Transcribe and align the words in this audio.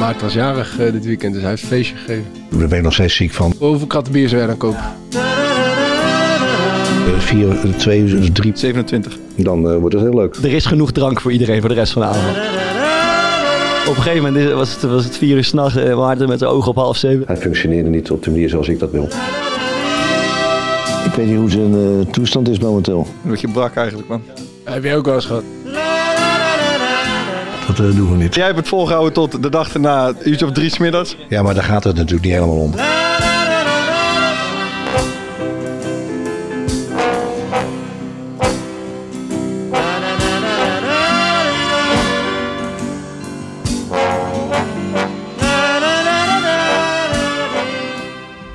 Maarten 0.00 0.22
was 0.22 0.32
jarig 0.34 0.78
eh, 0.78 0.92
dit 0.92 1.04
weekend, 1.04 1.32
dus 1.32 1.42
hij 1.42 1.50
heeft 1.50 1.62
een 1.62 1.68
feestje 1.68 1.96
gegeven. 1.96 2.24
Daar 2.48 2.68
ben 2.68 2.78
ik 2.78 2.84
nog 2.84 2.92
steeds 2.92 3.14
ziek 3.16 3.32
van. 3.32 3.54
Hoeveel 3.58 3.86
kratten 3.86 4.12
bier 4.12 4.28
zou 4.28 4.40
jij 4.40 4.48
dan 4.48 4.56
kopen? 4.56 4.78
Eh, 7.06 7.18
vier, 7.18 7.48
eh, 7.50 7.70
twee, 7.76 8.30
drie. 8.32 8.52
27. 8.54 9.18
Dan 9.36 9.70
eh, 9.70 9.76
wordt 9.76 9.94
het 9.94 10.04
heel 10.04 10.14
leuk. 10.14 10.34
Er 10.34 10.52
is 10.52 10.66
genoeg 10.66 10.92
drank 10.92 11.20
voor 11.20 11.32
iedereen 11.32 11.60
voor 11.60 11.68
de 11.68 11.74
rest 11.74 11.92
van 11.92 12.02
de 12.02 12.08
avond. 12.08 12.36
Op 13.88 13.96
een 13.96 14.02
gegeven 14.02 14.32
moment 14.32 14.52
was 14.52 14.72
het, 14.72 14.82
was 14.82 15.04
het 15.04 15.16
vier 15.16 15.36
uur 15.36 15.44
s'nachts 15.44 15.76
en 15.76 15.96
Maarten 15.96 16.28
met 16.28 16.38
zijn 16.38 16.50
ogen 16.50 16.70
op 16.70 16.76
half 16.76 16.96
zeven. 16.96 17.26
Hij 17.26 17.36
functioneerde 17.36 17.88
niet 17.88 18.10
op 18.10 18.22
de 18.22 18.30
manier 18.30 18.48
zoals 18.48 18.68
ik 18.68 18.78
dat 18.78 18.90
wil. 18.90 19.08
Ik 21.04 21.16
weet 21.16 21.26
niet 21.26 21.36
hoe 21.36 21.50
zijn 21.50 21.74
eh, 21.74 22.12
toestand 22.12 22.48
is 22.48 22.58
momenteel. 22.58 23.06
Een 23.24 23.30
beetje 23.30 23.48
brak 23.48 23.74
eigenlijk, 23.74 24.08
man. 24.08 24.22
Heb 24.64 24.82
jij 24.82 24.96
ook 24.96 25.04
wel 25.04 25.14
eens 25.14 25.24
gehad? 25.24 25.42
Eh, 27.80 27.96
doen 27.96 28.10
we 28.10 28.16
niet. 28.16 28.34
Jij 28.34 28.44
hebt 28.44 28.56
het 28.58 28.68
volgehouden 28.68 29.12
tot 29.12 29.42
de 29.42 29.48
dag 29.48 29.74
erna, 29.74 30.12
uurtje 30.22 30.46
of 30.46 30.52
drie 30.52 30.70
's 30.70 30.78
middags. 30.78 31.16
Ja, 31.28 31.42
maar 31.42 31.54
daar 31.54 31.62
gaat 31.62 31.84
het 31.84 31.96
natuurlijk 31.96 32.24
niet 32.24 32.32
helemaal 32.32 32.56
om. 32.56 32.74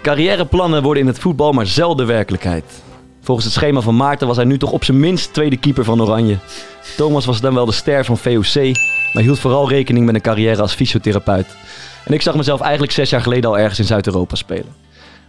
Carrièreplannen 0.02 0.84
worden 0.84 1.04
in 1.04 1.10
het 1.10 1.20
voetbal 1.20 1.52
maar 1.52 1.68
zelden 1.68 2.08
werkelijkheid. 2.08 2.84
Volgens 3.26 3.46
het 3.46 3.56
schema 3.56 3.82
van 3.82 3.96
Maarten 3.96 4.28
was 4.28 4.36
hij 4.36 4.46
nu 4.46 4.58
toch 4.58 4.72
op 4.72 4.84
zijn 4.84 5.00
minst 5.00 5.34
tweede 5.34 5.58
keeper 5.58 5.84
van 5.84 6.02
Oranje. 6.02 6.38
Thomas 6.98 7.26
was 7.26 7.42
dan 7.42 7.54
wel 7.54 7.66
de 7.66 7.72
ster 7.72 8.06
van 8.06 8.18
VOC, 8.18 8.78
maar 9.14 9.24
hield 9.24 9.40
vooral 9.40 9.70
rekening 9.70 10.06
met 10.06 10.16
een 10.16 10.22
carrière 10.22 10.62
als 10.62 10.74
fysiotherapeut. 10.74 11.48
En 12.04 12.14
ik 12.14 12.22
zag 12.22 12.36
mezelf 12.36 12.62
eigenlijk 12.62 12.92
zes 12.92 13.10
jaar 13.10 13.22
geleden 13.22 13.50
al 13.50 13.58
ergens 13.58 13.80
in 13.80 13.86
Zuid-Europa 13.86 14.36
spelen. 14.36 14.74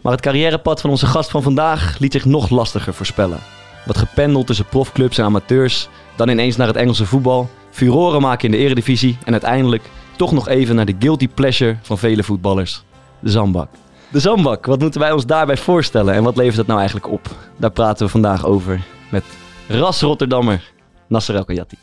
Maar 0.00 0.12
het 0.12 0.20
carrièrepad 0.20 0.80
van 0.80 0.90
onze 0.90 1.06
gast 1.06 1.30
van 1.30 1.42
vandaag 1.42 1.98
liet 1.98 2.12
zich 2.12 2.24
nog 2.24 2.50
lastiger 2.50 2.94
voorspellen. 2.94 3.38
Wat 3.86 3.98
gependeld 3.98 4.46
tussen 4.46 4.66
profclubs 4.66 5.18
en 5.18 5.24
amateurs, 5.24 5.88
dan 6.16 6.28
ineens 6.28 6.56
naar 6.56 6.66
het 6.66 6.76
Engelse 6.76 7.06
voetbal, 7.06 7.48
furoren 7.70 8.20
maken 8.20 8.44
in 8.44 8.50
de 8.50 8.64
eredivisie 8.64 9.18
en 9.24 9.32
uiteindelijk 9.32 9.82
toch 10.16 10.32
nog 10.32 10.48
even 10.48 10.74
naar 10.74 10.86
de 10.86 10.96
guilty 10.98 11.28
pleasure 11.28 11.76
van 11.82 11.98
vele 11.98 12.22
voetballers, 12.22 12.82
de 13.20 13.30
zandbak. 13.30 13.68
De 14.12 14.20
zandbak, 14.20 14.66
wat 14.66 14.80
moeten 14.80 15.00
wij 15.00 15.12
ons 15.12 15.26
daarbij 15.26 15.56
voorstellen 15.56 16.14
en 16.14 16.22
wat 16.22 16.36
levert 16.36 16.56
dat 16.56 16.66
nou 16.66 16.78
eigenlijk 16.78 17.08
op? 17.10 17.28
Daar 17.56 17.70
praten 17.70 18.04
we 18.06 18.12
vandaag 18.12 18.44
over 18.46 18.84
met 19.10 19.24
ras 19.68 20.00
Rotterdammer 20.00 20.72
Nasser 21.08 21.34
El 21.34 21.44
Kayati. 21.44 21.76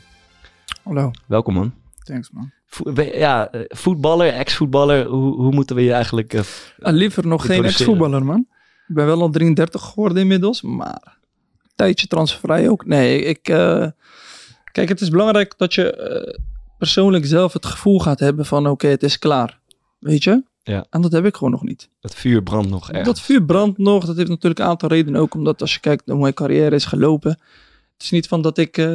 Hallo, 0.84 1.12
Welkom 1.28 1.54
man. 1.54 1.74
thanks 2.04 2.32
man. 2.32 2.52
Vo- 2.66 2.92
ja, 3.02 3.50
eh, 3.52 3.62
voetballer, 3.68 4.28
ex-voetballer, 4.34 5.06
hoe, 5.06 5.36
hoe 5.36 5.52
moeten 5.54 5.76
we 5.76 5.84
je 5.84 5.94
eigenlijk... 5.94 6.34
eh, 6.34 6.42
Ah, 6.82 6.94
liever 6.94 7.28
nog 7.28 7.46
geen 7.46 7.64
ex-voetballer 7.64 8.26
man. 8.26 8.48
Ik 8.88 8.96
ben 8.96 9.06
wel 9.06 9.22
al 9.22 9.30
33 9.30 9.82
geworden 9.82 10.18
inmiddels, 10.18 10.62
maar 10.62 11.18
een 11.64 11.72
tijdje 11.76 12.08
transfervrij 12.08 12.70
ook. 12.70 12.86
Nee, 12.86 13.22
ik... 13.24 13.48
eh, 13.48 13.88
kijk, 14.72 14.90
het 14.90 15.02
is 15.02 15.10
belangrijk 15.10 15.54
dat 15.58 15.74
je 15.74 15.96
eh, 15.96 16.40
persoonlijk 16.78 17.26
zelf 17.26 17.54
het 17.54 17.66
gevoel 17.66 18.00
gaat 18.00 18.20
hebben 18.20 18.46
van 18.46 18.68
oké, 18.68 18.88
het 18.88 19.04
is 19.04 19.20
klaar. 19.20 19.60
Weet 20.00 20.24
je? 20.24 20.44
Ja. 20.64 20.86
En 20.90 21.02
dat 21.02 21.12
heb 21.12 21.26
ik 21.26 21.36
gewoon 21.36 21.52
nog 21.52 21.64
niet. 21.64 21.90
het 22.02 22.16
vuur 22.16 22.44
brandt 22.44 22.70
nog 22.70 22.92
erg. 22.92 23.06
Dat 23.06 23.20
vuur 23.22 23.44
brandt 23.44 23.78
nog. 23.78 24.06
Dat 24.06 24.16
heeft 24.18 24.30
natuurlijk 24.30 24.60
een 24.60 24.66
aantal 24.66 24.90
redenen 24.90 25.22
ook. 25.22 25.34
Omdat 25.36 25.62
als 25.62 25.74
je 25.74 25.80
kijkt 25.80 26.06
naar 26.06 26.16
hoe 26.16 26.24
mijn 26.24 26.36
carrière 26.36 26.76
is 26.76 26.86
gelopen. 26.86 27.32
Het 27.94 28.04
is 28.04 28.12
niet 28.12 28.28
van 28.28 28.42
dat 28.42 28.58
ik, 28.58 28.78
eh 28.78 28.86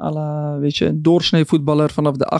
à 0.00 0.10
la, 0.12 0.58
weet 0.58 0.76
je, 0.76 0.86
een 0.86 1.02
doorsnee 1.02 1.44
voetballer 1.44 1.90
vanaf 1.90 2.16
de 2.16 2.32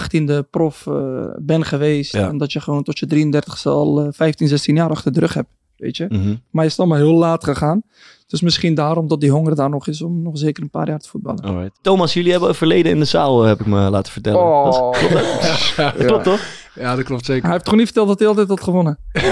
18e 0.45 0.51
prof 0.51 0.87
eh, 0.87 1.25
ben 1.39 1.65
geweest. 1.65 2.13
Ja. 2.13 2.29
En 2.29 2.39
dat 2.39 2.53
je 2.53 2.61
gewoon 2.61 2.83
tot 2.83 2.99
je 2.99 3.07
33ste 3.07 3.63
al 3.63 4.01
eh, 4.01 4.07
15, 4.11 4.49
16 4.49 4.75
jaar 4.75 4.91
achter 4.91 5.13
de 5.13 5.21
rug 5.21 5.35
hebt. 5.35 5.49
Weet 5.77 5.97
je. 5.97 6.07
Mhm. 6.09 6.35
Maar 6.51 6.65
je 6.65 6.71
is 6.71 6.79
allemaal 6.79 6.99
heel 6.99 7.15
laat 7.19 7.45
gegaan. 7.45 7.83
Dus 8.27 8.41
misschien 8.41 8.75
daarom 8.75 9.09
dat 9.09 9.21
die 9.21 9.31
honger 9.31 9.55
daar 9.55 9.71
nog 9.71 9.87
is 9.87 10.03
om 10.03 10.23
nog 10.23 10.39
zeker 10.39 10.63
een 10.63 10.71
paar 10.71 10.89
jaar 10.89 10.99
te 10.99 11.09
voetballen. 11.09 11.45
Alright. 11.45 11.79
Thomas, 11.83 12.13
jullie 12.15 12.31
hebben 12.31 12.49
een 12.49 12.55
verleden 12.55 12.93
in 12.93 12.99
de 12.99 13.05
zaal, 13.05 13.43
eh, 13.43 13.49
heb 13.49 13.61
ik 13.61 13.67
me 13.67 13.91
laten 13.91 14.13
vertellen. 14.13 14.65
Dat, 14.65 14.97
is- 14.97 15.75
Ja, 15.77 15.91
dat 15.91 16.07
klopt 16.07 16.25
toch? 16.25 16.41
Ja, 16.75 16.97
dat 16.97 17.05
klopt 17.05 17.25
zeker. 17.25 17.43
Hij 17.43 17.53
heeft 17.53 17.65
toch 17.65 17.75
niet 17.75 17.85
verteld 17.85 18.09
dat 18.09 18.19
hij 18.19 18.29
altijd 18.29 18.49
had 18.49 18.63
gewonnen? 18.63 18.99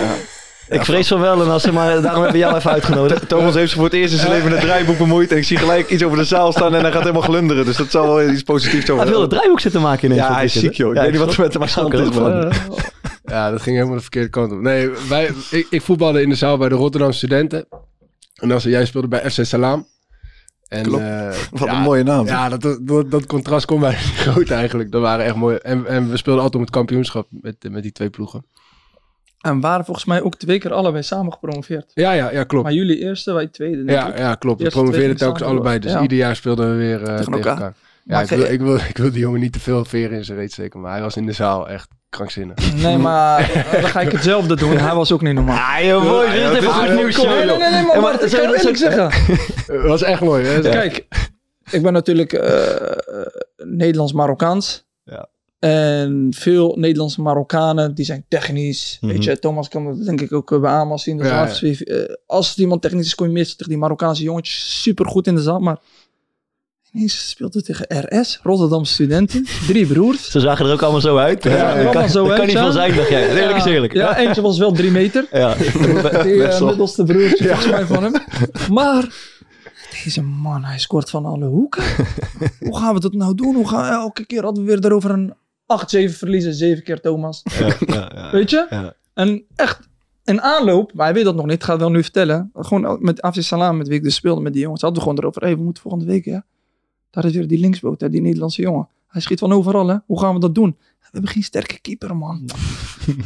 ik 0.68 0.84
vrees 0.84 1.08
van 1.08 1.20
wel, 1.20 1.42
en 1.42 1.50
als 1.50 1.62
ze 1.62 1.72
maar 1.72 1.86
daarom 2.02 2.22
hebben 2.22 2.32
we 2.32 2.38
jou 2.38 2.56
even 2.56 2.70
uitgenodigd. 2.70 3.28
Thomas 3.28 3.54
heeft 3.54 3.68
zich 3.68 3.76
voor 3.76 3.84
het 3.88 3.94
eerst 3.94 4.12
in 4.12 4.18
zijn 4.18 4.30
leven 4.32 4.44
met 4.50 4.58
het 4.58 4.66
draaiboek 4.66 4.98
bemoeid. 4.98 5.30
En 5.30 5.36
ik 5.36 5.44
zie 5.44 5.56
gelijk 5.56 5.90
iets 5.90 6.04
over 6.04 6.18
de 6.18 6.24
zaal 6.24 6.52
staan 6.52 6.74
en 6.74 6.80
hij 6.80 6.92
gaat 6.92 7.00
helemaal 7.00 7.22
glunderen. 7.22 7.64
Dus 7.64 7.76
dat 7.76 7.90
zal 7.90 8.06
wel 8.14 8.28
iets 8.30 8.42
positiefs 8.42 8.86
Hij 8.86 8.94
over 8.94 9.08
wil 9.08 9.20
het 9.20 9.30
draaiboek 9.30 9.60
zitten 9.60 9.80
maken 9.80 10.04
ineens. 10.10 10.20
Ja, 10.26 10.34
hij 10.34 10.44
is 10.44 10.52
ziek 10.52 10.72
joh. 10.74 10.90
Ik 10.90 10.96
Ja, 10.96 11.02
weet 11.02 11.10
niet 11.10 11.20
wat 11.20 11.32
er 11.34 11.40
met 11.40 11.52
hem 11.52 11.62
aan 11.84 11.90
de 11.90 11.96
is. 12.02 12.10
man. 12.10 12.52
Ja, 13.24 13.50
dat 13.50 13.62
ging 13.62 13.76
helemaal 13.76 13.96
de 13.96 14.02
verkeerde 14.02 14.28
kant 14.28 14.52
op. 14.52 14.60
Nee, 14.60 14.90
wij, 15.08 15.30
ik, 15.50 15.66
ik 15.70 15.82
voetbalde 15.82 16.22
in 16.22 16.28
de 16.28 16.34
zaal 16.34 16.56
bij 16.58 16.68
de 16.68 16.74
Rotterdam 16.74 17.12
Studenten. 17.12 17.66
En 18.34 18.50
als 18.52 18.62
jij 18.62 18.84
speelde 18.84 19.08
bij 19.08 19.30
FC 19.30 19.44
Salaam. 19.44 19.86
En, 20.70 20.82
Klopt. 20.82 21.02
eh, 21.02 21.28
Wat 21.50 21.68
ja, 21.68 21.76
een 21.76 21.82
mooie 21.82 22.02
naam. 22.02 22.26
Ja, 22.26 22.48
dat, 22.48 22.78
dat, 22.82 23.10
dat 23.10 23.26
contrast 23.26 23.66
kon 23.66 23.80
mij 23.80 23.90
niet 23.90 24.16
groot 24.26 24.50
eigenlijk. 24.50 24.90
Dat 24.92 25.00
waren 25.02 25.24
echt 25.24 25.34
mooi. 25.34 25.56
En, 25.56 25.86
en 25.86 26.10
we 26.10 26.16
speelden 26.16 26.42
altijd 26.42 26.54
om 26.54 26.66
het 26.68 26.76
kampioenschap 26.76 27.26
met, 27.30 27.56
met 27.70 27.82
die 27.82 27.92
twee 27.92 28.10
ploegen. 28.10 28.44
En 29.40 29.60
waren 29.60 29.84
volgens 29.84 30.06
mij 30.06 30.22
ook 30.22 30.36
twee 30.36 30.58
keer 30.58 30.72
allebei 30.72 31.02
samen 31.02 31.32
gepromoveerd. 31.32 31.90
Ja, 31.94 32.12
ja, 32.12 32.30
ja 32.32 32.44
klopt. 32.44 32.64
Maar 32.64 32.72
jullie 32.74 32.98
eerste, 32.98 33.32
wij 33.32 33.46
tweede. 33.46 33.92
Ja, 33.92 34.16
ja, 34.16 34.34
klopt. 34.34 34.62
We 34.62 34.68
promoveerden 34.68 35.16
telkens 35.16 35.42
allebei. 35.42 35.78
Dus 35.78 35.92
Ja. 35.92 36.02
ieder 36.02 36.18
jaar 36.18 36.36
speelden 36.36 36.70
we 36.70 36.76
weer 36.76 37.02
eh, 37.02 37.16
tegen, 37.16 37.32
elkaar. 37.32 37.52
elkaar. 37.52 37.74
Ja, 38.04 38.20
ik 38.20 38.28
wil, 38.28 38.44
ik, 38.44 38.60
wil, 38.60 38.74
ik 38.76 38.96
wil 38.96 39.10
die 39.10 39.20
jongen 39.20 39.40
niet 39.40 39.52
te 39.52 39.60
veel 39.60 39.84
veren 39.84 40.16
in 40.16 40.24
zijn 40.24 40.38
reet 40.38 40.52
steken. 40.52 40.80
Maar 40.80 40.92
hij 40.92 41.00
was 41.00 41.16
in 41.16 41.26
de 41.26 41.32
zaal 41.32 41.68
echt 41.68 41.88
krankzinnig. 42.08 42.74
Nee, 42.74 42.98
maar 43.08 43.66
dan 43.72 43.84
ga 43.84 44.00
ik 44.00 44.12
hetzelfde 44.12 44.56
doen. 44.56 44.76
Hij 44.76 44.94
was 44.94 45.12
ook 45.12 45.22
niet 45.22 45.34
normaal. 45.34 45.76
Ah, 45.78 45.84
joh, 45.84 46.02
boy, 46.02 46.26
dit 46.26 46.34
is 46.34 46.40
Ja, 46.40 46.52
even 46.56 46.72
goed 46.72 46.94
nieuws. 46.94 47.16
Nee, 47.16 47.44
nee, 47.44 47.44
nee, 47.44 47.70
maar, 47.70 47.84
maar 47.86 48.00
maar 48.00 48.24
ik 48.24 48.30
kan 48.62 48.76
zeggen. 48.76 49.10
Het 49.66 49.82
was 49.94 50.02
echt 50.02 50.20
mooi. 50.20 50.46
Hè? 50.46 50.60
Kijk, 50.60 51.06
ik 51.70 51.82
ben 51.82 51.92
natuurlijk 51.92 52.32
eh, 52.32 52.96
Nederlands-Marokkaans. 53.56 54.84
Ja. 55.04 55.28
En 55.58 56.26
veel 56.36 56.76
Nederlandse 56.78 57.20
Marokkanen, 57.20 57.94
die 57.94 58.04
zijn 58.04 58.24
technisch. 58.28 58.98
Mhm. 59.00 59.12
Weet 59.12 59.24
je, 59.24 59.38
Thomas 59.38 59.68
kan 59.68 59.84
dat 59.84 60.04
denk 60.04 60.20
ik 60.20 60.32
ook 60.32 60.52
eh, 60.52 60.60
bij 60.60 60.70
Amas 60.70 61.02
zien. 61.02 61.16
Dus 61.16 61.28
Ja, 61.28 61.40
als, 61.40 61.84
als 62.26 62.58
iemand 62.58 62.82
technisch 62.82 63.06
is, 63.06 63.14
kom 63.14 63.26
je 63.26 63.32
meestal 63.32 63.56
tegen 63.56 63.72
die 63.72 63.80
Marokkaanse 63.80 64.22
jongetjes 64.22 64.82
super 64.82 65.06
goed 65.06 65.26
in 65.26 65.34
de 65.34 65.42
zaal. 65.42 65.58
Maar 65.58 65.78
ineens 66.92 67.28
speelt 67.28 67.54
het 67.54 67.64
tegen 67.64 67.86
RS, 68.08 68.40
Rotterdam 68.42 68.84
Studenten. 68.84 69.46
Drie 69.66 69.86
broers. 69.86 70.30
Ze 70.30 70.40
zagen 70.40 70.66
er 70.66 70.72
ook 70.72 70.82
allemaal 70.82 71.00
zo 71.00 71.16
uit. 71.16 71.42
Ja, 71.42 71.90
kan, 71.90 72.08
zo 72.08 72.26
dat 72.26 72.36
kan 72.36 72.46
niet 72.46 72.58
veel 72.58 72.72
zijn, 72.72 72.94
dacht 72.94 73.08
jij. 73.08 73.28
Eerlijk 73.28 73.56
is 73.56 73.64
eerlijk. 73.64 73.92
Ja, 73.92 74.16
eentje 74.16 74.42
was 74.42 74.58
wel 74.58 74.72
drie 74.72 74.90
meter. 74.90 75.26
Ja. 75.32 75.54
Die 76.22 76.36
Best 76.36 76.60
eh, 76.60 76.66
middelste 76.66 77.04
broertje 77.04 77.46
volgens 77.46 77.70
mij 77.70 77.84
van 77.84 78.02
hem. 78.02 78.12
Maar 78.70 79.08
deze 80.04 80.22
man, 80.22 80.64
hij 80.64 80.78
scoort 80.78 81.10
van 81.10 81.24
alle 81.24 81.46
hoeken. 81.46 81.82
Hoe 82.66 82.78
gaan 82.78 82.94
we 82.94 83.00
dat 83.00 83.12
nou 83.12 83.34
doen? 83.34 83.54
Hoe 83.54 83.68
gaan, 83.68 83.92
elke 83.92 84.26
keer 84.26 84.42
hadden 84.42 84.64
we 84.64 84.70
weer 84.70 84.84
erover 84.84 85.10
een 85.10 85.34
8-7 86.10 86.16
verliezen. 86.16 86.54
Zeven 86.54 86.82
keer 86.82 87.00
Thomas. 87.00 87.42
Ja, 87.58 87.74
ja, 87.86 88.10
ja. 88.14 88.30
Weet 88.30 88.50
je? 88.50 88.66
Ja. 88.70 88.94
En 89.14 89.44
echt 89.56 89.88
een 90.24 90.40
aanloop, 90.40 90.92
maar 90.94 91.04
hij 91.04 91.14
weet 91.14 91.24
dat 91.24 91.34
nog 91.34 91.44
niet. 91.44 91.54
Ik 91.54 91.62
ga 91.62 91.72
het 91.72 91.80
wel 91.80 91.90
nu 91.90 92.02
vertellen. 92.02 92.50
Gewoon 92.54 92.98
met 93.00 93.22
AFC 93.22 93.42
Salam, 93.42 93.76
met 93.76 93.88
wie 93.88 93.96
ik 93.96 94.02
dus 94.02 94.14
speelde 94.14 94.40
met 94.40 94.52
die 94.52 94.62
jongens. 94.62 94.80
Hadden 94.82 94.98
we 94.98 95.08
gewoon 95.08 95.22
erover. 95.22 95.42
Hey, 95.42 95.56
we 95.56 95.62
moeten 95.62 95.82
volgende 95.82 96.06
week, 96.06 96.24
ja. 96.24 96.44
Daar 97.10 97.24
is 97.24 97.32
weer 97.32 97.46
die 97.46 97.58
linksboot, 97.58 98.00
hè, 98.00 98.08
die 98.08 98.20
Nederlandse 98.20 98.62
jongen. 98.62 98.88
Hij 99.08 99.20
schiet 99.20 99.38
van 99.38 99.52
overal, 99.52 99.88
hè. 99.88 99.96
Hoe 100.06 100.20
gaan 100.20 100.34
we 100.34 100.40
dat 100.40 100.54
doen? 100.54 100.76
We 100.78 101.16
hebben 101.16 101.30
geen 101.30 101.42
sterke 101.42 101.80
keeper, 101.80 102.16
man. 102.16 102.44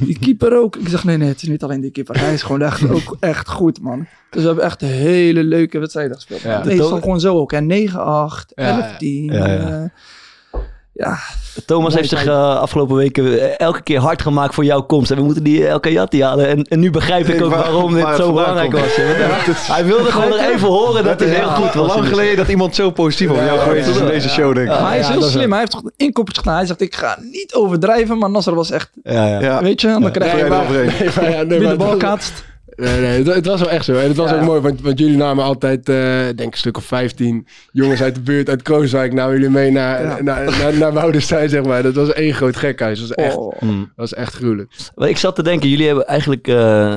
Die 0.01 0.19
keeper 0.19 0.57
ook. 0.59 0.77
Ik 0.77 0.89
zeg, 0.89 1.05
nee, 1.05 1.17
nee, 1.17 1.29
het 1.29 1.43
is 1.43 1.49
niet 1.49 1.63
alleen 1.63 1.81
die 1.81 1.91
keeper. 1.91 2.21
Hij 2.21 2.33
is 2.33 2.43
gewoon 2.43 2.63
echt, 2.63 2.91
ook 2.91 3.17
echt 3.21 3.49
goed, 3.49 3.81
man. 3.81 4.07
Dus 4.31 4.41
we 4.41 4.47
hebben 4.47 4.65
echt 4.65 4.83
een 4.83 4.89
hele 4.89 5.45
leuke 5.45 5.79
wedstrijden 5.79 6.15
gespeeld. 6.15 6.41
Ja. 6.41 6.51
Ja. 6.51 6.65
Meestal 6.65 7.01
gewoon 7.01 7.21
zo 7.21 7.39
ook, 7.39 7.53
hè. 7.53 7.61
9-8, 7.61 7.63
11-10. 7.63 7.95
Ja, 8.55 9.47
Ja, 9.47 9.93
ja. 10.95 11.09
Ja, 11.09 11.11
ja. 11.11 11.63
Thomas 11.67 11.95
heeft 11.95 12.09
zich 12.09 12.27
eh, 12.27 12.57
afgelopen 12.61 12.97
weken 12.97 13.41
eh, 13.41 13.55
elke 13.67 13.83
keer 13.83 13.99
hard 14.01 14.23
gemaakt 14.23 14.55
voor 14.55 14.65
jouw 14.65 14.83
komst. 14.83 15.11
En 15.11 15.17
we 15.17 15.23
moeten 15.23 15.43
die 15.43 15.67
El 15.67 15.81
Kayati 15.81 16.23
halen. 16.23 16.49
En, 16.49 16.63
en 16.65 16.81
nu 16.81 16.91
begrijp 16.91 17.29
ik 17.29 17.43
ook 17.45 17.51
waar- 17.51 17.59
waarom 17.59 17.95
dit 17.95 18.03
waar 18.03 18.17
zo 18.17 18.33
belangrijk 18.33 18.71
komt. 18.71 18.83
was. 19.47 19.67
Hij 19.67 19.85
wilde 19.85 20.11
gewoon 20.13 20.29
nog 20.29 20.39
even 20.39 20.69
horen 20.69 21.05
dat 21.05 21.21
het 21.21 21.29
heel 21.29 21.49
goed 21.49 21.75
was. 21.75 21.95
Lang 21.95 22.09
geleden 22.09 22.37
dat 22.37 22.49
iemand 22.49 22.75
zo 22.75 22.91
positief 22.91 23.29
over 23.31 23.45
jou 23.45 23.57
Ja, 23.59 23.63
geweest 23.65 23.89
is 23.89 23.97
in 23.97 24.05
ja. 24.05 24.11
deze 24.11 24.29
show, 24.29 24.55
denk 24.55 24.71
ik. 24.73 24.81
Maar 24.81 24.89
hij 24.89 24.99
is 24.99 25.07
ja, 25.07 25.13
heel 25.13 25.23
slim. 25.23 25.51
Hij 25.51 25.59
heeft 25.59 25.71
toch 25.73 25.83
een 25.85 25.93
inkoppertje 25.97 26.43
gedaan. 26.43 26.57
Hij 26.59 26.67
zegt, 26.67 26.81
ik 26.81 26.95
ga 26.95 27.19
niet 27.33 27.55
overdrijven. 27.55 28.19
Maar 28.19 28.31
Nasser 28.31 28.55
was 28.55 28.71
echt, 28.71 28.91
Ja, 29.03 29.27
ja. 29.27 29.41
Ja. 29.41 29.63
weet 29.63 29.81
je, 29.81 29.87
dan 29.87 30.11
krijg 30.13 30.31
je 30.31 30.37
Nee, 30.41 30.49
wel 30.49 30.59
maar- 30.59 30.67
overheen. 30.67 30.87
nee, 30.99 31.09
maar 31.21 31.31
ja, 31.31 31.43
nee, 31.43 31.61
maar 31.61 31.71
de 31.71 31.77
bal 31.77 31.97
kaatst. 31.97 32.45
Nee, 32.77 33.01
nee, 33.01 33.19
het, 33.19 33.27
het 33.35 33.47
was 33.47 33.61
wel 33.61 33.71
echt 33.71 33.85
zo. 33.85 33.93
En 33.95 34.09
het 34.09 34.17
was 34.17 34.31
Ja. 34.31 34.37
ook 34.37 34.43
mooi, 34.45 34.61
want, 34.61 34.81
want 34.81 34.99
jullie 34.99 35.17
namen 35.17 35.45
altijd, 35.45 35.89
eh 35.89 35.95
denk 36.25 36.41
ik, 36.41 36.53
een 36.53 36.59
stuk 36.59 36.77
of 36.77 36.85
15 36.85 37.47
jongens 37.73 38.03
uit 38.03 38.15
de 38.15 38.21
buurt, 38.21 38.49
uit 38.49 38.63
Krooswijk, 38.63 39.13
namen 39.13 39.35
jullie 39.35 39.51
mee 39.51 39.71
naar, 39.71 40.03
Ja. 40.03 40.23
naar, 40.23 40.45
naar, 40.59 40.75
naar 40.79 40.93
Woudenstein, 40.93 41.49
zeg 41.49 41.65
maar. 41.65 41.83
Dat 41.83 41.95
was 41.95 42.13
één 42.13 42.35
groot 42.35 42.57
gekhuis. 42.57 42.99
Dat 43.01 43.09
was 43.09 43.17
echt, 43.27 43.37
Oh. 43.37 43.59
Hmm. 43.59 43.81
dat 43.81 43.91
was 43.97 44.15
echt 44.15 44.35
gruwelijk. 44.35 44.71
Maar 44.95 45.09
Ik 45.09 45.17
zat 45.17 45.35
te 45.35 45.43
denken, 45.43 45.69
jullie 45.69 45.87
hebben 45.87 46.07
eigenlijk... 46.07 46.49
eh, 46.49 46.97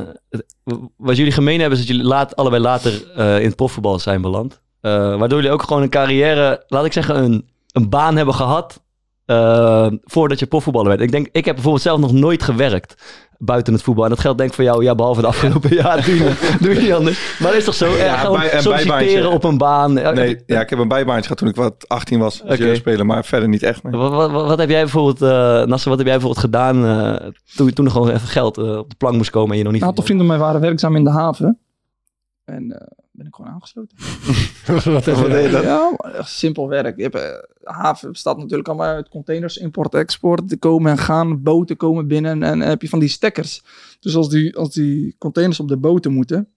wat 0.98 1.18
jullie 1.18 1.32
gemeen 1.32 1.60
hebben 1.60 1.80
is 1.80 1.86
dat 1.86 1.96
jullie 1.96 2.10
laat, 2.12 2.36
allebei 2.36 2.62
later 2.62 3.12
eh, 3.16 3.40
in 3.40 3.46
het 3.46 3.56
profvoetbal 3.56 4.00
zijn 4.00 4.22
beland. 4.22 4.62
Eh, 4.82 4.92
waardoor 4.92 5.38
jullie 5.38 5.52
ook 5.54 5.64
gewoon 5.64 5.82
een 5.82 5.90
carrière, 5.90 6.64
laat 6.68 6.86
ik 6.86 6.94
zeggen, 6.94 7.24
een, 7.24 7.48
een 7.72 7.90
baan 7.90 8.16
hebben 8.18 8.36
gehad 8.36 8.82
eh, 9.28 9.88
voordat 10.04 10.40
je 10.40 10.46
profvoetballer 10.46 10.90
werd. 10.90 11.02
Ik 11.02 11.12
denk, 11.12 11.28
ik 11.32 11.46
heb 11.46 11.54
bijvoorbeeld 11.54 11.84
zelf 11.84 12.00
nog 12.00 12.12
nooit 12.12 12.44
gewerkt 12.44 13.04
buiten 13.40 13.74
het 13.74 13.82
voetbal. 13.82 14.04
En 14.04 14.10
dat 14.10 14.20
geldt 14.20 14.38
denk 14.38 14.50
ik 14.50 14.56
voor 14.56 14.64
jou, 14.64 14.84
ja, 14.84 14.96
behalve 14.96 15.22
de 15.22 15.28
afgelopen 15.28 15.74
jaar. 15.76 16.06
Doe 16.06 16.16
je, 16.16 16.34
doe 16.62 16.74
je 16.74 16.80
niet 16.82 16.92
anders. 16.94 17.38
Maar 17.40 17.48
dat 17.50 17.58
is 17.58 17.66
toch 17.66 17.74
zo? 17.74 17.88
Ja, 17.90 18.04
Ja, 18.04 18.18
gewoon 18.18 18.40
bij- 18.40 18.54
een 18.54 18.62
solliciteren 18.62 19.06
bijbaantje. 19.06 19.30
op 19.36 19.44
een 19.44 19.58
baan. 19.58 19.94
Ja, 19.96 20.12
Nee, 20.12 20.44
ja, 20.46 20.62
ik 20.62 20.70
heb 20.70 20.80
een 20.80 20.88
bijbaantje 20.88 21.22
gehad 21.24 21.38
toen 21.38 21.48
ik 21.48 21.56
wat 21.56 21.88
18 21.88 22.20
was. 22.20 22.44
Als 22.44 22.54
Oké. 22.60 22.76
spelen, 22.76 23.06
maar 23.06 23.26
verder 23.26 23.50
niet 23.50 23.64
echt. 23.64 23.84
nee. 23.84 23.92
Wat, 24.02 24.12
wat, 24.12 24.32
wat, 24.32 24.48
wat 24.48 24.60
heb 24.60 24.70
jij 24.70 24.82
bijvoorbeeld, 24.82 25.22
eh 25.22 25.66
Nasser, 25.68 25.90
wat 25.90 25.98
heb 25.98 26.08
jij 26.08 26.18
bijvoorbeeld 26.18 26.46
gedaan 26.46 26.86
eh, 26.86 27.28
toen, 27.56 27.74
toen 27.74 27.86
er 27.86 27.92
gewoon 27.92 28.10
even 28.10 28.28
geld 28.28 28.58
eh, 28.58 28.78
op 28.78 28.90
de 28.90 28.96
plank 28.96 29.16
moest 29.16 29.30
komen 29.30 29.52
en 29.52 29.58
je 29.58 29.64
nog 29.64 29.74
niet... 29.74 29.82
Een 29.82 29.88
aantal 29.88 30.04
vrienden 30.04 30.28
van 30.28 30.38
mij 30.38 30.46
waren 30.46 30.62
werkzaam 30.62 30.96
in 30.96 31.04
de 31.04 31.12
haven. 31.12 31.60
En 32.46 32.72
eh, 32.72 32.88
ben 33.12 33.26
ik 33.28 33.36
gewoon 33.36 33.52
aangesloten. 33.52 33.98
Wat? 34.94 35.06
Ja, 35.64 35.92
simpel 36.24 36.68
werk. 36.68 36.98
Je 36.98 37.04
hebt, 37.04 37.16
eh, 37.16 37.22
haven 37.68 38.12
bestaat 38.12 38.38
natuurlijk 38.38 38.68
allemaal 38.68 38.88
uit 38.88 39.10
containers, 39.10 39.58
import, 39.58 39.94
export. 39.94 40.50
Die 40.50 40.58
komen 40.58 40.92
en 40.92 40.98
gaan, 40.98 41.44
boten 41.44 41.78
komen 41.78 42.08
binnen 42.08 42.44
en, 42.44 42.60
heb 42.60 42.82
je 42.82 42.90
van 42.90 43.00
die 43.00 43.10
stekkers. 43.10 43.64
Dus 44.00 44.16
als 44.16 44.30
die, 44.30 44.56
als 44.56 44.74
die 44.74 45.16
containers 45.18 45.60
op 45.60 45.68
de 45.68 45.78
boten 45.78 46.14
moeten, 46.14 46.50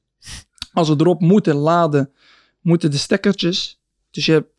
als 0.73 0.87
ze 0.87 0.95
erop 0.99 1.21
moeten 1.21 1.55
laden, 1.55 2.12
moeten 2.61 2.91
de 2.91 2.97
stekkertjes. 2.97 3.81
Dus 4.11 4.27
je 4.27 4.33
hebt, 4.33 4.51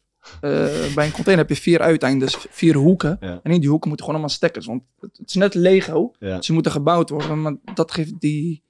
eh, 0.42 0.94
bij 0.96 1.06
een 1.06 1.12
container 1.12 1.38
heb 1.38 1.50
je 1.50 1.62
vier 1.62 1.80
uiteindes, 1.80 2.38
vier 2.50 2.76
hoeken. 2.76 3.18
Ja. 3.20 3.40
En 3.44 3.52
in 3.52 3.60
die 3.60 3.70
hoeken 3.70 3.88
moeten 3.88 4.06
gewoon 4.06 4.22
allemaal 4.22 4.38
stekkers. 4.38 4.66
Want 4.66 4.84
het, 5.00 5.18
het 5.18 5.28
is 5.28 5.36
net 5.36 5.54
Lego. 5.54 6.12
Ja. 6.20 6.36
Dus 6.36 6.46
ze 6.46 6.54
moeten 6.54 6.72
gebouwd 6.72 7.10
worden. 7.10 7.42
Maar 7.42 7.56
dat 7.74 7.92
geeft 7.92 8.20
die... 8.20 8.64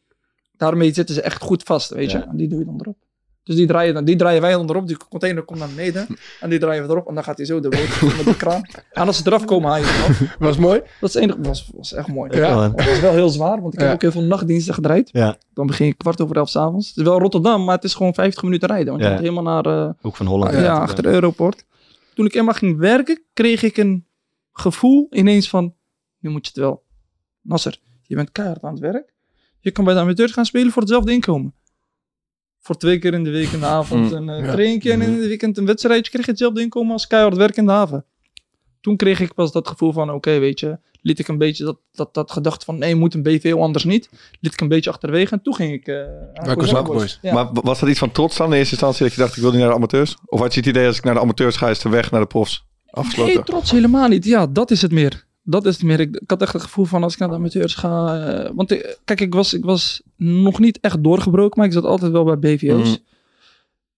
Daarmee 0.57 0.93
zitten 0.93 1.15
ze 1.15 1.21
echt 1.21 1.41
goed 1.41 1.63
vast, 1.63 1.89
weet 1.89 2.11
je. 2.11 2.17
En 2.17 2.37
die 2.37 2.47
doe 2.47 2.59
je 2.59 2.65
dan 2.65 2.79
erop. 2.79 2.97
Dus 3.43 3.55
die 3.55 3.67
draaien, 3.67 3.93
dan, 3.93 4.05
die 4.05 4.15
draaien 4.15 4.41
wij 4.41 4.51
dan 4.51 4.69
erop. 4.69 4.87
Die 4.87 4.97
container 5.09 5.43
komt 5.43 5.59
naar 5.59 5.67
beneden. 5.67 6.07
En 6.39 6.49
die 6.49 6.59
draaien 6.59 6.83
we 6.87 6.89
erop. 6.93 7.07
En 7.07 7.13
dan 7.15 7.23
gaat 7.23 7.37
hij 7.37 7.45
zo 7.45 7.59
de 7.59 7.69
boot 7.69 8.01
met 8.17 8.25
de 8.25 8.35
kraan. 8.35 8.61
En 8.91 9.07
als 9.07 9.17
ze 9.17 9.23
eraf 9.25 9.45
komen, 9.45 9.69
haal 9.69 9.79
je 9.79 9.85
het 9.85 10.19
eraf. 10.19 10.35
Was 10.39 10.57
mooi? 10.57 10.79
Dat 10.99 11.09
is 11.09 11.13
het 11.13 11.23
enige. 11.23 11.41
was, 11.41 11.69
was 11.75 11.93
echt 11.93 12.07
mooi. 12.07 12.35
Ja. 12.37 12.71
Het 12.71 12.85
was 12.85 12.99
wel 12.99 13.11
heel 13.13 13.29
zwaar. 13.29 13.61
Want 13.61 13.73
ik 13.73 13.79
heb 13.79 13.93
ook 13.93 14.01
heel 14.01 14.11
veel 14.11 14.21
nachtdiensten 14.23 14.73
gedraaid. 14.73 15.09
Ja. 15.11 15.37
Dan 15.53 15.67
begin 15.67 15.85
je 15.85 15.93
kwart 15.93 16.21
over 16.21 16.35
elf 16.35 16.49
s'avonds. 16.49 16.87
Het 16.87 16.97
is 16.97 17.03
wel 17.03 17.19
Rotterdam, 17.19 17.63
maar 17.63 17.75
het 17.75 17.83
is 17.83 17.93
gewoon 17.93 18.13
50 18.13 18.43
minuten 18.43 18.67
rijden. 18.67 18.87
Want 18.87 18.99
je 18.99 19.05
Ja. 19.05 19.11
gaat 19.13 19.21
helemaal 19.23 19.43
naar... 19.61 19.65
eh, 19.87 19.89
Hoek 20.01 20.15
van 20.15 20.25
Holland. 20.25 20.53
ja, 20.53 20.77
achter 20.77 21.03
de 21.03 21.09
Europort. 21.09 21.65
Toen 22.13 22.25
ik 22.25 22.33
eenmaal 22.35 22.53
ging 22.53 22.77
werken, 22.77 23.21
kreeg 23.33 23.63
ik 23.63 23.77
een 23.77 24.05
gevoel 24.53 25.07
ineens 25.09 25.49
van, 25.49 25.73
nu 26.19 26.29
moet 26.29 26.45
je 26.45 26.51
het 26.53 26.61
wel. 26.63 26.83
Nasser, 27.41 27.79
je 28.01 28.15
bent 28.15 28.31
keihard 28.31 28.63
aan 28.63 28.71
het 28.71 28.81
werk. 28.81 29.13
Je 29.59 29.71
kan 29.71 29.85
bij 29.85 29.93
de 29.93 29.99
amateurs 29.99 30.31
gaan 30.31 30.45
spelen 30.45 30.71
voor 30.71 30.81
hetzelfde 30.81 31.11
inkomen. 31.11 31.53
Voor 32.61 32.77
twee 32.77 32.99
keer 32.99 33.13
in 33.13 33.23
de 33.23 33.29
week 33.29 33.49
in 33.49 33.59
de 33.59 33.65
avond 33.65 34.11
Mm, 34.11 34.29
een 34.29 34.39
uh, 34.39 34.45
ja. 34.45 34.51
traintje 34.51 34.91
en 34.91 35.01
in 35.01 35.13
het 35.13 35.27
weekend 35.27 35.57
een 35.57 35.65
wedstrijdje. 35.65 36.11
Kreeg 36.11 36.25
je 36.25 36.31
hetzelfde 36.31 36.61
inkomen 36.61 36.91
als 36.91 37.07
keihard 37.07 37.35
werk 37.35 37.57
in 37.57 37.65
de 37.65 37.71
haven. 37.71 38.05
Toen 38.81 38.95
kreeg 38.95 39.19
ik 39.19 39.33
pas 39.33 39.51
dat 39.51 39.67
gevoel 39.67 39.91
van, 39.91 40.11
oké, 40.11 40.39
weet 40.39 40.59
je, 40.59 40.79
liet 41.01 41.19
ik 41.19 41.27
een 41.27 41.37
beetje 41.37 41.63
dat, 41.63 41.77
dat, 41.91 42.13
dat 42.13 42.31
gedachte 42.31 42.65
van, 42.65 42.77
nee, 42.77 42.95
moet 42.95 43.13
een 43.13 43.23
BVO 43.23 43.59
anders 43.61 43.83
niet. 43.83 44.09
Liet 44.39 44.53
ik 44.53 44.61
een 44.61 44.67
beetje 44.67 44.89
achterwege 44.89 45.33
en 45.33 45.41
toen 45.41 45.55
ging 45.55 45.73
ik... 45.73 45.87
eh 45.87 46.83
Boys. 46.83 47.19
Ja. 47.21 47.33
Maar 47.33 47.49
was 47.53 47.79
dat 47.79 47.89
iets 47.89 47.99
van 47.99 48.11
trots 48.11 48.37
dan 48.37 48.51
in 48.51 48.57
eerste 48.57 48.71
instantie 48.73 49.03
dat 49.03 49.13
je 49.13 49.21
dacht 49.21 49.35
ik 49.35 49.41
wil 49.41 49.51
niet 49.51 49.59
naar 49.59 49.69
de 49.69 49.75
amateurs? 49.75 50.17
Of 50.25 50.39
had 50.39 50.53
je 50.53 50.59
het 50.59 50.69
idee 50.69 50.87
als 50.87 50.97
ik 50.97 51.03
naar 51.03 51.13
de 51.13 51.19
amateurs 51.19 51.55
ga 51.55 51.69
is 51.69 51.79
de 51.79 51.89
weg 51.89 52.11
naar 52.11 52.21
de 52.21 52.27
profs 52.27 52.65
afgesloten? 52.89 53.33
Nee, 53.33 53.43
trots 53.43 53.71
helemaal 53.71 54.07
niet. 54.07 54.25
Ja, 54.25 54.47
dat 54.47 54.71
is 54.71 54.81
het 54.81 54.91
meer. 54.91 55.25
Dat 55.43 55.65
is 55.65 55.73
het 55.75 55.83
meer. 55.83 55.99
Ik, 55.99 56.15
ik 56.15 56.29
had 56.29 56.41
echt 56.41 56.53
het 56.53 56.61
gevoel 56.61 56.85
van 56.85 57.03
als 57.03 57.13
ik 57.13 57.19
naar 57.19 57.29
de 57.29 57.35
amateurs 57.35 57.75
ga. 57.75 58.17
eh, 58.27 58.51
want 58.55 58.71
ik- 58.71 58.99
kijk, 59.05 59.21
ik 59.21 59.33
was, 59.33 59.53
ik 59.53 59.63
was 59.65 60.01
nog 60.15 60.59
niet 60.59 60.79
echt 60.79 61.03
doorgebroken, 61.03 61.57
maar 61.57 61.67
ik 61.67 61.73
zat 61.73 61.83
altijd 61.85 62.11
wel 62.11 62.23
bij 62.23 62.39
BVO's. 62.39 62.89
Mhm. 62.89 62.97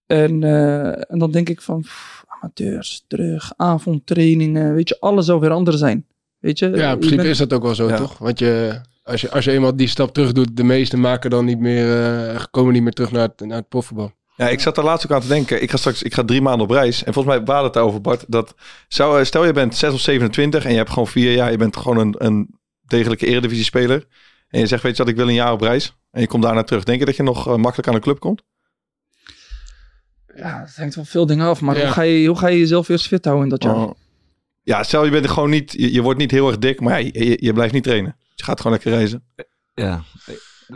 En, 0.05 0.43
eh, 0.43 1.11
en 1.11 1.19
dan 1.19 1.31
denk 1.31 1.49
ik 1.49 1.61
van 1.61 1.81
pff, 1.81 2.23
amateurs, 2.27 3.03
terug, 3.07 3.51
avondtrainingen. 3.55 4.73
Weet 4.73 4.89
je, 4.89 4.99
alles 4.99 5.25
zou 5.25 5.39
weer 5.39 5.49
anders 5.51 5.77
zijn. 5.77 6.05
Weet 6.39 6.59
je, 6.59 6.65
Ja, 6.69 6.91
in 6.91 6.97
principe 6.97 7.15
bent- 7.15 7.27
is 7.27 7.37
dat 7.37 7.53
ook 7.53 7.63
wel 7.63 7.75
zo, 7.75 7.87
Ja. 7.87 7.97
toch? 7.97 8.17
Want 8.17 8.39
je, 8.39 8.81
als, 9.03 9.21
je, 9.21 9.31
als 9.31 9.45
je 9.45 9.51
eenmaal 9.51 9.75
die 9.75 9.87
stap 9.87 10.13
terug 10.13 10.31
doet, 10.31 10.57
de 10.57 10.63
meesten 10.63 10.99
maken 10.99 11.29
dan 11.29 11.45
niet 11.45 11.59
meer, 11.59 12.03
eh, 12.03 12.43
komen 12.51 12.73
niet 12.73 12.83
meer 12.83 12.91
terug 12.91 13.11
naar 13.11 13.27
het, 13.27 13.39
naar 13.47 13.57
het 13.57 13.69
profvoetbal. 13.69 14.11
Ja, 14.35 14.49
ik 14.49 14.59
zat 14.59 14.75
daar 14.75 14.85
laatst 14.85 15.05
ook 15.05 15.11
aan 15.11 15.21
te 15.21 15.27
denken. 15.27 15.61
Ik 15.61 15.71
ga 15.71 15.77
straks 15.77 16.03
ik 16.03 16.13
ga 16.13 16.23
drie 16.23 16.41
maanden 16.41 16.65
op 16.67 16.71
reis. 16.71 17.03
En 17.03 17.13
volgens 17.13 17.35
mij 17.35 17.45
waren 17.45 17.63
het 17.63 17.73
daarover, 17.73 18.01
Bart. 18.01 18.25
Dat 18.27 18.55
zou, 18.87 19.19
eh, 19.19 19.25
stel 19.25 19.45
je 19.45 19.53
bent 19.53 19.75
6 19.75 19.93
of 19.93 19.99
27 19.99 20.65
en 20.65 20.71
je 20.71 20.77
hebt 20.77 20.89
gewoon 20.89 21.07
vier 21.07 21.31
jaar. 21.33 21.51
Je 21.51 21.57
bent 21.57 21.77
gewoon 21.77 21.97
een, 21.97 22.15
een 22.17 22.59
degelijke 22.81 23.25
eredivisie 23.25 23.63
speler. 23.65 24.05
En 24.47 24.59
je 24.59 24.67
zegt, 24.67 24.83
weet 24.83 24.97
je 24.97 25.03
wat, 25.03 25.11
ik 25.11 25.17
wil 25.17 25.27
een 25.27 25.33
jaar 25.33 25.51
op 25.51 25.61
reis. 25.61 25.95
En 26.11 26.21
je 26.21 26.27
komt 26.27 26.43
daarna 26.43 26.63
terug. 26.63 26.83
Denk 26.83 26.99
je 26.99 27.05
dat 27.05 27.15
je 27.15 27.23
nog 27.23 27.47
eh, 27.47 27.55
makkelijk 27.55 27.87
aan 27.87 27.93
de 27.93 27.99
club 27.99 28.19
komt? 28.19 28.43
Ja, 30.35 30.59
het 30.65 30.75
hangt 30.75 30.93
van 30.93 31.05
veel 31.05 31.25
dingen 31.25 31.47
af. 31.47 31.61
Maar 31.61 31.77
Ja. 31.77 31.83
hoe, 31.83 31.91
ga 31.91 32.01
je, 32.01 32.27
hoe 32.27 32.37
ga 32.37 32.47
je 32.47 32.59
jezelf 32.59 32.89
eerst 32.89 33.07
fit 33.07 33.25
houden 33.25 33.43
in 33.45 33.49
dat 33.49 33.63
jaar? 33.63 33.75
Oh. 33.75 33.91
Ja, 34.61 34.83
stel 34.83 35.05
je 35.05 35.11
bent 35.11 35.25
er 35.25 35.31
gewoon 35.31 35.49
niet, 35.49 35.71
je, 35.71 35.93
je 35.93 36.01
wordt 36.01 36.19
niet 36.19 36.31
heel 36.31 36.47
erg 36.47 36.57
dik, 36.57 36.79
maar 36.79 37.01
ja, 37.01 37.09
je, 37.13 37.37
je 37.41 37.53
blijft 37.53 37.73
niet 37.73 37.83
trainen. 37.83 38.15
Je 38.35 38.43
gaat 38.43 38.57
gewoon 38.57 38.71
lekker 38.71 38.91
reizen. 38.91 39.23
Ja. 39.73 40.03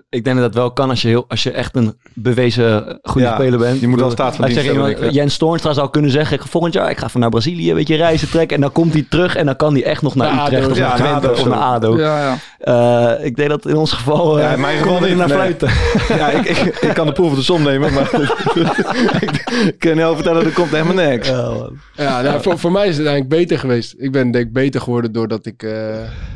Ik 0.09 0.23
denk 0.23 0.35
dat 0.37 0.45
dat 0.45 0.53
wel 0.55 0.71
kan 0.71 0.89
als 0.89 1.01
je, 1.01 1.07
heel, 1.07 1.25
als 1.27 1.43
je 1.43 1.51
echt 1.51 1.75
een 1.75 1.97
bewezen 2.13 2.99
goede 3.01 3.27
Ja, 3.27 3.33
speler 3.35 3.59
bent. 3.59 3.79
je 3.79 3.87
moet 3.87 3.99
wel 3.99 4.11
staat 4.11 4.35
van 4.35 4.43
als 4.45 4.53
je 4.53 4.61
dienst 4.61 4.75
iemand- 4.97 5.13
Jens 5.13 5.37
Toornstra 5.37 5.73
zou 5.73 5.89
kunnen 5.89 6.11
zeggen, 6.11 6.35
ik 6.35 6.41
ga 6.41 6.47
volgend 6.47 6.73
jaar, 6.73 6.89
ik 6.89 6.97
ga 6.97 7.09
van 7.09 7.21
naar 7.21 7.29
Brazilië, 7.29 7.69
een 7.69 7.75
beetje 7.75 7.95
reizen 7.95 8.29
trekken. 8.29 8.55
En 8.55 8.61
dan 8.61 8.71
komt 8.71 8.93
hij 8.93 9.05
terug 9.09 9.35
en 9.35 9.45
dan 9.45 9.55
kan 9.55 9.73
hij 9.73 9.83
echt 9.83 10.01
nog 10.01 10.15
naar 10.15 10.35
Naar 10.35 10.45
Utrecht 10.45 10.63
ADO, 10.63 10.71
of 10.71 10.77
ja, 10.77 10.87
naar 10.87 10.97
Twente 10.97 11.27
ADO 11.29 11.41
of 11.41 11.45
naar 11.47 11.57
ADO. 11.59 11.97
Ja, 11.97 12.37
Eh, 12.57 13.13
ik 13.21 13.35
denk 13.35 13.49
dat 13.49 13.65
in 13.65 13.75
ons 13.75 13.91
geval, 13.91 14.37
eh 14.37 14.43
Ja, 14.43 14.53
in 14.53 14.59
mijn 14.59 14.77
geval 14.77 14.99
niet, 14.99 15.15
naar 15.15 15.27
nee. 15.27 15.37
fluiten. 15.37 15.69
Ja, 16.17 16.29
ik, 16.29 16.45
ik, 16.45 16.75
ik 16.75 16.93
kan 16.93 17.05
de 17.05 17.11
proef 17.11 17.29
op 17.29 17.35
de 17.35 17.43
som 17.43 17.63
nemen, 17.63 17.93
maar 17.93 18.09
ik, 19.67 19.75
kan 19.79 19.95
jou 19.95 20.15
vertellen, 20.15 20.45
er 20.45 20.51
komt 20.51 20.69
helemaal 20.71 21.07
niks. 21.09 21.27
Ja. 21.27 21.69
Ja, 21.95 22.21
nou, 22.21 22.41
voor, 22.41 22.59
voor 22.59 22.71
mij 22.71 22.87
is 22.87 22.97
het 22.97 23.07
eigenlijk 23.07 23.39
beter 23.39 23.59
geweest. 23.59 23.95
Ik 23.97 24.11
ben 24.11 24.31
denk 24.31 24.45
ik 24.45 24.53
beter 24.53 24.81
geworden 24.81 25.11
doordat 25.11 25.45
ik 25.45 25.63
eh, 25.63 25.71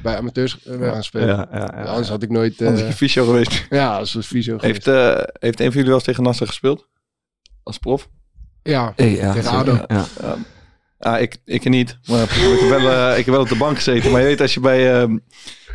bij 0.04 0.18
amateurs 0.18 0.64
eh, 0.64 0.78
ben 0.78 0.92
gaan 0.94 1.04
spelen. 1.04 1.28
Ja, 1.28 1.48
ja, 1.52 1.74
ja. 1.76 1.84
Anders 1.84 2.10
had 2.10 2.24
ik 2.24 2.30
nooit... 2.30 2.62
eh, 2.62 2.78
je 2.78 2.94
fysio 2.94 3.26
geweest. 3.26 3.66
ja, 3.70 3.98
als 3.98 4.18
visio 4.20 4.58
geweest. 4.58 4.86
Heeft, 4.86 4.98
eh, 5.18 5.24
heeft 5.40 5.60
een 5.60 5.66
van 5.66 5.74
jullie 5.74 5.86
wel 5.86 5.94
eens 5.96 6.04
tegen 6.04 6.24
Nasser 6.24 6.48
gespeeld? 6.48 6.88
Als 7.64 7.78
prof? 7.78 8.08
ja, 8.64 8.94
Hey, 8.96 9.16
ja, 9.16 9.34
Tegen. 9.34 9.52
ADO. 9.52 9.80
Ja. 9.88 10.06
Ah, 11.00 11.22
ik, 11.22 11.38
ik 11.46 11.70
niet. 11.70 11.98
Maar 12.08 12.22
ik, 12.24 12.30
heb 12.30 12.70
wel, 12.70 12.92
eh, 12.92 13.18
ik 13.18 13.26
heb 13.26 13.34
wel 13.34 13.44
op 13.44 13.50
de 13.50 13.56
bank 13.58 13.76
gezeten. 13.76 14.12
Maar 14.12 14.22
je 14.22 14.28
weet, 14.28 14.42
als 14.42 14.54
je 14.54 14.60
bij, 14.60 15.02
ehm, 15.02 15.18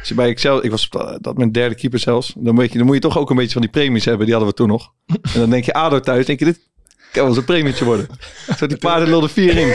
als 0.07 0.15
je 0.17 0.23
bij 0.23 0.31
Excel... 0.33 0.65
Ik 0.65 0.71
was 0.71 0.89
dat 0.91 1.19
dat 1.23 1.37
mijn 1.37 1.53
derde 1.53 1.75
keeper 1.75 1.99
zelfs. 1.99 2.33
Dan, 2.37 2.57
weet 2.57 2.73
je, 2.73 2.77
dan 2.79 2.87
moet 2.87 2.95
je 2.97 3.01
toch 3.01 3.19
ook 3.19 3.31
een 3.31 3.37
beetje 3.37 3.53
van 3.53 3.61
die 3.63 3.71
premies 3.71 4.05
hebben. 4.05 4.27
Die 4.27 4.35
hadden 4.35 4.53
we 4.53 4.59
toen 4.59 4.69
nog. 4.69 4.93
En 5.07 5.41
dan 5.41 5.51
denk 5.51 5.65
je 5.65 5.73
ADO 5.73 6.01
thuis. 6.01 6.27
denk 6.27 6.39
je, 6.39 6.45
dit 6.45 6.59
kan 7.13 7.23
wel 7.23 7.27
eens 7.27 7.37
een 7.37 7.45
premietje 7.45 7.85
worden. 7.85 8.07
Zo 8.57 8.67
die 8.67 8.77
paarden 8.77 9.09
lulden 9.09 9.31
vier 9.31 9.57
in. 9.57 9.67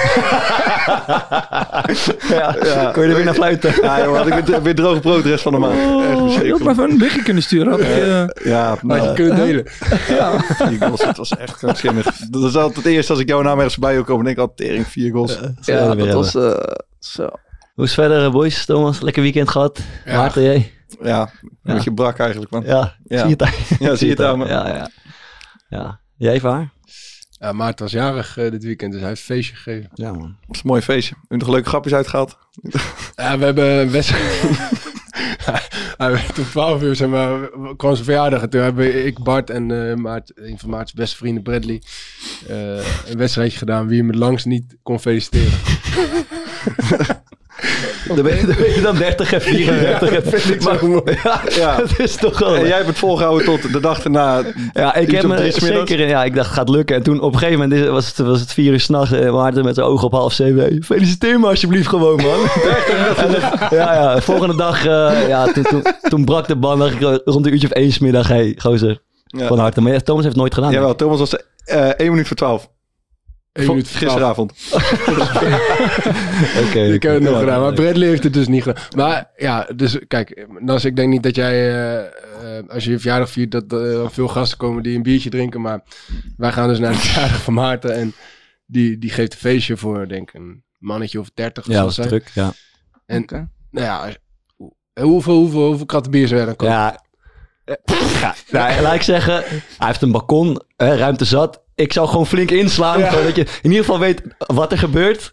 Ja, 2.30 2.92
Kon 2.94 3.04
je 3.04 3.10
er 3.10 3.16
weer 3.16 3.26
naar 3.26 3.34
fluiten? 3.34 3.74
Ja, 3.82 4.04
joh, 4.04 4.18
had 4.18 4.28
ik 4.28 4.46
weer, 4.46 4.62
weer 4.62 4.76
droog 4.76 5.00
brood 5.02 5.24
de 5.24 5.30
rest 5.30 5.44
van 5.44 5.52
de 5.52 5.58
maand. 5.58 5.74
Echt 5.80 5.86
Oh, 5.90 6.02
je 6.02 6.08
had 6.08 6.22
verschrikkelijk. 6.22 6.64
maar 6.64 6.74
even 6.74 6.90
een 6.90 6.98
berichtje 6.98 7.24
kunnen 7.24 7.44
sturen. 7.44 7.72
Had 7.72 7.80
ik, 7.80 7.86
eh, 7.88 8.26
Ja, 8.44 8.72
je 8.82 8.88
nou, 8.88 9.14
kunnen 9.14 9.36
delen. 9.36 9.64
vier 9.68 10.78
goals. 10.80 11.04
Het 11.06 11.18
was 11.18 11.38
echt 11.38 11.58
krankzinnig. 11.58 12.06
Dat 12.30 12.44
is 12.44 12.56
altijd 12.56 12.76
het 12.76 12.86
eerste 12.86 13.12
als 13.12 13.22
ik 13.22 13.28
jouw 13.30 13.42
naam 13.42 13.58
ergens 13.58 13.78
bij 13.78 13.94
wil 13.94 14.04
komen. 14.04 14.26
denk 14.26 14.38
ik 14.38 14.42
altijd 14.42 14.70
tering, 14.70 14.88
vier 14.88 15.12
goals. 15.12 15.40
ja, 15.62 15.96
dat 15.96 16.14
was 16.14 16.36
eh, 16.36 16.54
zo. 17.00 17.30
Hoe 17.74 17.84
is 17.86 17.96
het 17.96 18.00
verder, 18.06 18.26
eh, 18.26 18.32
boys? 18.32 18.66
Thomas, 18.66 19.02
lekker 19.02 19.22
weekend 19.22 19.50
gehad. 19.50 19.80
Ja. 20.06 20.18
Maarten, 20.18 20.44
jij? 20.44 20.72
Ja, 21.02 21.30
een 21.42 21.52
beetje 21.76 21.94
brak 21.94 22.18
eigenlijk, 22.20 22.52
man. 22.52 22.64
Ja, 22.66 22.96
Ja. 23.04 23.18
zie 23.18 23.26
je 23.26 23.32
het 23.32 23.42
aan? 23.42 23.54
Ja, 23.88 23.96
zie 23.96 24.08
je 24.08 24.14
het 24.14 24.22
aan 24.24 24.38
me. 24.38 24.48
Ja, 24.48 24.68
ja. 24.68 24.90
ja. 25.70 26.00
Jij, 26.18 26.40
Vaar? 26.40 26.70
Ja, 27.40 27.52
Maarten 27.52 27.84
was 27.84 27.94
jarig 27.94 28.38
eh, 28.38 28.52
dit 28.52 28.64
weekend, 28.64 28.92
dus 28.92 29.00
hij 29.00 29.10
heeft 29.10 29.22
een 29.30 29.36
feestje 29.36 29.56
gegeven. 29.56 29.90
Ja, 29.94 30.12
man. 30.12 30.36
Dat 30.48 30.56
is 30.56 30.62
een 30.64 30.68
mooi 30.70 30.82
feestje. 30.82 31.16
Heb 31.22 31.26
je 31.30 31.38
nog 31.38 31.48
leuke 31.54 31.70
grapjes 31.70 31.94
uitgehaald? 31.94 32.38
Ja, 33.16 33.38
we 33.38 33.46
hebben 33.46 33.66
een 33.80 33.92
wedstrijd. 33.92 34.42
Hij 35.98 36.12
werd 36.12 36.40
om 36.40 36.46
12 36.46 36.82
uur 36.82 36.96
zeg 36.96 37.08
maar, 37.08 37.50
kwam 37.78 37.94
zijn 37.94 38.06
verjaardag. 38.06 38.42
En 38.42 38.50
toen 38.50 38.62
hebben 38.62 39.06
ik, 39.06 39.24
Bart 39.24 39.50
en 39.50 39.90
eh 39.90 39.96
Maart, 39.96 40.32
een 40.36 40.60
van 40.60 40.70
Maart's 40.70 40.94
beste 40.94 41.16
vrienden, 41.18 41.44
Bradley, 41.44 41.82
eh, 42.48 42.58
een 43.12 43.18
wedstrijdje 43.18 43.58
gedaan 43.58 43.88
wie 43.88 43.98
hem 44.00 44.08
het 44.08 44.18
langst 44.18 44.46
niet 44.46 44.78
kon 44.84 45.00
feliciteren. 45.00 45.52
Dan 48.08 48.24
ben 48.24 48.36
je, 48.38 48.46
dan, 48.46 48.56
ben 48.56 48.74
je 48.74 48.82
dan 48.82 48.96
30 48.96 49.34
en 49.34 49.42
34. 49.42 50.10
Ja, 50.10 50.16
dat 50.20 50.42
vind 50.42 50.56
ik 50.56 50.62
zo 50.62 50.70
Maar- 50.72 50.86
mooi. 50.90 51.02
Ja, 51.24 51.42
Ja. 51.56 51.78
dat 51.78 52.00
is 52.00 52.16
toch 52.16 52.40
wel... 52.40 52.56
En 52.56 52.62
jij 52.68 52.76
hebt 52.76 52.88
het 52.88 52.98
volgehouden 52.98 53.46
tot 53.46 53.74
de 53.74 53.80
dag 53.80 54.04
erna. 54.04 54.42
Ja, 54.74 54.96
ik 54.96 55.12
heb 55.12 55.24
me 55.26 55.52
zeker... 55.52 56.08
Ja, 56.08 56.24
ik 56.24 56.36
dacht, 56.36 56.48
het 56.48 56.56
gaat 56.58 56.70
lukken. 56.70 56.96
En 56.96 57.04
toen 57.04 57.22
op 57.22 57.34
een 57.34 57.40
gegeven 57.40 57.70
moment 57.70 57.88
was 57.88 58.08
het, 58.08 58.18
was 58.18 58.40
het 58.40 58.54
vier 58.54 58.72
uur 58.72 58.80
s'nachts. 58.80 59.12
En 59.12 59.34
Maarten 59.34 59.64
met 59.64 59.76
zijn 59.76 59.88
ogen 59.88 60.06
op 60.06 60.12
half 60.12 60.34
zeven. 60.34 60.60
Hey, 60.60 60.82
feliciteer 60.84 61.40
me 61.40 61.48
alsjeblieft 61.48 61.88
gewoon, 61.88 62.16
man. 62.16 62.40
En, 63.18 63.36
eh, 63.36 63.68
ja, 63.72 63.94
ja. 63.94 64.22
Volgende 64.22 64.56
dag... 64.56 64.86
eh, 64.86 65.28
ja, 65.28 65.52
toen, 65.52 65.64
toen, 65.64 65.84
toen 66.02 66.26
brak 66.26 66.48
de 66.48 66.56
band. 66.56 66.80
dacht 66.80 66.94
ik, 66.94 67.02
eh, 67.02 67.16
rond 67.26 67.46
een 67.46 67.52
uurtje 67.54 67.68
of 67.68 67.74
één 67.74 67.92
's 67.92 68.00
middag. 68.00 68.28
Hey, 68.28 68.56
gozer. 68.58 69.02
Ja. 69.26 69.48
Van 69.48 69.60
harte. 69.60 69.82
Maar 69.82 69.92
ja, 69.94 70.00
Thomas 70.00 70.24
heeft 70.24 70.36
het 70.36 70.42
nooit 70.44 70.54
gedaan. 70.54 70.72
Jawel, 70.72 70.96
Thomas 70.96 71.20
was 71.20 71.36
eh 71.66 71.88
1 71.98 72.10
minuut 72.10 72.28
voor 72.28 72.36
12. 72.38 72.70
Eén 73.54 73.68
minuut. 73.68 73.88
Gisteravond. 73.88 74.52
Oké. 76.68 76.80
Ik 76.80 77.04
heb 77.04 77.14
het 77.14 77.24
nog 77.24 77.34
Ja, 77.34 77.40
gedaan, 77.40 77.62
maar. 77.62 77.74
Bradley 77.74 78.08
heeft 78.08 78.24
het 78.24 78.34
dus 78.34 78.48
niet 78.48 78.64
gedaan. 78.64 78.84
Maar 78.96 79.32
ja, 79.38 79.68
dus 79.76 79.98
kijk, 80.08 80.48
Nas, 80.60 80.86
ik 80.86 80.96
denk 80.96 81.10
niet 81.10 81.24
dat 81.24 81.36
jij, 81.36 81.70
eh, 81.70 82.00
eh, 82.58 82.68
als 82.70 82.84
je 82.84 82.92
je 82.92 83.00
verjaardag 83.00 83.30
viert, 83.30 83.52
dat 83.52 83.72
er 83.72 84.12
veel 84.12 84.28
gasten 84.28 84.58
komen 84.58 84.84
die 84.84 84.96
een 84.96 85.04
biertje 85.04 85.30
drinken. 85.30 85.62
Maar 85.62 85.82
wij 86.38 86.52
gaan 86.52 86.68
dus 86.68 86.80
naar 86.80 86.92
de 86.92 86.98
verjaardag 87.08 87.42
van 87.42 87.54
Maarten 87.54 87.96
en 87.96 88.14
die, 88.66 88.98
die 88.98 89.10
geeft 89.10 89.34
een 89.34 89.40
feestje 89.40 89.78
voor, 89.78 90.08
denk 90.08 90.30
ik, 90.32 90.40
een 90.40 90.64
mannetje 90.78 91.20
of 91.20 91.30
dertig. 91.34 91.68
of 91.68 91.74
Ja, 91.74 91.90
zijn. 91.90 92.08
druk. 92.08 92.32
Ja. 92.34 92.54
En 93.06 93.22
Oké. 93.22 93.50
nou 93.72 93.86
ja, 93.86 94.10
hoeveel, 95.04 95.36
hoeveel, 95.36 95.66
hoeveel 95.68 95.86
kratten 95.86 96.12
bier 96.12 96.28
zou 96.28 96.42
jij 96.46 96.56
dan? 96.56 96.68
Ja. 96.70 97.04
ja. 98.22 98.36
Nou, 98.52 98.82
laat 98.82 98.94
ik 98.96 99.02
zeggen, 99.02 99.34
hij 99.78 99.88
heeft 99.88 100.02
een 100.02 100.12
balkon, 100.12 100.62
hè, 100.78 100.96
ruimte 100.96 101.26
zat. 101.26 101.61
Ik 101.82 101.94
zou 101.94 102.08
gewoon 102.08 102.28
flink 102.28 102.52
inslaan. 102.52 103.00
Ja. 103.00 103.12
Zodat 103.12 103.36
je 103.36 103.46
in 103.62 103.70
ieder 103.70 103.86
geval 103.86 104.00
weet 104.00 104.22
wat 104.38 104.72
er 104.72 104.78
gebeurt. 104.78 105.32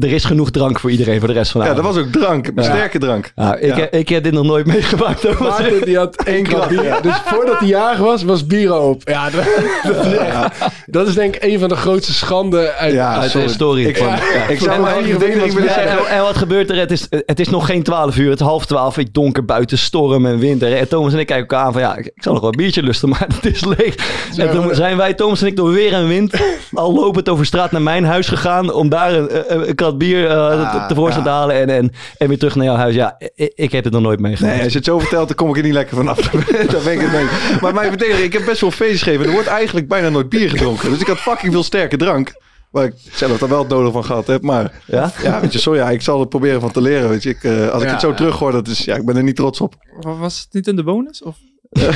Er 0.00 0.12
is 0.12 0.24
genoeg 0.24 0.50
drank 0.50 0.80
voor 0.80 0.90
iedereen 0.90 1.18
voor 1.18 1.28
de 1.28 1.34
rest 1.34 1.50
van 1.50 1.60
de 1.60 1.66
Ja, 1.66 1.74
dat 1.74 1.84
was 1.84 1.96
ook 1.96 2.06
drank. 2.12 2.46
Sterke 2.56 2.98
drank. 2.98 3.32
Ja, 3.36 3.56
ik, 3.56 3.76
Ja. 3.76 3.90
Ik 3.90 4.08
heb 4.08 4.22
dit 4.22 4.32
nog 4.32 4.44
nooit 4.44 4.66
meegemaakt. 4.74 5.38
Maarten 5.40 5.84
die 5.84 5.96
had 5.96 6.16
één 6.24 6.42
krat 6.42 6.68
bier. 6.68 6.98
Dus 7.02 7.14
voordat 7.24 7.58
hij 7.58 7.68
jarig 7.68 7.98
was, 7.98 8.22
was 8.22 8.46
bier 8.46 8.74
op. 8.80 9.02
Ja, 9.08 9.30
dat, 9.30 9.42
dat 9.94 10.06
is 10.06 10.12
echt, 10.16 10.58
dat 10.86 11.08
is 11.08 11.14
denk 11.14 11.36
ik 11.36 11.42
een 11.42 11.58
van 11.58 11.68
de 11.68 11.76
grootste 11.76 12.12
schanden 12.14 12.74
uit, 12.74 12.92
Ja, 12.92 13.20
Uit 13.20 13.32
de 13.32 13.38
historie. 13.38 13.88
Ik, 13.88 13.96
van- 13.96 14.14
ik 14.48 14.58
zou 14.58 15.02
hier 15.04 15.18
verdediging 15.18 15.52
willen 15.54 15.72
zeggen. 15.72 15.98
en, 16.06 16.16
en 16.16 16.22
wat 16.22 16.36
gebeurt 16.36 16.70
er? 16.70 16.76
Het 16.76 16.90
is, 16.90 17.06
het 17.10 17.40
is 17.40 17.48
nog 17.48 17.66
geen 17.66 17.82
12 17.82 18.16
uur, 18.16 18.30
het 18.30 18.40
is 18.40 18.46
half 18.46 18.66
12, 18.66 18.94
het 18.94 19.14
donker 19.14 19.44
buiten, 19.44 19.78
storm 19.78 20.26
en 20.26 20.38
winter. 20.38 20.76
En 20.76 20.88
Thomas 20.88 21.12
en 21.12 21.18
ik 21.18 21.26
kijken 21.26 21.46
elkaar 21.48 21.66
aan 21.66 21.72
van 21.72 21.82
ja, 21.82 21.96
ik, 21.96 22.06
ik 22.06 22.22
zal 22.22 22.32
nog 22.32 22.40
wel 22.42 22.50
een 22.50 22.56
biertje 22.56 22.82
lusten, 22.82 23.08
maar 23.08 23.26
het 23.34 23.46
is 23.54 23.64
leeg. 23.64 23.94
En 24.36 24.50
toen 24.50 24.74
zijn 24.74 24.96
wij, 24.96 25.14
Thomas 25.14 25.40
en 25.40 25.46
ik, 25.46 25.56
door 25.56 25.70
weer 25.72 25.92
en 25.92 26.08
wind, 26.08 26.34
al 26.72 26.94
lopend 26.94 27.28
over 27.28 27.46
straat 27.46 27.72
naar 27.72 27.82
mijn 27.82 28.04
huis 28.04 28.28
gegaan 28.28 28.72
om 28.72 28.88
daar 28.88 29.12
een, 29.12 29.52
een, 29.54 29.68
een 29.68 29.74
krat 29.88 29.98
bier 29.98 30.30
eh, 30.30 30.72
te- 30.72 30.86
tevoorschijn 30.88 31.24
te 31.24 31.30
halen 31.30 31.56
en, 31.56 31.68
en, 31.68 31.92
en 32.18 32.28
weer 32.28 32.38
terug 32.38 32.54
naar 32.54 32.64
jouw 32.64 32.76
huis. 32.76 32.94
Ja, 32.94 33.16
ik, 33.34 33.52
ik 33.54 33.72
heb 33.72 33.84
het 33.84 33.92
nog 33.92 34.02
nooit 34.02 34.20
meegemaakt. 34.20 34.54
Nee, 34.54 34.62
als 34.64 34.72
je 34.72 34.78
het 34.78 34.86
zo 34.86 34.98
vertelt, 34.98 35.26
dan 35.28 35.36
kom 35.36 35.48
ik 35.50 35.56
er 35.56 35.62
niet 35.62 35.72
lekker 35.72 35.96
vanaf. 35.96 36.18
Daar 36.70 36.82
ben 36.84 36.92
ik 36.92 37.00
het 37.00 37.12
mee. 37.12 37.26
Maar 37.60 37.74
mijn 37.74 37.88
verdediger, 37.88 38.24
ik 38.24 38.32
heb 38.32 38.44
best 38.44 38.60
wel 38.60 38.70
feestjes 38.70 39.02
gegeven. 39.02 39.26
Er 39.26 39.32
wordt 39.32 39.46
eigenlijk 39.48 39.88
bijna 39.88 40.08
nooit 40.08 40.28
bier 40.28 40.50
gedronken. 40.50 40.90
Dus 40.90 41.00
ik 41.00 41.06
had 41.06 41.18
fucking 41.18 41.52
veel 41.52 41.62
sterke 41.62 41.96
drank. 41.96 42.32
Waar 42.70 42.84
ik 42.84 42.94
zelf 43.12 43.40
er 43.40 43.48
wel 43.48 43.58
het 43.58 43.68
nodig 43.68 43.92
van 43.92 44.04
gehad 44.04 44.26
heb. 44.26 44.42
Maar 44.42 44.72
Ja? 44.86 45.12
ja, 45.22 45.40
weet 45.40 45.52
je, 45.52 45.58
sorry, 45.58 45.78
ja, 45.78 45.90
ik 45.90 46.02
zal 46.02 46.20
het 46.20 46.28
proberen 46.28 46.60
van 46.60 46.70
te 46.70 46.80
leren. 46.80 47.08
Weet 47.08 47.22
je. 47.22 47.28
Ik, 47.30 47.44
eh, 47.44 47.68
als 47.68 47.82
ik 47.82 47.88
het 47.88 48.00
zo 48.00 48.08
ja. 48.08 48.14
terug 48.14 48.38
hoor, 48.38 48.52
dat 48.52 48.68
is, 48.68 48.84
ja, 48.84 48.96
ik 48.96 49.04
ben 49.06 49.16
er 49.16 49.22
niet 49.22 49.36
trots 49.36 49.60
op. 49.60 49.74
Wa- 50.00 50.14
Was 50.16 50.38
het 50.40 50.48
niet 50.52 50.66
in 50.66 50.76
de 50.76 50.82
bonus? 50.82 51.22
Of? 51.22 51.36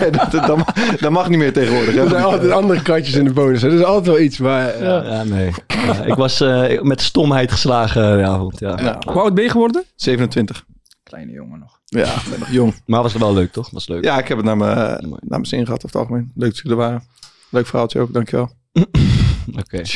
Nee, 0.00 0.10
dat, 0.10 0.30
dat, 0.30 0.46
dat 0.46 0.56
mag, 0.56 0.72
dat 0.96 1.10
mag 1.10 1.28
niet 1.28 1.38
meer 1.38 1.52
tegenwoordig. 1.52 1.94
Hè? 1.94 2.02
Er 2.02 2.08
zijn 2.08 2.22
altijd 2.22 2.50
andere 2.50 2.82
kratjes 2.82 3.14
in 3.14 3.24
de 3.24 3.32
bonus. 3.32 3.62
hè. 3.62 3.68
Er 3.68 3.74
is 3.74 3.84
altijd 3.84 4.06
wel 4.06 4.20
iets. 4.20 4.38
Maar, 4.38 4.82
ja. 4.82 5.02
Ja, 5.02 5.24
nee. 5.24 5.50
Ja, 5.66 6.04
ik 6.04 6.14
was 6.14 6.40
eh, 6.40 6.80
met 6.80 7.00
stomheid 7.00 7.50
geslagen 7.52 8.16
de 8.18 8.24
avond, 8.24 8.58
ja. 8.58 8.78
Ja. 8.80 8.98
Hoe 9.06 9.20
oud 9.20 9.34
ben 9.34 9.44
je 9.44 9.50
geworden? 9.50 9.84
27. 9.96 10.64
Kleine 11.02 11.32
jongen 11.32 11.58
nog. 11.58 11.80
Ja, 11.84 12.04
ik 12.14 12.30
ben 12.30 12.38
nog 12.38 12.50
jong. 12.50 12.74
Maar 12.86 13.02
was 13.02 13.12
wel 13.12 13.34
leuk, 13.34 13.52
toch? 13.52 13.70
Was 13.70 13.88
leuk. 13.88 14.04
Ja, 14.04 14.18
ik 14.18 14.28
heb 14.28 14.36
het 14.36 14.46
naar 14.46 14.56
mijn, 14.56 14.76
naar 15.08 15.18
mijn 15.28 15.46
zin 15.46 15.64
gehad 15.64 15.84
over 15.84 15.98
het 15.98 16.08
algemeen. 16.08 16.32
Leuk 16.34 16.48
dat 16.48 16.58
jullie 16.58 16.70
er 16.70 16.76
waren. 16.84 17.02
Leuk 17.50 17.66
verhaaltje 17.66 18.00
ook, 18.00 18.12
dankjewel. 18.12 18.50
Oké. 19.62 19.82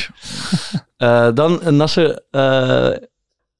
Eh, 0.97 1.29
dan, 1.33 1.61
eh, 1.61 1.71
Nasser, 1.71 2.23
eh, 2.31 2.89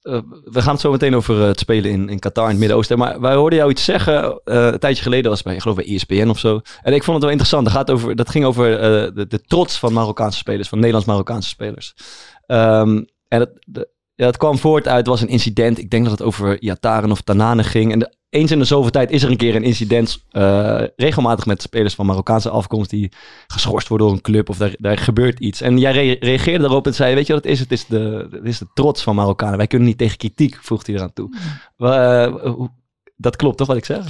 eh, 0.03 0.19
we 0.43 0.61
gaan 0.61 0.71
het 0.71 0.81
zo 0.81 0.91
meteen 0.91 1.15
over 1.15 1.41
eh, 1.41 1.47
het 1.47 1.59
spelen 1.59 1.91
in, 1.91 2.09
in 2.09 2.19
Qatar 2.19 2.43
in 2.43 2.49
het 2.49 2.59
Midden-Oosten. 2.59 2.97
Maar 2.97 3.21
wij 3.21 3.35
hoorden 3.35 3.59
jou 3.59 3.71
iets 3.71 3.83
zeggen, 3.83 4.41
eh, 4.43 4.65
een 4.65 4.79
tijdje 4.79 5.03
geleden 5.03 5.29
was 5.29 5.41
bij, 5.41 5.53
ik 5.55 5.61
geloof 5.61 5.75
bij 5.75 5.85
ESPN 5.85 6.29
of 6.29 6.39
zo. 6.39 6.61
En 6.81 6.93
ik 6.93 7.03
vond 7.03 7.15
het 7.15 7.21
wel 7.21 7.29
interessant. 7.29 7.65
Dat, 7.65 7.73
gaat 7.73 7.91
over, 7.91 8.15
dat 8.15 8.29
ging 8.29 8.45
over 8.45 8.65
de, 9.15 9.27
de 9.27 9.41
trots 9.41 9.79
van 9.79 9.93
Marokkaanse 9.93 10.37
spelers, 10.37 10.69
van 10.69 10.77
Nederlands-Marokkaanse 10.77 11.49
spelers. 11.49 11.93
Ehm, 12.45 13.03
en 13.27 13.59
de, 13.65 13.89
ja, 14.15 14.25
het 14.25 14.37
kwam 14.37 14.57
voort 14.57 14.87
uit, 14.87 15.07
was 15.07 15.21
een 15.21 15.27
incident. 15.27 15.77
Ik 15.77 15.89
denk 15.89 16.03
dat 16.03 16.11
het 16.11 16.27
over 16.27 16.61
Iataren 16.61 17.11
of 17.11 17.21
Tanane 17.21 17.63
ging. 17.63 17.91
En 17.91 17.99
de, 17.99 18.13
eens 18.33 18.51
in 18.51 18.59
de 18.59 18.65
zoveel 18.65 18.91
tijd 18.91 19.11
is 19.11 19.23
er 19.23 19.31
een 19.31 19.37
keer 19.37 19.55
een 19.55 19.63
incident, 19.63 20.23
eh, 20.31 20.81
regelmatig 20.95 21.45
met 21.45 21.61
spelers 21.61 21.95
van 21.95 22.05
Marokkaanse 22.05 22.49
afkomst 22.49 22.89
die 22.89 23.11
geschorst 23.47 23.87
worden 23.87 24.07
door 24.07 24.15
een 24.15 24.21
club 24.21 24.49
of 24.49 24.57
daar, 24.57 24.75
daar 24.77 24.97
gebeurt 24.97 25.39
iets. 25.39 25.61
En 25.61 25.77
jij 25.77 25.91
re- 25.91 26.17
reageerde 26.19 26.63
daarop 26.63 26.85
en 26.85 26.93
zei, 26.93 27.15
weet 27.15 27.27
je 27.27 27.33
wat 27.33 27.43
het 27.43 27.51
is? 27.51 27.59
Het 27.59 27.71
is 27.71 27.85
de, 27.85 28.27
het 28.31 28.45
is 28.45 28.57
de 28.57 28.67
trots 28.73 29.03
van 29.03 29.15
Marokkanen. 29.15 29.57
Wij 29.57 29.67
kunnen 29.67 29.87
niet 29.87 29.97
tegen 29.97 30.17
kritiek, 30.17 30.57
voegde 30.61 30.91
hij 30.91 31.01
eraan 31.01 31.13
toe. 31.13 31.29
Eh, 31.77 32.65
dat 33.15 33.35
klopt 33.35 33.57
toch 33.57 33.67
wat 33.67 33.77
ik 33.77 33.85
zeg? 33.85 34.05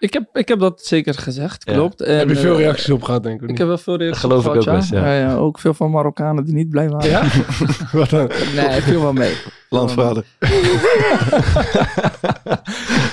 Ik 0.00 0.12
heb, 0.12 0.36
ik 0.36 0.48
heb 0.48 0.58
dat 0.58 0.84
zeker 0.84 1.14
gezegd, 1.14 1.64
Ja. 1.64 1.72
klopt. 1.72 2.00
En, 2.00 2.18
Heb 2.18 2.28
je 2.28 2.36
veel 2.36 2.54
eh, 2.54 2.60
reacties 2.60 2.90
op 2.90 3.02
gehad, 3.02 3.22
denk 3.22 3.42
ik? 3.42 3.50
Ik 3.50 3.58
heb 3.58 3.66
wel 3.66 3.78
veel 3.78 3.96
reacties 3.96 4.20
geloof 4.20 4.44
ik 4.44 4.50
gehad, 4.50 4.68
ook 4.68 4.74
best, 4.74 4.90
ja. 4.90 5.14
ja. 5.14 5.28
ja, 5.30 5.36
Ook 5.36 5.58
veel 5.58 5.74
van 5.74 5.90
Marokkanen 5.90 6.44
die 6.44 6.54
niet 6.54 6.68
blij 6.68 6.88
waren. 6.88 7.10
Ja? 7.10 7.26
Wat 7.92 8.10
dan? 8.10 8.30
Nee, 8.54 8.80
viel 8.80 9.00
wel 9.00 9.12
mee. 9.12 9.34
Landverrader. 9.68 10.24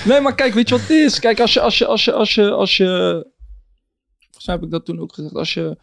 Nee, 0.05 0.21
maar 0.21 0.35
kijk, 0.35 0.53
weet 0.53 0.69
je 0.69 0.75
wat 0.75 0.87
het 0.87 0.97
is? 0.97 1.19
Kijk, 1.19 1.39
als 1.39 1.53
je, 1.53 1.59
als 1.61 1.77
je, 1.77 1.85
als 1.85 2.05
je, 2.05 2.11
als 2.13 2.35
je, 2.35 2.51
als 2.51 2.77
je... 2.77 2.85
Volgens 4.19 4.45
mij 4.45 4.55
heb 4.55 4.63
ik 4.63 4.71
dat 4.71 4.85
toen 4.85 4.99
ook 4.99 5.13
gezegd. 5.13 5.35
Als 5.35 5.53
je 5.53 5.77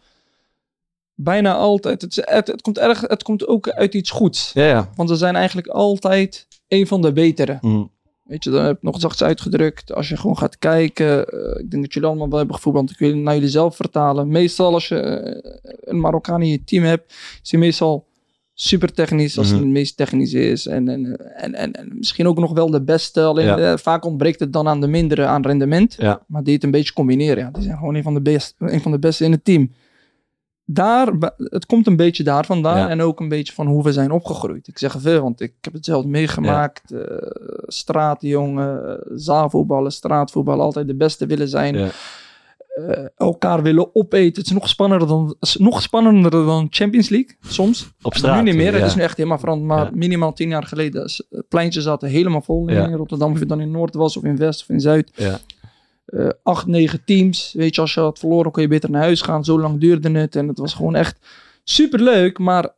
bijna 1.15 1.53
altijd... 1.53 2.01
Het, 2.01 2.15
het, 2.15 2.47
het, 2.47 2.61
komt, 2.61 2.77
erg, 2.77 3.01
het 3.01 3.23
komt 3.23 3.47
ook 3.47 3.69
uit 3.69 3.93
iets 3.93 4.11
goeds. 4.11 4.51
Ja, 4.53 4.65
ja. 4.65 4.89
Want 4.95 5.09
we 5.09 5.15
zijn 5.15 5.35
eigenlijk 5.35 5.67
altijd 5.67 6.47
een 6.67 6.87
van 6.87 7.01
de 7.01 7.13
betere. 7.13 7.57
Mm. 7.61 7.91
Weet 8.25 8.43
je, 8.43 8.49
dan 8.49 8.65
heb 8.65 8.75
ik 8.75 8.81
nog 8.83 8.99
zachts 8.99 9.23
uitgedrukt. 9.23 9.93
Als 9.93 10.09
je 10.09 10.17
gewoon 10.17 10.37
gaat 10.37 10.57
kijken. 10.57 11.27
eh, 11.27 11.59
ik 11.59 11.71
denk 11.71 11.83
dat 11.83 11.93
jullie 11.93 12.09
allemaal 12.09 12.29
wel 12.29 12.37
hebben 12.37 12.55
gevoetbald. 12.55 12.89
Ik 12.91 12.97
wil 12.97 13.15
naar 13.15 13.33
jullie 13.33 13.49
zelf 13.49 13.75
vertalen. 13.75 14.27
Meestal 14.27 14.73
als 14.73 14.87
je 14.87 14.95
eh, 14.99 15.73
een 15.81 15.99
Marokkaan 15.99 16.41
in 16.41 16.47
je 16.49 16.63
team 16.63 16.83
hebt. 16.83 17.13
Is 17.43 17.51
hij 17.51 17.59
meestal 17.59 18.07
super 18.53 18.93
technisch. 18.93 19.37
Als 19.37 19.47
Mhm. 19.47 19.55
hij 19.55 19.65
het 19.65 19.73
meest 19.73 19.97
technisch 19.97 20.33
is. 20.33 20.65
En, 20.67 20.89
en, 20.89 21.17
en, 21.35 21.53
en, 21.53 21.71
en 21.73 21.91
misschien 21.97 22.27
ook 22.27 22.37
nog 22.39 22.53
wel 22.53 22.69
de 22.69 22.81
beste. 22.83 23.21
Alleen 23.21 23.45
Ja. 23.45 23.57
eh, 23.71 23.77
vaak 23.77 24.05
ontbreekt 24.05 24.39
het 24.39 24.53
dan 24.53 24.67
aan 24.67 24.81
de 24.81 24.87
mindere 24.87 25.25
aan 25.25 25.45
rendement. 25.45 25.95
Ja. 25.99 26.21
Maar 26.27 26.43
die 26.43 26.53
het 26.53 26.63
een 26.63 26.71
beetje 26.71 26.93
combineren. 26.93 27.43
Ja, 27.43 27.49
die 27.51 27.63
zijn 27.63 27.77
gewoon 27.77 27.95
een 27.95 28.03
van 28.03 28.13
de, 28.13 28.21
best, 28.21 28.55
een 28.59 28.81
van 28.81 28.91
de 28.91 28.99
beste 28.99 29.23
in 29.23 29.31
het 29.31 29.45
team. 29.45 29.71
Daar, 30.67 31.13
het 31.37 31.65
komt 31.65 31.87
een 31.87 31.95
beetje 31.95 32.23
daar 32.23 32.45
vandaan. 32.45 32.77
Ja. 32.77 32.89
En 32.89 33.01
ook 33.01 33.19
een 33.19 33.29
beetje 33.29 33.53
van 33.53 33.67
hoe 33.67 33.83
we 33.83 33.93
zijn 33.93 34.11
opgegroeid. 34.11 34.67
Ik 34.67 34.77
zeg 34.77 34.93
er 34.93 35.01
veel, 35.01 35.21
want 35.21 35.41
ik 35.41 35.53
heb 35.61 35.73
het 35.73 35.85
zelf 35.85 36.05
meegemaakt. 36.05 36.91
eh, 36.91 36.99
straatjongen, 37.67 38.87
eh, 38.89 39.05
zaalvoetballen, 39.15 39.91
straatvoetballen. 39.91 40.63
Altijd 40.63 40.87
de 40.87 40.95
beste 40.95 41.25
willen 41.25 41.47
zijn. 41.47 41.77
Ja. 41.77 41.87
eh, 42.87 43.05
elkaar 43.17 43.61
willen 43.63 43.95
opeten. 43.95 44.37
Het 44.41 44.45
is 44.45 44.51
nog 44.51 44.69
spannender 44.69 45.07
dan, 45.07 45.35
nog 45.57 45.81
spannender 45.81 46.31
dan 46.31 46.67
Champions 46.69 47.09
League, 47.09 47.35
soms. 47.41 47.89
Op 48.01 48.15
straat. 48.15 48.35
nu 48.37 48.43
niet 48.43 48.55
meer, 48.55 48.73
het 48.73 48.81
is 48.89 48.95
nu 48.95 49.01
echt 49.01 49.17
helemaal 49.17 49.39
veranderd. 49.39 49.67
Maar 49.69 49.85
minimaal 49.93 50.33
tien 50.33 50.49
jaar 50.49 50.63
geleden, 50.63 51.03
is- 51.03 51.23
het 51.29 51.47
pleintje 51.47 51.81
zaten 51.81 52.09
helemaal 52.09 52.41
vol 52.41 52.67
in. 52.67 52.75
Rotterdam. 52.95 53.31
Of 53.31 53.39
je 53.39 53.45
dan 53.45 53.61
in 53.61 53.71
Noord 53.71 53.93
was, 53.95 54.17
of 54.17 54.23
in 54.23 54.37
West, 54.37 54.61
of 54.61 54.69
in 54.69 54.79
Zuid. 54.79 55.11
Eh, 56.05 56.29
acht, 56.43 56.67
negen 56.67 57.03
teams. 57.05 57.53
Weet 57.53 57.75
je, 57.75 57.81
als 57.81 57.93
je 57.93 57.99
had 57.99 58.19
verloren, 58.19 58.51
kon 58.51 58.61
je 58.61 58.67
beter 58.67 58.89
naar 58.89 59.01
huis 59.01 59.21
gaan. 59.21 59.43
Zo 59.43 59.59
lang 59.59 59.79
duurde 59.79 60.19
het. 60.19 60.35
En 60.35 60.47
het 60.47 60.57
was 60.57 60.73
gewoon 60.73 60.95
echt 60.95 61.19
super 61.63 62.01
leuk. 62.01 62.39
Maar 62.39 62.69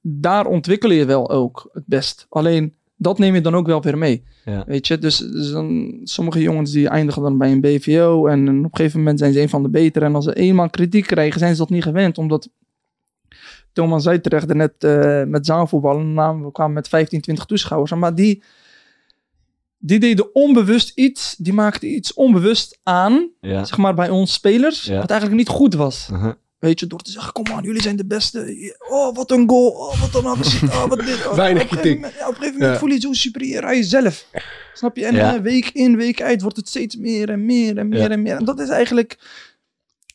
daar 0.00 0.46
ontwikkel 0.46 0.90
je 0.90 1.04
wel 1.04 1.30
ook 1.30 1.68
het 1.72 1.86
best. 1.86 2.26
Alleen 2.28 2.74
dat 2.96 3.18
neem 3.18 3.34
je 3.34 3.40
dan 3.40 3.54
ook 3.54 3.66
wel 3.66 3.82
weer 3.82 3.98
mee. 3.98 4.24
Ja. 4.44 4.64
Weet 4.66 4.86
je, 4.86 4.98
dus, 4.98 5.18
dus 5.18 5.50
dan, 5.50 6.00
sommige 6.04 6.42
jongens 6.42 6.72
die 6.72 6.88
eindigen 6.88 7.22
dan 7.22 7.38
bij 7.38 7.52
een 7.52 7.60
BVO. 7.60 8.26
En 8.26 8.48
op 8.48 8.64
een 8.64 8.68
gegeven 8.72 8.98
moment 8.98 9.18
zijn 9.18 9.32
ze 9.32 9.40
een 9.40 9.48
van 9.48 9.62
de 9.62 9.68
betere. 9.68 10.04
En 10.04 10.14
als 10.14 10.24
ze 10.24 10.34
eenmaal 10.34 10.70
kritiek 10.70 11.06
krijgen, 11.06 11.38
zijn 11.38 11.52
ze 11.52 11.60
dat 11.60 11.70
niet 11.70 11.82
gewend. 11.82 12.18
Omdat 12.18 12.48
Thomas 13.72 14.02
zei 14.02 14.20
terecht 14.20 14.54
net 14.54 14.84
eh, 14.84 15.24
met 15.24 15.46
zaalvoetballen. 15.46 16.14
Nou, 16.14 16.42
we 16.42 16.52
kwamen 16.52 16.74
met 16.74 16.88
15, 16.88 17.20
20 17.20 17.44
toeschouwers. 17.44 17.94
Maar 17.94 18.14
die, 18.14 18.42
die 19.82 19.98
deden 19.98 20.34
onbewust 20.34 20.92
iets. 20.94 21.34
Die 21.38 21.52
maakten 21.52 21.88
iets 21.94 22.12
onbewust 22.14 22.78
aan. 22.82 23.30
Ja. 23.40 23.64
Zeg 23.64 23.76
maar 23.76 23.94
bij 23.94 24.08
ons 24.08 24.32
spelers. 24.32 24.84
Ja. 24.84 24.98
Wat 25.00 25.10
eigenlijk 25.10 25.40
niet 25.40 25.48
goed 25.48 25.74
was. 25.74 26.08
Uh-huh. 26.12 26.32
Weet 26.58 26.80
je, 26.80 26.86
door 26.86 27.00
te 27.02 27.10
zeggen, 27.10 27.32
kom 27.32 27.46
aan, 27.46 27.62
jullie 27.64 27.82
zijn 27.82 27.96
de 27.96 28.06
beste. 28.06 28.74
Oh, 28.90 29.14
wat 29.16 29.30
een 29.30 29.48
goal. 29.48 29.68
Oh, 29.70 30.00
wat 30.00 30.14
een 30.22 30.28
actie. 30.30 30.68
Oh, 30.68 30.86
wat 30.86 30.98
dit. 30.98 31.26
Oh, 31.26 31.34
Weinig 31.34 31.62
op 31.62 31.70
een 31.70 31.76
gegeven 31.78 31.78
kritiek. 31.78 31.94
moment- 31.94 32.14
ja, 32.18 32.28
op 32.28 32.30
een 32.30 32.36
gegeven 32.36 32.52
moment 32.52 32.72
Ja. 32.72 32.78
voel 32.78 32.88
je 32.88 32.94
je 32.94 33.00
zo 33.00 33.12
superieur 33.12 33.64
aan 33.64 33.76
jezelf. 33.76 34.26
Snap 34.74 34.96
je? 34.96 35.04
En 35.06 35.14
Ja. 35.14 35.34
eh, 35.34 35.40
week 35.40 35.68
in, 35.72 35.96
week 35.96 36.22
uit 36.22 36.42
wordt 36.42 36.56
het 36.56 36.68
steeds 36.68 36.96
meer 36.96 37.30
en 37.30 37.44
meer 37.44 37.78
en 37.78 37.88
meer 37.88 37.98
Ja. 38.00 38.08
en 38.08 38.22
meer. 38.22 38.36
En 38.36 38.44
dat 38.44 38.60
is 38.60 38.68
eigenlijk 38.68 39.18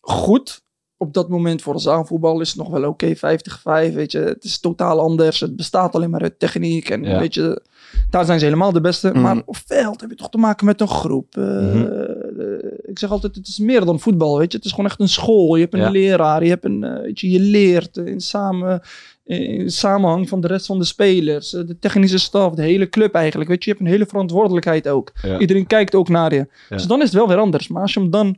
goed. 0.02 0.64
Op 1.06 1.14
dat 1.14 1.30
moment 1.30 1.62
voor 1.62 1.80
zaalvoetbal 1.80 2.42
is 2.42 2.48
het 2.50 2.58
nog 2.58 2.70
wel 2.70 2.84
oké, 2.90 3.16
50-5. 3.16 3.94
Weet 3.94 4.12
je, 4.12 4.20
het 4.20 4.44
is 4.44 4.60
totaal 4.60 5.00
anders. 5.00 5.40
Het 5.40 5.56
bestaat 5.56 5.96
alleen 5.96 6.10
maar 6.10 6.22
uit 6.22 6.40
techniek. 6.40 6.90
En 6.90 7.04
Ja. 7.04 7.20
weet 7.20 7.34
je, 7.34 7.62
daar 8.10 8.26
zijn 8.26 8.40
ze 8.40 8.46
helemaal 8.46 8.72
de 8.72 8.82
beste. 8.82 9.10
Mhm. 9.10 9.22
Maar 9.22 9.42
op 9.46 9.58
veld 9.66 10.02
heb 10.02 10.10
je 10.10 10.16
toch 10.16 10.30
te 10.30 10.38
maken 10.38 10.66
met 10.66 10.82
een 10.82 10.88
groep. 10.88 11.38
Eh, 11.38 11.44
Mhm. 11.44 11.86
eh, 11.86 12.72
ik 12.86 13.00
zeg 13.00 13.12
altijd, 13.12 13.36
het 13.36 13.48
is 13.48 13.60
meer 13.60 13.86
dan 13.86 14.00
voetbal. 14.00 14.38
Weet 14.38 14.52
je, 14.52 14.58
het 14.58 14.66
is 14.66 14.72
gewoon 14.72 14.86
echt 14.90 15.00
een 15.00 15.08
school. 15.10 15.56
Je 15.56 15.62
hebt 15.62 15.74
een 15.74 15.80
Ja. 15.80 15.90
leraar. 15.90 16.44
Je, 16.44 16.50
hebt 16.50 16.66
een, 16.66 16.84
eh, 16.84 17.02
weet 17.02 17.20
je, 17.20 17.30
je 17.32 17.40
leert 17.40 17.98
in, 17.98 18.20
samen, 18.22 18.82
in 19.24 19.72
samenhang 19.72 20.30
van 20.30 20.42
de 20.42 20.48
rest 20.48 20.66
van 20.66 20.80
de 20.80 20.86
spelers. 20.86 21.50
de 21.50 21.78
technische 21.80 22.18
staf, 22.20 22.54
de 22.54 22.62
hele 22.62 22.90
club 22.90 23.14
eigenlijk. 23.14 23.50
Weet 23.50 23.64
je, 23.64 23.70
je 23.70 23.76
hebt 23.76 23.88
een 23.90 23.94
hele 23.94 24.06
verantwoordelijkheid 24.10 24.88
ook. 24.88 25.12
Ja. 25.22 25.40
Iedereen 25.40 25.68
kijkt 25.68 25.96
ook 25.96 26.10
naar 26.10 26.34
je. 26.34 26.48
Dus 26.70 26.88
dan 26.88 26.98
is 27.00 27.06
het 27.06 27.14
wel 27.14 27.28
weer 27.28 27.38
anders. 27.38 27.68
Maar 27.68 27.82
als 27.82 27.94
je 27.94 28.00
hem 28.00 28.10
dan, 28.10 28.38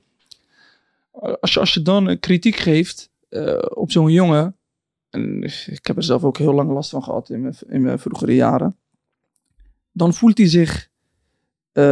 als 1.19 1.53
je, 1.53 1.59
als 1.59 1.73
je 1.73 1.81
dan 1.81 2.09
eh, 2.09 2.19
kritiek 2.19 2.55
geeft 2.55 3.11
eh, 3.29 3.57
op 3.69 3.91
zo'n 3.91 4.11
jongen. 4.11 4.57
En 5.09 5.43
ik 5.65 5.85
heb 5.85 5.97
er 5.97 6.03
zelf 6.03 6.23
ook 6.23 6.37
heel 6.37 6.53
lang 6.53 6.71
last 6.71 6.89
van 6.89 7.03
gehad 7.03 7.29
in 7.29 7.41
mijn, 7.41 7.55
in 7.67 7.81
mijn 7.81 7.99
vroegere 7.99 8.35
jaren. 8.35 8.77
Dan 9.91 10.13
voelt 10.13 10.37
hij 10.37 10.47
zich 10.47 10.89
eh, 11.77 11.83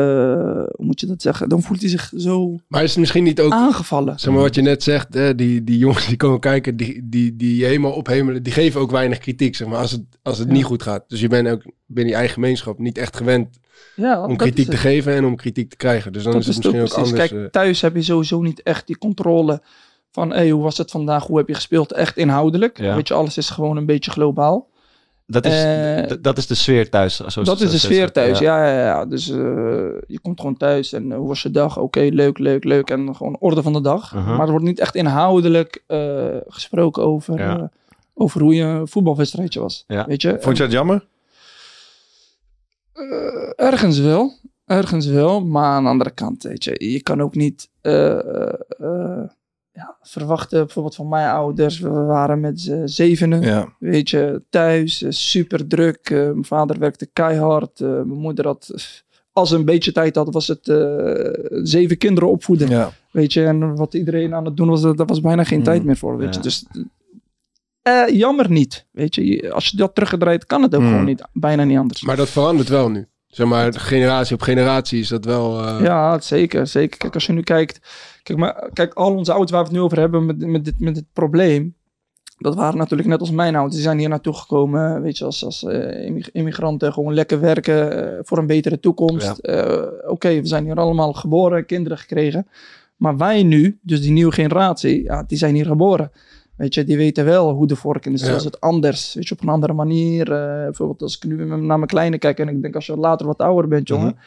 hoe 0.76 0.86
moet 0.86 1.00
je 1.00 1.06
dat 1.06 1.22
zeggen? 1.22 1.50
Dan 1.50 1.62
voelt 1.62 1.80
hij 1.82 1.90
zich 1.90 2.12
zo 2.18 2.60
Maar 2.68 2.84
is 2.84 2.90
het 2.90 3.00
misschien 3.00 3.24
niet 3.24 3.42
ook, 3.42 3.52
aangevallen. 3.52 4.20
zeg 4.20 4.34
maar 4.34 4.42
wat 4.42 4.56
je 4.56 4.62
net 4.62 4.84
zegt, 4.84 5.14
hè, 5.14 5.36
die, 5.36 5.64
die 5.64 5.78
jongens 5.78 6.08
die 6.08 6.18
komen 6.18 6.40
kijken, 6.40 6.78
die, 6.78 7.02
die, 7.10 7.36
die 7.36 7.66
helemaal 7.66 7.92
ophemelen, 7.92 8.44
die 8.44 8.54
geven 8.54 8.82
ook 8.82 8.92
weinig 8.92 9.18
kritiek, 9.18 9.56
zeg 9.56 9.68
maar, 9.68 9.78
als 9.80 9.92
het, 9.92 10.04
als 10.24 10.38
het 10.38 10.48
Ja. 10.48 10.54
niet 10.54 10.64
goed 10.64 10.84
gaat. 10.84 11.04
Dus 11.08 11.20
je 11.20 11.28
bent 11.28 11.48
ook 11.48 11.62
binnen 11.86 12.12
je 12.12 12.18
eigen 12.20 12.34
gemeenschap 12.34 12.80
niet 12.80 12.98
echt 12.98 13.16
gewend 13.18 13.60
Ja, 13.96 14.26
om 14.26 14.38
kritiek 14.38 14.70
te 14.70 14.78
geven 14.78 15.14
en 15.14 15.26
om 15.26 15.36
kritiek 15.36 15.70
te 15.70 15.76
krijgen. 15.78 16.14
Dus 16.14 16.24
dan 16.24 16.32
Dat 16.32 16.42
is 16.42 16.48
het 16.48 16.58
is 16.58 16.64
misschien 16.64 16.82
ook 16.84 16.90
precies. 16.94 17.12
anders. 17.12 17.30
Kijk, 17.30 17.44
eh, 17.44 17.50
thuis 17.52 17.82
heb 17.82 17.96
je 17.96 18.02
sowieso 18.02 18.42
niet 18.42 18.64
echt 18.64 18.88
die 18.88 18.98
controle 18.98 19.62
van 20.12 20.32
hey, 20.32 20.50
hoe 20.50 20.64
was 20.64 20.78
het 20.78 20.92
vandaag, 20.92 21.26
hoe 21.28 21.38
heb 21.38 21.48
je 21.48 21.54
gespeeld, 21.54 21.92
echt 21.92 22.18
inhoudelijk. 22.18 22.80
Ja. 22.80 22.96
Weet 22.96 23.08
je, 23.08 23.14
alles 23.14 23.38
is 23.38 23.50
gewoon 23.50 23.78
een 23.78 23.86
beetje 23.86 24.12
globaal. 24.12 24.70
Dat 25.28 25.46
is, 25.46 25.64
Eh, 25.64 26.12
dat 26.22 26.38
is 26.38 26.48
de 26.48 26.56
sfeer 26.56 26.90
thuis. 26.90 27.16
Zo, 27.16 27.24
dat 27.24 27.34
zo- 27.34 27.66
is 27.66 27.72
de 27.72 27.78
zo- 27.78 27.78
sfeer 27.88 28.12
thuis, 28.12 28.40
ja. 28.40 28.66
ja. 28.66 28.72
ja, 28.74 28.86
ja. 28.86 29.06
Dus 29.06 29.30
eh, 29.30 29.36
je 30.08 30.20
komt 30.22 30.40
gewoon 30.40 30.58
thuis 30.58 30.94
en 30.94 31.12
eh, 31.12 31.18
hoe 31.18 31.28
was 31.28 31.42
je 31.42 31.52
dag? 31.52 31.78
Oké, 31.78 32.00
leuk, 32.00 32.38
leuk, 32.38 32.64
leuk. 32.64 32.90
En 32.90 33.16
gewoon 33.16 33.38
orde 33.40 33.62
van 33.64 33.74
de 33.74 33.82
dag. 33.82 34.14
Mhm. 34.14 34.30
Maar 34.36 34.46
er 34.46 34.50
wordt 34.52 34.66
niet 34.66 34.80
echt 34.80 34.96
inhoudelijk 34.96 35.84
eh, 35.88 36.26
gesproken 36.48 37.04
over, 37.04 37.38
Ja. 37.40 37.72
over 38.14 38.42
hoe 38.42 38.56
je 38.56 38.64
een 38.64 38.88
voetbalwedstrijdje 38.88 39.60
was. 39.60 39.84
Ja. 39.88 40.06
Weet 40.06 40.22
je? 40.22 40.38
Vond 40.40 40.58
je 40.58 40.64
dat 40.64 40.72
jammer? 40.72 41.06
Eh, 42.94 43.66
ergens 43.66 44.00
wel. 44.00 44.34
Ergens 44.66 45.06
wel. 45.08 45.46
Maar 45.46 45.66
aan 45.76 45.84
de 45.84 45.90
andere 45.90 46.12
kant, 46.12 46.44
weet 46.44 46.64
je, 46.64 46.92
je 46.92 47.02
kan 47.04 47.22
ook 47.22 47.36
niet 47.36 47.70
eh, 47.82 48.12
eh, 48.20 48.54
eh, 48.78 49.24
ja, 49.76 49.96
verwachten, 50.02 50.60
bijvoorbeeld 50.66 50.96
van 50.96 51.08
mijn 51.10 51.30
ouders. 51.30 51.80
We 51.80 51.90
waren 51.90 52.40
met 52.40 52.62
z'n 52.62 52.82
zevenen, 52.88 53.42
Ja. 53.42 53.74
weet 53.80 54.10
je, 54.10 54.42
thuis. 54.50 55.02
eh, 55.02 55.12
super 55.12 55.68
druk. 55.68 56.10
Eh, 56.10 56.18
mijn 56.18 56.46
vader 56.46 56.80
werkte 56.80 57.06
keihard. 57.14 57.80
Eh, 57.82 57.88
mijn 57.90 58.08
moeder 58.20 58.46
had, 58.46 58.72
als 59.32 59.50
ze 59.50 59.56
een 59.56 59.66
beetje 59.66 59.92
tijd 59.92 60.16
had, 60.16 60.34
was 60.34 60.48
het 60.48 60.68
eh, 60.68 61.34
zeven 61.64 61.98
kinderen 61.98 62.30
opvoeden. 62.30 62.70
ja. 62.70 62.92
Weet 63.12 63.34
je, 63.34 63.46
en 63.46 63.76
wat 63.76 63.94
iedereen 63.94 64.34
aan 64.34 64.46
het 64.46 64.58
doen 64.58 64.68
was, 64.70 64.82
daar 64.82 65.06
was 65.06 65.22
bijna 65.22 65.44
geen 65.44 65.60
Mhm. 65.60 65.68
tijd 65.68 65.84
meer 65.84 65.98
voor. 65.98 66.18
Weet 66.18 66.28
Ja. 66.36 66.40
je, 66.42 66.42
dus 66.42 66.66
eh, 67.82 68.08
jammer 68.08 68.50
niet. 68.52 68.86
Weet 68.92 69.16
je, 69.16 69.52
als 69.54 69.68
je 69.68 69.78
dat 69.78 69.94
teruggedraaid, 69.96 70.46
kan 70.46 70.62
het 70.62 70.76
ook 70.76 70.82
Mhm. 70.82 70.90
gewoon 70.90 71.06
niet, 71.06 71.22
bijna 71.34 71.64
niet 71.64 71.78
anders. 71.78 72.02
Maar 72.04 72.16
dat 72.16 72.30
verandert 72.30 72.70
wel 72.70 72.90
nu. 72.90 73.08
Zeg 73.36 73.48
maar, 73.48 73.74
generatie 73.74 74.36
op 74.36 74.42
generatie 74.42 75.00
is 75.00 75.08
dat 75.08 75.26
wel... 75.26 75.66
eh, 75.68 75.80
Ja, 75.84 76.20
zeker, 76.20 76.68
zeker. 76.68 76.98
Kijk, 76.98 77.14
als 77.14 77.26
je 77.26 77.34
nu 77.34 77.42
kijkt, 77.42 77.80
kijk, 78.24 78.40
maar, 78.40 78.70
kijk 78.74 78.94
al 78.94 79.16
onze 79.16 79.32
ouders 79.32 79.52
waar 79.52 79.62
we 79.62 79.68
het 79.68 79.78
nu 79.78 79.82
over 79.84 80.00
hebben 80.00 80.26
met, 80.26 80.38
met, 80.48 80.66
dit, 80.66 80.80
met 80.80 80.96
dit 80.96 81.06
probleem, 81.14 81.76
dat 82.38 82.56
waren 82.56 82.78
natuurlijk 82.78 83.10
net 83.10 83.20
als 83.20 83.32
mijn 83.32 83.54
ouders. 83.56 83.76
Die 83.76 83.84
zijn 83.84 83.98
hier 84.00 84.10
naartoe 84.10 84.34
gekomen, 84.34 85.02
weet 85.02 85.18
je, 85.18 85.26
als, 85.26 85.46
als 85.46 85.64
eh, 85.64 86.06
immig- 86.06 86.32
immigranten, 86.32 86.94
gewoon 86.94 87.14
lekker 87.14 87.40
werken 87.40 88.08
eh, 88.18 88.20
voor 88.24 88.38
een 88.38 88.48
betere 88.48 88.80
toekomst. 88.80 89.38
Eh, 89.38 89.82
Oké, 90.08 90.30
we 90.42 90.48
zijn 90.48 90.64
hier 90.66 90.76
allemaal 90.76 91.14
geboren, 91.14 91.66
kinderen 91.66 91.98
gekregen. 91.98 92.48
Maar 92.96 93.18
wij 93.18 93.44
nu, 93.44 93.80
dus 93.82 94.02
die 94.02 94.12
nieuwe 94.12 94.32
generatie, 94.32 95.04
ja, 95.04 95.24
die 95.28 95.38
zijn 95.38 95.56
hier 95.56 95.66
geboren. 95.66 96.12
Weet 96.58 96.74
je, 96.74 96.84
die 96.84 96.98
weten 96.98 97.26
wel 97.26 97.52
hoe 97.54 97.68
de 97.68 97.76
vork 97.76 98.06
in 98.06 98.12
de 98.12 98.18
steel 98.18 98.40
zit. 98.40 98.62
Anders, 98.62 99.14
weet 99.14 99.28
je, 99.28 99.34
op 99.34 99.42
een 99.42 99.50
andere 99.50 99.74
manier. 99.74 100.32
Eh, 100.32 100.64
bijvoorbeeld 100.64 101.02
als 101.02 101.16
ik 101.16 101.24
nu 101.24 101.46
naar 101.46 101.58
mijn 101.78 101.86
kleine 101.86 102.18
kijk 102.18 102.40
en 102.40 102.48
ik 102.50 102.62
denk 102.62 102.76
als 102.76 102.86
je 102.86 102.98
later 102.98 103.26
wat 103.26 103.38
ouder 103.38 103.68
bent, 103.70 103.88
jongen. 103.88 104.18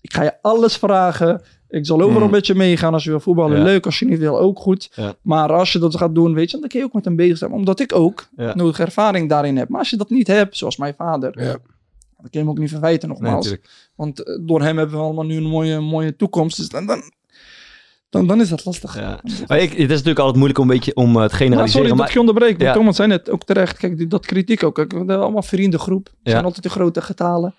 Ik 0.00 0.12
ga 0.12 0.22
je 0.22 0.32
alles 0.42 0.76
vragen. 0.76 1.42
Ik 1.68 1.86
zal 1.86 2.00
overal 2.00 2.22
Mhm. 2.22 2.30
met 2.30 2.46
je 2.46 2.54
meegaan 2.54 2.92
als 2.92 3.04
je 3.04 3.10
wil 3.10 3.20
voetballen. 3.20 3.58
Ja. 3.58 3.64
Leuk, 3.64 3.84
als 3.86 3.98
je 3.98 4.04
niet 4.04 4.18
wil, 4.18 4.38
ook 4.38 4.58
goed. 4.58 4.90
Ja. 4.94 5.14
Maar 5.22 5.52
als 5.52 5.72
je 5.72 5.78
dat 5.78 5.96
gaat 5.96 6.14
doen, 6.14 6.34
weet 6.34 6.50
je, 6.50 6.58
dan 6.58 6.68
kun 6.68 6.78
je 6.78 6.84
ook 6.84 6.92
met 6.92 7.04
hem 7.04 7.16
bezig 7.16 7.38
zijn. 7.38 7.52
Omdat 7.52 7.80
ik 7.80 7.94
ook 7.94 8.28
Ja. 8.36 8.54
nodige 8.54 8.82
ervaring 8.82 9.28
daarin 9.28 9.56
heb. 9.56 9.68
Maar 9.68 9.78
als 9.78 9.90
je 9.90 9.96
dat 9.96 10.10
niet 10.10 10.26
hebt, 10.26 10.56
zoals 10.56 10.76
mijn 10.76 10.94
vader, 10.96 11.32
dan 11.36 11.56
kun 12.20 12.28
je 12.30 12.38
hem 12.38 12.48
ook 12.50 12.58
niet 12.58 12.70
verwijten 12.70 13.08
nogmaals. 13.08 13.56
Want 13.94 14.22
eh, 14.24 14.38
door 14.46 14.62
hem 14.62 14.76
hebben 14.78 14.96
we 14.96 15.02
allemaal 15.02 15.24
nu 15.24 15.36
een 15.36 15.42
mooie, 15.48 15.80
mooie 15.80 16.16
toekomst. 16.16 16.56
Dus 16.56 16.68
dan, 16.68 16.86
dan, 16.86 17.02
dan, 18.10 18.26
dan 18.26 18.40
is 18.40 18.48
dat 18.48 18.64
lastig. 18.64 18.96
Ja. 18.98 19.20
Maar 19.46 19.58
ik, 19.58 19.70
het 19.70 19.78
is 19.78 19.86
natuurlijk 19.88 20.18
altijd 20.18 20.36
moeilijk 20.36 20.58
om 20.58 20.70
een 20.70 20.76
beetje 20.76 20.94
om 20.94 21.06
eh, 21.08 21.12
te 21.12 21.18
Maar 21.18 21.30
generaliseren. 21.30 21.70
sorry 21.70 21.88
dat 21.88 21.96
maar 21.96 22.06
ik 22.06 22.12
je 22.12 22.20
onderbreek. 22.20 22.58
Maar 22.58 22.66
Ja. 22.66 22.72
Thomas 22.72 22.96
zei 22.96 23.08
net 23.08 23.30
ook 23.30 23.44
terecht. 23.44 23.76
Kijk, 23.76 23.96
die, 23.96 24.06
dat 24.06 24.26
kritiek 24.26 24.62
ook. 24.62 24.74
Kijk, 24.74 24.92
we 24.92 24.98
hebben 24.98 25.20
allemaal 25.20 25.42
vriendengroep. 25.42 26.08
Ja. 26.22 26.30
zijn 26.30 26.44
altijd 26.44 26.62
de 26.62 26.70
grote 26.70 27.00
getalen. 27.02 27.54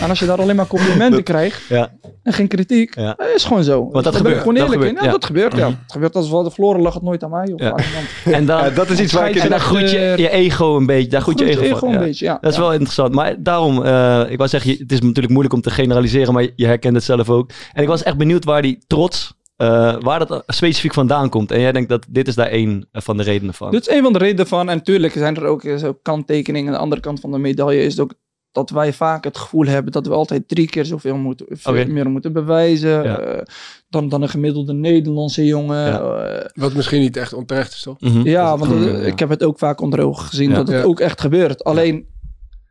en 0.00 0.08
als 0.08 0.18
je 0.18 0.26
daar 0.26 0.40
alleen 0.40 0.56
maar 0.56 0.66
complimenten 0.66 1.22
krijgt 1.32 1.62
Ja. 1.68 1.90
en 2.22 2.32
geen 2.32 2.48
kritiek, 2.48 2.94
Ja. 2.94 3.16
eh, 3.16 3.34
is 3.34 3.44
gewoon 3.44 3.64
zo. 3.64 3.88
dat 3.92 4.02
ben 4.02 4.12
ik 4.12 4.16
gebeurt, 4.18 4.38
gewoon 4.38 4.54
dat 4.54 4.62
eerlijk 4.64 4.82
in. 4.82 4.88
gebeurt, 4.88 4.98
Ja, 5.00 5.06
ja. 5.06 5.12
dat 5.12 5.24
gebeurt, 5.24 5.56
ja. 5.56 5.68
Mhm. 5.68 5.76
Het 5.82 5.92
gebeurt 5.92 6.14
als 6.16 6.28
we 6.28 6.34
hadden 6.34 6.52
verloren, 6.52 6.80
lag 6.82 6.94
het 6.94 7.02
nooit 7.02 7.24
aan 7.24 7.30
mij. 7.30 7.52
Of 7.52 7.60
Ja. 7.60 7.70
aan. 7.72 7.82
En, 8.34 8.46
dan, 8.46 8.58
Ja, 8.64 8.70
dat 8.70 8.90
is 8.90 9.00
iets 9.00 9.12
waar 9.12 9.30
ik... 9.30 9.38
groet 9.54 9.90
je, 9.90 10.14
je 10.16 10.30
ego 10.30 10.76
een 10.76 10.86
beetje. 10.86 11.08
Daar 11.10 11.20
groet 11.20 11.38
je 11.38 11.44
ego, 11.44 11.60
ego 11.62 11.76
van. 11.78 11.88
een 11.88 11.94
Ja. 11.94 12.00
beetje, 12.00 12.24
ja. 12.24 12.38
Dat 12.40 12.50
is 12.50 12.56
Ja. 12.56 12.62
wel 12.62 12.72
interessant. 12.72 13.14
Maar 13.14 13.42
daarom, 13.42 13.84
eh, 13.84 14.22
ik 14.28 14.36
wou 14.36 14.48
zeggen, 14.48 14.70
je- 14.70 14.76
het 14.78 14.92
is 14.92 15.00
natuurlijk 15.00 15.28
moeilijk 15.32 15.54
om 15.54 15.60
te 15.60 15.70
generaliseren, 15.70 16.32
maar 16.34 16.46
je 16.56 16.66
herkent 16.66 16.94
het 16.94 17.04
zelf 17.04 17.30
ook. 17.30 17.50
En 17.72 17.82
ik 17.82 17.88
was 17.88 18.02
echt 18.02 18.16
benieuwd 18.16 18.44
waar 18.44 18.62
die 18.62 18.78
trots, 18.86 19.34
eh, 19.62 19.96
waar 20.00 20.26
dat 20.26 20.42
specifiek 20.46 20.94
vandaan 20.94 21.28
komt. 21.28 21.50
En 21.50 21.60
jij 21.60 21.72
denkt 21.72 21.88
dat 21.88 22.06
dit 22.08 22.28
is 22.28 22.34
daar 22.34 22.46
één 22.48 22.88
eh, 22.92 23.02
van 23.02 23.16
de 23.16 23.22
redenen 23.22 23.54
van. 23.54 23.70
Dit 23.70 23.88
is 23.88 23.94
een 23.96 24.02
van 24.02 24.12
de 24.12 24.18
redenen 24.18 24.46
van. 24.46 24.68
En 24.68 24.76
natuurlijk 24.76 25.12
zijn 25.12 25.36
er 25.36 25.44
ook 25.44 25.64
eh, 25.64 25.76
zo 25.76 25.98
kanttekeningen. 26.02 26.66
Aan 26.68 26.74
de 26.74 26.82
andere 26.82 27.00
kant 27.00 27.20
van 27.20 27.30
de 27.32 27.38
medaille 27.38 27.82
is 27.82 27.92
het 27.92 28.00
ook 28.00 28.14
dat 28.52 28.70
wij 28.70 28.92
vaak 28.92 29.24
het 29.24 29.38
gevoel 29.38 29.66
hebben 29.66 29.92
dat 29.92 30.06
we 30.06 30.12
altijd 30.12 30.48
drie 30.48 30.68
keer 30.68 30.84
zoveel 30.84 31.16
moeten, 31.16 31.46
veel 31.50 31.72
Oké. 31.72 31.84
meer 31.84 32.10
moeten 32.10 32.32
bewijzen. 32.32 32.90
Ja. 33.02 33.18
eh, 33.18 33.42
dan, 33.88 34.08
dan 34.08 34.22
een 34.22 34.28
gemiddelde 34.28 34.72
Nederlandse 34.72 35.44
jongen. 35.44 35.86
Ja. 35.86 36.50
Wat 36.54 36.74
misschien 36.74 37.00
niet 37.00 37.16
echt 37.16 37.32
onterecht 37.32 37.72
is, 37.72 37.82
toch? 37.82 38.00
Mhm. 38.00 38.28
Ja, 38.28 38.58
want 38.58 38.84
ja. 38.84 38.90
ik 38.98 39.18
heb 39.18 39.28
het 39.28 39.42
ook 39.44 39.58
vaak 39.58 39.80
onder 39.80 40.00
ogen 40.00 40.24
gezien 40.24 40.50
Ja. 40.50 40.56
dat 40.56 40.68
het 40.68 40.76
Ja. 40.76 40.82
ook 40.82 41.00
echt 41.00 41.20
gebeurt. 41.20 41.64
Alleen, 41.64 42.06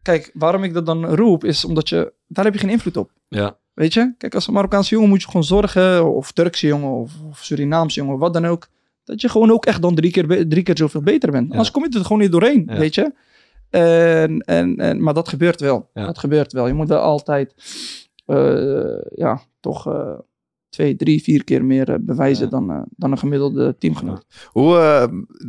kijk, 0.02 0.32
waarom 0.34 0.64
ik 0.64 0.74
dat 0.74 0.86
dan 0.86 1.06
roep, 1.06 1.44
is 1.44 1.66
omdat 1.66 1.90
je, 1.90 2.14
daar 2.28 2.46
heb 2.46 2.54
je 2.54 2.60
geen 2.60 2.70
invloed 2.70 2.98
op. 2.98 3.12
Ja. 3.28 3.60
Weet 3.74 3.94
je? 3.94 4.14
Kijk, 4.18 4.36
als 4.36 4.48
een 4.48 4.54
Marokkaanse 4.54 4.94
jongen 4.94 5.10
moet 5.10 5.22
je 5.22 5.28
gewoon 5.28 5.44
zorgen, 5.44 6.14
of 6.14 6.32
Turkse 6.32 6.68
jongen, 6.68 6.90
of, 6.90 7.12
of 7.30 7.40
Surinaamse 7.44 8.00
jongen, 8.00 8.18
wat 8.18 8.34
dan 8.34 8.46
ook, 8.46 8.68
dat 9.04 9.22
je 9.22 9.30
gewoon 9.30 9.52
ook 9.52 9.66
echt 9.66 9.82
dan 9.82 9.96
drie 9.96 10.12
keer, 10.12 10.48
drie 10.48 10.64
keer 10.64 10.78
zoveel 10.78 11.02
beter 11.02 11.32
bent. 11.32 11.52
Anders 11.52 11.72
kom 11.72 11.84
je 11.84 11.98
er 11.98 12.06
gewoon 12.06 12.22
niet 12.22 12.32
doorheen, 12.32 12.66
weet 12.66 12.96
je? 12.96 13.14
En, 13.70 14.40
en, 14.40 14.76
en, 14.76 15.04
maar 15.04 15.14
dat 15.14 15.30
gebeurt 15.30 15.60
wel. 15.60 15.90
Dat 15.94 16.20
gebeurt 16.20 16.54
wel. 16.54 16.68
Je 16.68 16.74
moet 16.74 16.88
wel 16.88 17.00
altijd, 17.00 17.54
eh, 18.26 19.02
ja, 19.16 19.42
toch 19.60 19.88
eh, 19.88 20.20
twee, 20.72 20.96
drie, 20.96 21.24
vier 21.24 21.44
keer 21.44 21.66
meer 21.66 21.90
eh, 21.90 21.96
bewijzen 22.00 22.44
Ja. 22.44 22.50
dan, 22.50 22.72
eh, 22.72 22.82
dan 22.96 23.12
een 23.12 23.18
gemiddelde 23.18 23.76
teamgenoot. 23.80 24.26
Hoe, 24.48 24.76
eh, 24.76 25.02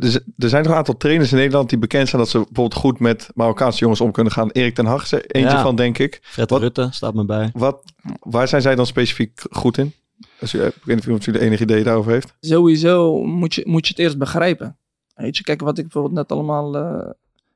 er 0.09 0.23
er 0.37 0.49
zijn 0.49 0.63
toch 0.63 0.71
een 0.71 0.77
aantal 0.77 0.97
trainers 0.97 1.31
in 1.31 1.37
Nederland 1.37 1.69
die 1.69 1.77
bekend 1.79 2.07
zijn 2.09 2.21
dat 2.21 2.29
ze 2.31 2.37
bijvoorbeeld 2.37 2.73
goed 2.73 2.99
met 2.99 3.29
Marokkaanse 3.33 3.79
jongens 3.79 4.01
om 4.01 4.11
kunnen 4.11 4.33
gaan. 4.33 4.49
Erik 4.51 4.75
ten 4.75 4.85
Hag 4.85 5.03
is 5.03 5.11
eentje 5.11 5.39
Ja. 5.39 5.61
van, 5.61 5.75
denk 5.75 5.97
ik. 5.97 6.19
Fred 6.23 6.49
Wat- 6.49 6.61
Rutte 6.61 6.87
staat 6.91 7.13
me 7.13 7.25
bij. 7.25 7.49
Wat, 7.53 7.83
waar 8.19 8.47
zijn 8.47 8.61
zij 8.61 8.75
dan 8.75 8.85
specifiek 8.85 9.41
goed 9.51 9.77
in? 9.77 9.93
Als 10.39 10.53
u, 10.53 10.61
ik 10.63 10.73
weet 10.83 11.05
niet 11.07 11.15
of 11.19 11.25
jullie 11.25 11.41
enig 11.41 11.59
idee 11.61 11.83
daarover 11.83 12.11
heeft. 12.11 12.33
sowieso 12.39 13.23
moet 13.23 13.53
je, 13.53 13.63
moet 13.65 13.87
je 13.87 13.93
het 13.93 14.01
eerst 14.03 14.17
begrijpen. 14.17 14.77
Weet 15.15 15.37
je, 15.37 15.43
kijk 15.43 15.61
wat 15.61 15.77
ik 15.77 15.83
bijvoorbeeld 15.83 16.13
net 16.15 16.31
allemaal 16.31 16.75
eh, 16.77 17.09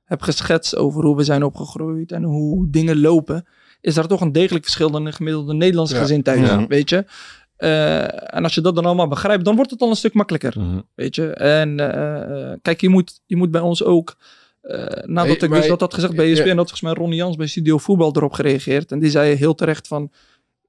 heb 0.04 0.22
geschetst 0.22 0.76
over 0.76 1.04
hoe 1.06 1.16
we 1.16 1.24
zijn 1.24 1.44
opgegroeid 1.44 2.12
en 2.12 2.24
hoe 2.24 2.70
dingen 2.70 3.00
lopen. 3.02 3.46
Is 3.82 3.94
daar 3.94 4.08
toch 4.08 4.22
een 4.22 4.32
degelijk 4.32 4.64
verschil 4.64 4.92
dan 4.92 5.06
een 5.06 5.14
gemiddelde 5.14 5.54
Nederlandse 5.54 5.96
Ja. 5.96 6.02
gezin 6.02 6.24
thuis, 6.24 6.40
Ja. 6.48 6.68
weet 6.68 6.90
je. 6.90 7.06
Eh, 7.58 8.36
en 8.36 8.44
als 8.44 8.56
je 8.56 8.62
dat 8.62 8.76
dan 8.76 8.86
allemaal 8.86 9.08
begrijpt, 9.08 9.46
dan 9.46 9.56
wordt 9.56 9.72
het 9.72 9.82
al 9.82 9.90
een 9.90 9.96
stuk 9.96 10.14
makkelijker, 10.14 10.54
Mhm. 10.58 10.80
weet 10.96 11.16
je. 11.16 11.30
En 11.34 11.80
eh, 11.80 12.52
eh, 12.52 12.58
kijk, 12.62 12.82
je 12.82 12.90
moet, 12.90 13.22
je 13.26 13.36
moet 13.36 13.52
bij 13.52 13.62
ons 13.62 13.84
ook, 13.84 14.18
eh, 14.62 14.80
nadat 15.06 15.40
Hey, 15.40 15.50
ik 15.50 15.54
dus 15.56 15.68
dat 15.68 15.80
had 15.80 15.94
gezegd 15.94 16.16
bij 16.16 16.26
ja. 16.26 16.32
ESPN, 16.32 16.48
had 16.48 16.56
volgens 16.56 16.82
mij 16.82 16.94
Ronnie 16.94 17.18
Jans 17.18 17.36
bij 17.36 17.48
Studio 17.48 17.78
Voetbal 17.78 18.16
erop 18.16 18.34
gereageerd. 18.34 18.92
En 18.92 19.00
die 19.00 19.10
zei 19.10 19.36
heel 19.36 19.56
terecht 19.56 19.88
van, 19.88 20.12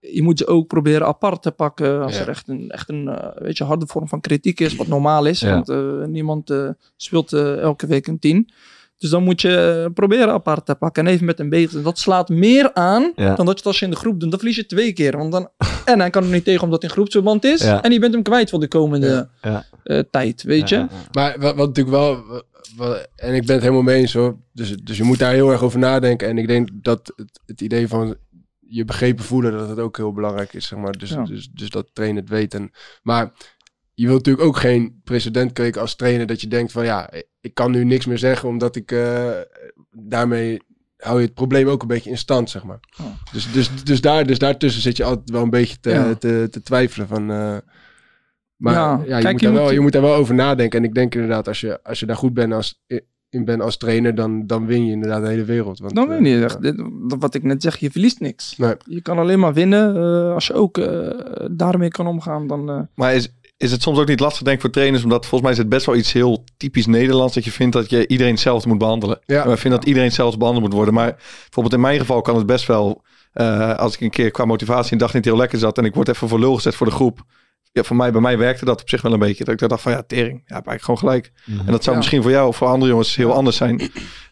je 0.01 0.23
moet 0.23 0.39
ze 0.39 0.47
ook 0.47 0.67
proberen 0.67 1.07
apart 1.07 1.43
te 1.43 1.51
pakken 1.51 2.03
als 2.03 2.15
Ja. 2.15 2.21
er 2.21 2.29
echt 2.29 2.49
een, 2.49 2.71
echt 2.71 2.89
een 2.89 3.19
weet 3.39 3.57
je, 3.59 3.65
harde 3.65 3.87
vorm 3.87 4.09
van 4.09 4.21
kritiek 4.21 4.61
is, 4.61 4.77
wat 4.77 4.87
normaal 4.87 5.25
is. 5.27 5.41
Ja. 5.41 5.51
Want 5.53 5.69
eh, 5.69 6.05
niemand 6.07 6.51
eh, 6.51 6.69
speelt 6.97 7.33
elke 7.33 7.87
week 7.87 8.07
een 8.07 8.19
tien. 8.19 8.49
Dus 8.99 9.11
dan 9.11 9.23
moet 9.23 9.41
je 9.41 9.91
proberen 9.95 10.29
apart 10.33 10.67
te 10.67 10.75
pakken 10.75 11.07
en 11.07 11.13
even 11.13 11.27
met 11.27 11.39
hem 11.39 11.49
bezig 11.49 11.71
zijn. 11.71 11.83
Dat 11.83 11.99
slaat 11.99 12.29
meer 12.29 12.75
aan 12.75 13.13
Ja. 13.17 13.35
dan 13.35 13.47
dat 13.47 13.47
je 13.47 13.53
het 13.61 13.67
als 13.67 13.79
je 13.79 13.85
in 13.85 13.91
de 13.91 13.97
groep 13.97 14.21
doet. 14.21 14.31
Dan 14.31 14.39
verlies 14.39 14.57
je 14.57 14.67
twee 14.67 14.93
keer. 14.93 15.17
Want 15.17 15.33
dan, 15.33 15.49
en 15.85 16.01
hij 16.01 16.11
kan 16.11 16.25
er 16.25 16.31
niet 16.31 16.45
tegen 16.45 16.63
omdat 16.63 16.81
hij 16.81 16.89
in 16.91 16.97
groepsverband 16.97 17.45
is. 17.45 17.63
Ja. 17.63 17.83
En 17.83 17.93
je 17.93 17.99
bent 17.99 18.15
hem 18.15 18.23
kwijt 18.23 18.51
voor 18.51 18.61
de 18.61 18.69
komende 18.69 19.29
Ja. 19.43 19.51
Ja. 19.51 19.65
eh, 19.83 20.03
tijd, 20.11 20.43
weet 20.43 20.69
je. 20.69 20.75
Ja, 20.77 20.89
ja, 20.91 20.97
Maar 21.13 21.39
wat, 21.41 21.57
wat 21.57 21.67
natuurlijk 21.67 21.97
wel, 21.97 22.25
wat- 22.77 23.09
en 23.17 23.35
ik 23.35 23.45
ben 23.47 23.55
het 23.55 23.63
helemaal 23.63 23.83
mee 23.85 24.01
eens 24.01 24.13
hoor, 24.13 24.37
dus, 24.53 24.77
dus 24.77 24.97
je 24.97 25.03
moet 25.05 25.19
daar 25.19 25.33
heel 25.33 25.51
erg 25.51 25.63
over 25.63 25.79
nadenken. 25.79 26.29
En 26.29 26.39
ik 26.39 26.47
denk 26.47 26.69
dat 26.73 27.13
het, 27.17 27.41
het 27.47 27.61
idee 27.61 27.89
van 27.89 28.17
je 28.59 28.85
begrepen 28.85 29.25
voelen, 29.25 29.53
dat 29.53 29.69
het 29.69 29.79
ook 29.79 29.97
heel 29.97 30.13
belangrijk 30.13 30.53
is, 30.53 30.67
zeg 30.67 30.79
maar. 30.79 30.93
Dus, 30.99 31.11
Ja. 31.11 31.25
dus, 31.25 31.49
dus 31.55 31.71
dat 31.71 31.89
trainen 31.93 32.21
het 32.21 32.29
weten. 32.31 32.71
Maar 33.03 33.33
je 33.95 34.07
wilt 34.07 34.19
natuurlijk 34.19 34.47
ook 34.47 34.57
geen 34.57 35.01
precedent 35.05 35.53
kweken 35.53 35.81
als 35.81 35.97
trainer 35.97 36.27
dat 36.27 36.41
je 36.41 36.49
denkt 36.49 36.73
van 36.73 36.85
ja, 36.85 37.11
ik 37.49 37.55
kan 37.55 37.71
nu 37.71 37.85
niks 37.85 38.07
meer 38.07 38.19
zeggen, 38.19 38.49
omdat 38.49 38.77
ik 38.77 38.93
eh, 38.93 39.31
daarmee 39.93 40.59
hou 40.97 41.19
je 41.21 41.25
het 41.25 41.35
probleem 41.35 41.69
ook 41.69 41.83
een 41.83 41.89
beetje 41.89 42.11
in 42.11 42.19
stand, 42.19 42.51
zeg 42.51 42.65
maar. 42.65 42.79
Ja. 42.97 43.05
Dus, 43.33 43.53
dus, 43.53 43.85
dus, 43.85 44.01
daar, 44.01 44.27
dus 44.27 44.39
daartussen 44.39 44.83
zit 44.83 44.97
je 44.97 45.05
altijd 45.05 45.31
wel 45.31 45.43
een 45.43 45.51
beetje 45.51 45.81
te, 45.81 45.91
Ja. 45.91 46.15
te, 46.15 46.49
te 46.51 46.63
twijfelen 46.63 47.09
van... 47.09 47.31
eh, 47.31 47.57
maar 48.57 48.75
Ja, 48.75 49.03
ja, 49.07 49.17
je, 49.17 49.23
kijk, 49.23 49.33
moet 49.33 49.41
je 49.41 49.47
daar 49.47 49.55
moet- 49.55 49.65
wel, 49.65 49.73
je 49.73 49.81
moet 49.81 49.93
daar 49.93 50.03
wel 50.03 50.15
over 50.15 50.35
nadenken. 50.35 50.79
En 50.79 50.85
ik 50.85 50.95
denk 50.95 51.15
inderdaad, 51.15 51.49
als 51.49 51.61
je, 51.61 51.83
als 51.83 52.01
je 52.01 52.07
daar 52.07 52.17
goed 52.17 52.35
bent 52.35 52.53
als, 52.53 52.83
in 53.31 53.45
ben 53.45 53.61
als 53.61 53.77
trainer, 53.77 54.15
dan, 54.15 54.47
dan 54.47 54.67
win 54.67 54.85
je 54.87 54.93
inderdaad 54.93 55.23
de 55.23 55.29
hele 55.29 55.45
wereld. 55.45 55.79
Want, 55.79 55.95
Dan 55.95 56.09
weet 56.09 56.19
je 56.19 56.23
niet 56.35 56.43
echt. 56.43 56.63
Dit- 56.63 56.83
Wat 57.19 57.35
ik 57.35 57.43
net 57.43 57.63
zeg, 57.63 57.77
je 57.77 57.91
verliest 57.91 58.21
niks. 58.21 58.57
Nee. 58.57 58.75
Je 58.85 59.01
kan 59.03 59.19
alleen 59.19 59.39
maar 59.39 59.55
winnen. 59.55 59.97
eh, 59.97 60.33
als 60.35 60.47
je 60.47 60.53
ook 60.53 60.79
eh, 60.79 61.09
daarmee 61.51 61.89
kan 61.89 62.07
omgaan, 62.07 62.47
dan... 62.47 62.71
eh, 62.71 62.81
Maar 62.95 63.15
is, 63.15 63.33
is 63.59 63.71
het 63.71 63.83
soms 63.83 63.99
ook 63.99 64.09
niet 64.09 64.21
lastig, 64.21 64.43
denk 64.43 64.57
ik, 64.57 64.63
voor 64.63 64.71
trainers? 64.71 65.03
Omdat 65.03 65.21
volgens 65.21 65.43
mij 65.43 65.51
is 65.51 65.59
het 65.59 65.69
best 65.69 65.87
wel 65.87 65.97
iets 65.97 66.13
heel 66.13 66.45
typisch 66.57 66.87
Nederlands. 66.87 67.35
Dat 67.35 67.45
je 67.45 67.51
vindt 67.51 67.73
dat 67.73 67.91
je 67.91 68.07
iedereen 68.07 68.33
hetzelfde 68.33 68.69
moet 68.69 68.79
behandelen. 68.79 69.21
Ja. 69.27 69.41
En 69.41 69.47
wij 69.47 69.57
vinden 69.57 69.79
dat 69.79 69.89
iedereen 69.89 70.09
hetzelfde 70.09 70.39
behandeld 70.39 70.67
moet 70.67 70.75
worden. 70.75 70.95
Maar 70.95 71.15
bijvoorbeeld 71.15 71.75
in 71.75 71.81
mijn 71.81 71.99
geval 71.99 72.23
kan 72.23 72.37
het 72.37 72.47
best 72.47 72.67
wel... 72.67 73.03
eh, 73.33 73.77
als 73.77 73.95
ik 73.95 74.01
een 74.01 74.11
keer 74.11 74.31
qua 74.31 74.45
motivatie 74.45 74.93
een 74.93 74.99
dag 74.99 75.15
niet 75.15 75.25
heel 75.25 75.37
lekker 75.37 75.59
zat... 75.59 75.79
en 75.79 75.85
ik 75.85 75.95
word 75.95 76.09
even 76.09 76.29
voor 76.29 76.39
lul 76.39 76.55
gezet 76.55 76.75
voor 76.75 76.87
de 76.87 76.93
groep... 76.93 77.25
Ja, 77.73 77.83
voor 77.83 77.97
mij, 77.97 78.13
bij 78.13 78.21
mij 78.21 78.39
werkte 78.39 78.65
dat 78.65 78.81
op 78.81 78.89
zich 78.89 79.03
wel 79.03 79.13
een 79.13 79.19
beetje. 79.19 79.45
Dat 79.45 79.61
ik 79.63 79.69
dacht 79.69 79.83
van 79.83 79.93
ja, 79.93 80.03
tering. 80.07 80.43
Ja, 80.47 80.55
heb 80.57 80.73
ik 80.73 80.81
gewoon 80.81 80.99
gelijk. 80.99 81.33
En 81.47 81.73
dat 81.73 81.83
zou 81.83 81.91
Ja. 81.91 81.97
misschien 81.97 82.23
voor 82.23 82.31
jou 82.31 82.49
of 82.49 82.57
voor 82.57 82.67
andere 82.67 82.91
jongens 82.91 83.17
heel 83.17 83.33
anders 83.33 83.57
zijn. 83.57 83.81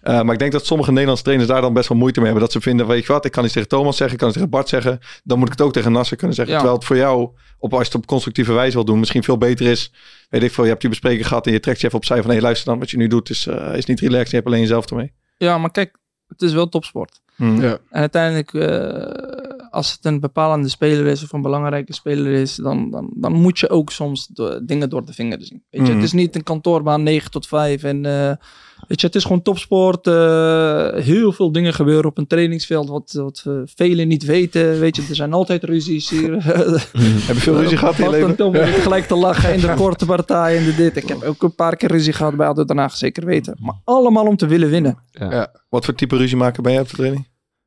Eh, 0.03 0.23
maar 0.23 0.33
ik 0.33 0.39
denk 0.39 0.53
dat 0.53 0.67
sommige 0.67 0.91
Nederlandse 0.91 1.25
trainers 1.25 1.51
daar 1.51 1.61
dan 1.61 1.73
best 1.73 1.89
wel 1.89 1.99
moeite 1.99 2.21
mee 2.21 2.29
hebben. 2.31 2.45
Dat 2.49 2.55
ze 2.55 2.61
vinden, 2.69 2.87
weet 2.87 3.07
je 3.07 3.13
wat, 3.13 3.25
ik 3.25 3.33
kan 3.33 3.45
iets 3.45 3.53
tegen 3.53 3.69
Thomas 3.69 3.97
zeggen, 3.97 4.15
ik 4.15 4.19
kan 4.19 4.29
het 4.29 4.37
tegen 4.37 4.53
Bart 4.53 4.69
zeggen. 4.69 4.99
Dan 5.25 5.39
moet 5.39 5.47
ik 5.47 5.53
het 5.53 5.63
ook 5.67 5.73
tegen 5.73 5.93
Nasser 5.93 6.17
kunnen 6.17 6.37
zeggen. 6.37 6.55
Ja. 6.55 6.61
Terwijl 6.61 6.79
het 6.81 6.89
voor 6.89 6.97
jou, 6.97 7.31
op, 7.59 7.73
als 7.73 7.81
je 7.81 7.87
het 7.87 7.95
op 7.95 8.07
constructieve 8.07 8.53
wijze 8.53 8.75
wil 8.75 8.85
doen, 8.85 8.99
misschien 8.99 9.23
veel 9.25 9.39
beter 9.39 9.67
is. 9.67 9.93
Weet 10.29 10.43
ik 10.43 10.53
veel, 10.53 10.63
je 10.65 10.71
hebt 10.71 10.81
die 10.81 10.91
bespreking 10.91 11.27
gehad 11.27 11.47
en 11.47 11.53
je 11.53 11.61
trekt 11.61 11.81
je 11.81 11.87
even 11.87 11.99
opzij 11.99 12.23
van, 12.23 12.31
hé 12.31 12.41
luister 12.41 12.67
dan, 12.71 12.79
wat 12.79 12.91
je 12.91 12.97
nu 12.97 13.07
doet 13.07 13.31
is, 13.31 13.47
eh, 13.47 13.77
is 13.77 13.85
niet 13.85 14.01
relaxed. 14.01 14.31
Je 14.31 14.37
hebt 14.37 14.47
alleen 14.49 14.61
jezelf 14.61 14.87
ermee. 14.91 15.13
ja, 15.37 15.59
maar 15.59 15.71
kijk, 15.71 15.97
het 16.29 16.43
is 16.43 16.53
wel 16.53 16.69
topsport. 16.69 17.21
Hmm. 17.37 17.61
Ja. 17.61 17.79
En 17.91 18.01
uiteindelijk, 18.01 18.55
eh, 18.55 19.46
als 19.77 19.93
het 19.93 20.05
een 20.05 20.21
bepalende 20.21 20.69
speler 20.69 21.07
is 21.07 21.23
of 21.23 21.33
een 21.33 21.43
belangrijke 21.43 21.93
speler 21.95 22.33
is, 22.33 22.55
dan, 22.55 22.91
dan, 22.91 23.11
dan 23.15 23.33
moet 23.33 23.59
je 23.59 23.69
ook 23.69 23.91
soms 23.91 24.27
de, 24.27 24.63
dingen 24.65 24.91
door 24.91 25.05
de 25.07 25.13
vingers 25.13 25.49
zien. 25.49 25.63
Weet 25.71 25.81
je, 25.81 25.87
Mhm. 25.87 25.95
het 25.97 26.05
is 26.05 26.13
niet 26.13 26.35
een 26.35 26.43
kantoorbaan 26.43 27.03
9 27.03 27.31
tot 27.31 27.47
5 27.47 27.83
en 27.83 28.07
eh, 28.07 28.33
weet 28.89 29.01
je, 29.01 29.07
het 29.07 29.15
is 29.15 29.23
gewoon 29.23 29.43
topsport. 29.43 30.07
eh, 30.07 30.93
heel 30.95 31.33
veel 31.33 31.53
dingen 31.53 31.75
gebeuren 31.75 32.05
op 32.11 32.19
een 32.19 32.27
trainingsveld 32.27 32.89
wat, 32.89 33.13
wat 33.13 33.43
eh, 33.47 33.53
velen 33.65 34.09
niet 34.09 34.25
weten. 34.25 34.79
Weet 34.81 34.97
je, 34.97 35.03
er 35.09 35.15
zijn 35.15 35.33
altijd 35.33 35.65
ruzies 35.65 36.11
hier. 36.11 36.33
Heb 37.27 37.35
je 37.37 37.41
veel 37.41 37.61
ruzie 37.61 37.77
gehad 37.79 37.99
in 37.99 38.05
je 38.05 38.11
leven? 38.11 38.37
Tom 38.37 38.53
beginnen 38.53 38.81
gelijk 38.81 39.05
te 39.07 39.15
lachen 39.17 39.55
in 39.55 39.61
de 39.61 39.75
korte 39.85 40.05
partij 40.07 40.57
en 40.59 40.65
de 40.65 40.75
dit. 40.75 40.97
Ik 40.97 41.09
heb 41.09 41.23
ook 41.23 41.43
een 41.43 41.55
paar 41.55 41.77
keer 41.77 41.91
ruzie 41.91 42.13
gehad 42.13 42.37
bij 42.37 42.47
ADO 42.47 42.65
Den 42.65 42.79
Haag, 42.79 42.97
zeker 42.97 43.25
weten. 43.25 43.57
Maar 43.61 43.75
allemaal 43.85 44.27
om 44.27 44.37
te 44.37 44.47
willen 44.47 44.71
winnen. 44.71 44.99
Wat 45.69 45.85
voor 45.85 45.95
type 45.95 46.17
ruzie 46.17 46.37
maken 46.37 46.63
ben 46.63 46.73
jij 46.73 46.81
op 46.81 46.89
de 46.89 46.97
training? 46.97 47.27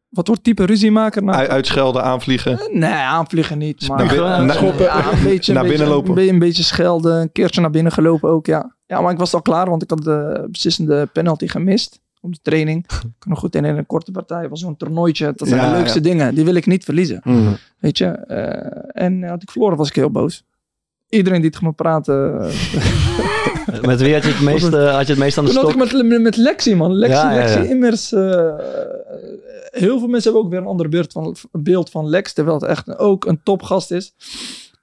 Wat 0.10 0.28
wordt 0.28 0.44
type 0.44 0.66
ruziemaker? 0.66 1.24
Nou, 1.24 1.44
U- 1.44 1.48
Uitschelden, 1.48 2.04
aanvliegen. 2.04 2.60
Nee, 2.72 2.92
aanvliegen 2.92 3.58
niet. 3.58 3.88
Maar 3.88 3.98
Naar 3.98 4.08
binnen- 4.08 4.46
Ja, 4.46 4.54
schoppen. 4.54 4.84
ja, 4.86 5.12
een 5.12 5.24
beetje, 5.24 5.54
Naar 5.54 5.64
binnen 5.68 5.88
lopen. 5.88 6.10
Een, 6.10 6.16
be- 6.16 6.28
een 6.30 6.40
beetje 6.40 6.64
schelden. 6.64 7.22
Een 7.22 7.32
keertje 7.32 7.62
naar 7.62 7.70
binnen 7.70 7.92
gelopen 7.92 8.30
ook, 8.30 8.46
ja. 8.46 8.76
Ja, 8.86 9.02
maar 9.02 9.12
ik 9.12 9.18
was 9.18 9.34
al 9.34 9.42
klaar, 9.42 9.70
want 9.70 9.84
ik 9.84 9.90
had 9.90 10.04
de 10.04 10.48
beslissende 10.52 11.06
penalty 11.14 11.48
gemist. 11.48 12.00
Op 12.22 12.34
de 12.34 12.40
training. 12.42 12.84
Ik 12.88 13.00
kan 13.20 13.32
nog 13.32 13.40
goed 13.40 13.56
in 13.56 13.64
een 13.64 13.86
korte 13.86 14.12
partij. 14.12 14.50
was 14.50 14.60
zo'n 14.60 14.78
toernooitje. 14.78 15.34
Dat 15.36 15.48
zijn 15.48 15.62
Ja, 15.62 15.72
de 15.72 15.78
leukste 15.78 16.02
dingen. 16.02 16.36
Die 16.36 16.46
wil 16.46 16.56
ik 16.56 16.66
niet 16.66 16.84
verliezen. 16.84 17.20
Hmm. 17.24 17.58
Weet 17.80 17.98
je. 17.98 18.06
Eh, 18.06 19.04
en 19.04 19.24
had 19.24 19.42
ik 19.42 19.52
verloren, 19.52 19.78
was 19.78 19.88
ik 19.90 19.96
heel 19.96 20.12
boos. 20.12 20.44
Iedereen 21.10 21.42
die 21.42 21.50
tegen 21.52 21.66
me 21.68 21.74
praatte. 21.74 22.38
eh, 22.40 23.82
Met 23.88 24.02
wie 24.02 24.14
had 24.14 24.24
je 24.24 24.30
het 24.30 24.42
meest, 24.42 24.74
eh, 24.74 24.94
had 24.96 25.06
je 25.08 25.12
het 25.14 25.22
meest 25.22 25.38
aan 25.38 25.46
de 25.46 25.52
Toen 25.52 25.60
had 25.62 25.72
stok? 25.72 25.92
ik 25.92 26.04
met, 26.08 26.22
met, 26.22 26.36
Lexi, 26.36 26.76
man. 26.76 26.94
Lexi, 26.94 27.16
Ja, 27.18 27.32
ja, 27.32 27.40
ja. 27.40 27.46
Lexi 27.56 27.70
Immers. 27.72 28.12
eh, 28.14 28.22
heel 29.72 30.00
veel 30.00 30.08
mensen 30.08 30.32
hebben 30.32 30.42
ook 30.42 30.50
weer 30.50 30.60
een 30.60 30.72
ander 30.72 30.90
beeld 30.90 31.12
van, 31.12 31.36
beeld 31.52 31.90
van 31.90 32.10
Lex. 32.10 32.34
Terwijl 32.34 32.60
het 32.60 32.70
echt 32.70 32.98
ook 32.98 33.26
een 33.26 33.44
topgast 33.44 33.92
is. 33.92 34.14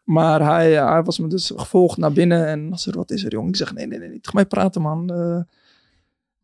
Maar 0.05 0.43
hij, 0.43 0.73
hij 0.73 1.03
was 1.03 1.19
me 1.19 1.29
dus 1.29 1.53
gevolgd 1.57 1.97
naar 1.97 2.13
binnen. 2.13 2.47
En 2.47 2.73
als 2.73 2.87
er 2.87 2.97
wat 2.97 3.11
is 3.11 3.25
er, 3.25 3.33
jong? 3.33 3.49
Ik 3.49 3.57
zeg, 3.57 3.75
nee, 3.75 3.87
nee, 3.87 3.99
nee, 3.99 4.09
niet 4.09 4.23
tegen 4.23 4.37
mij 4.37 4.47
praten, 4.47 4.83
man. 4.83 5.11
Eh, 5.11 5.41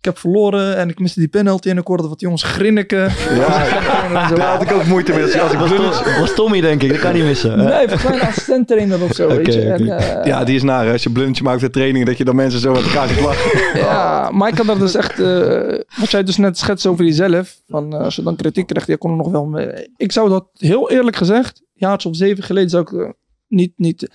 ik 0.02 0.08
heb 0.08 0.18
verloren 0.18 0.76
en 0.76 0.88
ik 0.88 0.98
miste 0.98 1.18
die 1.20 1.28
penalty. 1.28 1.68
En 1.68 1.78
ik 1.78 1.86
hoorde 1.86 2.08
wat 2.08 2.20
jongens 2.20 2.42
grinniken. 2.42 2.98
Ja, 3.34 3.48
daar 4.34 4.40
had 4.52 4.62
ik 4.62 4.72
ook 4.72 4.84
moeite 4.86 5.12
mee. 5.12 5.22
Als, 5.22 5.52
ik- 5.52 5.58
was, 5.58 5.70
Tom- 5.70 6.20
was 6.20 6.34
Tommy, 6.34 6.60
denk 6.60 6.82
ik. 6.82 6.88
Dat 6.88 6.98
kan 6.98 7.14
niet 7.14 7.24
missen. 7.24 7.58
hè? 7.58 7.64
Nee, 7.64 7.88
volgens 7.88 8.02
mij 8.02 8.14
een 8.20 8.26
assistent 8.26 8.68
trainer 8.68 9.02
of 9.02 9.12
zo, 9.14 9.28
weet. 9.28 9.54
En, 9.56 9.98
eh, 9.98 10.24
ja, 10.24 10.44
die 10.44 10.54
is 10.54 10.62
naar. 10.62 10.84
hè. 10.86 10.92
Als 10.92 11.02
je 11.02 11.08
een 11.08 11.14
blundertje 11.14 11.44
maakt 11.44 11.60
de 11.60 11.70
training, 11.70 12.06
dat 12.06 12.18
je 12.18 12.24
dan 12.24 12.36
mensen 12.36 12.60
zo 12.60 12.72
met 12.72 12.82
elkaar 12.84 13.08
gaat 13.08 13.20
lachen. 13.24 13.78
Ja, 13.80 14.30
maar 14.30 14.48
ik 14.48 14.56
had 14.56 14.68
er 14.68 14.78
dus 14.78 14.94
echt, 14.94 15.20
eh, 15.20 15.78
wat 16.00 16.10
jij 16.10 16.22
dus 16.22 16.36
net 16.36 16.58
schetst 16.58 16.86
over 16.86 17.04
jezelf, 17.04 17.60
van 17.68 17.92
eh, 17.92 18.00
als 18.00 18.16
je 18.16 18.22
dan 18.22 18.36
kritiek 18.36 18.66
krijgt, 18.66 18.88
je 18.88 18.96
kon 18.96 19.10
er 19.10 19.16
nog 19.16 19.30
wel 19.30 19.44
mee. 19.44 19.92
Ik 19.96 20.12
zou 20.12 20.28
dat 20.28 20.46
heel 20.56 20.90
eerlijk 20.90 21.16
gezegd, 21.16 21.62
jaartje 21.74 22.08
of 22.08 22.16
zeven 22.16 22.44
geleden 22.44 22.70
zou 22.70 22.82
ik 22.82 23.14
niet, 23.48 23.72
niet. 23.76 24.10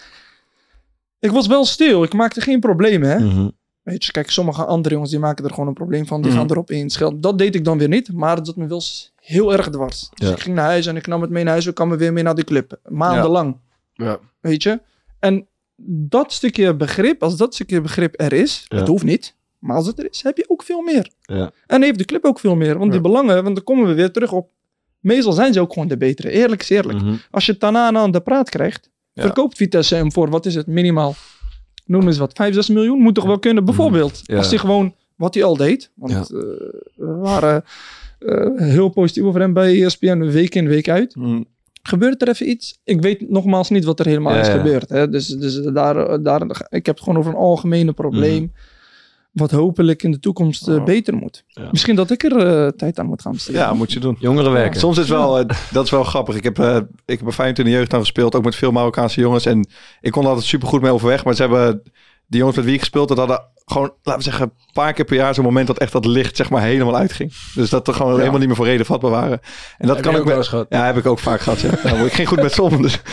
Ik 1.19 1.31
was 1.31 1.47
wel 1.47 1.65
stil, 1.65 2.03
ik 2.03 2.13
maakte 2.13 2.41
geen 2.41 2.59
problemen, 2.59 3.09
hè. 3.09 3.19
Mhm. 3.19 3.47
Weet 3.87 4.05
je, 4.05 4.11
kijk, 4.11 4.29
sommige 4.31 4.65
andere 4.65 4.93
jongens 4.93 5.11
die 5.11 5.19
maken 5.19 5.45
er 5.45 5.49
gewoon 5.51 5.67
een 5.67 5.73
probleem 5.73 6.07
van, 6.07 6.21
die 6.21 6.31
Mhm. 6.31 6.39
gaan 6.39 6.49
erop 6.51 6.71
in 6.71 6.89
schelden. 6.89 7.21
Dat 7.21 7.37
deed 7.37 7.55
ik 7.55 7.63
dan 7.65 7.77
weer 7.77 7.87
niet, 7.87 8.13
maar 8.13 8.35
dat 8.35 8.45
zat 8.45 8.55
me 8.55 8.67
wel 8.67 8.81
heel 9.21 9.53
erg 9.53 9.69
dwars. 9.69 10.09
Dus 10.13 10.27
Ja. 10.27 10.33
ik 10.33 10.39
ging 10.41 10.55
naar 10.55 10.65
huis 10.65 10.85
en 10.85 10.95
ik 10.95 11.07
nam 11.07 11.21
het 11.21 11.29
mee 11.29 11.43
naar 11.43 11.51
huis, 11.51 11.65
ik 11.65 11.73
kwam 11.75 11.91
er 11.91 11.97
weer 11.97 12.13
mee 12.13 12.23
naar 12.23 12.35
die 12.35 12.43
club, 12.43 12.79
maandenlang. 12.89 13.57
Ja. 13.93 14.19
Weet 14.39 14.63
je? 14.63 14.79
En 15.19 15.47
dat 16.09 16.33
stukje 16.33 16.75
begrip, 16.75 17.23
als 17.23 17.37
dat 17.37 17.53
stukje 17.53 17.81
begrip 17.81 18.13
er 18.21 18.33
is, 18.33 18.65
Ja. 18.67 18.77
het 18.77 18.87
hoeft 18.87 19.03
niet, 19.03 19.35
maar 19.59 19.75
als 19.75 19.87
het 19.87 19.99
er 19.99 20.07
is, 20.09 20.23
heb 20.23 20.37
je 20.37 20.45
ook 20.47 20.63
veel 20.63 20.81
meer. 20.81 21.11
Ja. 21.21 21.51
En 21.67 21.81
heeft 21.83 21.97
de 21.97 22.05
club 22.05 22.25
ook 22.25 22.39
veel 22.39 22.55
meer, 22.55 22.77
want 22.77 22.91
die 22.91 23.01
belangen, 23.01 23.43
want 23.43 23.55
dan 23.55 23.63
komen 23.63 23.87
we 23.87 23.93
weer 23.93 24.11
terug 24.11 24.31
op. 24.31 24.49
Meestal 24.99 25.31
zijn 25.33 25.53
ze 25.53 25.59
ook 25.59 25.73
gewoon 25.73 25.87
de 25.87 25.97
betere. 25.97 26.29
Eerlijk 26.29 26.61
is 26.61 26.69
eerlijk. 26.69 27.01
Mhm. 27.01 27.15
Als 27.31 27.45
je 27.45 27.57
Tanana 27.57 27.99
aan 27.99 28.11
de 28.11 28.21
praat 28.21 28.49
krijgt, 28.49 28.89
verkoopt 29.15 29.57
Vitesse 29.57 29.95
hem 29.95 30.11
voor, 30.11 30.29
wat 30.29 30.45
is 30.45 30.55
het, 30.55 30.67
minimaal, 30.67 31.15
noem 31.87 32.07
eens 32.07 32.17
wat, 32.17 32.33
5, 32.33 32.53
6 32.53 32.67
miljoen, 32.69 32.99
moet 33.01 33.15
toch 33.15 33.25
wel 33.25 33.39
kunnen. 33.39 33.65
Bijvoorbeeld, 33.65 34.11
Mhm. 34.23 34.31
Ja. 34.31 34.37
als 34.37 34.49
hij 34.49 34.57
gewoon, 34.57 34.93
wat 35.15 35.33
hij 35.33 35.43
al 35.43 35.57
deed, 35.57 35.91
want 35.95 36.11
Ja. 36.11 36.19
eh, 36.19 36.39
we 36.95 37.15
waren 37.15 37.63
eh, 38.19 38.45
heel 38.55 38.89
positief 38.89 39.23
over 39.23 39.39
hem 39.41 39.53
bij 39.53 39.83
ESPN, 39.83 40.17
week 40.19 40.55
in, 40.55 40.67
week 40.67 40.89
uit 40.89 41.13
Hmm. 41.13 41.45
gebeurt 41.83 42.21
er 42.21 42.27
even 42.29 42.49
iets? 42.49 42.79
Ik 42.83 43.01
weet 43.01 43.29
nogmaals 43.29 43.69
niet 43.69 43.83
wat 43.83 43.99
er 43.99 44.05
helemaal 44.05 44.33
Ja, 44.33 44.39
is 44.41 44.47
gebeurd. 44.47 44.89
Hè? 44.89 45.09
Dus, 45.09 45.27
dus 45.27 45.55
daar, 45.61 46.23
daar, 46.23 46.41
ik 46.69 46.85
heb 46.85 46.95
het 46.95 46.99
gewoon 47.03 47.17
over 47.19 47.31
een 47.31 47.37
algemene 47.37 47.93
probleem. 47.93 48.51
Wat 49.37 49.51
hopelijk 49.51 50.03
in 50.03 50.11
de 50.11 50.19
toekomst 50.19 50.67
eh, 50.67 50.75
Oh. 50.75 50.83
beter 50.83 51.15
moet. 51.15 51.43
Ja. 51.47 51.67
Misschien 51.71 51.95
dat 51.95 52.11
ik 52.11 52.23
er 52.23 52.37
eh, 52.37 52.67
tijd 52.71 52.99
aan 52.99 53.05
moet 53.05 53.21
gaan 53.21 53.31
besteden. 53.31 53.61
Ja, 53.61 53.73
moet 53.73 53.91
je 53.93 53.99
doen. 53.99 54.15
Jongeren 54.19 54.51
werken. 54.51 54.79
Soms 54.79 54.97
is 54.97 55.09
wel, 55.09 55.39
eh, 55.39 55.45
dat 55.71 55.85
is 55.85 55.91
wel 55.91 56.03
grappig. 56.03 56.35
Ik 56.35 56.43
heb, 56.43 56.57
ik 57.05 57.15
heb 57.15 57.23
bij 57.23 57.31
Feyenoord 57.31 57.59
in 57.59 57.65
de 57.65 57.71
jeugd 57.71 57.93
aan 57.93 57.99
gespeeld, 57.99 58.35
ook 58.35 58.43
met 58.43 58.55
veel 58.55 58.71
Marokkaanse 58.71 59.19
jongens. 59.21 59.45
En 59.45 59.67
ik 60.01 60.11
kon 60.11 60.21
er 60.23 60.27
altijd 60.29 60.47
super 60.47 60.67
goed 60.67 60.81
mee 60.81 60.91
overweg. 60.91 61.23
Maar 61.25 61.33
ze 61.35 61.41
hebben, 61.41 61.81
die 62.27 62.39
jongens 62.39 62.55
met 62.57 62.65
wie 62.65 62.73
ik 62.73 62.79
gespeeld 62.79 63.09
had, 63.09 63.17
hadden 63.17 63.41
gewoon, 63.65 63.93
laten 64.03 64.23
we 64.23 64.29
zeggen, 64.29 64.43
een 64.45 64.73
paar 64.73 64.93
keer 64.93 65.05
per 65.05 65.15
jaar 65.15 65.33
zo'n 65.33 65.43
moment 65.43 65.67
dat 65.67 65.77
echt 65.77 65.91
dat 65.91 66.05
licht 66.05 66.35
zeg 66.35 66.49
maar 66.49 66.61
helemaal 66.61 66.95
uitging. 66.95 67.33
Dus 67.53 67.69
dat 67.69 67.87
er 67.87 67.93
gewoon 67.93 68.17
helemaal 68.19 68.37
niet 68.39 68.47
meer 68.47 68.55
voor 68.55 68.65
reden 68.65 68.85
vatbaar 68.85 69.11
waren. 69.11 69.39
En 69.77 69.87
dat 69.87 69.95
Heb 69.95 70.05
kan 70.05 70.13
ik 70.13 70.19
ook 70.19 70.27
wel 70.27 70.37
eens 70.37 70.47
gehad? 70.47 70.65
ja, 70.69 70.85
heb 70.85 70.97
ik 70.97 71.05
ook 71.05 71.19
vaak 71.19 71.41
gehad. 71.41 71.59
Ja. 71.61 71.69
Nou, 71.83 72.05
ik 72.05 72.13
ging 72.13 72.27
goed 72.27 72.41
met 72.41 72.53
sommen. 72.53 72.81
Dus. 72.81 72.99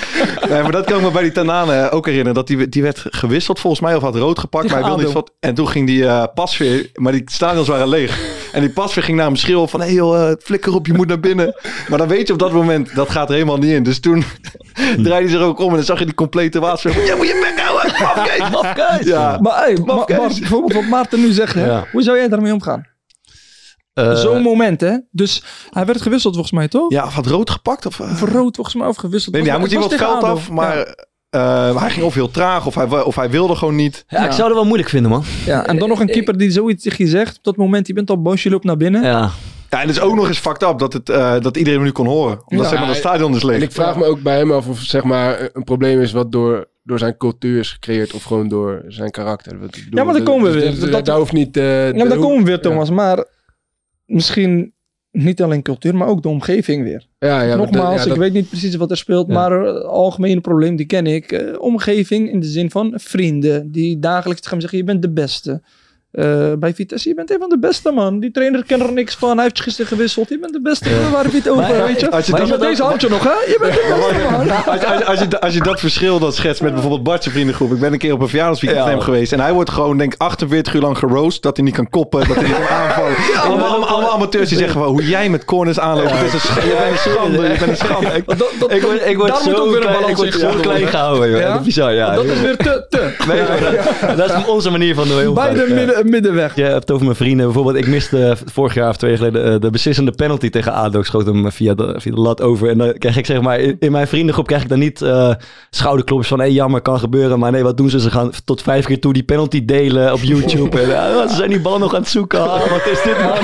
Nee, 0.49 0.63
maar 0.63 0.73
dat 0.73 0.85
kan 0.85 0.97
ik 0.97 1.03
me 1.03 1.11
bij 1.11 1.23
die 1.23 1.33
Tanane 1.33 1.91
ook 1.91 2.05
herinneren. 2.07 2.35
Dat 2.35 2.47
die, 2.47 2.69
die 2.69 2.83
werd 2.83 3.05
gewisseld 3.09 3.61
volgens 3.61 3.83
mij 3.83 3.95
of 3.97 4.03
had 4.03 4.17
rood 4.17 4.39
gepakt. 4.39 4.65
Maar 4.71 4.75
hij 4.79 4.89
wilde 4.89 5.03
ADO. 5.03 5.13
wat, 5.13 5.33
en 5.41 5.55
toen 5.55 5.69
ging 5.69 5.87
die 5.87 6.07
eh 6.07 6.25
pasveer, 6.35 6.91
maar 6.95 7.13
die 7.13 7.23
stadions 7.25 7.69
waren 7.69 7.89
leeg. 7.89 8.19
En 8.55 8.61
die 8.61 8.71
pasveer 8.71 9.03
ging 9.03 9.17
naar 9.17 9.27
hem 9.27 9.37
schreeuwen 9.37 9.69
van, 9.69 9.81
hé 9.81 9.87
hey 9.87 9.95
joh, 9.95 10.31
eh, 10.31 10.37
flikker 10.43 10.75
op, 10.75 10.87
je 10.87 10.93
moet 10.93 11.07
naar 11.09 11.21
binnen. 11.21 11.55
Maar 11.89 11.99
dan 11.99 12.09
weet 12.09 12.27
je 12.27 12.33
op 12.33 12.39
dat 12.39 12.53
moment, 12.53 12.95
dat 12.95 13.11
gaat 13.11 13.29
er 13.29 13.35
helemaal 13.35 13.57
niet 13.57 13.71
in. 13.71 13.83
Dus 13.83 14.01
toen 14.01 14.25
draaide 15.05 15.11
hij 15.13 15.29
zich 15.29 15.41
ook 15.41 15.59
om 15.59 15.69
en 15.71 15.75
dan 15.75 15.85
zag 15.85 15.99
je 15.99 16.05
die 16.05 16.15
complete 16.15 16.61
waasveer. 16.61 17.05
Jij 17.05 17.17
moet 17.17 17.27
je 17.27 17.53
bek 17.55 17.65
houden, 17.65 17.93
mafkees. 18.01 18.51
Mafkees. 18.63 19.07
Ja, 19.07 19.39
Maar 19.41 19.65
hey, 19.65 19.79
Ma-. 19.85 20.05
Bart, 20.05 20.39
bijvoorbeeld 20.39 20.73
wat 20.73 20.85
Maarten 20.85 21.21
nu 21.21 21.33
zegt. 21.33 21.55
Hè? 21.55 21.67
Ja. 21.67 21.87
Hoe 21.93 22.03
zou 22.03 22.17
jij 22.17 22.29
daarmee 22.29 22.53
omgaan? 22.53 22.87
Eh, 23.93 24.15
Zo'n 24.15 24.43
moment, 24.43 24.81
hè? 24.81 24.97
Dus 25.11 25.43
hij 25.71 25.85
werd 25.87 26.03
gewisseld 26.03 26.35
volgens 26.35 26.55
mij, 26.55 26.69
toch? 26.69 26.91
ja 26.91 27.05
of 27.05 27.15
had 27.15 27.27
rood 27.27 27.51
gepakt? 27.51 27.87
Of? 27.87 28.01
Of 28.01 28.21
rood 28.21 28.55
volgens 28.55 28.77
mij, 28.77 28.87
of 28.87 28.97
gewisseld. 28.97 29.35
Nee, 29.35 29.43
nee, 29.43 29.51
hij 29.51 29.61
moet 29.61 29.71
hier 29.71 29.79
wat 29.81 30.01
ADO. 30.01 30.27
af, 30.27 30.51
maar 30.51 30.95
eh, 31.35 31.81
hij 31.81 31.91
ging 31.91 32.05
of 32.05 32.15
heel 32.15 32.31
traag 32.31 32.67
of 32.67 32.75
hij, 32.75 33.03
of 33.03 33.17
hij 33.17 33.31
wilde 33.31 33.55
gewoon 33.55 33.77
niet. 33.77 34.05
ja, 34.09 34.25
ik 34.25 34.33
zou 34.33 34.47
het 34.47 34.55
wel 34.57 34.65
moeilijk 34.65 34.89
vinden, 34.89 35.11
man. 35.11 35.23
Ja, 35.47 35.67
en 35.67 35.79
dan 35.79 35.89
nog 35.89 36.01
een 36.01 36.07
keeper 36.11 36.39
die 36.39 36.51
zoiets 36.51 36.83
tegen 36.83 37.05
je 37.05 37.11
zegt. 37.11 37.37
Op 37.37 37.45
dat 37.45 37.57
moment, 37.57 37.87
je 37.87 37.93
bent 37.93 38.11
al 38.11 38.23
boos, 38.23 38.43
je 38.43 38.51
loopt 38.51 38.65
naar 38.65 38.77
binnen. 38.77 39.03
Ja. 39.03 39.31
Ja, 39.71 39.81
en 39.81 39.87
het 39.89 39.97
is 39.97 40.03
ook 40.03 40.15
nog 40.15 40.29
eens 40.29 40.39
fucked 40.39 40.63
up 40.69 40.79
dat, 40.79 40.93
het, 40.93 41.09
eh, 41.09 41.41
dat 41.41 41.57
iedereen 41.57 41.79
hem 41.79 41.89
nu 41.89 41.93
kon 41.93 42.07
horen. 42.07 42.39
Omdat 42.47 42.65
Ja. 42.65 42.71
zeg 42.71 42.79
maar, 42.81 42.89
het 42.89 42.97
stadion 42.99 43.35
is 43.35 43.43
leeg. 43.43 43.57
En 43.57 43.63
ik 43.63 43.73
vraag 43.73 43.97
me 43.97 44.05
ook 44.05 44.21
bij 44.23 44.37
hem 44.39 44.53
af 44.53 44.67
of 44.69 44.79
zeg 44.81 45.05
maar 45.05 45.49
een 45.53 45.65
probleem 45.65 46.01
is 46.01 46.13
wat 46.13 46.33
door, 46.33 46.69
door 46.83 46.99
zijn 46.99 47.17
cultuur 47.17 47.59
is 47.59 47.71
gecreëerd 47.73 48.13
of 48.13 48.23
gewoon 48.23 48.49
door 48.49 48.83
zijn 48.89 49.11
karakter. 49.11 49.53
Bedoel, 49.59 49.83
Ja, 49.91 50.05
maar 50.05 50.15
dan 50.15 50.23
komen 50.23 50.53
we 50.53 50.61
dus 50.61 50.79
weer. 50.79 51.03
dat- 51.05 51.09
hoeft 51.17 51.33
niet... 51.33 51.57
eh, 51.57 51.87
Ja, 51.87 51.95
maar 51.97 52.09
daar 52.09 52.17
hoe- 52.17 52.27
komen 52.27 52.39
we 52.39 52.45
weer, 52.45 52.55
ja. 52.57 52.61
Thomas. 52.61 52.91
Maar 52.91 53.25
misschien 54.07 54.74
niet 55.15 55.43
alleen 55.43 55.63
cultuur, 55.63 55.95
maar 55.95 56.09
ook 56.09 56.23
de 56.23 56.29
omgeving 56.29 56.83
weer. 56.83 57.07
Ja, 57.19 57.43
ja, 57.43 57.57
Nogmaals, 57.57 58.05
ja, 58.05 58.13
ik 58.13 58.19
weet 58.19 58.33
niet 58.33 58.49
precies 58.49 58.75
wat 58.75 58.91
er 58.91 58.97
speelt, 58.97 59.29
maar 59.29 59.51
het 59.51 59.85
algemene 59.85 60.41
probleem, 60.41 60.77
die 60.77 60.87
ken 60.87 61.07
ik. 61.07 61.33
Eh, 61.33 61.61
omgeving 61.61 62.31
in 62.31 62.41
de 62.41 62.47
zin 62.47 62.71
van 62.71 62.93
vrienden, 62.97 63.73
die 63.73 63.99
dagelijks 63.99 64.41
tegen 64.41 64.51
hem 64.51 64.61
zeggen, 64.61 64.79
je 64.79 64.85
bent 64.85 65.03
de 65.03 65.11
beste. 65.11 65.63
Eh, 66.15 66.53
bij 66.59 66.75
Vitesse. 66.75 67.09
Je 67.09 67.15
bent 67.15 67.31
een 67.31 67.39
van 67.41 67.49
de 67.49 67.59
beste, 67.59 67.91
man. 67.91 68.21
Die 68.21 68.31
trainer 68.31 68.65
kent 68.67 68.83
er 68.83 68.93
niks 68.93 69.15
van. 69.15 69.35
Hij 69.35 69.43
heeft 69.43 69.61
gisteren 69.61 69.87
gewisseld. 69.91 70.29
Je 70.29 70.39
bent 70.39 70.53
de 70.53 70.61
beste. 70.61 70.89
Waar 71.13 71.23
heb 71.23 71.33
je 71.33 71.39
het 71.39 71.49
over, 71.49 71.63
Maar, 71.63 71.87
weet 71.87 72.01
je? 72.01 72.11
als 72.11 72.27
je 72.27 72.33
Maar 72.33 72.41
dat- 72.41 72.51
met 72.51 72.61
deze 72.61 72.83
houd 72.83 73.01
je 73.01 73.09
nog, 73.09 73.23
hè? 73.25 73.31
Je 73.31 73.57
bent 73.61 73.73
de 73.75 74.09
beste, 74.11 74.31
man. 74.31 74.51
Als, 74.67 74.85
als, 74.85 75.05
als, 75.05 75.19
je, 75.21 75.41
als 75.41 75.55
je 75.55 75.61
dat 75.61 75.81
verschil 75.81 76.19
dan 76.19 76.33
schetst 76.33 76.63
met 76.63 76.73
bijvoorbeeld 76.73 77.03
Bart's 77.03 77.27
vriendengroep. 77.29 77.73
Ik 77.73 77.81
ben 77.81 77.93
een 77.93 77.99
keer 77.99 78.13
op 78.13 78.21
een 78.21 78.29
verjaardagsweekend 78.29 78.83
Ja. 78.85 78.89
met 78.91 78.97
hem 78.99 79.05
geweest. 79.13 79.33
En 79.33 79.41
hij 79.41 79.53
wordt 79.53 79.71
gewoon, 79.71 79.97
denk 79.99 80.13
ik, 80.15 80.21
48 80.21 80.75
uur 80.75 80.81
lang 80.81 80.99
geroost. 80.99 81.43
Dat 81.43 81.57
hij 81.57 81.65
niet 81.65 81.75
kan 81.75 81.91
koppen, 81.91 82.29
dat 82.29 82.37
hij 82.37 82.45
niet 82.47 82.55
kan 82.57 82.67
aanvallen. 82.77 83.13
allemaal, 83.43 83.67
allemaal, 83.69 83.89
allemaal 83.89 84.13
amateurs 84.13 84.49
die 84.49 84.59
zeggen 84.59 84.81
van 84.81 84.89
hoe 84.89 85.07
jij 85.09 85.29
met 85.29 85.45
corners 85.45 85.79
aanloopt. 85.81 86.11
Het 86.11 86.27
is 86.27 86.33
een 86.33 86.41
sch- 86.41 86.55
je 86.65 86.77
bent 86.79 86.91
een 86.91 87.13
schande. 87.13 87.43
Je 87.43 87.59
bent 87.59 87.71
een 87.71 87.77
schande. 87.77 88.07
Ik- 88.15 88.27
Dat, 88.27 88.51
dat, 88.59 88.73
Ik 88.73 88.83
word, 88.83 89.07
ik 89.07 89.17
word 89.17 89.37
zo 89.39 89.53
ook 89.53 89.67
weer 89.71 89.77
een 89.77 89.81
klein, 89.97 90.09
ik 90.09 90.17
word 90.17 90.35
zo 90.35 90.49
klein 90.61 90.87
gehouden. 90.87 91.31
joh. 91.31 91.39
Ja? 91.41 91.49
Dat 91.49 91.59
is 91.61 91.65
bizar, 91.67 91.93
ja. 91.93 92.15
Dat 92.15 92.25
is 92.25 92.41
weer 92.41 92.57
te, 92.57 92.87
te. 92.89 94.15
Dat 94.17 94.29
is 94.31 94.45
onze 94.47 94.71
manier 94.71 94.95
van 94.95 95.09
doen. 95.09 95.35
Bij 95.35 95.53
de 95.55 96.03
ja. 96.05 96.11
midden, 96.11 96.35
middenweg. 96.35 96.55
Je 96.55 96.63
hebt 96.63 96.81
het 96.81 96.91
over 96.91 97.05
mijn 97.05 97.17
vrienden. 97.17 97.45
Bijvoorbeeld, 97.45 97.77
ik 97.77 97.87
miste 97.87 98.37
vorig 98.45 98.75
jaar 98.75 98.89
of 98.89 98.97
twee 98.97 99.11
jaar 99.11 99.19
geleden 99.19 99.53
eh, 99.53 99.61
de 99.61 99.71
beslissende 99.71 100.13
penalty 100.13 100.51
tegen 100.51 100.73
ADO. 100.73 100.99
Ik 100.99 101.05
schoot 101.05 101.27
hem 101.27 101.53
via 101.53 101.75
de, 101.75 101.95
via 101.99 102.15
de 102.15 102.21
lat 102.21 102.43
over. 102.43 102.69
En 102.69 102.79
dan 102.79 102.99
krijg 102.99 103.17
ik 103.17 103.27
zeg 103.27 103.41
maar, 103.41 103.61
in, 103.61 103.77
in 103.79 103.93
mijn 103.93 104.07
vriendengroep 104.07 104.47
krijg 104.47 104.63
ik 104.63 104.69
dan 104.69 104.79
niet 104.79 105.03
eh 105.03 105.35
schouderklopjes 105.71 106.29
van, 106.29 106.39
hé 106.39 106.45
jammer, 106.47 106.81
kan 106.81 106.99
gebeuren. 106.99 107.39
Maar 107.39 107.53
nee, 107.53 107.63
wat 107.63 107.77
doen 107.77 107.91
ze? 107.91 108.01
Ze 108.01 108.11
gaan 108.11 108.31
tot 108.45 108.63
vijf 108.63 108.87
keer 108.87 109.01
toe 109.01 109.13
die 109.13 109.23
penalty 109.23 109.65
delen 109.65 110.13
op 110.13 110.21
YouTube. 110.21 110.81
en, 110.81 110.97
eh, 110.97 111.29
ze 111.29 111.35
zijn 111.35 111.51
die 111.51 111.61
bal 111.61 111.79
nog 111.79 111.95
aan 111.95 112.01
het 112.01 112.11
zoeken. 112.11 112.51
Ah, 112.51 112.71
wat 112.71 112.87
is 112.87 113.03
dit 113.03 113.19
man? 113.23 113.35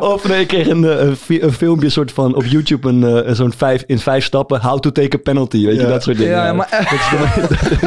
Of 0.00 0.28
nee, 0.28 0.40
ik 0.40 0.48
kreeg 0.48 0.68
een, 0.68 0.84
eh, 0.84 1.00
een, 1.00 1.16
een 1.44 1.52
filmpje 1.52 1.88
soort 1.90 2.12
van 2.12 2.34
op 2.34 2.44
YouTube, 2.44 2.88
een, 2.88 3.04
eh, 3.24 3.34
zo'n 3.34 3.52
vijf, 3.52 3.84
in 3.86 3.98
vijf 3.98 4.24
stappen, 4.24 4.60
how 4.60 4.78
to 4.78 4.92
take 4.92 5.16
a 5.16 5.20
penalty. 5.20 5.66
Weet 5.66 5.80
je, 5.80 5.86
dat 5.86 6.02
soort 6.02 6.16
dingen. 6.16 6.32
Ja, 6.32 6.44
ja, 6.46 6.52
maar, 6.52 6.68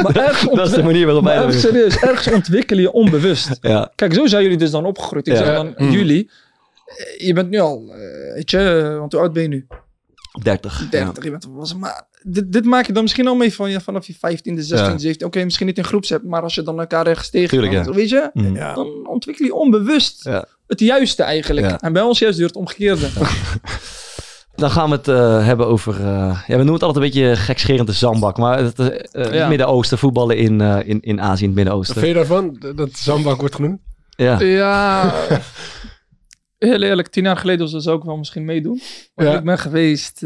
maar 0.02 0.16
ergens 0.16 0.54
dat 0.54 0.66
is 0.68 0.72
de 0.74 0.82
manier 0.90 1.06
waarop 1.06 1.24
wij 1.24 1.52
serieus, 1.52 1.96
ergens 1.98 2.34
ontwikkel 2.34 2.78
je 2.78 2.92
onbewust. 2.92 3.58
Ja, 3.60 3.92
Kijk, 3.94 4.14
zo 4.14 4.26
zijn 4.26 4.42
jullie 4.42 4.58
dus 4.58 4.70
dan 4.70 4.84
opgegroeid. 4.84 5.26
Ik 5.26 5.32
Ja. 5.32 5.44
zeg 5.44 5.54
dan, 5.54 5.90
jullie, 5.90 6.30
eh, 6.86 7.26
je 7.26 7.32
bent 7.32 7.50
nu 7.50 7.58
al, 7.58 7.84
eh, 7.92 8.34
weet 8.34 8.50
je, 8.50 8.96
want 8.98 9.12
hoe 9.12 9.20
oud 9.20 9.32
ben 9.32 9.42
je 9.42 9.48
nu? 9.48 9.66
30. 10.42 10.86
30, 10.90 11.24
je 11.24 11.30
bent 11.30 11.46
was 11.50 11.74
maar 11.74 12.04
dit, 12.28 12.52
dit 12.52 12.64
maak 12.64 12.86
je 12.86 12.92
dan 12.92 13.02
misschien 13.02 13.26
al 13.28 13.34
mee 13.34 13.54
van 13.54 13.70
je, 13.70 13.80
vanaf 13.80 14.06
je 14.06 14.14
15e, 14.14 14.62
16e, 14.62 14.76
Ja. 14.76 14.96
17e. 14.98 15.24
Oké, 15.24 15.44
misschien 15.44 15.66
niet 15.66 15.78
in 15.78 15.84
groepsapp, 15.84 16.24
maar 16.24 16.42
als 16.42 16.54
je 16.54 16.62
dan 16.62 16.78
elkaar 16.80 17.06
ergens 17.06 17.30
Tuurlijk, 17.30 17.52
tegenkomt, 17.52 17.86
ja. 17.86 17.92
weet 17.92 18.08
je, 18.08 18.30
Mm. 18.32 18.54
dan 18.54 19.06
ontwikkel 19.08 19.44
je 19.46 19.54
onbewust 19.54 20.24
Ja. 20.24 20.44
het 20.66 20.80
juiste 20.80 21.22
eigenlijk. 21.22 21.66
Ja. 21.70 21.80
En 21.80 21.92
bij 21.92 22.02
ons 22.02 22.18
juist 22.18 22.38
weer 22.38 22.46
het 22.46 22.56
omgekeerde. 22.56 23.08
Dan 24.54 24.70
gaan 24.70 24.90
we 24.90 24.96
het 24.96 25.08
eh, 25.08 25.44
hebben 25.46 25.66
over. 25.66 25.94
eh, 26.00 26.06
ja, 26.06 26.42
we 26.46 26.54
noemen 26.54 26.72
het 26.72 26.82
altijd 26.82 27.04
een 27.04 27.10
beetje 27.10 27.36
gekscherend 27.36 27.86
de 27.86 27.92
zandbak. 27.92 28.36
Maar 28.36 28.58
het 28.58 28.78
eh, 28.78 29.32
Ja. 29.32 29.48
Midden-Oosten, 29.48 29.98
voetballen 29.98 30.36
in, 30.36 30.60
eh, 30.60 30.78
in, 30.84 31.00
in 31.00 31.20
Azië, 31.20 31.44
in 31.44 31.48
het 31.50 31.56
Wat 31.58 31.64
Midden-Oosten. 31.64 31.94
vind 31.94 32.06
je 32.06 32.14
daarvan? 32.14 32.56
Dat- 32.58 32.76
Dat 32.76 32.92
Zandbak 32.92 33.38
wordt 33.40 33.54
genoemd? 33.54 33.80
Ja. 34.08 34.40
Ja, 34.40 35.12
heel 36.58 36.82
eerlijk, 36.82 37.08
tien 37.08 37.24
jaar 37.24 37.36
geleden 37.36 37.68
zou 37.82 37.98
ik 37.98 38.02
wel 38.04 38.16
misschien 38.16 38.44
meedoen. 38.44 38.80
Maar 39.14 39.26
Ja. 39.26 39.38
ik 39.38 39.44
ben 39.44 39.58
geweest. 39.58 40.22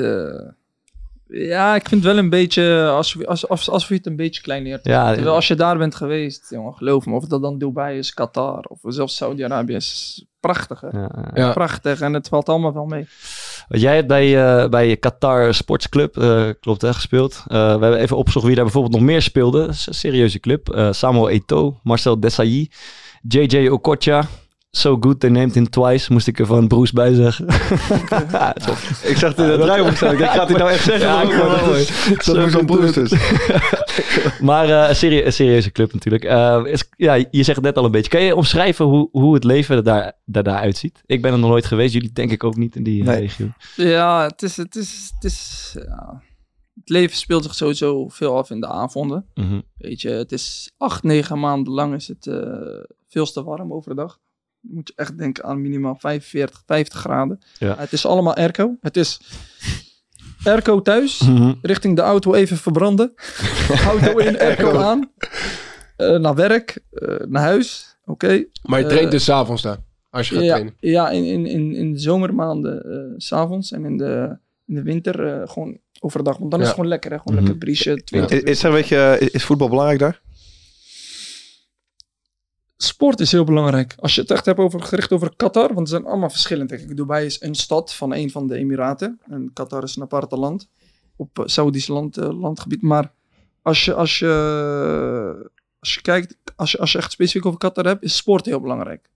Ja, 1.30 1.74
ik 1.74 1.88
vind 1.88 2.04
het 2.04 2.12
wel 2.14 2.22
een 2.22 2.30
beetje, 2.30 2.88
als, 2.88 3.14
we- 3.14 3.26
als, 3.26 3.48
als, 3.48 3.70
als 3.70 3.88
we 3.88 3.94
het 3.94 4.06
een 4.06 4.16
beetje 4.16 4.42
klein 4.42 4.62
neert. 4.62 4.84
Ja, 4.84 5.12
Terwijl 5.12 5.34
als 5.34 5.48
je 5.48 5.54
daar 5.54 5.78
bent 5.78 5.94
geweest, 5.94 6.46
jongen, 6.50 6.74
geloof 6.74 7.06
me, 7.06 7.14
of 7.14 7.24
dat 7.24 7.42
dan 7.42 7.58
Dubai 7.58 7.98
is, 7.98 8.14
Qatar, 8.14 8.64
of 8.68 8.78
zelfs 8.82 9.16
Saudi-Arabië, 9.16 9.74
is 9.74 10.24
prachtig, 10.40 10.80
hè? 10.80 10.88
ja. 10.98 11.30
Ja. 11.34 11.52
Prachtig, 11.52 12.00
en 12.00 12.12
het 12.12 12.28
valt 12.28 12.48
allemaal 12.48 12.72
wel 12.74 12.84
mee. 12.86 13.06
Want 13.68 13.82
Jij 13.82 13.94
hebt 13.94 14.08
bij, 14.08 14.58
eh, 14.62 14.68
bij 14.68 14.96
Qatar 14.96 15.54
Sportsclub, 15.54 16.16
eh, 16.18 16.48
klopt 16.60 16.82
hè, 16.82 16.94
gespeeld. 16.94 17.42
Eh, 17.46 17.56
we 17.74 17.80
hebben 17.82 17.98
even 17.98 18.16
opgezocht 18.16 18.44
wie 18.46 18.54
daar 18.54 18.64
bijvoorbeeld 18.64 18.94
nog 18.94 19.02
meer 19.02 19.22
speelde. 19.22 19.60
Dat 19.60 19.74
is 19.74 19.86
een 19.86 19.94
serieuze 19.94 20.40
club. 20.40 20.68
Eh, 20.68 20.92
Samuel 20.92 21.28
Eto'o, 21.30 21.80
Marcel 21.82 22.20
Desailly, 22.20 22.70
JJ 23.28 23.68
Okocha. 23.68 24.24
So 24.72 24.96
good 25.00 25.20
they 25.20 25.30
named 25.30 25.54
him 25.54 25.70
twice, 25.70 26.12
moest 26.12 26.26
ik 26.26 26.38
er 26.38 26.46
van 26.46 26.68
Bruce 26.68 26.92
bij 26.94 27.14
zeggen. 27.14 27.46
Ja. 28.30 28.56
Ik 29.02 29.16
zag 29.16 29.30
het 29.30 29.38
in 29.38 29.44
het 29.44 29.60
draaiboek 29.60 29.96
staan. 29.96 30.12
Ik 30.12 30.18
denk, 30.18 30.30
gaat 30.30 30.48
hij 30.48 30.58
nou 30.58 30.70
echt 30.70 30.84
zeggen? 30.84 31.08
Ja, 31.08 31.24
dat 31.64 31.76
is, 31.76 32.06
dat 32.08 32.24
Zo 32.24 32.44
is 32.44 32.52
zo'n 32.52 32.60
goed. 32.60 32.66
broers 32.66 32.92
dus. 32.92 33.10
Maar 34.48 34.68
eh, 34.82 34.88
een, 34.88 34.96
serie- 34.96 35.24
een 35.24 35.32
serieuze 35.32 35.72
club 35.72 35.92
natuurlijk. 35.92 36.24
Eh, 36.24 36.60
is, 36.64 36.84
ja, 36.96 37.14
je 37.14 37.42
zegt 37.42 37.56
het 37.56 37.62
net 37.62 37.76
al 37.76 37.84
een 37.84 37.90
beetje. 37.90 38.10
Kan 38.10 38.22
je 38.22 38.36
omschrijven 38.36 38.84
hoe, 38.84 39.08
hoe 39.12 39.34
het 39.34 39.44
leven 39.44 39.76
er 39.76 39.82
daar, 39.84 40.12
daar, 40.24 40.42
daar 40.42 40.58
uitziet? 40.58 41.02
Ik 41.06 41.22
ben 41.22 41.32
er 41.32 41.38
nog 41.38 41.50
nooit 41.50 41.66
geweest. 41.66 41.92
Jullie 41.92 42.12
denk 42.12 42.30
ik 42.30 42.44
ook 42.44 42.56
niet 42.56 42.76
in 42.76 42.82
die 42.82 43.02
Nee. 43.02 43.20
regio. 43.20 43.46
Ja, 43.76 44.22
het 44.26 44.42
is, 44.42 44.56
het 44.56 44.76
is, 44.76 45.10
het 45.14 45.24
is, 45.24 45.70
ja. 45.86 46.22
Het 46.74 46.88
leven 46.88 47.16
speelt 47.16 47.42
zich 47.42 47.54
sowieso 47.54 48.08
veel 48.08 48.36
af 48.36 48.50
in 48.50 48.60
de 48.60 48.68
avonden. 48.68 49.26
Mhm. 49.34 49.60
Weet 49.76 50.00
je, 50.00 50.08
het 50.08 50.32
is 50.32 50.70
acht, 50.76 51.02
negen 51.02 51.38
maanden 51.40 51.72
lang 51.72 51.94
is 51.94 52.08
het 52.08 52.26
eh, 52.26 52.36
veel 53.08 53.26
te 53.26 53.44
warm 53.44 53.72
overdag. 53.72 54.18
Dan 54.62 54.74
moet 54.74 54.88
je 54.88 54.92
echt 54.96 55.18
denken 55.18 55.44
aan 55.44 55.60
minimaal 55.60 55.96
45, 55.98 56.62
50 56.66 56.98
graden. 56.98 57.38
Ja. 57.58 57.74
Het 57.78 57.92
is 57.92 58.06
allemaal 58.06 58.34
airco. 58.34 58.76
Het 58.80 58.96
is 58.96 59.20
airco 60.44 60.82
thuis, 60.82 61.20
Mhm. 61.20 61.52
richting 61.62 61.96
de 61.96 62.02
auto 62.02 62.34
even 62.34 62.56
verbranden. 62.56 63.12
auto 63.86 64.18
in, 64.18 64.38
airco 64.38 64.76
aan. 64.78 65.10
Eh, 65.96 66.16
naar 66.18 66.34
werk, 66.34 66.78
eh, 66.90 67.16
naar 67.28 67.42
huis. 67.42 67.96
Oké. 68.04 68.44
Maar 68.62 68.78
je 68.78 68.84
Eh, 68.84 68.90
traint 68.90 69.10
dus 69.10 69.24
's 69.24 69.28
avonds 69.28 69.62
daar, 69.62 69.76
als 70.10 70.28
je 70.28 70.34
gaat 70.34 70.44
Ja, 70.44 70.50
trainen. 70.50 70.74
ja 70.80 71.10
in, 71.10 71.24
in, 71.24 71.46
in, 71.46 71.74
in 71.74 71.92
de 71.92 71.98
zomermaanden 71.98 72.82
eh, 72.82 73.14
s 73.16 73.26
s'avonds 73.26 73.72
en 73.72 73.84
in 73.84 73.96
de, 73.96 74.36
in 74.66 74.74
de 74.74 74.82
winter 74.82 75.26
eh, 75.26 75.48
gewoon 75.48 75.78
overdag. 76.00 76.36
Want 76.38 76.50
dan 76.50 76.60
is 76.60 76.66
het 76.66 76.74
gewoon 76.74 76.90
lekker, 76.90 77.10
hè? 77.10 77.16
Gewoon 77.18 77.34
Mhm. 77.34 77.42
lekker 77.42 77.58
briesje. 77.64 78.02
20 78.04 78.36
Is, 78.36 78.42
is, 78.42 78.62
er, 78.62 78.72
weet 78.72 78.88
je, 78.88 79.16
is, 79.20 79.28
is 79.30 79.44
voetbal 79.44 79.68
belangrijk 79.68 79.98
daar? 79.98 80.20
Sport 82.82 83.20
is 83.20 83.32
heel 83.32 83.44
belangrijk. 83.44 83.94
Als 83.98 84.14
je 84.14 84.20
het 84.20 84.30
echt 84.30 84.46
hebt 84.46 84.58
over, 84.58 84.82
gericht 84.82 85.12
over 85.12 85.36
Qatar, 85.36 85.74
want 85.74 85.88
ze 85.88 85.94
zijn 85.94 86.06
allemaal 86.06 86.30
verschillend. 86.30 86.70
Kijk, 86.70 86.96
Dubai 86.96 87.26
is 87.26 87.42
een 87.42 87.54
stad 87.54 87.94
van 87.94 88.14
een 88.14 88.30
van 88.30 88.46
de 88.46 88.56
Emiraten. 88.56 89.20
En 89.28 89.50
Qatar 89.52 89.82
is 89.82 89.96
een 89.96 90.02
aparte 90.02 90.36
land. 90.36 90.68
Op 91.16 91.38
uh, 91.38 91.46
Saudisch 91.46 91.88
land, 91.88 92.16
eh, 92.16 92.40
landgebied. 92.40 92.82
Maar 92.82 93.12
als 93.62 93.84
je, 93.84 93.94
als, 93.94 94.18
je, 94.18 95.50
als 95.78 95.94
je 95.94 96.00
kijkt, 96.00 96.36
als 96.56 96.70
je, 96.70 96.78
als 96.78 96.92
je 96.92 96.98
echt 96.98 97.12
specifiek 97.12 97.46
over 97.46 97.58
Qatar 97.58 97.84
hebt, 97.84 98.02
is 98.02 98.16
sport 98.16 98.46
heel 98.46 98.60
belangrijk. 98.60 99.10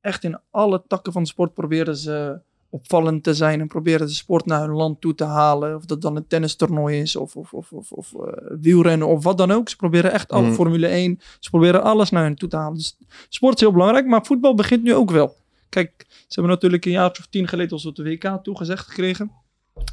Echt 0.00 0.24
in 0.24 0.38
alle 0.50 0.82
takken 0.86 1.12
van 1.12 1.26
sport 1.26 1.54
proberen 1.54 1.96
ze 1.96 2.40
opvallend 2.72 3.22
te 3.22 3.34
zijn 3.34 3.60
en 3.60 3.66
proberen 3.66 4.08
ze 4.08 4.14
sport 4.14 4.46
naar 4.46 4.60
hun 4.66 4.76
land 4.76 5.00
toe 5.00 5.14
te 5.14 5.24
halen. 5.24 5.76
Of 5.76 5.84
dat 5.84 6.02
dan 6.02 6.16
een 6.16 6.26
tennistoernooi 6.26 7.00
is 7.00 7.16
of, 7.16 7.36
of, 7.36 7.52
of, 7.52 7.72
of, 7.72 7.92
of 7.92 8.12
eh, 8.14 8.20
wielrennen 8.60 9.08
of 9.08 9.24
wat 9.24 9.38
dan 9.38 9.50
ook. 9.50 9.68
Ze 9.68 9.76
proberen 9.76 10.12
echt 10.12 10.32
alle 10.32 10.46
Mhm. 10.46 10.52
Formule 10.54 10.86
1. 10.86 11.20
Ze 11.40 11.50
proberen 11.50 11.82
alles 11.82 12.10
naar 12.10 12.22
hun 12.24 12.36
toe 12.36 12.48
te 12.48 12.56
halen. 12.56 12.74
Dus 12.76 12.96
sport 13.28 13.54
is 13.54 13.60
heel 13.60 13.72
belangrijk, 13.72 14.06
maar 14.06 14.26
voetbal 14.26 14.54
begint 14.54 14.82
nu 14.82 14.94
ook 14.94 15.10
wel. 15.10 15.36
Kijk, 15.68 15.92
ze 16.08 16.24
hebben 16.40 16.52
natuurlijk 16.52 16.84
een 16.84 16.92
jaar 16.92 17.10
of 17.10 17.26
tien 17.30 17.48
geleden 17.48 17.72
ons 17.72 17.86
op 17.86 17.96
de 17.96 18.02
WK 18.02 18.38
toegezegd 18.42 18.86
gekregen. 18.86 19.30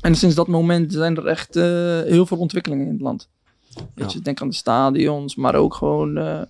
En 0.02 0.15
sinds 0.15 0.36
dat 0.36 0.48
moment 0.48 0.94
zijn 0.94 1.18
er 1.18 1.26
echt 1.28 1.56
eh, 1.56 1.63
heel 2.02 2.26
veel 2.26 2.38
ontwikkelingen 2.38 2.86
in 2.86 2.92
het 2.94 3.02
land. 3.02 3.30
Weet 3.96 4.13
je, 4.13 4.20
denk 4.20 4.42
aan 4.42 4.50
de 4.50 4.56
stadions, 4.56 5.36
maar 5.36 5.56
ook 5.56 5.74
gewoon... 5.74 6.18
eh, 6.18 6.42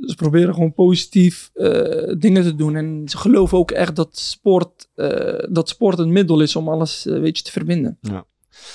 ze 0.00 0.14
proberen 0.14 0.54
gewoon 0.54 0.72
positief 0.74 1.50
eh, 1.54 2.14
dingen 2.18 2.42
te 2.42 2.54
doen. 2.54 2.76
En 2.76 3.02
ze 3.06 3.18
geloven 3.18 3.58
ook 3.58 3.70
echt 3.70 3.96
dat 3.96 4.18
sport, 4.18 4.88
eh, 4.94 5.44
dat 5.48 5.68
sport 5.68 5.98
een 5.98 6.12
middel 6.12 6.40
is 6.40 6.56
om 6.56 6.68
alles 6.68 7.06
eh, 7.06 7.20
weet 7.20 7.38
je, 7.38 7.44
te 7.44 7.52
verbinden. 7.52 7.98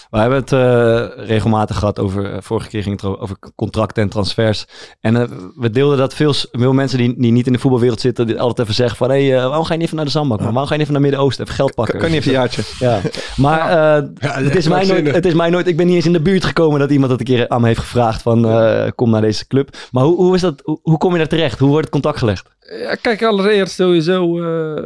We 0.10 0.18
hebben 0.20 0.40
het 0.40 0.52
eh, 0.52 1.26
regelmatig 1.28 1.78
gehad 1.78 2.00
over, 2.00 2.34
eh, 2.34 2.38
vorige 2.42 2.70
keer 2.70 2.84
ging 2.84 3.02
het 3.02 3.12
er 3.12 3.20
over 3.20 3.38
contracten 3.56 4.04
en 4.04 4.10
transfers. 4.10 4.66
En 5.00 5.16
eh, 5.16 5.24
we 5.56 5.70
deelden 5.70 5.98
dat 5.98 6.14
veel, 6.14 6.34
veel 6.52 6.74
mensen 6.74 6.98
die, 6.98 7.16
die 7.18 7.32
niet 7.32 7.48
in 7.48 7.54
de 7.54 7.60
voetbalwereld 7.60 8.02
zitten, 8.02 8.28
die 8.28 8.40
altijd 8.40 8.60
even 8.60 8.74
zeggen 8.74 8.98
van, 8.98 9.10
hé, 9.10 9.28
hey, 9.28 9.48
waarom 9.48 9.66
ga 9.66 9.72
je 9.72 9.78
niet 9.78 9.86
even 9.86 9.96
naar 9.96 10.06
de 10.06 10.12
zandbak? 10.12 10.40
Waarom 10.40 10.58
ga 10.58 10.64
je 10.64 10.72
niet 10.72 10.80
even 10.80 10.94
naar 10.94 11.02
Midden-Oosten? 11.02 11.44
Even 11.44 11.56
geld 11.56 11.76
pakken. 11.76 12.00
Kan, 12.00 12.10
even 12.10 12.28
een 12.28 12.38
jaartje? 12.38 12.62
Ja, 12.80 13.02
maar 13.36 13.60
eh, 13.60 14.08
Ja, 14.20 14.44
het, 14.44 14.56
is 14.56 14.68
mij 14.68 14.86
nooit, 14.86 15.12
het 15.12 15.26
is 15.26 15.34
mij 15.34 15.50
nooit, 15.50 15.68
ik 15.68 15.78
ben 15.78 15.86
niet 15.86 15.96
eens 15.96 16.06
in 16.06 16.14
de 16.14 16.22
buurt 16.22 16.46
gekomen 16.46 16.80
dat 16.80 16.92
iemand 16.92 17.10
dat 17.10 17.20
een 17.20 17.26
keer 17.26 17.50
aan 17.50 17.62
me 17.62 17.68
heeft 17.68 17.80
gevraagd 17.80 18.22
van, 18.22 18.48
eh, 18.48 18.92
kom 18.96 19.10
naar 19.10 19.22
deze 19.22 19.48
club. 19.48 19.78
Maar 19.92 20.04
hoe, 20.04 20.16
hoe, 20.16 20.36
is 20.36 20.42
dat, 20.42 20.62
hoe, 20.64 20.80
hoe 20.82 20.98
kom 20.98 21.12
je 21.12 21.18
daar 21.18 21.28
terecht? 21.28 21.60
Hoe 21.60 21.70
wordt 21.70 21.84
het 21.84 21.94
contact 21.94 22.18
gelegd? 22.18 22.50
Ja, 22.80 22.96
kijk, 22.96 23.24
allereerst 23.24 23.74
sowieso 23.74 24.44
eh, 24.44 24.84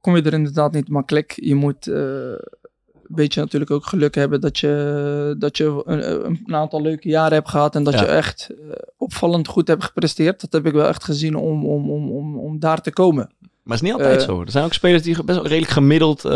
kom 0.00 0.16
je 0.16 0.22
er 0.22 0.32
inderdaad 0.32 0.72
niet 0.72 0.88
makkelijk. 0.88 1.32
Je 1.36 1.54
moet 1.54 1.90
beetje 3.08 3.40
natuurlijk 3.40 3.70
ook 3.70 3.86
geluk 3.86 4.14
hebben 4.14 4.40
dat 4.40 4.58
je, 4.58 5.34
dat 5.38 5.56
je 5.56 5.82
een, 5.84 6.24
een 6.46 6.54
aantal 6.54 6.82
leuke 6.82 7.08
jaren 7.08 7.32
hebt 7.32 7.48
gehad 7.48 7.74
en 7.74 7.84
dat 7.84 7.94
Ja. 7.94 8.00
je 8.00 8.06
echt 8.06 8.48
eh, 8.50 8.56
opvallend 8.96 9.48
goed 9.48 9.68
hebt 9.68 9.84
gepresteerd. 9.84 10.40
Dat 10.40 10.52
heb 10.52 10.66
ik 10.66 10.72
wel 10.72 10.88
echt 10.88 11.04
gezien 11.04 11.36
om, 11.36 11.64
om, 11.66 11.90
om, 11.90 12.10
om, 12.10 12.38
om 12.38 12.58
daar 12.58 12.80
te 12.80 12.92
komen. 12.92 13.30
Maar 13.62 13.76
het 13.76 13.84
is 13.86 13.92
niet 13.92 14.00
altijd 14.02 14.20
Eh, 14.20 14.26
zo. 14.28 14.40
Er 14.40 14.50
zijn 14.50 14.64
ook 14.64 14.72
spelers 14.72 15.02
die 15.02 15.24
best 15.24 15.38
wel 15.38 15.46
redelijk 15.46 15.72
gemiddeld, 15.72 16.24
eh 16.24 16.32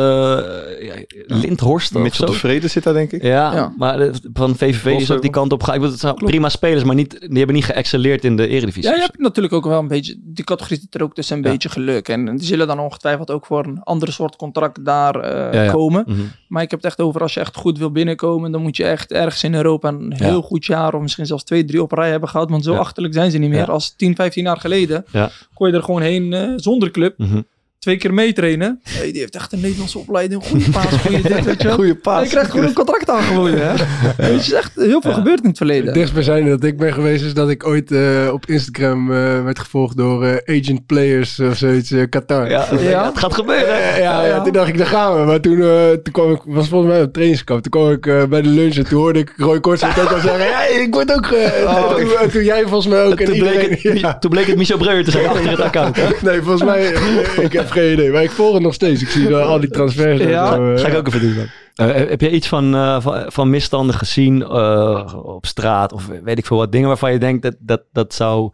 ja, 0.81 0.95
Lindhorst 1.27 1.95
of 1.97 2.15
zo. 2.15 2.25
tevreden 2.27 2.71
zit 2.71 2.83
daar, 2.83 2.95
denk 2.95 3.13
ik. 3.13 3.23
Ja, 3.23 3.53
Ja. 3.55 3.75
maar 3.77 3.99
de- 3.99 4.13
van 4.33 4.57
VVV 4.57 4.85
is 5.01 5.11
ook 5.11 5.23
die 5.23 5.31
kant 5.31 5.53
op 5.53 5.61
gegaan. 5.61 5.75
Ik 5.75 5.81
bedoel, 5.81 5.95
Het 5.97 6.05
zijn 6.05 6.15
Klopt. 6.15 6.31
prima 6.33 6.49
spelers, 6.49 6.85
maar 6.85 6.95
niet, 6.95 7.11
die 7.21 7.37
hebben 7.39 7.55
niet 7.57 7.65
geëxcelleerd 7.65 8.25
in 8.25 8.37
de 8.37 8.47
eredivisie. 8.49 8.91
Ja, 8.91 8.95
je 8.97 9.03
hebt 9.03 9.19
natuurlijk 9.19 9.55
ook 9.55 9.65
wel 9.65 9.79
een 9.79 9.89
beetje, 9.89 10.15
die 10.23 10.45
categorie 10.45 10.79
zit 10.81 10.95
er 10.95 11.03
ook 11.03 11.15
tussen 11.15 11.37
een 11.37 11.43
Ja. 11.45 11.51
beetje 11.51 11.69
geluk. 11.69 12.09
En 12.09 12.37
die 12.37 12.47
zullen 12.47 12.67
dan 12.67 12.79
ongetwijfeld 12.79 13.31
ook 13.31 13.47
voor 13.47 13.65
een 13.67 13.81
andere 13.83 14.13
soort 14.13 14.37
contract 14.37 14.85
daar 14.85 15.15
eh, 15.21 15.53
Ja, 15.55 15.63
ja. 15.63 15.73
komen. 15.73 16.05
Maar 16.51 16.63
ik 16.63 16.71
heb 16.71 16.81
het 16.81 16.89
echt 16.89 17.01
over 17.01 17.21
als 17.21 17.35
je 17.35 17.41
echt 17.41 17.57
goed 17.57 17.79
wil 17.79 17.91
binnenkomen. 17.91 18.53
Dan 18.53 18.63
moet 18.63 18.77
je 18.77 18.85
echt 18.85 19.13
ergens 19.13 19.45
in 19.45 19.55
Europa 19.55 19.89
een 19.89 20.13
heel 20.17 20.37
Ja. 20.37 20.43
goed 20.43 20.65
jaar. 20.65 20.95
Of 20.95 21.01
misschien 21.03 21.27
zelfs 21.27 21.45
twee, 21.45 21.65
drie 21.65 21.83
op 21.83 21.93
rij 21.93 22.11
hebben 22.11 22.29
gehad. 22.29 22.51
Want 22.51 22.65
zo 22.65 22.73
Ja. 22.73 22.79
achterlijk 22.79 23.15
zijn 23.15 23.31
ze 23.31 23.39
niet 23.39 23.51
meer. 23.51 23.59
Ja. 23.59 23.65
Als 23.65 23.91
10, 23.97 24.15
15 24.15 24.45
jaar 24.45 24.57
geleden 24.57 25.05
Ja. 25.13 25.31
kon 25.55 25.69
je 25.69 25.75
er 25.75 25.83
gewoon 25.83 26.03
heen 26.03 26.33
eh, 26.33 26.53
zonder 26.57 26.91
club. 26.91 27.19
Mhm. 27.19 27.41
Twee 27.81 27.97
keer 27.97 28.15
meetrainen. 28.15 28.81
Hey, 28.89 29.13
die 29.13 29.21
heeft 29.21 29.35
echt 29.35 29.53
een 29.53 29.61
Nederlandse 29.61 29.99
opleiding. 29.99 30.45
Goede 30.45 30.71
paas, 30.71 30.85
goede 30.87 31.21
dit, 31.23 31.45
weet 31.45 31.63
je 31.63 31.67
wel. 31.69 31.75
Goeie 31.81 31.91
Hij 31.93 32.01
paas. 32.01 32.29
krijgt 32.29 32.51
gewoon 32.51 32.67
een 32.67 32.73
contract 32.73 33.11
aangeboden, 33.11 33.61
hè. 33.69 33.73
Weet 34.17 34.17
je, 34.17 34.23
het 34.33 34.41
is 34.41 34.53
echt 34.53 34.73
heel 34.75 35.01
veel 35.01 35.11
Ja. 35.11 35.17
gebeurd 35.17 35.41
in 35.43 35.49
het 35.49 35.57
verleden. 35.57 35.85
Het 35.85 35.95
dichtstbijzijnde 35.95 36.51
dat 36.51 36.65
ik 36.65 36.77
ben 36.79 36.93
geweest 36.93 37.25
is 37.25 37.35
dat 37.35 37.51
ik 37.51 37.67
ooit 37.67 37.93
eh, 37.93 38.29
op 38.33 38.47
Instagram 38.47 39.13
eh, 39.13 39.45
werd 39.45 39.59
gevolgd 39.59 39.97
door 39.97 40.25
eh, 40.25 40.59
Agent 40.61 40.87
Players 40.87 41.41
of 41.41 41.57
zoiets, 41.57 41.91
eh, 41.91 42.03
Qatar. 42.09 42.51
Ja, 42.51 42.67
Ja. 42.81 43.07
het 43.07 43.19
gaat 43.19 43.35
gebeuren. 43.35 43.79
Ja, 43.79 43.97
ja, 43.97 44.25
Ja. 44.27 44.43
toen 44.43 44.53
dacht 44.53 44.69
ik, 44.69 44.79
daar 44.79 44.87
gaan 44.87 45.19
we. 45.21 45.25
Maar 45.25 45.41
toen, 45.41 45.61
eh, 45.63 45.89
toen 45.91 46.13
kwam 46.13 46.33
ik, 46.33 46.41
was 46.45 46.69
volgens 46.69 46.93
mij 46.93 47.03
op 47.03 47.13
trainingskamp. 47.13 47.63
Toen 47.63 47.71
kwam 47.83 47.91
ik 47.93 48.07
eh, 48.07 48.25
bij 48.25 48.43
de 48.43 48.49
lunch 48.49 48.77
en 48.77 48.85
toen 48.89 48.99
hoorde 48.99 49.19
ik 49.19 49.33
Roy 49.37 49.61
Kortsmit 49.61 50.01
ook 50.01 50.11
al 50.13 50.21
zeggen, 50.21 50.47
ja, 50.55 50.65
ik 50.67 50.95
word 50.95 51.13
ook... 51.13 51.29
Oh. 51.65 51.95
toen, 51.95 52.31
toen 52.31 52.45
jij 52.45 52.63
volgens 52.63 52.87
mij 52.87 53.05
ook. 53.05 53.21
en 53.21 53.27
Toen 53.27 53.39
bleek, 53.39 53.53
iedereen, 53.53 53.79
het, 53.93 54.01
ja. 54.01 54.19
toen 54.19 54.31
bleek 54.31 54.47
het 54.47 54.57
Michel 54.57 54.79
Breuer 54.79 55.05
te 55.05 55.11
zijn 55.11 55.27
achter 55.27 55.51
het 55.51 55.61
account. 55.61 55.97
Hè? 55.97 56.09
Nee, 56.23 56.41
volgens 56.41 56.63
mij, 56.65 56.95
ik 57.41 57.53
heb 57.53 57.70
geen 57.71 57.93
idee. 57.93 58.11
Maar 58.11 58.23
ik 58.23 58.31
volg 58.31 58.53
het 58.55 58.63
nog 58.63 58.75
steeds. 58.75 59.03
Ik 59.03 59.09
zie 59.09 59.29
wel 59.29 59.43
al 59.43 59.61
die 59.61 59.71
transfers. 59.71 60.21
en 60.21 60.29
Ja. 60.29 60.55
zo, 60.55 60.73
eh, 60.75 60.81
Ga 60.81 60.89
ik 60.89 60.97
ook 60.97 61.07
even 61.07 61.21
doen 61.21 61.35
dan. 61.35 61.47
Eh, 61.89 61.95
heb 62.09 62.21
je 62.21 62.31
iets 62.31 62.49
van, 62.49 62.75
eh, 62.75 63.01
van, 63.01 63.25
van 63.33 63.51
misstanden 63.51 63.95
gezien 63.95 64.43
eh, 64.43 65.15
op 65.23 65.47
straat 65.47 65.93
of 65.93 66.07
weet 66.25 66.39
ik 66.39 66.47
veel 66.47 66.57
wat 66.57 66.73
dingen 66.73 66.89
waarvan 66.89 67.13
je 67.13 67.19
denkt 67.19 67.43
dat 67.43 67.57
dat, 67.59 67.83
dat 67.93 68.15
zou 68.15 68.51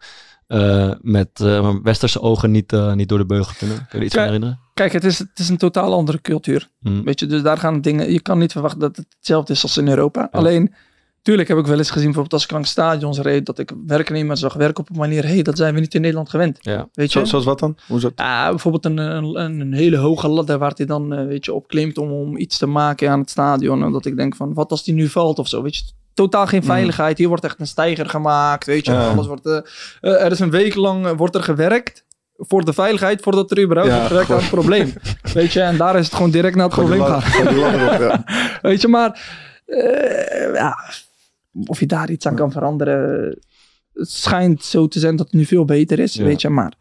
eh, 0.47 0.91
met 1.01 1.29
eh, 1.33 1.75
westerse 1.83 2.21
ogen 2.21 2.51
niet, 2.51 2.73
eh, 2.73 2.93
niet 2.93 3.09
door 3.09 3.17
de 3.17 3.25
beugel 3.25 3.53
kunnen? 3.57 3.85
Kun 3.89 3.99
je 3.99 4.05
iets 4.05 4.13
van 4.13 4.23
Kijk, 4.23 4.33
herinneren? 4.33 4.59
Kijk, 4.73 4.91
het 4.93 5.03
is, 5.03 5.19
het 5.19 5.39
is 5.39 5.49
een 5.49 5.57
totaal 5.57 5.93
andere 5.93 6.21
cultuur. 6.21 6.67
Hm. 6.81 7.03
Weet 7.03 7.19
je, 7.19 7.25
dus 7.25 7.41
daar 7.41 7.57
gaan 7.57 7.81
dingen. 7.81 8.11
Je 8.11 8.21
kan 8.21 8.37
niet 8.37 8.51
verwachten 8.51 8.79
dat 8.79 8.95
het 8.95 9.05
hetzelfde 9.17 9.53
is 9.53 9.63
als 9.63 9.77
in 9.77 9.87
Europa. 9.87 10.27
Alleen, 10.31 10.73
tuurlijk 11.27 11.47
heb 11.47 11.57
ik 11.57 11.65
wel 11.65 11.77
eens 11.77 11.89
gezien, 11.89 12.03
bijvoorbeeld 12.05 12.33
als 12.33 12.43
ik 12.43 12.51
langs 12.51 12.69
stadions 12.69 13.19
reed, 13.19 13.45
dat 13.45 13.59
ik 13.59 13.71
werknemers 13.87 14.39
zag 14.39 14.53
werken 14.53 14.83
op 14.83 14.89
een 14.89 14.97
manier. 14.97 15.23
Hé, 15.23 15.33
hey, 15.33 15.41
dat 15.41 15.57
zijn 15.57 15.73
we 15.73 15.79
niet 15.79 15.93
in 15.93 16.01
Nederland 16.01 16.29
gewend. 16.29 16.57
Ja. 16.61 16.87
Weet 16.93 17.13
je? 17.13 17.19
Zo, 17.19 17.25
zoals 17.25 17.45
wat 17.45 17.59
dan? 17.59 17.77
Hoe 17.87 17.97
is 17.97 18.01
dat? 18.03 18.11
Ja, 18.15 18.49
bijvoorbeeld 18.49 18.85
een, 18.85 18.97
een, 18.97 19.59
een, 19.61 19.73
hele 19.73 19.97
hoge 19.97 20.27
ladder 20.27 20.57
waar 20.57 20.71
hij 20.75 20.85
dan 20.85 21.13
eh, 21.13 21.25
weet 21.25 21.45
je, 21.45 21.53
op 21.53 21.67
klimt 21.67 21.97
om, 21.97 22.11
om 22.11 22.37
iets 22.37 22.57
te 22.57 22.65
maken 22.65 23.09
aan 23.09 23.19
het 23.19 23.29
stadion. 23.29 23.83
En 23.83 23.91
dat 23.91 24.05
ik 24.05 24.17
denk 24.17 24.35
van, 24.35 24.53
wat 24.53 24.71
als 24.71 24.83
die 24.83 24.93
nu 24.93 25.07
valt 25.07 25.39
of 25.39 25.47
zo. 25.47 25.61
Weet 25.61 25.75
je, 25.75 25.83
totaal 26.13 26.47
geen 26.47 26.63
veiligheid. 26.63 27.17
Hier 27.17 27.27
wordt 27.27 27.43
echt 27.43 27.59
een 27.59 27.67
steiger 27.67 28.09
gemaakt. 28.09 28.65
Weet 28.65 28.85
je, 28.85 28.91
Ja. 28.91 29.09
alles 29.09 29.27
wordt... 29.27 29.45
eh, 29.45 29.57
eh, 30.01 30.23
er 30.25 30.31
is 30.31 30.39
een 30.39 30.51
week 30.51 30.75
lang 30.75 31.17
wordt 31.17 31.35
er 31.35 31.43
gewerkt 31.43 32.05
voor 32.37 32.65
de 32.65 32.73
veiligheid 32.73 33.21
voordat 33.21 33.51
er 33.51 33.61
überhaupt 33.63 33.91
Ja, 33.91 33.97
wordt 33.97 34.11
gewerkt 34.11 34.31
aan 34.31 34.37
het 34.37 34.49
probleem. 34.49 34.93
Weet 35.33 35.53
je, 35.53 35.61
en 35.61 35.77
daar 35.77 35.97
is 35.97 36.05
het 36.05 36.15
gewoon 36.15 36.31
direct 36.31 36.55
naar 36.55 36.65
het 36.65 36.75
probleem 36.75 37.03
gaan. 37.03 37.55
ja. 37.55 38.23
Weet 38.69 38.81
je, 38.81 38.87
maar 38.87 39.19
ja, 40.53 40.77
of 41.65 41.79
je 41.79 41.85
daar 41.85 42.09
iets 42.09 42.27
aan 42.27 42.35
kan 42.35 42.51
veranderen. 42.51 43.37
Het 43.93 44.09
schijnt 44.09 44.63
zo 44.63 44.87
te 44.87 44.99
zijn 44.99 45.15
dat 45.15 45.25
het 45.25 45.35
nu 45.35 45.45
veel 45.45 45.65
beter 45.65 45.99
is, 45.99 46.15
weet 46.15 46.41
je, 46.41 46.49
maar 46.49 46.73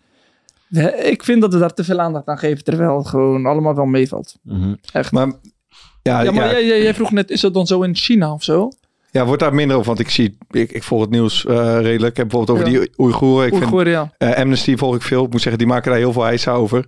we- 0.68 0.96
ik 1.10 1.24
vind 1.24 1.40
dat 1.40 1.52
we 1.52 1.58
daar 1.58 1.74
te 1.74 1.84
veel 1.84 2.00
aandacht 2.00 2.26
aan 2.26 2.38
geven, 2.38 2.64
terwijl 2.64 2.98
het 2.98 3.06
gewoon 3.08 3.46
allemaal 3.46 3.74
wel 3.74 3.84
meevalt. 3.84 4.36
Mhm. 4.42 4.74
Echt. 4.92 5.12
Maar, 5.12 5.32
ja, 6.02 6.20
ja, 6.20 6.32
maar 6.32 6.64
Jij, 6.64 6.94
vroeg 6.94 7.10
net, 7.10 7.30
is 7.30 7.40
dat 7.40 7.54
dan 7.54 7.66
zo 7.66 7.82
in 7.82 7.94
China 7.96 8.32
of 8.32 8.42
zo? 8.42 8.68
ja, 9.10 9.24
wordt 9.26 9.42
daar 9.42 9.54
minder 9.54 9.76
over, 9.76 9.88
want 9.88 10.00
ik 10.00 10.10
zie, 10.10 10.36
ik, 10.50 10.72
ik 10.72 10.82
volg 10.82 11.00
het 11.00 11.10
nieuws 11.10 11.44
eh, 11.46 11.54
redelijk. 11.80 12.10
Ik 12.10 12.16
heb 12.16 12.28
bijvoorbeeld 12.28 12.58
over 12.58 12.72
Ja. 12.72 12.78
die 12.80 12.90
Oeigoeren. 12.96 13.46
Ik 13.52 13.68
vind 13.68 13.86
ja. 13.86 14.12
eh, 14.18 14.34
Amnesty 14.36 14.76
volg 14.76 14.94
ik 14.94 15.02
veel. 15.02 15.24
Ik 15.24 15.30
moet 15.32 15.40
zeggen, 15.40 15.58
die 15.58 15.66
maken 15.70 15.90
daar 15.90 16.00
heel 16.00 16.12
veel 16.12 16.26
eisen 16.26 16.52
over. 16.52 16.86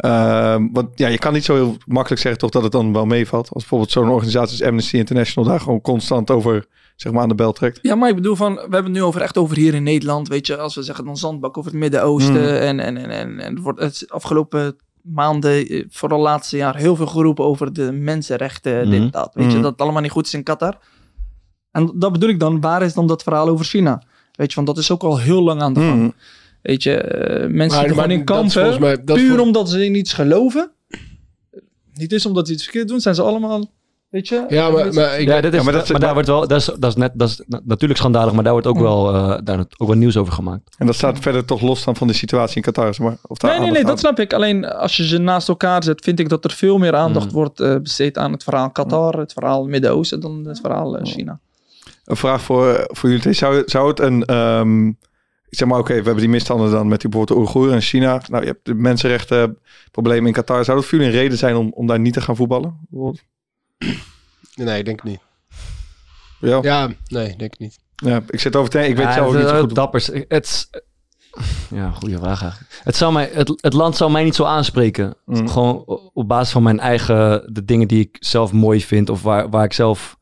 Ehm, 0.00 0.68
want 0.72 0.88
ja, 0.94 1.08
je 1.08 1.18
kan 1.18 1.32
niet 1.32 1.44
zo 1.44 1.54
heel 1.54 1.76
makkelijk 1.86 2.20
zeggen 2.22 2.40
toch 2.40 2.50
dat 2.50 2.62
het 2.62 2.72
dan 2.72 2.92
wel 2.92 3.06
meevalt. 3.06 3.48
Als 3.48 3.62
bijvoorbeeld 3.62 3.90
zo'n 3.90 4.08
organisatie 4.08 4.58
als 4.58 4.68
Amnesty 4.68 4.96
International 4.96 5.50
daar 5.50 5.60
gewoon 5.60 5.80
constant 5.80 6.30
over 6.30 6.66
zeg 6.96 7.12
maar 7.12 7.22
aan 7.22 7.28
de 7.28 7.34
bel 7.34 7.52
trekt. 7.52 7.78
Ja, 7.82 7.94
maar 7.94 8.08
ik 8.08 8.14
bedoel 8.14 8.36
van, 8.36 8.54
we 8.54 8.60
hebben 8.60 8.84
het 8.84 8.92
nu 8.92 9.02
over 9.02 9.20
echt 9.20 9.36
over 9.36 9.56
hier 9.56 9.74
in 9.74 9.82
Nederland, 9.82 10.28
weet 10.28 10.46
je, 10.46 10.56
als 10.56 10.74
we 10.74 10.82
zeggen 10.82 11.04
dan 11.04 11.16
zandbak 11.16 11.58
over 11.58 11.70
het 11.70 11.80
Midden-Oosten 11.80 12.32
Mm. 12.32 12.38
en, 12.46 12.80
en, 12.80 12.96
en, 12.96 13.10
en, 13.10 13.38
en 13.40 13.56
er 13.56 13.62
wordt 13.62 13.80
het 13.80 14.04
afgelopen 14.08 14.76
maanden, 15.02 15.66
eh, 15.66 15.84
vooral 15.90 16.20
laatste 16.20 16.56
jaar, 16.56 16.76
heel 16.76 16.96
veel 16.96 17.06
geroepen 17.06 17.44
over 17.44 17.72
de 17.72 17.92
mensenrechten, 17.92 18.90
dit, 18.90 19.12
dat, 19.12 19.30
weet 19.34 19.44
je, 19.46 19.52
Mhm. 19.52 19.62
dat 19.62 19.72
het 19.72 19.80
allemaal 19.80 20.02
niet 20.02 20.10
goed 20.10 20.26
is 20.26 20.34
in 20.34 20.42
Qatar. 20.42 20.78
En 21.70 21.92
dat 21.94 22.12
bedoel 22.12 22.28
ik 22.28 22.40
dan, 22.40 22.60
waar 22.60 22.82
is 22.82 22.94
dan 22.94 23.06
dat 23.06 23.22
verhaal 23.22 23.48
over 23.48 23.64
China? 23.64 24.02
Weet 24.32 24.48
je, 24.48 24.54
want 24.54 24.66
dat 24.66 24.78
is 24.78 24.90
ook 24.90 25.02
al 25.02 25.18
heel 25.18 25.42
lang 25.42 25.60
aan 25.62 25.72
de 25.72 25.80
gang. 25.80 26.14
Weet 26.62 26.82
je, 26.82 26.94
eh, 26.96 27.28
mensen 27.30 27.56
Maar- 27.56 27.68
zitten 27.70 27.80
maar 27.96 28.04
gewoon 28.04 28.10
in 28.18 28.24
kampen, 28.24 28.80
mij- 28.80 28.98
puur 28.98 29.40
omdat 29.40 29.70
ze 29.70 29.84
in 29.84 29.94
iets 29.94 30.12
geloven. 30.12 30.70
Niet 31.94 32.12
eens 32.12 32.26
omdat 32.26 32.46
ze 32.46 32.52
iets 32.52 32.62
verkeerd 32.62 32.88
doen, 32.88 33.00
zijn 33.00 33.14
ze 33.14 33.22
allemaal, 33.22 33.70
weet 34.08 34.28
je. 34.28 34.44
Ja, 34.48 34.70
maar, 34.70 34.94
maar 34.94 35.20
ik, 35.20 35.26
Ja, 35.28 35.40
dit 35.40 35.52
is, 35.54 35.58
Ja, 35.64 35.70
maar 35.70 36.00
daar 36.00 36.12
wordt 36.12 36.28
wel, 36.28 36.40
dat 36.48 36.58
is, 36.58 36.64
dat 36.64 36.84
is 36.84 36.94
net, 36.94 37.12
dat 37.14 37.28
is 37.28 37.42
na- 37.46 37.60
natuurlijk 37.64 37.98
schandalig, 38.00 38.32
maar 38.32 38.42
daar 38.42 38.52
wordt 38.52 38.66
ook 38.66 38.78
wel, 38.78 39.14
eh, 39.14 39.38
daar 39.44 39.58
ook 39.76 39.88
wel 39.88 39.96
nieuws 39.96 40.16
over 40.16 40.32
gemaakt. 40.32 40.74
En 40.78 40.86
dat 40.86 40.94
staat 40.94 41.18
verder 41.18 41.44
toch 41.44 41.60
los 41.60 41.84
dan 41.84 41.96
van 41.96 42.06
de 42.06 42.12
situatie 42.12 42.56
in 42.56 42.62
Qatar. 42.62 42.94
Zeg 42.94 43.06
maar, 43.06 43.16
of 43.22 43.38
daar 43.38 43.50
Nee, 43.50 43.60
nee, 43.60 43.70
nee, 43.70 43.84
dat 43.84 43.98
snap 43.98 44.18
ik. 44.18 44.32
Alleen 44.32 44.64
als 44.64 44.96
je 44.96 45.06
ze 45.06 45.18
naast 45.18 45.48
elkaar 45.48 45.82
zet, 45.84 46.04
vind 46.04 46.20
ik 46.20 46.28
dat 46.28 46.44
er 46.44 46.50
veel 46.50 46.78
meer 46.78 46.94
aandacht 46.94 47.26
Mm. 47.26 47.32
wordt 47.32 47.60
eh, 47.60 47.76
besteed 47.76 48.18
aan 48.18 48.32
het 48.32 48.42
verhaal 48.42 48.70
Qatar, 48.70 49.18
het 49.18 49.32
verhaal 49.32 49.66
Midden-Oosten, 49.66 50.20
dan 50.20 50.44
het 50.44 50.60
verhaal 50.60 50.94
Oh. 50.94 51.00
China. 51.04 51.40
Een 52.04 52.16
vraag 52.16 52.42
voor, 52.42 52.84
voor 52.86 53.08
jullie 53.08 53.20
twee. 53.22 53.34
Zou, 53.34 53.62
zou 53.66 53.88
het 53.88 54.00
een... 54.00 54.24
ehm, 54.24 54.92
ik 55.50 55.58
zeg 55.58 55.68
maar, 55.68 55.78
oké, 55.78 55.88
we 55.88 55.94
hebben 56.02 56.16
die 56.16 56.28
misstanden 56.28 56.70
dan 56.70 56.88
met 56.88 57.00
die 57.00 57.10
bijvoorbeeld 57.10 57.38
de 57.38 57.44
Oeigoeren 57.44 57.74
en 57.74 57.80
China. 57.82 58.22
Nou, 58.30 58.42
je 58.42 58.48
hebt 58.50 58.64
de 58.64 58.74
mensenrechten 58.74 59.58
problemen 59.90 60.26
in 60.26 60.32
Qatar. 60.32 60.64
Zou 60.64 60.76
dat 60.78 60.86
voor 60.86 60.98
jullie 60.98 61.12
een 61.14 61.20
reden 61.20 61.38
zijn 61.38 61.56
om, 61.56 61.72
om 61.74 61.86
daar 61.86 62.00
niet 62.00 62.12
te 62.12 62.20
gaan 62.20 62.36
voetballen? 62.36 62.78
Nee, 64.54 64.78
ik 64.78 64.84
denk 64.84 65.02
niet. 65.02 65.20
Ja, 66.40 66.58
Ja, 66.62 66.88
nee, 67.06 67.36
denk 67.36 67.52
ik 67.52 67.58
niet. 67.58 67.78
ja, 67.96 68.22
ik 68.28 68.40
zit 68.40 68.56
over 68.56 68.70
te 68.70 68.78
Ik 68.78 68.96
weet 68.96 69.06
Ja, 69.06 69.12
zelf 69.12 69.26
ook 69.26 69.32
het- 69.32 69.42
niet 69.42 69.50
zo 69.50 69.60
goed. 69.60 69.74
Dappers. 69.74 70.06
Het 70.28 70.44
is- 70.46 70.70
ja, 71.70 71.90
goede 71.90 72.18
vraag 72.18 72.42
eigenlijk. 72.42 72.80
Het, 72.84 72.96
zou 72.96 73.12
mij, 73.12 73.30
het, 73.32 73.52
het 73.60 73.72
land 73.72 73.96
zou 73.96 74.10
mij 74.10 74.24
niet 74.24 74.34
zo 74.34 74.44
aanspreken. 74.44 75.14
Mm. 75.26 75.48
Gewoon 75.48 75.84
op 76.14 76.28
basis 76.28 76.52
van 76.52 76.62
mijn 76.62 76.80
eigen, 76.80 77.48
de 77.54 77.64
dingen 77.64 77.88
die 77.88 78.00
ik 78.00 78.16
zelf 78.20 78.52
mooi 78.52 78.80
vind 78.82 79.10
of 79.10 79.22
waar, 79.22 79.50
waar 79.50 79.64
ik 79.64 79.72
zelf... 79.72 80.18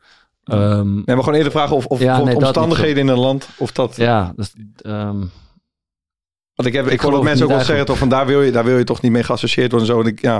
ehm, 0.48 0.94
Nee, 0.94 1.02
maar 1.04 1.18
gewoon 1.18 1.34
eerder 1.34 1.52
vragen 1.52 1.76
of, 1.76 1.86
of 1.86 2.00
Ja, 2.00 2.22
nee, 2.22 2.36
omstandigheden 2.36 2.96
in 3.02 3.08
een 3.08 3.18
land, 3.18 3.48
of 3.58 3.72
dat... 3.72 3.96
ja, 3.96 4.32
dus, 4.36 4.52
ehm, 4.80 5.18
Want 6.54 6.68
ik, 6.68 6.72
heb, 6.72 6.86
ik, 6.86 6.92
Ik 6.92 7.00
hoor 7.00 7.10
dat 7.10 7.20
geloof 7.20 7.24
mensen 7.24 7.44
ook 7.44 7.50
wel 7.50 7.60
zeggen, 7.64 7.86
toch, 7.86 7.98
van 7.98 8.08
daar 8.08 8.26
wil, 8.26 8.42
je, 8.42 8.50
daar 8.52 8.64
wil 8.64 8.78
je 8.78 8.84
toch 8.84 9.00
niet 9.02 9.12
mee 9.12 9.22
geassocieerd 9.22 9.70
worden 9.70 9.88
en 9.88 9.94
zo. 9.94 10.00
En 10.00 10.06
ik, 10.06 10.20
ja, 10.20 10.34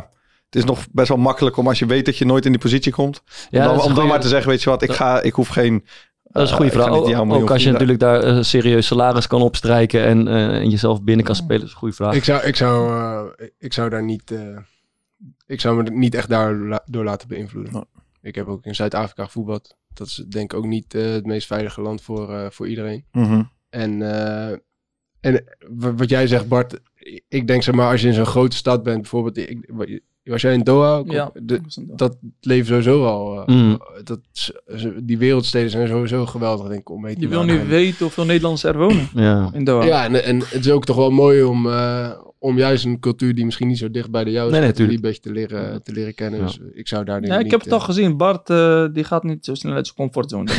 het 0.44 0.56
is 0.56 0.64
nog 0.64 0.86
best 0.92 1.08
wel 1.08 1.18
makkelijk 1.18 1.56
om 1.56 1.68
als 1.68 1.78
je 1.78 1.86
weet 1.86 2.04
dat 2.04 2.18
je 2.18 2.24
nooit 2.24 2.44
in 2.44 2.50
die 2.52 2.60
positie 2.60 2.92
komt, 2.92 3.22
ja, 3.50 3.70
om, 3.70 3.76
dan, 3.76 3.86
om 3.86 3.94
dan 3.94 4.06
maar 4.06 4.20
te 4.20 4.28
zeggen, 4.28 4.50
weet 4.50 4.62
je 4.62 4.70
wat, 4.70 4.82
ik, 4.82 4.92
ga, 4.92 5.22
ik 5.22 5.32
hoef 5.32 5.48
geen... 5.48 5.84
Dat 6.22 6.42
is 6.42 6.50
een 6.50 6.56
goede 6.56 6.70
eh, 6.70 6.76
vraag. 6.76 7.30
Ook, 7.30 7.50
als 7.50 7.62
je 7.62 7.70
natuurlijk 7.70 7.98
daar 7.98 8.24
een 8.24 8.44
serieus 8.44 8.86
salaris 8.86 9.26
kan 9.26 9.42
opstrijken 9.42 10.04
en, 10.04 10.28
eh, 10.28 10.56
en 10.56 10.68
jezelf 10.70 11.02
binnen 11.02 11.24
kan 11.24 11.34
spelen, 11.34 11.62
is 11.64 11.70
een 11.70 11.76
goede 11.76 11.94
vraag. 11.94 12.14
Ik 12.14 12.24
zou, 12.24 12.42
ik 12.42 12.56
zou, 12.56 12.90
eh, 13.36 13.46
ik 13.58 13.72
zou 13.72 13.90
daar 13.90 14.02
niet, 14.04 14.30
eh, 14.30 14.38
ik 15.46 15.60
zou 15.60 15.82
me 15.82 15.90
niet 15.90 16.14
echt 16.14 16.28
daar 16.28 16.54
la- 16.54 16.82
door 16.86 17.04
laten 17.04 17.28
beïnvloeden. 17.28 17.86
Ik 18.22 18.34
heb 18.34 18.46
ook 18.48 18.64
in 18.64 18.74
Zuid-Afrika 18.74 19.24
gevoetbald. 19.24 19.76
Dat 19.94 20.06
is 20.06 20.24
denk 20.28 20.52
ik 20.52 20.58
ook 20.58 20.66
niet 20.66 20.94
eh, 20.94 21.02
het 21.12 21.26
meest 21.26 21.46
veilige 21.46 21.80
land 21.80 22.02
voor, 22.02 22.32
eh, 22.34 22.46
voor 22.50 22.68
iedereen. 22.68 23.04
Mhm. 23.12 23.42
En, 23.70 24.02
eh, 24.02 24.56
en 25.20 25.44
wat 25.96 26.08
jij 26.10 26.26
zegt, 26.26 26.48
Bart, 26.48 26.80
ik 27.28 27.46
denk 27.46 27.62
zeg 27.62 27.74
maar 27.74 27.90
als 27.90 28.00
je 28.00 28.08
in 28.08 28.14
zo'n 28.14 28.26
grote 28.26 28.56
stad 28.56 28.82
bent, 28.82 29.00
bijvoorbeeld, 29.00 29.36
ik, 29.36 29.70
was 30.22 30.42
jij 30.42 30.52
in 30.54 30.62
Doha? 30.62 30.96
ook? 30.96 31.10
Ja. 31.12 31.30
De, 31.42 31.60
dat 31.86 32.16
leven 32.40 32.66
sowieso 32.66 33.04
al. 33.04 33.40
eh, 33.46 33.54
Mm. 33.54 33.78
dat, 34.04 34.20
die 35.02 35.18
wereldsteden 35.18 35.70
zijn 35.70 35.88
sowieso 35.88 36.26
geweldig, 36.26 36.66
denk 36.68 36.80
ik, 36.80 36.90
om 36.90 37.00
mee 37.00 37.14
te 37.14 37.20
Je 37.20 37.28
wil 37.28 37.44
nu 37.44 37.64
weten 37.64 37.98
hoeveel 37.98 38.24
Nederlanders 38.24 38.64
er 38.64 38.78
wonen 38.78 39.08
Ja. 39.14 39.50
in 39.52 39.64
Doha. 39.64 39.84
Ja, 39.86 40.04
en, 40.04 40.24
en 40.24 40.38
het 40.38 40.52
is 40.64 40.70
ook 40.70 40.84
toch 40.84 40.96
wel 40.96 41.10
mooi 41.10 41.42
om, 41.42 41.66
eh, 41.70 42.10
om 42.40 42.56
juist 42.58 42.84
een 42.84 43.00
cultuur 43.00 43.34
die 43.34 43.44
misschien 43.44 43.68
niet 43.68 43.78
zo 43.78 43.90
dicht 43.90 44.10
bij 44.10 44.24
de 44.24 44.30
jouwe 44.30 44.50
Nee, 44.50 44.60
is, 44.60 44.66
nee, 44.78 44.86
die 44.86 44.96
een 44.96 45.02
beetje 45.02 45.20
te 45.20 45.32
leren, 45.32 45.82
te 45.82 45.92
leren 45.92 46.14
kennen. 46.14 46.40
Ja. 46.40 46.46
Dus 46.46 46.58
ik 46.72 46.88
zou 46.88 47.04
daar 47.04 47.20
denk 47.20 47.32
Ja, 47.32 47.36
ik 47.38 47.42
niet, 47.42 47.52
heb 47.52 47.60
het 47.60 47.72
al 47.72 47.78
eh, 47.78 47.84
gezien. 47.84 48.16
Bart, 48.16 48.50
eh, 48.50 48.84
die 48.92 49.04
gaat 49.04 49.22
niet 49.22 49.44
zo 49.44 49.54
snel 49.54 49.72
uit 49.72 49.84
zijn 49.86 49.96
comfortzone. 49.98 50.50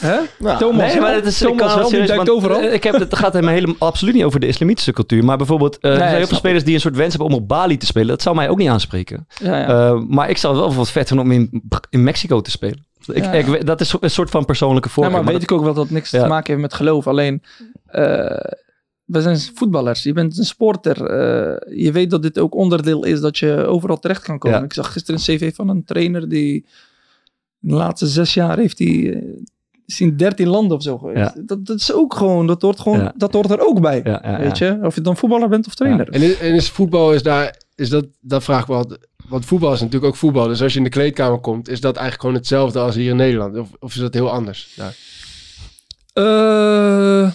Hè? 0.00 0.16
Nou, 0.38 0.58
Thomas, 0.58 0.92
Nee, 0.92 1.00
maar 1.00 1.14
het 1.14 1.26
is 1.26 1.38
Thomas 1.38 1.74
wel, 1.74 1.88
serieus, 1.88 2.14
want, 2.16 2.30
overal. 2.30 2.60
eh, 2.60 2.72
Ik 2.74 2.82
heb, 2.84 2.94
het 2.94 3.16
gaat 3.16 3.32
helemaal 3.32 3.54
helemaal 3.54 3.76
absoluut 3.78 4.14
niet 4.14 4.24
over 4.24 4.40
de 4.40 4.46
islamitische 4.46 4.92
cultuur. 4.92 5.24
Maar 5.24 5.36
bijvoorbeeld, 5.36 5.78
eh, 5.78 5.90
er 5.90 5.96
zijn 5.96 6.16
heel 6.16 6.26
veel 6.26 6.36
spelers 6.36 6.64
die 6.64 6.74
een 6.74 6.80
soort 6.80 6.96
wens 6.96 7.14
hebben 7.16 7.28
om 7.36 7.42
op 7.42 7.48
Bali 7.48 7.76
te 7.76 7.86
spelen. 7.86 8.08
Dat 8.08 8.22
zou 8.22 8.36
mij 8.36 8.48
ook 8.48 8.58
niet 8.58 8.68
aanspreken. 8.68 9.26
Ja, 9.42 9.56
ja. 9.58 9.66
Eh, 9.68 10.00
maar 10.08 10.30
ik 10.30 10.36
zou 10.36 10.54
het 10.56 10.64
wel 10.64 10.74
wat 10.74 10.90
vet 10.90 11.08
vinden 11.08 11.26
om 11.26 11.32
in, 11.32 11.62
in 11.90 12.02
Mexico 12.02 12.40
te 12.40 12.50
spelen. 12.50 12.84
Ik, 13.06 13.24
Ja. 13.24 13.32
ik 13.32 13.46
weet- 13.46 13.66
dat 13.66 13.80
is 13.80 13.94
een 14.00 14.10
soort 14.10 14.30
van 14.30 14.44
persoonlijke 14.44 14.88
Ja, 14.88 14.94
voorkeur. 14.94 15.14
maar 15.14 15.24
maar 15.24 15.32
weet 15.32 15.42
ik 15.42 15.52
ook 15.52 15.62
wel 15.64 15.74
dat 15.74 15.84
het 15.84 15.92
niks 15.92 16.10
Ja. 16.10 16.22
te 16.22 16.28
maken 16.28 16.46
heeft 16.50 16.60
met 16.62 16.74
geloof. 16.74 17.06
Alleen, 17.06 17.42
eh, 17.86 18.36
we 19.10 19.20
zijn 19.20 19.38
voetballers. 19.54 20.02
Je 20.02 20.12
bent 20.12 20.38
een 20.38 20.44
sporter. 20.44 21.04
Eh, 21.04 21.78
je 21.84 21.92
weet 21.92 22.10
dat 22.10 22.22
dit 22.22 22.38
ook 22.38 22.54
onderdeel 22.54 23.04
is 23.04 23.20
dat 23.20 23.38
je 23.38 23.64
overal 23.66 23.98
terecht 23.98 24.22
kan 24.22 24.38
komen. 24.38 24.58
Ja. 24.58 24.64
Ik 24.64 24.72
zag 24.72 24.92
gisteren 24.92 25.20
een 25.20 25.36
cv 25.36 25.54
van 25.54 25.68
een 25.68 25.84
trainer 25.84 26.28
die 26.28 26.66
de 27.58 27.74
laatste 27.74 28.06
zes 28.06 28.34
jaar 28.34 28.58
heeft 28.58 28.78
hij 28.78 29.12
eh, 29.14 29.22
is 29.86 30.00
in 30.00 30.16
13 30.16 30.48
landen 30.48 30.76
of 30.76 30.82
zo 30.82 30.98
geweest. 30.98 31.48
Dat, 31.48 31.66
dat 31.66 31.76
is 31.76 31.92
ook 31.92 32.14
gewoon, 32.14 32.46
dat 32.46 32.62
hoort 32.62 32.80
gewoon, 32.80 32.98
Ja. 32.98 33.12
dat 33.16 33.32
hoort 33.32 33.50
er 33.50 33.66
ook 33.66 33.80
bij. 33.80 34.02
Weet 34.38 34.58
je? 34.58 34.78
Of 34.82 34.94
je 34.94 35.00
dan 35.00 35.16
voetballer 35.16 35.48
bent 35.48 35.66
of 35.66 35.74
trainer. 35.74 36.08
En 36.08 36.22
is, 36.22 36.38
en 36.38 36.54
is 36.54 36.70
voetbal, 36.70 37.12
is 37.12 37.22
daar, 37.22 37.56
is 37.74 37.88
dat, 37.88 38.06
dat 38.20 38.44
vraag 38.44 38.62
ik 38.62 38.68
me 38.68 38.74
altijd. 38.74 39.08
want 39.28 39.44
voetbal 39.44 39.72
is 39.72 39.80
natuurlijk 39.80 40.06
ook 40.12 40.16
voetbal. 40.18 40.46
Dus 40.46 40.62
als 40.62 40.72
je 40.72 40.78
in 40.78 40.84
de 40.84 40.90
kleedkamer 40.90 41.38
komt, 41.38 41.68
is 41.68 41.80
dat 41.80 41.96
eigenlijk 41.96 42.20
gewoon 42.20 42.36
hetzelfde 42.36 42.78
als 42.78 42.94
hier 42.94 43.10
in 43.10 43.16
Nederland. 43.16 43.56
Of, 43.56 43.68
of 43.78 43.94
is 43.94 44.00
dat 44.00 44.14
heel 44.14 44.30
anders? 44.30 44.74
Ja. 44.76 44.90
Eh, 46.12 47.30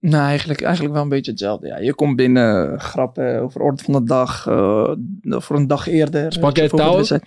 nou, 0.00 0.24
eigenlijk, 0.28 0.62
eigenlijk 0.62 0.94
wel 0.94 1.02
een 1.02 1.08
beetje 1.08 1.30
hetzelfde. 1.30 1.66
Ja, 1.66 1.78
je 1.78 1.94
komt 1.94 2.16
binnen, 2.16 2.80
grappen 2.80 3.40
over 3.40 3.60
orde 3.60 3.82
van 3.82 3.92
de 3.92 4.04
dag, 4.04 4.46
eh, 4.46 4.90
voor 5.22 5.56
een 5.56 5.66
dag 5.66 5.86
eerder. 5.86 6.32
Sprak 6.32 6.56
jij 6.56 6.68
voor 6.68 6.78
de 6.78 6.84
taal? 7.06 7.18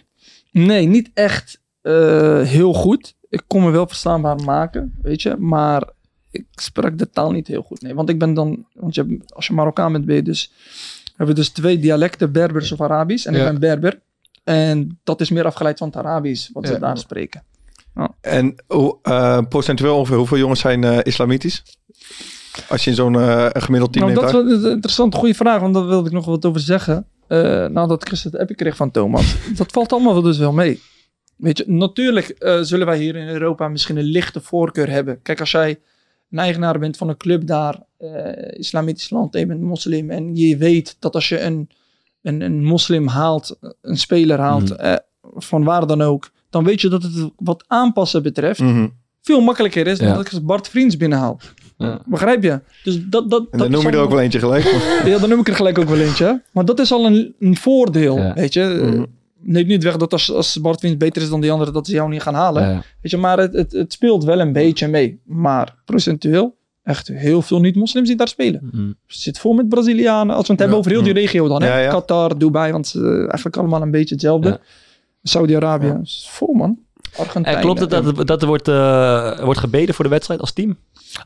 Nee, 0.52 0.86
niet 0.86 1.10
echt 1.14 1.62
eh, 1.82 2.42
heel 2.42 2.74
goed. 2.74 3.16
Ik 3.30 3.42
kon 3.48 3.64
me 3.64 3.70
wel 3.72 3.88
verstaanbaar 3.88 4.36
maken, 4.44 4.96
weet 5.02 5.22
je. 5.22 5.36
Maar 5.36 5.90
ik 6.32 6.46
sprak 6.52 6.98
de 6.98 7.10
taal 7.10 7.32
niet 7.32 7.48
heel 7.48 7.62
goed. 7.62 7.82
Nee, 7.82 7.94
want 7.94 8.10
ik 8.10 8.20
ben 8.20 8.34
dan, 8.34 8.66
want 8.74 8.96
je, 8.96 9.02
hebt- 9.08 9.34
als 9.34 9.48
je 9.48 9.54
Marokkaan 9.54 9.92
bent, 9.92 10.06
ben 10.06 10.16
je 10.16 10.22
dus, 10.22 10.52
hebben 11.08 11.36
we 11.36 11.42
dus 11.42 11.50
twee 11.50 11.80
dialecten, 11.80 12.32
Berbers 12.32 12.72
of 12.72 12.82
Arabisch. 12.82 13.26
En 13.26 13.34
Ja. 13.34 13.40
ik 13.40 13.46
ben 13.46 13.60
Berber. 13.60 14.00
En 14.44 15.00
dat 15.04 15.22
is 15.22 15.30
meer 15.30 15.46
afgeleid 15.46 15.78
van 15.78 15.88
het 15.88 15.98
Arabisch, 15.98 16.50
wat 16.54 16.68
Ja. 16.68 16.74
ze 16.74 16.80
daar 16.80 16.98
spreken. 16.98 17.44
En 18.22 18.56
hoe, 18.68 18.98
eh, 19.02 19.40
procentueel 19.50 19.98
ongeveer 19.98 20.18
hoeveel 20.18 20.38
jongens 20.38 20.60
zijn 20.60 20.84
eh, 20.84 20.98
islamitisch? 21.04 21.64
Als 22.68 22.84
je 22.84 22.90
in 22.90 22.96
zo'n 22.96 23.14
een 23.14 23.62
gemiddeld 23.62 23.94
team 23.94 24.06
Nou, 24.06 24.20
neemt 24.22 24.32
dat 24.34 24.46
is 24.58 24.64
een 24.64 24.72
interessante, 24.72 25.18
goede 25.18 25.34
vraag, 25.34 25.62
want 25.62 25.74
daar 25.74 25.88
wilde 25.88 26.08
ik 26.08 26.14
nog 26.16 26.26
wat 26.26 26.46
over 26.46 26.60
zeggen. 26.62 27.06
Eh 27.28 27.66
nadat 27.66 28.04
Chris 28.08 28.24
het 28.24 28.38
appje 28.38 28.56
kreeg 28.56 28.76
van 28.76 28.92
Thomas. 28.92 29.36
dat 29.58 29.72
valt 29.72 29.92
allemaal 29.92 30.14
wel 30.14 30.22
dus 30.22 30.38
wel 30.38 30.52
mee. 30.54 30.82
Weet 31.36 31.58
je, 31.58 31.64
natuurlijk 31.68 32.30
eh, 32.30 32.60
zullen 32.62 32.86
wij 32.86 32.98
hier 32.98 33.16
in 33.16 33.28
Europa 33.28 33.68
misschien 33.68 33.98
een 33.98 34.04
lichte 34.04 34.42
voorkeur 34.42 34.90
hebben. 34.90 35.22
Kijk, 35.22 35.40
als 35.40 35.52
jij 35.52 35.80
een 36.32 36.40
eigenaar 36.40 36.80
bent 36.80 36.98
van 36.98 37.10
een 37.10 37.18
club 37.18 37.48
daar, 37.48 37.84
islamitisch 38.54 39.10
land, 39.10 39.34
je 39.38 39.46
bent 39.46 39.62
moslim. 39.62 40.10
En 40.10 40.36
je 40.36 40.58
weet 40.58 40.96
dat 41.00 41.14
als 41.16 41.30
je 41.30 41.42
een, 41.42 41.70
een, 42.22 42.42
een 42.42 42.64
moslim 42.64 43.08
haalt, 43.08 43.58
een 43.82 43.98
speler 43.98 44.40
haalt, 44.40 44.78
Mhm. 44.78 44.96
van 45.36 45.64
waar 45.64 45.88
dan 45.88 46.02
ook. 46.02 46.30
Dan 46.50 46.64
weet 46.64 46.82
je 46.82 46.90
dat 46.90 47.04
het 47.04 47.30
wat 47.36 47.64
aanpassen 47.68 48.24
betreft 48.24 48.60
Mhm. 48.60 48.88
veel 49.22 49.42
makkelijker 49.42 49.88
is 49.88 49.98
dan 49.98 50.08
Ja. 50.08 50.14
dat 50.16 50.32
ik 50.32 50.46
Bart 50.46 50.68
Vriends 50.68 50.98
binnenhaal. 50.98 51.40
Ja. 51.88 52.02
Begrijp 52.06 52.44
je? 52.44 52.60
Dus 52.84 53.00
dat, 53.06 53.30
dat, 53.30 53.42
En 53.42 53.48
dat 53.52 53.60
dan 53.60 53.72
noem 53.72 53.82
je 53.82 53.98
er 53.98 54.04
ook 54.04 54.10
wel 54.10 54.20
eentje 54.20 54.40
gelijk. 54.40 54.64
ja, 55.06 55.18
dan 55.18 55.30
noem 55.30 55.40
ik 55.40 55.48
er 55.48 55.56
gelijk 55.56 55.78
ook 55.78 55.90
wel 55.90 56.00
eentje. 56.00 56.42
Maar 56.52 56.66
dat 56.66 56.80
is 56.80 56.92
al 56.92 57.06
een, 57.06 57.36
een 57.40 57.58
voordeel, 57.58 58.18
Ja. 58.18 58.34
weet 58.34 58.54
je. 58.54 58.80
Mhm. 58.84 59.06
Neemt 59.42 59.68
niet 59.68 59.84
weg 59.84 59.98
dat 59.98 60.12
als, 60.14 60.32
als 60.32 60.62
Bart 60.62 60.82
Wiens 60.82 60.98
beter 60.98 61.22
is 61.22 61.30
dan 61.30 61.42
die 61.42 61.52
andere, 61.52 61.72
dat 61.72 61.86
ze 61.88 61.94
jou 61.94 62.10
niet 62.10 62.22
gaan 62.22 62.34
halen. 62.34 62.70
Ja. 62.70 62.84
Weet 63.02 63.12
je, 63.12 63.18
maar 63.18 63.38
het, 63.38 63.54
het, 63.54 63.72
het 63.72 63.94
speelt 63.94 64.24
wel 64.24 64.40
een 64.40 64.54
beetje 64.54 64.88
mee. 64.88 65.20
Maar 65.26 65.76
procentueel, 65.86 66.56
echt 66.84 67.08
heel 67.08 67.42
veel 67.42 67.60
niet-moslims 67.60 68.08
die 68.08 68.18
daar 68.18 68.28
spelen. 68.28 68.70
Mhm. 68.72 68.88
Het 68.88 68.98
zit 69.08 69.40
vol 69.40 69.54
met 69.54 69.70
Brazilianen. 69.70 70.36
Als 70.36 70.46
we 70.46 70.52
het 70.52 70.62
hebben 70.62 70.78
over 70.80 70.92
heel 70.92 71.04
die 71.04 71.14
regio 71.14 71.48
dan. 71.48 71.62
Hè? 71.62 71.68
Ja, 71.68 71.78
ja. 71.78 71.90
Qatar, 71.90 72.38
Dubai, 72.38 72.72
want 72.72 72.94
eh, 72.96 73.04
eigenlijk 73.18 73.58
allemaal 73.58 73.82
een 73.82 73.92
beetje 73.92 74.14
hetzelfde. 74.16 74.50
Ja. 74.50 74.60
Saudi-Arabië, 75.24 75.96
vol 76.28 76.54
man. 76.54 76.80
En 77.42 77.60
klopt 77.60 77.80
het 77.80 77.90
dat, 77.90 78.28
dat 78.28 78.42
er 78.42 78.48
wordt, 78.48 78.68
eh, 78.68 79.40
wordt 79.44 79.60
gebeden 79.60 79.96
voor 79.96 80.04
de 80.04 80.10
wedstrijd 80.12 80.40
als 80.40 80.52
team? 80.54 80.78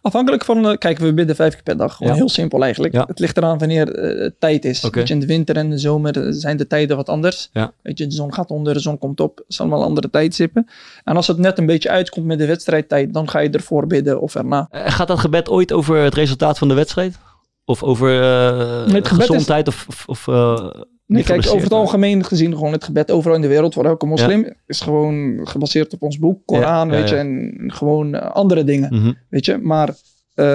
Afhankelijk 0.01 0.45
van, 0.45 0.67
eh, 0.69 0.77
kijk, 0.77 0.97
we 0.97 1.13
bidden 1.13 1.35
vijf 1.35 1.53
keer 1.53 1.63
per 1.63 1.77
dag. 1.77 1.95
Gewoon 1.95 2.11
Ja. 2.13 2.17
heel 2.17 2.29
simpel 2.29 2.63
eigenlijk. 2.63 2.93
Ja. 2.93 3.03
Het 3.07 3.19
ligt 3.19 3.37
eraan 3.37 3.57
wanneer 3.57 3.91
eh, 3.95 4.23
het 4.23 4.39
tijd 4.39 4.65
is. 4.65 4.81
Weet 4.89 5.07
je, 5.07 5.13
in 5.13 5.19
de 5.19 5.25
winter 5.25 5.55
en 5.55 5.69
de 5.69 5.77
zomer 5.77 6.17
eh, 6.21 6.27
zijn 6.29 6.57
de 6.57 6.67
tijden 6.67 6.95
wat 6.97 7.09
anders. 7.09 7.49
Ja. 7.53 7.71
Weet 7.81 7.97
je, 7.97 8.07
de 8.07 8.15
zon 8.15 8.33
gaat 8.33 8.49
onder, 8.49 8.73
de 8.73 8.79
zon 8.79 8.97
komt 8.97 9.19
op. 9.19 9.37
Het 9.37 9.45
zijn 9.47 9.69
allemaal 9.69 9.87
andere 9.87 10.09
tijdstippen. 10.09 10.67
En 11.03 11.15
als 11.15 11.27
het 11.27 11.37
net 11.37 11.57
een 11.57 11.65
beetje 11.65 11.89
uitkomt 11.89 12.25
met 12.25 12.37
de 12.39 12.45
wedstrijdtijd, 12.45 13.13
dan 13.13 13.29
ga 13.29 13.39
je 13.39 13.49
ervoor 13.49 13.87
bidden 13.87 14.21
of 14.21 14.35
erna. 14.35 14.67
Eh, 14.71 14.91
Gaat 14.91 15.07
dat 15.07 15.19
gebed 15.19 15.49
ooit 15.49 15.71
over 15.73 15.97
het 15.97 16.13
resultaat 16.13 16.57
van 16.57 16.67
de 16.67 16.73
wedstrijd? 16.73 17.17
Of 17.65 17.83
over 17.83 18.21
eh, 18.21 18.95
is- 18.95 19.07
gezondheid? 19.07 19.67
Of, 19.67 19.87
of, 20.05 20.27
eh, 20.27 20.69
Nee, 21.05 21.23
kijk, 21.23 21.45
over 21.47 21.61
het 21.63 21.73
algemeen 21.73 22.23
gezien, 22.23 22.53
gewoon 22.53 22.71
het 22.71 22.83
gebed 22.83 23.11
overal 23.11 23.35
in 23.35 23.41
de 23.41 23.47
wereld 23.47 23.73
voor 23.73 23.85
elke 23.85 24.05
moslim 24.05 24.53
is 24.67 24.79
gewoon 24.81 25.39
gebaseerd 25.47 25.93
op 25.93 26.01
ons 26.01 26.19
boek, 26.19 26.39
Koran, 26.45 26.87
Ja, 26.87 26.93
ja, 26.93 26.99
weet 26.99 27.09
je, 27.09 27.15
en 27.15 27.63
gewoon 27.67 28.15
eh, 28.15 28.31
andere 28.31 28.63
dingen, 28.63 28.95
Mhm. 28.95 29.11
weet 29.29 29.45
je. 29.45 29.57
Maar 29.57 29.89
eh, 30.33 30.45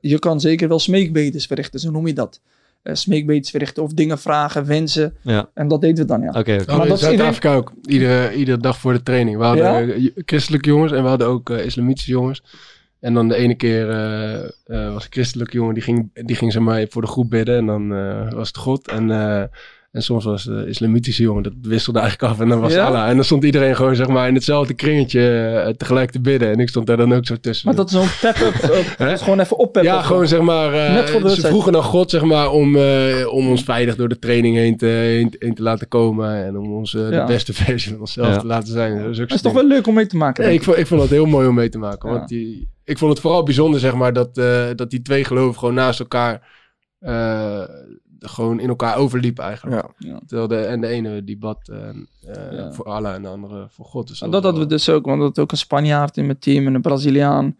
je 0.00 0.16
kan 0.18 0.40
zeker 0.40 0.68
wel 0.68 0.78
smeekbedes 0.78 1.46
verrichten, 1.46 1.80
zo 1.80 1.90
noem 1.90 2.06
je 2.06 2.12
dat. 2.12 2.40
Eh 2.82 2.94
smeekbedes 2.94 3.50
verrichten 3.50 3.82
of 3.82 3.92
dingen 3.92 4.18
vragen, 4.18 4.66
wensen. 4.66 5.14
Ja, 5.22 5.48
En 5.54 5.68
dat 5.68 5.80
deden 5.80 5.96
we 5.96 6.04
dan, 6.04 6.20
ja. 6.20 6.28
oké. 6.28 6.64
Oh, 6.66 6.82
in 6.82 6.88
dat 6.88 6.96
is 6.98 7.00
Zuid-Afrika 7.04 7.54
ook. 7.54 7.72
Iedere, 7.84 8.34
iedere 8.34 8.58
dag 8.58 8.78
voor 8.78 8.92
de 8.92 9.02
training. 9.02 9.38
We 9.38 9.44
hadden 9.44 10.12
christelijke 10.26 10.68
jongens 10.68 10.92
en 10.92 11.02
we 11.02 11.08
hadden 11.08 11.26
ook 11.26 11.50
islamitische 11.50 12.10
jongens. 12.10 12.42
En 13.00 13.14
dan 13.14 13.28
de 13.28 13.36
ene 13.36 13.54
keer 13.54 13.90
eh, 13.90 14.44
eh, 14.44 14.92
was 14.92 15.04
een 15.04 15.12
christelijke 15.12 15.56
jongen, 15.56 15.74
die 15.74 15.82
ging, 15.82 16.10
die 16.26 16.36
ging 16.36 16.52
zeg 16.52 16.62
maar 16.62 16.86
voor 16.88 17.02
de 17.02 17.08
groep 17.08 17.30
bidden. 17.30 17.56
En 17.56 17.66
dan 17.66 17.94
eh, 17.94 18.32
was 18.32 18.48
het 18.48 18.56
God. 18.56 18.88
En, 18.88 19.08
en 19.92 20.02
soms 20.02 20.24
was 20.24 20.44
de 20.44 20.64
islamitische 20.68 21.22
jongen, 21.22 21.42
dat 21.42 21.52
wisselde 21.62 21.98
eigenlijk 21.98 22.32
af. 22.32 22.40
En 22.40 22.48
dan 22.48 22.60
was 22.60 22.72
Ja? 22.72 22.86
Allah. 22.86 23.08
En 23.08 23.14
dan 23.14 23.24
stond 23.24 23.44
iedereen 23.44 23.76
gewoon 23.76 23.96
zeg 23.96 24.08
maar 24.08 24.28
in 24.28 24.34
hetzelfde 24.34 24.74
kringetje 24.74 25.28
eh, 25.66 25.72
tegelijk 25.72 26.10
te 26.10 26.20
bidden. 26.20 26.50
En 26.52 26.58
ik 26.60 26.68
stond 26.68 26.86
daar 26.86 26.96
dan 26.96 27.14
ook 27.14 27.26
zo 27.26 27.34
tussen. 27.40 27.66
Maar 27.66 27.76
dat 27.76 27.86
is 27.86 27.92
zo'n 27.92 28.08
pep-up, 28.20 28.54
dat 28.98 29.10
is 29.10 29.20
gewoon 29.22 29.40
even 29.40 29.56
oppeppen. 29.58 29.92
Ja, 29.92 30.02
gewoon 30.02 30.28
zeg 30.28 30.40
maar. 30.40 30.72
eh, 30.74 30.92
Net 30.94 31.10
voor 31.10 31.22
de 31.22 31.34
ze 31.34 31.40
vroegen 31.46 31.72
naar 31.72 31.82
God, 31.82 32.10
zeg 32.10 32.22
maar, 32.22 32.50
om, 32.50 32.76
eh, 32.76 33.26
om 33.32 33.48
ons 33.48 33.62
veilig 33.62 33.96
door 33.96 34.08
de 34.08 34.18
training 34.18 34.56
heen 34.56 34.76
te, 34.76 34.86
heen, 34.86 35.34
heen 35.38 35.54
te 35.54 35.62
laten 35.62 35.88
komen. 35.88 36.44
En 36.44 36.56
om 36.58 36.72
ons 36.72 36.92
Ja. 36.92 37.08
de 37.10 37.24
beste 37.26 37.52
versie 37.52 37.90
van 37.92 38.00
onszelf 38.00 38.26
Ja. 38.28 38.38
te 38.38 38.46
laten 38.46 38.72
zijn. 38.72 39.02
Dat 39.02 39.10
is, 39.10 39.20
ook 39.20 39.28
Dat 39.28 39.36
is 39.36 39.42
toch 39.42 39.52
wel 39.52 39.66
leuk 39.66 39.86
om 39.86 39.94
mee 39.94 40.06
te 40.06 40.16
maken. 40.16 40.44
Nee, 40.44 40.54
ik, 40.54 40.62
vond, 40.62 40.76
ik 40.78 40.86
vond 40.86 41.00
het 41.00 41.10
heel 41.10 41.26
mooi 41.26 41.48
om 41.48 41.54
mee 41.54 41.68
te 41.68 41.78
maken. 41.78 42.08
Ja. 42.10 42.14
Want 42.16 42.28
die, 42.28 42.68
ik 42.84 42.98
vond 42.98 43.12
het 43.12 43.20
vooral 43.20 43.42
bijzonder, 43.42 43.80
zeg 43.80 43.94
maar, 43.94 44.12
dat, 44.12 44.38
eh, 44.38 44.64
dat 44.74 44.90
die 44.90 45.02
twee 45.02 45.24
geloven 45.24 45.58
gewoon 45.58 45.74
naast 45.74 46.00
elkaar 46.00 46.54
eh, 46.98 47.62
gewoon 48.18 48.60
in 48.60 48.68
elkaar 48.68 48.96
overliepen 48.96 49.44
eigenlijk. 49.44 49.86
Ja. 49.98 50.20
Terwijl 50.26 50.48
de, 50.48 50.56
en 50.60 50.80
de 50.80 50.86
ene 50.86 51.24
die 51.24 51.38
bad 51.38 51.68
eh, 51.68 51.88
eh, 51.88 52.52
Ja. 52.52 52.72
voor 52.72 52.84
Allah 52.84 53.14
en 53.14 53.22
de 53.22 53.28
andere 53.28 53.66
voor 53.70 53.84
God. 53.84 54.08
Dus 54.08 54.20
En 54.22 54.30
dat 54.30 54.42
hadden 54.42 54.62
we 54.62 54.68
dus 54.68 54.88
ook, 54.88 55.04
want 55.04 55.18
we 55.18 55.24
hadden 55.24 55.42
ook 55.42 55.50
een 55.52 55.56
Spanjaard 55.58 56.16
in 56.16 56.26
mijn 56.26 56.38
team 56.38 56.66
en 56.66 56.74
een 56.74 56.80
Braziliaan. 56.82 57.56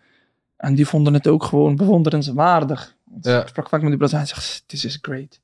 En 0.57 0.75
die 0.75 0.87
vonden 0.87 1.15
het 1.15 1.27
ook 1.27 1.45
gewoon 1.45 1.77
bewonderenswaardig. 1.77 2.95
Want 3.05 3.25
Ja. 3.25 3.41
Ik 3.41 3.49
sprak 3.49 3.69
vaak 3.69 3.81
met 3.81 3.89
die 3.89 3.99
Braziliaan 3.99 4.29
en 4.29 4.35
zegt, 4.35 4.65
this 4.67 4.85
is 4.85 4.99
great. 5.03 5.41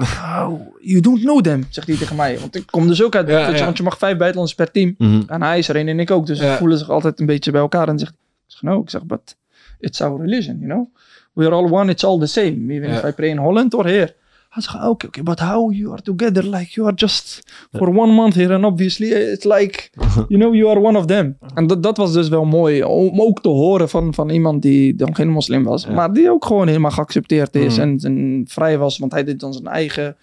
Oh, 0.00 0.60
you 0.80 1.00
don't 1.00 1.20
know 1.20 1.40
them, 1.40 1.66
zegt 1.70 1.86
hij 1.86 1.96
tegen 1.96 2.16
mij. 2.16 2.38
Want 2.38 2.56
ik 2.56 2.66
kom 2.66 2.86
dus 2.86 3.02
ook 3.02 3.14
uit, 3.14 3.28
Ja, 3.28 3.36
weet 3.36 3.46
je, 3.52 3.56
ja. 3.58 3.64
want 3.64 3.76
je 3.76 3.82
mag 3.82 3.98
vijf 3.98 4.16
buitenlanders 4.16 4.54
per 4.56 4.70
team. 4.70 4.94
Mhm. 4.98 5.22
En 5.26 5.42
hij 5.42 5.58
is 5.58 5.68
er 5.68 5.76
een 5.76 5.88
en 5.88 6.00
ik 6.00 6.10
ook, 6.10 6.26
dus 6.26 6.38
Ja. 6.40 6.50
we 6.52 6.56
voelen 6.58 6.78
zich 6.78 6.90
altijd 6.90 7.20
een 7.20 7.26
beetje 7.26 7.50
bij 7.50 7.60
elkaar. 7.60 7.88
En 7.88 7.98
zegt, 7.98 8.12
ik 8.12 8.18
zeg, 8.46 8.62
no, 8.62 8.80
ik 8.80 8.90
zeg, 8.90 9.04
but 9.04 9.36
it's 9.80 10.00
our 10.00 10.20
religion, 10.20 10.58
you 10.58 10.70
know. 10.70 10.94
We 11.32 11.44
are 11.46 11.54
all 11.54 11.70
one, 11.70 11.90
it's 11.90 12.04
all 12.04 12.18
the 12.18 12.26
same. 12.26 12.72
Even 12.72 12.88
Ja. 12.88 12.96
if 12.96 13.04
I 13.04 13.12
pray 13.12 13.28
in 13.28 13.36
Holland 13.38 13.74
or 13.74 13.86
here. 13.86 14.14
Hij 14.52 14.62
zegt, 14.62 14.88
oké, 14.88 15.06
oké, 15.06 15.22
but 15.22 15.38
how 15.40 15.72
you 15.72 15.92
are 15.92 16.02
together, 16.02 16.44
like 16.44 16.70
you 16.70 16.86
are 16.86 16.96
just 16.96 17.42
for 17.72 17.88
one 17.88 18.12
month 18.12 18.34
here. 18.34 18.54
And 18.54 18.64
obviously 18.64 19.08
it's 19.08 19.44
like, 19.44 19.90
you 20.28 20.40
know, 20.40 20.54
you 20.54 20.70
are 20.70 20.80
one 20.80 20.98
of 20.98 21.06
them. 21.06 21.36
En 21.54 21.66
dat, 21.66 21.82
dat 21.82 21.96
was 21.96 22.12
dus 22.12 22.28
wel 22.28 22.44
mooi, 22.44 22.84
om 22.84 23.20
ook 23.20 23.40
te 23.42 23.48
horen 23.48 23.88
van, 23.88 24.14
van 24.14 24.30
iemand 24.30 24.62
die 24.62 24.94
dan 24.94 25.14
geen 25.14 25.28
moslim 25.28 25.64
was. 25.64 25.84
Ja. 25.84 25.92
Maar 25.92 26.12
die 26.12 26.30
ook 26.30 26.44
gewoon 26.44 26.66
helemaal 26.66 26.90
geaccepteerd 26.90 27.54
is 27.54 27.76
Mhm. 27.76 27.80
en, 27.88 27.98
en 27.98 28.44
vrij 28.48 28.78
was. 28.78 28.98
Want 28.98 29.12
hij 29.12 29.24
deed 29.24 29.40
dan 29.40 29.52
zijn 29.52 29.66
eigen 29.66 30.16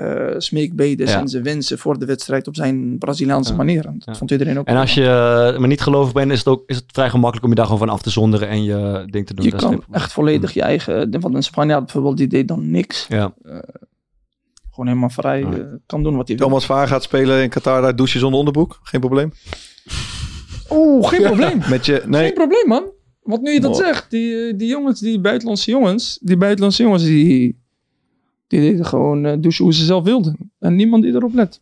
eh 0.00 0.34
smeekbedes 0.38 1.10
Ja. 1.12 1.18
en 1.20 1.28
zijn 1.28 1.42
wensen 1.42 1.78
voor 1.78 1.98
de 1.98 2.06
wedstrijd 2.06 2.46
op 2.48 2.56
zijn 2.56 2.98
Braziliaanse 2.98 3.50
Ja. 3.50 3.56
manier. 3.56 3.86
En 3.86 3.94
dat 3.94 4.04
Ja. 4.04 4.14
vond 4.14 4.30
iedereen 4.30 4.58
ook 4.58 4.66
En 4.66 4.76
als 4.76 4.94
je 4.94 5.02
eh, 5.02 5.58
maar 5.58 5.68
niet 5.68 5.80
gelovig 5.80 6.12
bent, 6.12 6.32
is 6.32 6.38
het, 6.38 6.46
ook, 6.48 6.62
is 6.66 6.76
het 6.76 6.84
vrij 6.86 7.10
gemakkelijk 7.10 7.42
om 7.44 7.50
je 7.50 7.56
daar 7.56 7.64
gewoon 7.64 7.80
van 7.80 7.88
af 7.88 8.02
te 8.02 8.10
zonderen 8.10 8.48
en 8.48 8.64
je 8.64 9.02
ding 9.06 9.26
te 9.26 9.34
doen. 9.34 9.44
Je 9.44 9.50
kan 9.50 9.70
geen 9.70 9.82
echt 9.90 10.12
volledig 10.12 10.52
je 10.54 10.62
eigen... 10.62 11.20
Want 11.20 11.34
een 11.34 11.42
Spanjaard 11.42 11.84
bijvoorbeeld, 11.84 12.16
die 12.16 12.26
deed 12.26 12.48
dan 12.48 12.70
niks. 12.70 13.06
Ja. 13.08 13.34
Gewoon 14.70 14.86
helemaal 14.86 15.10
vrij. 15.10 15.42
Eh, 15.42 15.58
kan 15.86 16.02
doen 16.02 16.16
wat 16.16 16.28
hij 16.28 16.36
wil. 16.36 16.46
Thomas 16.46 16.66
Vaar 16.66 16.88
gaat 16.88 17.02
spelen 17.02 17.42
in 17.42 17.48
Qatar, 17.48 17.82
daar 17.82 17.96
douche 17.96 18.12
je 18.14 18.18
zonder 18.20 18.38
onderbroek. 18.38 18.80
Geen 18.82 19.00
probleem. 19.00 19.32
Oeh, 20.70 21.08
geen 21.08 21.22
probleem. 21.32 21.60
Met 21.68 21.86
je, 21.86 22.00
Geen 22.00 22.10
nee, 22.10 22.32
probleem, 22.32 22.68
man. 22.68 22.84
Want 23.22 23.42
nu 23.42 23.50
je 23.52 23.60
dat 23.60 23.76
zegt, 23.76 24.10
die, 24.10 24.36
eh, 24.48 24.58
die 24.58 24.68
jongens, 24.68 25.00
die 25.00 25.20
buitenlandse 25.20 25.70
jongens, 25.70 26.18
die 26.22 26.36
buitenlandse 26.36 26.82
jongens, 26.82 27.02
die, 27.02 27.59
die 28.50 28.60
deden 28.60 28.84
gewoon 28.84 29.24
eh, 29.24 29.36
douchen 29.40 29.64
hoe 29.64 29.74
ze 29.74 29.84
zelf 29.84 30.04
wilden. 30.04 30.36
En 30.58 30.76
niemand 30.76 31.02
die 31.02 31.14
erop 31.14 31.34
let. 31.34 31.60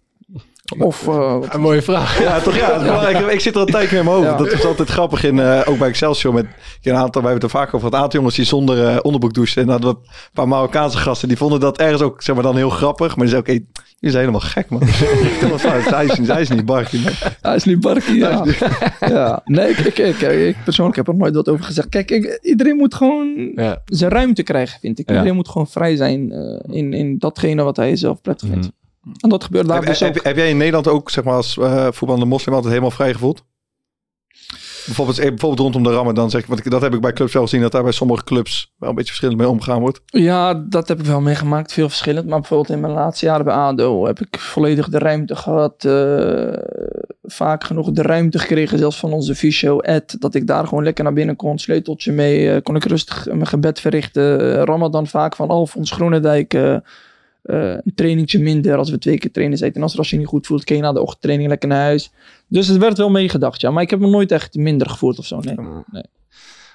Of, 0.78 1.08
eh, 1.08 1.36
Een 1.52 1.60
mooie 1.60 1.82
vraag. 1.82 2.22
Ja, 2.22 2.40
toch 2.40 2.56
ja. 2.56 3.08
Ik, 3.08 3.18
ik 3.32 3.40
zit 3.40 3.54
er 3.54 3.60
al 3.60 3.66
een 3.66 3.72
tijdje 3.72 3.90
mee 3.90 3.98
in 3.98 4.04
mijn 4.04 4.16
hoofd. 4.16 4.28
Ja. 4.38 4.44
Dat 4.44 4.52
is 4.52 4.64
altijd 4.66 4.88
grappig. 4.88 5.24
In, 5.24 5.40
eh, 5.40 5.60
ook 5.64 5.78
bij 5.78 5.88
Excelsior 5.88 6.34
met 6.34 6.46
een 6.82 6.94
aantal, 6.94 7.22
wij 7.22 7.30
hebben 7.30 7.32
het 7.32 7.42
er 7.42 7.58
vaak 7.60 7.74
over, 7.74 7.86
een 7.86 7.94
aantal 7.98 8.18
jongens 8.18 8.36
die 8.36 8.44
zonder 8.44 8.86
eh, 8.88 8.96
onderbroek 9.02 9.34
douchen. 9.34 9.60
En 9.62 9.68
dan 9.68 9.82
hadden 9.82 10.02
we 10.02 10.08
een 10.08 10.30
paar 10.34 10.48
Marokkaanse 10.48 10.98
gasten, 10.98 11.28
die 11.28 11.36
vonden 11.36 11.60
dat 11.60 11.78
ergens 11.78 12.02
ook, 12.02 12.22
zeg 12.22 12.34
maar 12.34 12.44
dan 12.44 12.56
heel 12.56 12.70
grappig. 12.70 13.16
Maar 13.16 13.26
die 13.26 13.34
zeiden 13.34 13.54
ook, 13.54 13.58
hey, 13.58 13.84
jullie 13.98 14.16
zijn 14.16 14.26
helemaal 14.28 14.40
gek 14.50 14.68
man. 14.70 14.82
Hij, 14.84 16.04
is, 16.06 16.18
niet- 16.18 16.28
hij 16.28 16.40
is 16.40 16.48
niet 16.48 16.64
barkie. 16.66 17.00
hij 17.40 17.54
is 17.56 17.64
niet 17.72 17.80
barkie, 17.80 18.16
ja. 18.16 18.44
ja. 19.00 19.40
Nee, 19.44 19.68
ik, 19.70 19.78
ik, 19.78 19.98
ik, 19.98 20.20
ik 20.20 20.56
persoonlijk 20.64 20.96
heb 20.96 21.08
er 21.08 21.16
nooit 21.16 21.34
wat 21.34 21.48
over 21.48 21.64
gezegd. 21.64 21.88
Kijk, 21.88 22.10
ik, 22.10 22.38
iedereen 22.42 22.76
moet 22.76 22.94
gewoon 22.94 23.52
Ja. 23.54 23.82
zijn 23.84 24.10
ruimte 24.10 24.42
krijgen, 24.42 24.80
vind 24.80 24.98
ik. 24.98 25.08
Ja. 25.08 25.14
Iedereen 25.14 25.36
moet 25.36 25.48
gewoon 25.48 25.66
vrij 25.68 25.96
zijn 25.96 26.32
eh, 26.32 26.76
in, 26.76 26.92
in 26.92 27.18
datgene 27.18 27.62
wat 27.62 27.76
hij 27.76 27.96
zelf 27.96 28.20
prettig 28.20 28.48
vindt. 28.48 28.70
En 29.20 29.28
dat 29.28 29.44
gebeurt 29.44 29.66
daar 29.66 29.76
Heb, 29.76 29.86
dus 29.86 30.00
heb, 30.00 30.16
ook. 30.16 30.24
heb 30.24 30.36
jij 30.36 30.48
in 30.48 30.56
Nederland 30.56 30.88
ook, 30.88 31.10
zeg 31.10 31.24
maar, 31.24 31.34
als 31.34 31.56
eh 31.58 31.86
voetballende 31.90 32.26
moslim 32.26 32.54
altijd 32.54 32.72
helemaal 32.72 32.96
vrij 32.96 33.12
gevoeld? 33.12 33.44
bijvoorbeeld, 34.88 35.18
eh, 35.18 35.28
bijvoorbeeld 35.28 35.60
rondom 35.60 35.82
de 35.82 35.98
Ramadan, 35.98 36.30
zeg 36.30 36.40
ik, 36.40 36.46
want 36.46 36.64
ik, 36.64 36.70
dat 36.70 36.80
heb 36.80 36.94
ik 36.94 37.00
bij 37.00 37.12
clubs 37.12 37.32
wel 37.32 37.42
gezien, 37.42 37.60
dat 37.60 37.72
daar 37.72 37.82
bij 37.82 37.92
sommige 37.92 38.24
clubs 38.24 38.74
wel 38.78 38.88
een 38.88 38.94
beetje 38.94 39.10
verschillend 39.10 39.40
mee 39.40 39.48
omgegaan 39.48 39.80
wordt. 39.80 40.00
Ja, 40.06 40.54
dat 40.54 40.88
heb 40.88 40.98
ik 40.98 41.06
wel 41.06 41.20
meegemaakt. 41.20 41.72
Veel 41.72 41.88
verschillend. 41.88 42.26
Maar 42.26 42.38
bijvoorbeeld 42.38 42.70
in 42.70 42.80
mijn 42.80 42.92
laatste 42.92 43.26
jaren 43.26 43.44
bij 43.44 43.54
ADO 43.54 44.06
heb 44.06 44.20
ik 44.20 44.38
volledig 44.38 44.88
de 44.88 44.98
ruimte 44.98 45.36
gehad. 45.36 45.84
eh, 45.84 46.52
vaak 47.22 47.64
genoeg 47.64 47.90
de 47.90 48.02
ruimte 48.02 48.38
gekregen, 48.38 48.78
zelfs 48.78 48.98
van 48.98 49.12
onze 49.12 49.34
fysio 49.34 49.78
Ed. 49.78 50.16
Dat 50.20 50.34
ik 50.34 50.46
daar 50.46 50.66
gewoon 50.66 50.84
lekker 50.84 51.04
naar 51.04 51.12
binnen 51.12 51.36
kon. 51.36 51.58
Sleuteltje 51.58 52.12
mee. 52.12 52.62
kon 52.62 52.76
ik 52.76 52.84
rustig 52.84 53.26
mijn 53.26 53.46
gebed 53.46 53.80
verrichten. 53.80 54.64
Ramadan 54.64 55.06
vaak 55.06 55.36
van 55.36 55.48
Alfons 55.48 55.90
Groenendijk. 55.90 56.52
Eh, 57.48 57.70
een 57.70 57.92
trainingtje 57.94 58.38
minder 58.38 58.76
als 58.76 58.90
we 58.90 58.98
twee 58.98 59.18
keer 59.18 59.30
trainen 59.32 59.58
zijn. 59.58 59.72
En 59.74 59.82
als, 59.82 59.98
als 59.98 60.10
je 60.10 60.16
niet 60.16 60.26
goed 60.26 60.46
voelt, 60.46 60.64
kun 60.64 60.76
je 60.76 60.82
na 60.82 60.92
de 60.92 61.00
ochtendtraining 61.02 61.48
lekker 61.48 61.68
naar 61.68 61.82
huis. 61.82 62.10
Dus 62.48 62.66
het 62.68 62.76
werd 62.78 62.98
wel 62.98 63.10
meegedacht, 63.10 63.60
ja. 63.60 63.70
Maar 63.70 63.82
ik 63.82 63.90
heb 63.90 64.00
me 64.00 64.08
nooit 64.08 64.32
echt 64.32 64.54
minder 64.54 64.90
gevoeld 64.90 65.18
of 65.18 65.26
zo, 65.26 65.40
nee. 65.40 66.02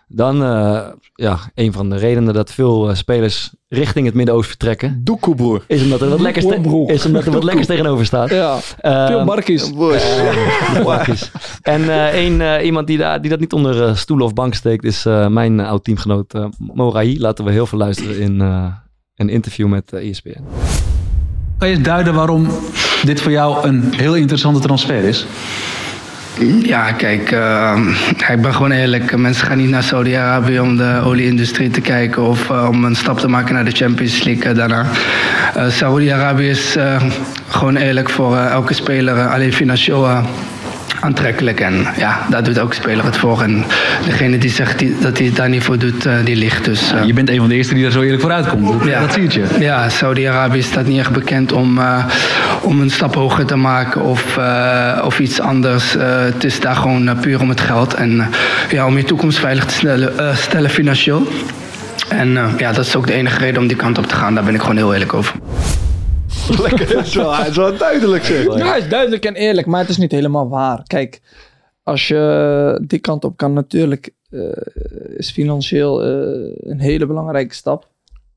Dan, 0.08 0.44
eh, 0.44 0.88
ja, 1.16 1.40
een 1.56 1.74
van 1.74 1.90
de 1.90 1.96
redenen 1.96 2.34
dat 2.34 2.52
veel 2.52 2.90
eh, 2.90 2.96
spelers 2.96 3.54
richting 3.68 4.06
het 4.06 4.16
Midden-Oosten 4.16 4.50
vertrekken, 4.50 5.02
Doekoe, 5.04 5.36
broer. 5.36 5.64
is 5.68 5.84
omdat 5.84 6.02
er 6.02 6.10
wat 6.10 6.20
lekkers, 6.20 6.46
te- 6.46 6.84
is 6.88 7.06
omdat 7.06 7.26
er 7.26 7.32
wat 7.32 7.44
lekkers 7.44 7.68
tegenover 7.68 8.06
staat. 8.06 8.30
Ja, 8.30 8.58
Eh, 8.80 9.08
veel 9.08 9.24
barkies. 9.26 9.74
Barkies. 10.84 11.32
En 11.62 11.90
eh 11.90 12.08
één, 12.08 12.42
eh, 12.42 12.66
iemand 12.66 12.88
die, 12.88 12.98
daar, 12.98 13.22
die 13.22 13.30
dat 13.30 13.40
niet 13.40 13.54
onder 13.54 13.98
stoelen 13.98 14.26
of 14.26 14.34
bank 14.34 14.54
steekt, 14.54 14.84
is 14.84 15.06
eh, 15.06 15.28
mijn 15.28 15.60
oud-teamgenoot 15.60 16.36
uh, 16.36 16.46
Morai. 16.58 17.20
Laten 17.20 17.46
we 17.46 17.52
heel 17.52 17.66
veel 17.66 17.78
luisteren 17.80 18.20
in 18.20 18.42
eh, 18.42 18.66
een 19.16 19.30
interview 19.30 19.68
met 19.68 19.93
eh, 19.93 20.09
ESPN. 20.09 20.43
Kan 21.57 21.70
je 21.70 21.76
eens 21.76 21.84
duiden 21.84 22.14
waarom 22.14 22.47
dit 23.03 23.22
voor 23.22 23.32
jou 23.32 23.68
een 23.68 23.93
heel 23.95 24.16
interessante 24.16 24.59
transfer 24.59 25.03
is? 25.03 25.26
Ja, 26.64 26.91
kijk, 26.91 27.32
eh, 27.32 27.80
ik 28.32 28.41
ben 28.41 28.53
gewoon 28.53 28.72
eerlijk. 28.72 29.18
Mensen 29.18 29.47
gaan 29.47 29.57
niet 29.57 29.70
naar 29.70 29.84
Saudi-Arabië 29.84 30.59
om 30.59 30.78
de 30.78 31.01
olieindustrie 31.03 31.70
te 31.70 31.82
kijken 31.82 32.24
of 32.24 32.49
eh, 32.49 32.68
om 32.70 32.84
een 32.84 32.95
stap 32.95 33.20
te 33.20 33.28
maken 33.28 33.53
naar 33.53 33.66
de 33.66 33.72
Champions 33.72 34.24
League 34.24 34.53
daarna. 34.53 34.86
Eh, 35.55 35.70
Saudi-Arabië 35.70 36.49
is 36.49 36.78
gewoon 37.53 37.76
eerlijk 37.76 38.09
voor 38.09 38.38
elke 38.38 38.74
speler 38.74 39.28
alleen 39.28 39.53
financieel 39.53 40.05
eh, 40.05 40.26
aantrekkelijk. 41.00 41.60
En 41.60 41.86
ja, 41.98 42.20
daar 42.30 42.44
doet 42.44 42.58
elke 42.58 42.76
speler 42.76 43.06
het 43.06 43.18
voor. 43.18 43.42
En 43.42 43.66
degene 44.06 44.38
die 44.38 44.50
zegt 44.50 44.80
die, 44.80 44.96
dat 45.00 45.18
hij 45.18 45.28
het 45.28 45.36
daar 45.36 45.50
niet 45.50 45.64
voor 45.64 45.78
doet, 45.78 46.06
eh, 46.06 46.14
die 46.24 46.36
ligt. 46.36 46.66
Dus, 46.66 46.92
eh, 46.92 47.04
Je 47.06 47.14
bent 47.14 47.30
een 47.30 47.38
van 47.38 47.50
de 47.50 47.56
eerste 47.56 47.74
die 47.74 47.84
daar 47.84 47.92
zo 47.92 48.02
eerlijk 48.02 48.22
voor 48.22 48.32
uitkomt. 48.32 48.68
Dat, 48.80 48.88
Ja. 48.90 49.00
dat 49.00 49.14
zie 49.14 49.32
je. 49.32 49.46
ja, 49.60 49.90
Saudi-Arabië 49.90 50.62
staat 50.62 50.86
niet 50.86 51.00
echt 51.00 51.12
bekend 51.12 51.52
om, 51.52 51.80
eh, 51.80 52.06
om 52.62 52.82
een 52.82 52.90
stap 52.90 53.16
hoger 53.16 53.46
te 53.46 53.56
maken 53.56 54.02
of, 54.02 54.40
of 55.04 55.20
iets 55.20 55.40
anders. 55.42 55.96
Het 56.00 56.44
is 56.44 56.60
daar 56.60 56.76
gewoon 56.76 57.18
puur 57.22 57.42
om 57.42 57.50
het 57.50 57.62
geld 57.62 57.94
en 57.94 58.28
ja, 58.70 58.86
om 58.86 58.98
je 58.98 59.04
toekomst 59.04 59.40
veilig 59.40 59.66
te 59.66 59.74
stellen, 59.74 60.38
stellen 60.38 60.70
financieel. 60.70 61.28
En 62.10 62.38
ja, 62.58 62.72
dat 62.72 62.86
is 62.86 62.96
ook 62.96 63.08
de 63.08 63.14
enige 63.14 63.38
reden 63.40 63.62
om 63.62 63.68
die 63.68 63.78
kant 63.78 63.98
op 63.98 64.08
te 64.08 64.16
gaan. 64.16 64.36
Daar 64.36 64.44
ben 64.44 64.54
ik 64.54 64.62
gewoon 64.62 64.78
heel 64.78 64.94
eerlijk 64.94 65.14
over. 65.14 65.36
Lekker, 66.62 66.94
dat 66.94 67.06
is 67.06 67.16
wel, 67.16 67.38
dat 67.38 67.48
is 67.48 67.56
wel 67.56 67.78
duidelijk 67.78 68.24
zeg. 68.24 68.44
Ja, 68.58 68.74
het 68.74 68.84
is 68.84 68.89
duidelijk 68.89 69.26
en 69.26 69.36
eerlijk, 69.36 69.68
maar 69.68 69.80
het 69.80 69.89
is 69.89 69.98
niet 69.98 70.12
helemaal 70.12 70.50
waar. 70.50 70.84
Kijk, 70.84 71.22
als 71.84 72.08
je 72.08 72.84
die 72.88 73.00
kant 73.00 73.24
op 73.24 73.38
kan, 73.38 73.54
natuurlijk 73.54 74.14
eh, 74.30 75.18
is 75.18 75.32
financieel 75.32 76.04
eh, 76.04 76.70
een 76.72 76.80
hele 76.80 77.06
belangrijke 77.06 77.56
stap. 77.56 77.89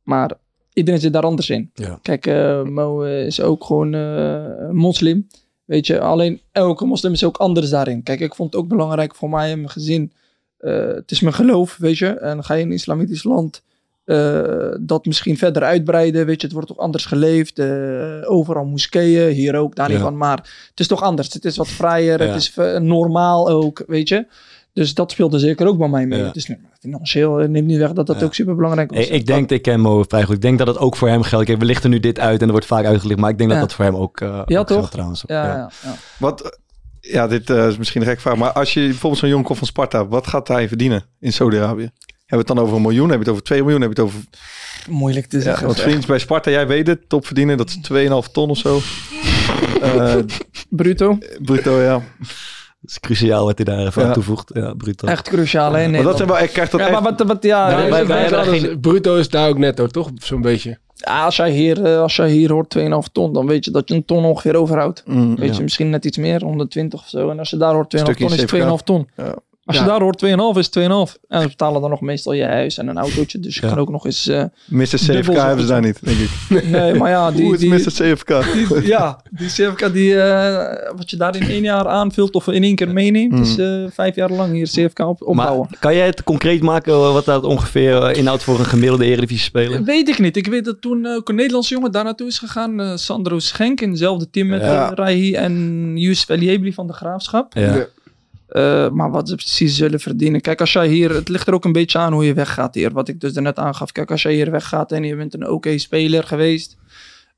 Maar 0.03 0.33
iedereen 0.73 1.01
zit 1.01 1.13
daar 1.13 1.23
anders 1.23 1.51
in. 1.51 1.71
Ja. 1.75 1.99
Kijk, 2.03 2.27
eh, 2.27 2.63
Mo 2.63 3.03
is 3.03 3.41
ook 3.41 3.65
gewoon 3.65 3.91
moslim. 4.77 5.27
Weet 5.65 5.87
je, 5.87 6.01
alleen 6.01 6.41
elke 6.53 6.85
moslim 6.85 7.13
is 7.13 7.25
ook 7.25 7.37
anders 7.37 7.71
daarin. 7.71 8.03
Kijk, 8.03 8.21
ik 8.21 8.35
vond 8.35 8.53
het 8.53 8.63
ook 8.63 8.69
belangrijk 8.69 9.15
voor 9.15 9.29
mij 9.29 9.51
en 9.51 9.59
mijn 9.59 9.71
gezin. 9.71 10.13
het 10.59 11.11
is 11.11 11.21
mijn 11.21 11.35
geloof, 11.35 11.77
weet 11.77 11.99
je. 11.99 12.07
En 12.07 12.45
ga 12.45 12.55
je 12.55 12.61
in 12.61 12.67
een 12.67 12.75
islamitisch 12.75 13.25
land 13.25 13.63
eh, 14.07 14.69
dat 14.81 15.07
misschien 15.07 15.39
verder 15.39 15.63
uitbreiden. 15.63 16.27
Weet 16.27 16.41
je, 16.41 16.47
het 16.47 16.53
wordt 16.55 16.69
toch 16.69 16.79
anders 16.79 17.05
geleefd. 17.07 17.59
eh, 17.59 17.67
overal 18.25 18.65
moskeeën, 18.65 19.33
hier 19.35 19.57
ook, 19.57 19.75
daar 19.77 19.89
niet 19.89 19.97
Ja. 19.97 20.03
van. 20.03 20.17
Maar 20.17 20.37
het 20.71 20.81
is 20.81 20.87
toch 20.87 21.03
anders. 21.03 21.33
Het 21.33 21.45
is 21.45 21.57
wat 21.57 21.69
vrijer, 21.69 22.23
Ja. 22.23 22.27
het 22.27 22.37
is 22.37 22.53
eh, 22.57 22.79
normaal 22.79 23.49
ook, 23.49 23.83
weet 23.87 24.09
je. 24.09 24.27
Dus 24.73 24.95
dat 24.95 25.11
speelde 25.11 25.39
zeker 25.39 25.67
ook 25.67 25.79
bij 25.79 25.89
mij 25.89 26.07
mee. 26.07 26.19
Ja. 26.19 26.25
Het 26.27 26.37
is 26.37 26.47
nu- 26.49 26.59
financieel 26.81 27.37
neemt 27.37 27.67
niet 27.67 27.79
weg 27.79 27.93
dat 27.93 28.07
dat 28.07 28.19
Ja. 28.21 28.25
ook 28.25 28.35
super 28.35 28.55
belangrijk 28.57 28.91
was. 28.95 29.07
Ik, 29.07 29.13
ik 29.13 29.27
denk, 29.27 29.51
ik 29.51 29.63
ken 29.63 29.81
Mo 29.81 30.03
vrij 30.09 30.25
goed. 30.25 30.35
Ik 30.35 30.41
denk 30.43 30.59
dat 30.59 30.67
het 30.67 30.79
ook 30.79 30.97
voor 30.97 31.09
hem 31.09 31.23
geldt. 31.23 31.45
Kijk, 31.47 31.59
we 31.59 31.65
lichten 31.65 31.91
nu 31.91 32.01
dit 32.01 32.19
uit 32.19 32.41
en 32.41 32.45
er 32.47 32.53
wordt 32.53 32.67
vaak 32.67 32.85
uitgelicht. 32.85 33.21
Maar 33.21 33.31
ik 33.31 33.39
denk 33.39 33.51
Ja. 33.51 33.59
dat 33.59 33.69
dat 33.69 33.77
voor 33.77 33.85
hem 33.85 33.97
ook, 33.97 34.21
eh 34.21 34.43
Ja, 34.47 34.59
ook 34.59 34.67
toch? 34.67 34.77
geldt 34.77 34.93
trouwens. 34.93 35.25
ja, 35.27 35.45
Ja. 35.45 35.55
ja. 35.57 35.71
ja. 35.83 35.95
Wat, 36.19 36.59
ja, 37.01 37.27
dit 37.27 37.51
is 37.51 37.77
misschien 37.79 38.01
een 38.01 38.07
gek 38.09 38.21
vraag, 38.21 38.37
maar 38.37 38.53
als 38.53 38.75
je 38.75 38.81
bijvoorbeeld 38.81 39.19
zo'n 39.21 39.29
jongen 39.29 39.45
komt 39.45 39.59
van 39.59 39.67
Sparta, 39.67 40.07
wat 40.07 40.27
gaat 40.27 40.49
hij 40.49 40.69
verdienen 40.69 41.05
in 41.21 41.33
Saudi-Arabië? 41.33 41.91
Hebben 42.27 42.47
we 42.47 42.53
het 42.53 42.57
dan 42.57 42.59
over 42.59 42.77
een 42.77 42.83
miljoen? 42.83 43.09
Hebben 43.11 43.19
we 43.19 43.25
het 43.25 43.33
over 43.33 43.43
2 43.45 43.63
miljoen? 43.63 43.81
Hebben 43.81 43.99
we 43.99 44.05
het 44.05 44.15
over... 44.15 44.29
Moeilijk 44.91 45.27
te 45.27 45.37
Ja, 45.37 45.43
zeggen. 45.43 45.67
want 45.67 45.81
vriend 45.81 46.07
bij 46.07 46.19
Sparta, 46.19 46.51
jij 46.51 46.67
weet 46.67 46.87
het, 46.87 47.09
top 47.09 47.27
verdienen, 47.27 47.57
dat 47.57 47.69
is 47.69 47.77
2,5 48.27 48.33
ton 48.33 48.51
of 48.51 48.59
zo. 48.59 48.81
Eh, 49.83 50.15
Bruto, 50.69 51.19
bruto, 51.43 51.81
ja. 51.83 51.93
Dat 52.81 52.91
is 52.91 53.01
cruciaal 53.01 53.45
wat 53.45 53.57
hij 53.59 53.65
daar 53.65 53.87
even 53.87 54.03
Ja. 54.03 54.09
aan 54.09 54.15
toevoegt. 54.15 54.51
Ja, 54.55 54.75
bruto. 54.75 55.07
echt 55.07 55.29
cruciaal 55.29 55.73
hè, 55.73 55.89
Maar 55.89 56.03
dat 56.03 56.17
zijn 56.17 56.29
wel, 56.29 56.39
ik 56.43 56.51
krijg 56.51 56.71
dat 56.71 56.81
Ja, 56.81 56.87
echt... 56.89 57.01
maar 57.01 57.15
wat, 57.17 57.27
wat 57.27 57.43
ja, 57.43 57.71
Ja, 57.71 57.77
wij- 57.77 57.91
wij, 57.91 58.07
wij- 58.07 58.31
wij- 58.31 58.47
wij- 58.51 58.61
wij- 58.61 58.77
bruto 58.77 59.17
is 59.17 59.29
daar 59.29 59.49
ook 59.49 59.59
netto, 59.59 59.87
toch? 59.87 60.11
Zo'n 60.15 60.41
beetje. 60.43 60.79
Ja, 60.95 61.25
als 61.25 61.37
jij 61.37 61.51
hier, 61.51 61.85
eh, 61.85 61.99
als 62.01 62.17
jij 62.17 62.31
hier 62.31 62.53
hoort 62.53 62.71
2,5 62.71 63.09
ton, 63.13 63.33
dan 63.33 63.47
weet 63.47 63.65
je 63.65 63.71
dat 63.71 63.89
je 63.89 63.95
een 63.95 64.05
ton 64.05 64.25
ongeveer 64.25 64.55
overhoudt. 64.57 65.03
Mm, 65.07 65.37
Weet 65.37 65.49
Ja. 65.51 65.57
je, 65.57 65.63
misschien 65.63 65.91
net 65.91 66.05
iets 66.05 66.17
meer, 66.17 66.43
120 66.43 67.01
of 67.01 67.09
zo. 67.09 67.31
En 67.31 67.39
als 67.39 67.51
je 67.51 67.57
daar 67.57 67.75
hoort 67.75 67.91
2,5 67.91 68.17
ton, 68.19 68.33
is 68.33 68.41
het 68.41 68.49
2,5 68.49 68.83
ton. 68.85 69.09
Ja. 69.17 69.35
Als 69.67 69.79
je 69.79 69.85
daar 69.85 70.01
hoort 70.01 70.25
2,5 70.25 70.59
is 70.59 70.65
het 70.71 70.79
2,5. 70.79 71.21
En 71.29 71.41
ze 71.43 71.49
betalen 71.49 71.81
dan 71.81 71.91
nog 71.91 72.01
meestal 72.01 72.33
je 72.33 72.45
huis 72.45 72.79
en 72.79 72.89
een 72.89 72.99
autootje. 72.99 73.39
Dus 73.41 73.55
je 73.55 73.61
Ja. 73.63 73.69
kan 73.69 73.79
ook 73.79 73.91
nog 73.91 74.05
eens... 74.07 74.27
eh, 74.29 74.45
Mr. 74.67 74.85
CFK 74.87 75.33
hebben 75.35 75.61
ze 75.61 75.67
daar 75.67 75.81
niet, 75.81 75.99
denk 76.05 76.19
ik. 76.19 76.65
nee, 76.71 76.95
maar 76.95 77.11
ja, 77.11 77.33
Hoe 77.33 77.41
die... 77.43 77.53
is 77.53 77.59
die, 77.59 77.71
Mr. 77.71 78.15
CFK? 78.15 78.53
die- 78.53 78.87
ja, 78.87 79.21
die 79.31 79.47
CFK 79.49 79.93
die, 79.93 80.21
eh, 80.21 80.93
wat 80.97 81.11
je 81.11 81.17
daar 81.17 81.37
in 81.37 81.49
één 81.49 81.63
jaar 81.63 81.87
aanvult 81.89 82.35
of 82.35 82.47
in 82.49 82.63
één 82.63 82.75
keer 82.75 82.89
meeneemt, 82.93 83.33
Mm. 83.33 83.43
is 83.43 83.59
eh, 83.59 83.85
vijf 83.91 84.15
jaar 84.15 84.31
lang 84.31 84.53
hier 84.53 84.67
CFK 84.69 84.99
op, 84.99 85.23
opbouwen. 85.23 85.67
Maar 85.71 85.79
kan 85.81 85.95
jij 85.95 86.07
het 86.07 86.23
concreet 86.25 86.63
maken 86.63 86.93
eh, 86.93 87.13
wat 87.13 87.25
dat 87.25 87.45
ongeveer 87.45 88.17
inhoudt 88.17 88.43
voor 88.43 88.59
een 88.59 88.65
gemiddelde 88.65 89.05
Eredivisie 89.05 89.45
speler? 89.45 89.83
Weet 89.85 90.09
ik 90.09 90.19
niet. 90.19 90.37
Ik 90.37 90.47
weet 90.47 90.65
dat 90.65 90.81
toen 90.81 91.05
eh, 91.05 91.15
ook 91.15 91.29
een 91.29 91.35
Nederlandse 91.35 91.75
jongen 91.75 91.93
daar 91.93 92.05
naartoe 92.05 92.27
is 92.27 92.39
gegaan. 92.39 92.81
eh, 92.81 92.97
Sandro 92.97 93.39
Schenk 93.39 93.81
in 93.81 93.89
hetzelfde 93.91 94.31
team 94.31 94.47
met 94.47 94.61
Ja. 94.63 94.95
en 95.33 95.93
Yusuf 95.97 96.29
Eliebli 96.29 96.73
van 96.73 96.87
de 96.87 96.93
Graafschap. 96.93 97.55
Ja. 97.55 97.87
Eh, 98.49 98.91
maar 98.91 99.11
wat 99.11 99.29
ze 99.29 99.35
precies 99.35 99.77
zullen 99.77 100.01
verdienen. 100.01 100.41
Kijk, 100.41 100.61
als 100.61 100.73
jij 100.73 100.89
hier, 100.89 101.11
het 101.11 101.29
ligt 101.29 101.47
er 101.47 101.55
ook 101.55 101.65
een 101.65 101.73
beetje 101.73 101.99
aan 101.99 102.13
hoe 102.13 102.25
je 102.25 102.35
weggaat 102.35 102.75
hier. 102.75 102.93
Wat 102.93 103.09
ik 103.09 103.21
dus 103.21 103.33
daarnet 103.33 103.59
aangaf. 103.59 103.93
Kijk, 103.93 104.11
als 104.11 104.23
jij 104.23 104.33
hier 104.35 104.51
weggaat 104.51 104.93
en 104.93 105.05
je 105.05 105.17
bent 105.17 105.35
een 105.35 105.49
oké 105.49 105.79
speler 105.79 106.23
geweest. 106.25 106.77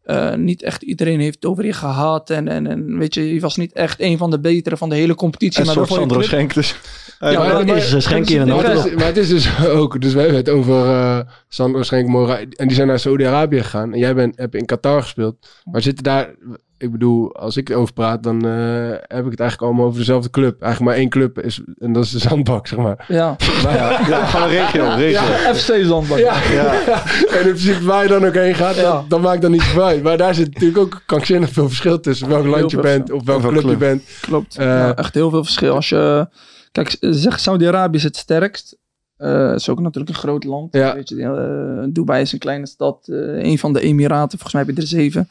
eh, 0.03 0.35
niet 0.35 0.63
echt 0.63 0.83
iedereen 0.83 1.21
heeft 1.21 1.35
het 1.35 1.45
over 1.47 1.65
je 1.65 1.73
gehad. 1.73 2.31
En, 2.31 2.49
en, 2.49 2.67
en 2.67 2.99
weet 2.99 3.15
je, 3.15 3.35
je 3.35 3.41
was 3.41 3.57
niet 3.57 3.73
echt 3.73 4.01
een 4.01 4.19
van 4.19 4.31
de 4.31 4.41
betere 4.41 4.77
van 4.77 4.89
de 4.89 4.95
hele 4.95 5.15
competitie. 5.15 5.61
Een 5.61 5.67
maar 5.67 5.75
soort 5.75 5.89
Sandro. 5.89 6.23
Schenk, 6.23 6.55
dus... 6.55 6.77
Ja, 7.21 7.31
Ja, 7.31 7.39
maar- 7.39 7.67
dat 7.67 7.77
is 7.77 7.93
een 7.93 8.03
schenkje 8.03 8.35
in 8.35 8.41
een 8.41 8.47
Maar 8.49 8.65
auto. 8.65 8.81
het, 8.81 8.87
is, 8.91 8.95
maar 8.95 9.07
het 9.07 9.17
is 9.17 9.29
dus 9.29 9.67
ook, 9.67 10.01
dus 10.01 10.13
we 10.13 10.19
hebben 10.21 10.37
het 10.39 10.49
over 10.49 10.87
eh 10.87 11.21
Sandro 11.49 11.83
Schenk, 11.83 12.09
Mora, 12.09 12.39
en 12.39 12.67
die 12.67 12.75
zijn 12.77 12.87
naar 12.89 12.99
Saudi-Arabië 12.99 13.59
gegaan. 13.63 13.93
En 13.93 13.99
jij 13.99 14.15
bent, 14.15 14.37
hebt 14.39 14.55
in 14.55 14.65
Qatar 14.67 15.03
gespeeld. 15.03 15.49
Maar 15.65 15.83
zitten 15.83 16.05
daar, 16.05 16.35
ik 16.79 16.93
bedoel, 16.93 17.37
als 17.37 17.57
ik 17.57 17.69
erover 17.69 17.93
praat, 17.93 18.23
dan 18.23 18.47
eh, 18.47 18.89
heb 18.91 19.25
ik 19.25 19.31
het 19.31 19.41
eigenlijk 19.41 19.63
allemaal 19.63 19.85
over 19.87 19.99
dezelfde 19.99 20.31
club. 20.31 20.63
Eigenlijk 20.63 20.91
maar 20.93 21.01
één 21.01 21.09
club, 21.09 21.41
is, 21.41 21.61
en 21.79 21.93
dat 21.93 22.05
is 22.05 22.11
de 22.11 22.19
Zandbak, 22.19 22.67
zeg 22.67 22.79
maar. 22.79 23.05
Ja, 23.19 23.37
Ja, 23.63 24.01
ja, 24.09 24.25
gewoon 24.27 24.49
regio, 24.49 24.85
regio. 24.97 25.21
FC 25.55 25.85
Zandbak. 25.87 26.19
Ja, 26.19 26.35
Ja. 26.53 26.73
en 27.31 27.39
in 27.39 27.43
principe 27.43 27.85
waar 27.85 28.03
je 28.03 28.09
dan 28.09 28.25
ook 28.27 28.35
heen 28.35 28.55
gaat, 28.55 28.75
Ja. 28.77 28.83
dat, 28.83 29.11
dat 29.11 29.21
maakt 29.21 29.43
dan 29.43 29.51
niet 29.51 29.75
uit. 29.79 30.03
Maar 30.03 30.17
daar 30.17 30.35
zit 30.35 30.53
natuurlijk 30.55 30.79
ook 30.79 31.03
krankzinnig 31.07 31.51
veel 31.51 31.69
verschil 31.69 32.01
tussen 32.01 32.29
welk 32.29 32.43
Heel 32.43 32.51
land 32.51 32.71
je 32.71 32.81
bent, 32.81 33.11
of 33.13 33.25
welke 33.25 33.49
club 33.49 33.65
je 33.65 33.77
bent. 33.77 34.03
Klopt. 34.21 34.57
Eh, 34.57 34.65
Ja, 34.67 34.95
echt 34.95 35.15
heel 35.15 35.31
veel 35.31 35.45
verschil. 35.45 35.75
Als 35.75 35.89
je, 35.89 36.29
kijk, 36.73 36.97
zeg 37.01 37.41
Saudi-Arabië 37.41 37.97
is 37.97 38.03
het 38.03 38.17
sterkst. 38.17 38.77
Eh 39.17 39.53
is 39.55 39.69
ook 39.69 39.81
natuurlijk 39.81 40.09
een 40.09 40.21
groot 40.23 40.45
land. 40.45 40.75
Ja. 40.75 40.95
Weet 40.95 41.09
je, 41.09 41.89
Dubai 41.93 42.23
is 42.23 42.33
een 42.33 42.39
kleine 42.39 42.67
stad. 42.67 43.09
eh, 43.09 43.17
een 43.45 43.59
van 43.59 43.73
de 43.73 43.81
Emiraten. 43.81 44.39
Volgens 44.39 44.53
mij 44.53 44.63
heb 44.67 44.75
je 44.77 44.81
er 44.83 44.89
zeven. 44.89 45.29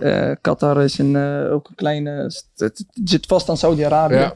Eh, 0.00 0.30
Qatar 0.40 0.82
is 0.82 0.98
een, 0.98 1.16
eh, 1.16 1.52
ook 1.52 1.68
een 1.68 1.74
kleine... 1.74 2.10
Het, 2.10 2.44
het 2.56 2.84
zit 3.04 3.26
vast 3.26 3.48
aan 3.48 3.56
Saudi-Arabië. 3.56 4.14
Ja. 4.14 4.34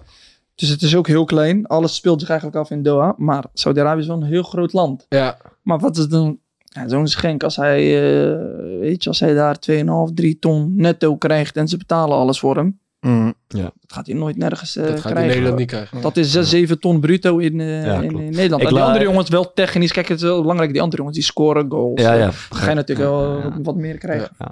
Dus 0.54 0.68
het 0.68 0.82
is 0.82 0.96
ook 0.96 1.06
heel 1.06 1.24
klein. 1.24 1.66
Alles 1.66 1.94
speelt 1.94 2.20
zich 2.20 2.28
eigenlijk 2.28 2.58
af 2.58 2.70
in 2.70 2.82
Doha. 2.82 3.14
Maar 3.16 3.44
Saudi-Arabië 3.52 4.00
is 4.00 4.06
wel 4.06 4.16
een 4.16 4.22
heel 4.22 4.42
groot 4.42 4.72
land. 4.72 5.06
Ja, 5.08 5.36
Maar 5.62 5.78
wat 5.78 5.96
is 5.96 6.06
dan... 6.08 6.38
Ja, 6.64 6.88
Zo'n 6.88 7.06
schenk, 7.08 7.42
als 7.42 7.56
hij, 7.56 7.80
eh, 7.80 8.38
weet 8.80 9.02
je, 9.02 9.08
als 9.08 9.20
hij 9.20 9.34
daar 9.34 9.56
2,5, 9.70 10.14
3 10.14 10.38
ton 10.38 10.72
netto 10.76 11.16
krijgt 11.16 11.56
en 11.56 11.68
ze 11.68 11.76
betalen 11.76 12.16
alles 12.16 12.38
voor 12.38 12.56
hem, 12.56 12.78
Mm. 13.00 13.34
dat 13.48 13.72
gaat 13.86 14.06
hij 14.06 14.14
nooit 14.16 14.36
nergens 14.36 14.76
eh, 14.76 14.82
dat 14.86 14.92
gaat 14.92 15.02
hij 15.02 15.10
in 15.10 15.16
krijgen. 15.16 15.28
Nederland 15.34 15.58
niet 15.58 15.68
krijgen. 15.68 16.00
Dat 16.00 16.16
is 16.16 16.32
6, 16.32 16.48
7 16.48 16.80
ton 16.80 17.00
bruto 17.00 17.38
in, 17.38 17.60
eh, 17.60 17.84
Ja, 17.84 18.00
in, 18.00 18.12
Nederland. 18.14 18.34
Ik 18.62 18.68
En 18.68 18.74
die 18.74 18.78
la- 18.78 18.84
andere 18.86 19.04
jongens 19.04 19.28
wel 19.28 19.52
technisch. 19.52 19.92
Kijk, 19.92 20.08
het 20.08 20.16
is 20.16 20.22
wel 20.24 20.40
belangrijk. 20.40 20.72
Die 20.72 20.80
andere 20.80 20.96
jongens 20.98 21.16
die 21.16 21.26
scoren 21.26 21.70
goals. 21.70 22.00
Ja, 22.00 22.12
ja. 22.12 22.20
Dan 22.24 22.58
ga 22.58 22.68
je 22.68 22.74
natuurlijk 22.74 23.08
wel 23.08 23.38
Ja. 23.38 23.52
wat, 23.62 23.76
meer 23.76 23.98
krijgen. 23.98 24.28
Eh, 24.38 24.46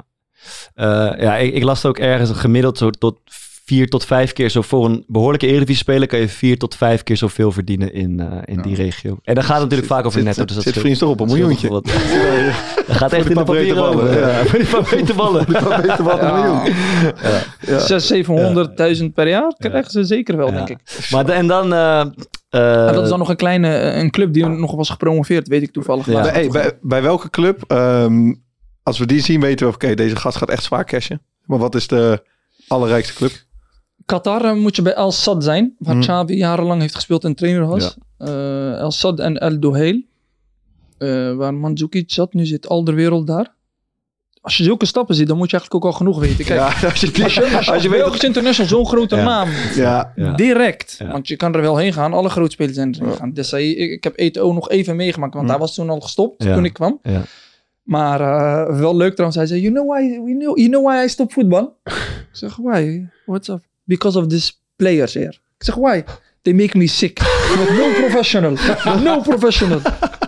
ja, 0.74 1.36
ik, 1.36 1.54
ik 1.54 1.62
las 1.62 1.84
ook 1.86 1.98
ergens 1.98 2.28
een 2.30 2.36
gemiddeld 2.36 2.78
zo 2.78 2.90
tot 2.90 3.18
vier 3.64 3.88
tot 3.88 4.04
vijf 4.04 4.32
keer 4.32 4.48
zo 4.48 4.62
voor 4.62 4.84
een 4.84 5.04
behoorlijke 5.06 5.46
Eredivisie-speler 5.46 6.08
kan 6.08 6.18
je 6.18 6.28
vier 6.28 6.58
tot 6.58 6.74
vijf 6.76 7.02
keer 7.02 7.16
zoveel 7.16 7.52
verdienen 7.52 7.92
in, 7.94 8.20
eh, 8.20 8.26
in 8.44 8.60
die 8.62 8.74
regio. 8.74 9.18
En 9.22 9.34
dan 9.34 9.44
gaat 9.44 9.52
het 9.52 9.62
natuurlijk 9.62 9.88
vaak 9.88 10.04
over 10.04 10.12
Zit- 10.18 10.24
netto. 10.24 10.44
Dus 10.44 10.54
dat 10.54 10.62
zit 10.64 10.72
scheelt- 10.72 10.84
vriends 10.86 11.00
toch 11.00 11.10
op 11.10 11.20
een 11.20 11.26
miljoentje. 11.26 11.68
Dat 12.86 12.96
gaat 12.96 13.12
echt 13.12 13.28
in 13.30 13.34
de 13.36 13.42
papieren 13.44 13.84
over. 13.84 14.18
ja. 14.18 14.44
Voor 14.46 14.58
die 14.58 14.68
paar 14.68 14.88
meter 14.94 15.14
ballen. 15.14 15.46
Weet 15.82 15.98
wat 15.98 16.22
een 16.22 16.34
miljoen. 16.34 16.72
Ja. 17.66 17.98
600, 17.98 18.98
700.000 18.98 19.04
per 19.14 19.28
jaar 19.28 19.54
krijgen 19.58 19.90
ze 19.90 20.04
zeker 20.04 20.36
wel, 20.36 20.46
Ja. 20.46 20.52
denk 20.64 20.68
ik. 20.68 21.06
Maar 21.10 21.26
de- 21.26 21.32
en 21.32 21.46
dan... 21.46 21.72
eh, 21.72 22.00
eh, 22.00 22.06
Maar 22.50 22.92
dat 22.92 23.02
is 23.02 23.08
dan 23.08 23.18
nog 23.18 23.28
een 23.28 23.36
kleine 23.36 23.74
eh, 23.76 23.98
een 24.02 24.10
club 24.10 24.32
die 24.32 24.46
nog 24.46 24.74
was 24.74 24.90
gepromoveerd, 24.90 25.48
weet 25.48 25.62
ik 25.62 25.72
toevallig. 25.72 26.06
Ja. 26.06 26.12
Maar- 26.12 26.22
Bij, 26.22 26.32
hey, 26.32 26.48
bij, 26.48 26.72
bij 26.80 27.02
welke 27.02 27.30
club, 27.30 27.62
ehm, 27.66 28.32
als 28.82 28.98
we 28.98 29.06
die 29.06 29.20
zien, 29.20 29.40
weten 29.40 29.66
we, 29.66 29.72
oké, 29.74 29.94
deze 29.94 30.16
gast 30.16 30.36
gaat 30.36 30.50
echt 30.50 30.62
zwaar 30.64 30.84
cashen. 30.84 31.22
Maar 31.44 31.58
wat 31.58 31.74
is 31.74 31.86
de 31.86 32.22
allerrijkste 32.68 33.14
club? 33.14 33.32
Qatar 34.06 34.44
eh, 34.44 34.52
moet 34.54 34.76
je 34.76 34.82
bij 34.82 34.94
Al 34.94 35.12
Sad 35.12 35.44
zijn, 35.44 35.74
waar 35.78 35.94
Mhm. 35.96 36.04
Xavi 36.04 36.36
jarenlang 36.36 36.80
heeft 36.80 36.94
gespeeld 36.94 37.24
en 37.24 37.34
trainer 37.34 37.66
was. 37.66 37.96
Eh, 38.18 38.80
Al 38.80 38.90
Sad 38.92 39.18
en 39.20 39.38
El 39.38 39.60
Dohail, 39.60 40.02
eh, 40.98 41.32
waar 41.34 41.54
Mandzukic 41.54 42.10
zat. 42.12 42.32
Nu 42.34 42.46
zit 42.46 42.68
Alderwereld 42.68 43.26
daar. 43.26 43.54
Als 44.40 44.56
je 44.56 44.62
zulke 44.64 44.86
stappen 44.86 45.14
ziet, 45.14 45.26
dan 45.28 45.36
moet 45.36 45.50
je 45.50 45.56
eigenlijk 45.56 45.84
ook 45.84 45.92
al 45.92 45.96
genoeg 45.98 46.18
weten. 46.18 46.44
Kijk, 46.44 46.58
ja, 46.80 46.88
als 46.88 47.00
je, 47.00 47.10
die- 47.10 47.24
als 47.24 47.34
je, 47.34 47.40
als 47.42 47.50
je, 47.50 47.56
als 47.56 47.64
je 47.66 47.72
als 47.72 47.82
weet 47.86 47.90
Belgisch 48.00 48.22
International 48.24 48.70
zo'n 48.70 48.86
grote 48.86 49.16
Ja. 49.16 49.22
naam, 49.24 49.48
Ja, 49.74 50.12
Ja. 50.16 50.32
direct. 50.32 50.96
Ja. 50.98 51.12
Want 51.12 51.28
je 51.28 51.36
kan 51.36 51.54
er 51.54 51.60
wel 51.60 51.76
heen 51.76 51.92
gaan. 51.92 52.12
Alle 52.12 52.28
grote 52.28 52.50
spelers 52.50 52.74
zijn 52.76 52.94
er 52.94 53.04
Ja. 53.04 53.10
gegaan. 53.10 53.32
Desai, 53.32 53.76
ik, 53.76 53.90
ik 53.90 54.04
heb 54.04 54.16
ETO 54.16 54.52
nog 54.52 54.68
even 54.70 54.96
meegemaakt, 54.96 55.32
want 55.34 55.44
Mhm. 55.46 55.54
hij 55.54 55.62
was 55.66 55.74
toen 55.74 55.90
al 55.90 56.00
gestopt 56.00 56.42
Ja. 56.42 56.54
toen 56.54 56.64
ik 56.64 56.72
kwam. 56.72 57.00
Maar 57.82 58.20
eh, 58.20 58.78
wel 58.78 58.96
leuk 58.96 59.12
trouwens. 59.12 59.36
Hij 59.36 59.46
zei, 59.46 59.60
you 59.60 59.72
know 59.72 59.90
why, 59.90 60.02
you 60.02 60.38
know, 60.38 60.58
you 60.58 60.68
know 60.68 60.86
why 60.86 61.04
I 61.04 61.08
stop 61.08 61.32
voetbal? 61.32 61.76
ik 61.84 62.28
zeg, 62.32 62.56
why? 62.56 63.06
What's 63.26 63.48
up? 63.48 63.60
Because 63.84 64.18
of 64.18 64.26
these 64.26 64.52
players 64.76 65.14
here. 65.14 65.34
Ik 65.58 65.64
zeg, 65.64 65.74
why? 65.74 66.02
They 66.42 66.52
make 66.52 66.78
me 66.78 66.86
sick. 66.86 67.20
no 67.76 67.92
professional. 68.00 68.56
No 69.02 69.20
professional. 69.20 69.80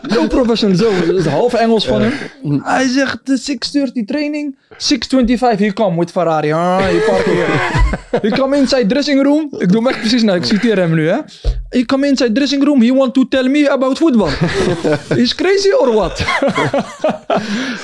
No 0.09 0.27
professional. 0.27 0.77
Zo, 0.77 1.07
dat 1.07 1.17
is 1.17 1.27
half 1.27 1.55
Engels 1.55 1.87
van 1.87 2.01
hem. 2.01 2.63
Hij 2.63 2.89
zegt, 2.89 3.27
de 3.27 3.37
630 3.37 4.05
training. 4.05 4.57
625, 4.77 5.67
he 5.67 5.73
come 5.73 5.99
with 5.99 6.11
Ferrari. 6.11 6.53
Ah, 6.53 6.87
come 8.39 8.57
inside 8.57 8.87
dressing 8.87 9.23
room. 9.23 9.49
Ik 9.59 9.73
doe 9.73 9.83
hem 9.83 9.87
echt 9.87 9.99
precies 9.99 10.23
nou, 10.23 10.39
ik 10.39 10.45
citeer 10.45 10.77
hem 10.77 10.95
nu 10.95 11.09
hè. 11.09 11.19
He 11.75 11.85
come 11.85 12.07
inside 12.07 12.33
dressing 12.33 12.65
room. 12.65 12.81
He 12.83 12.93
want 12.95 13.15
to 13.15 13.25
tell 13.29 13.49
me 13.49 13.71
about 13.71 13.99
football. 13.99 14.29
Is 15.25 15.35
crazy 15.35 15.71
or 15.81 15.93
what? 15.95 16.25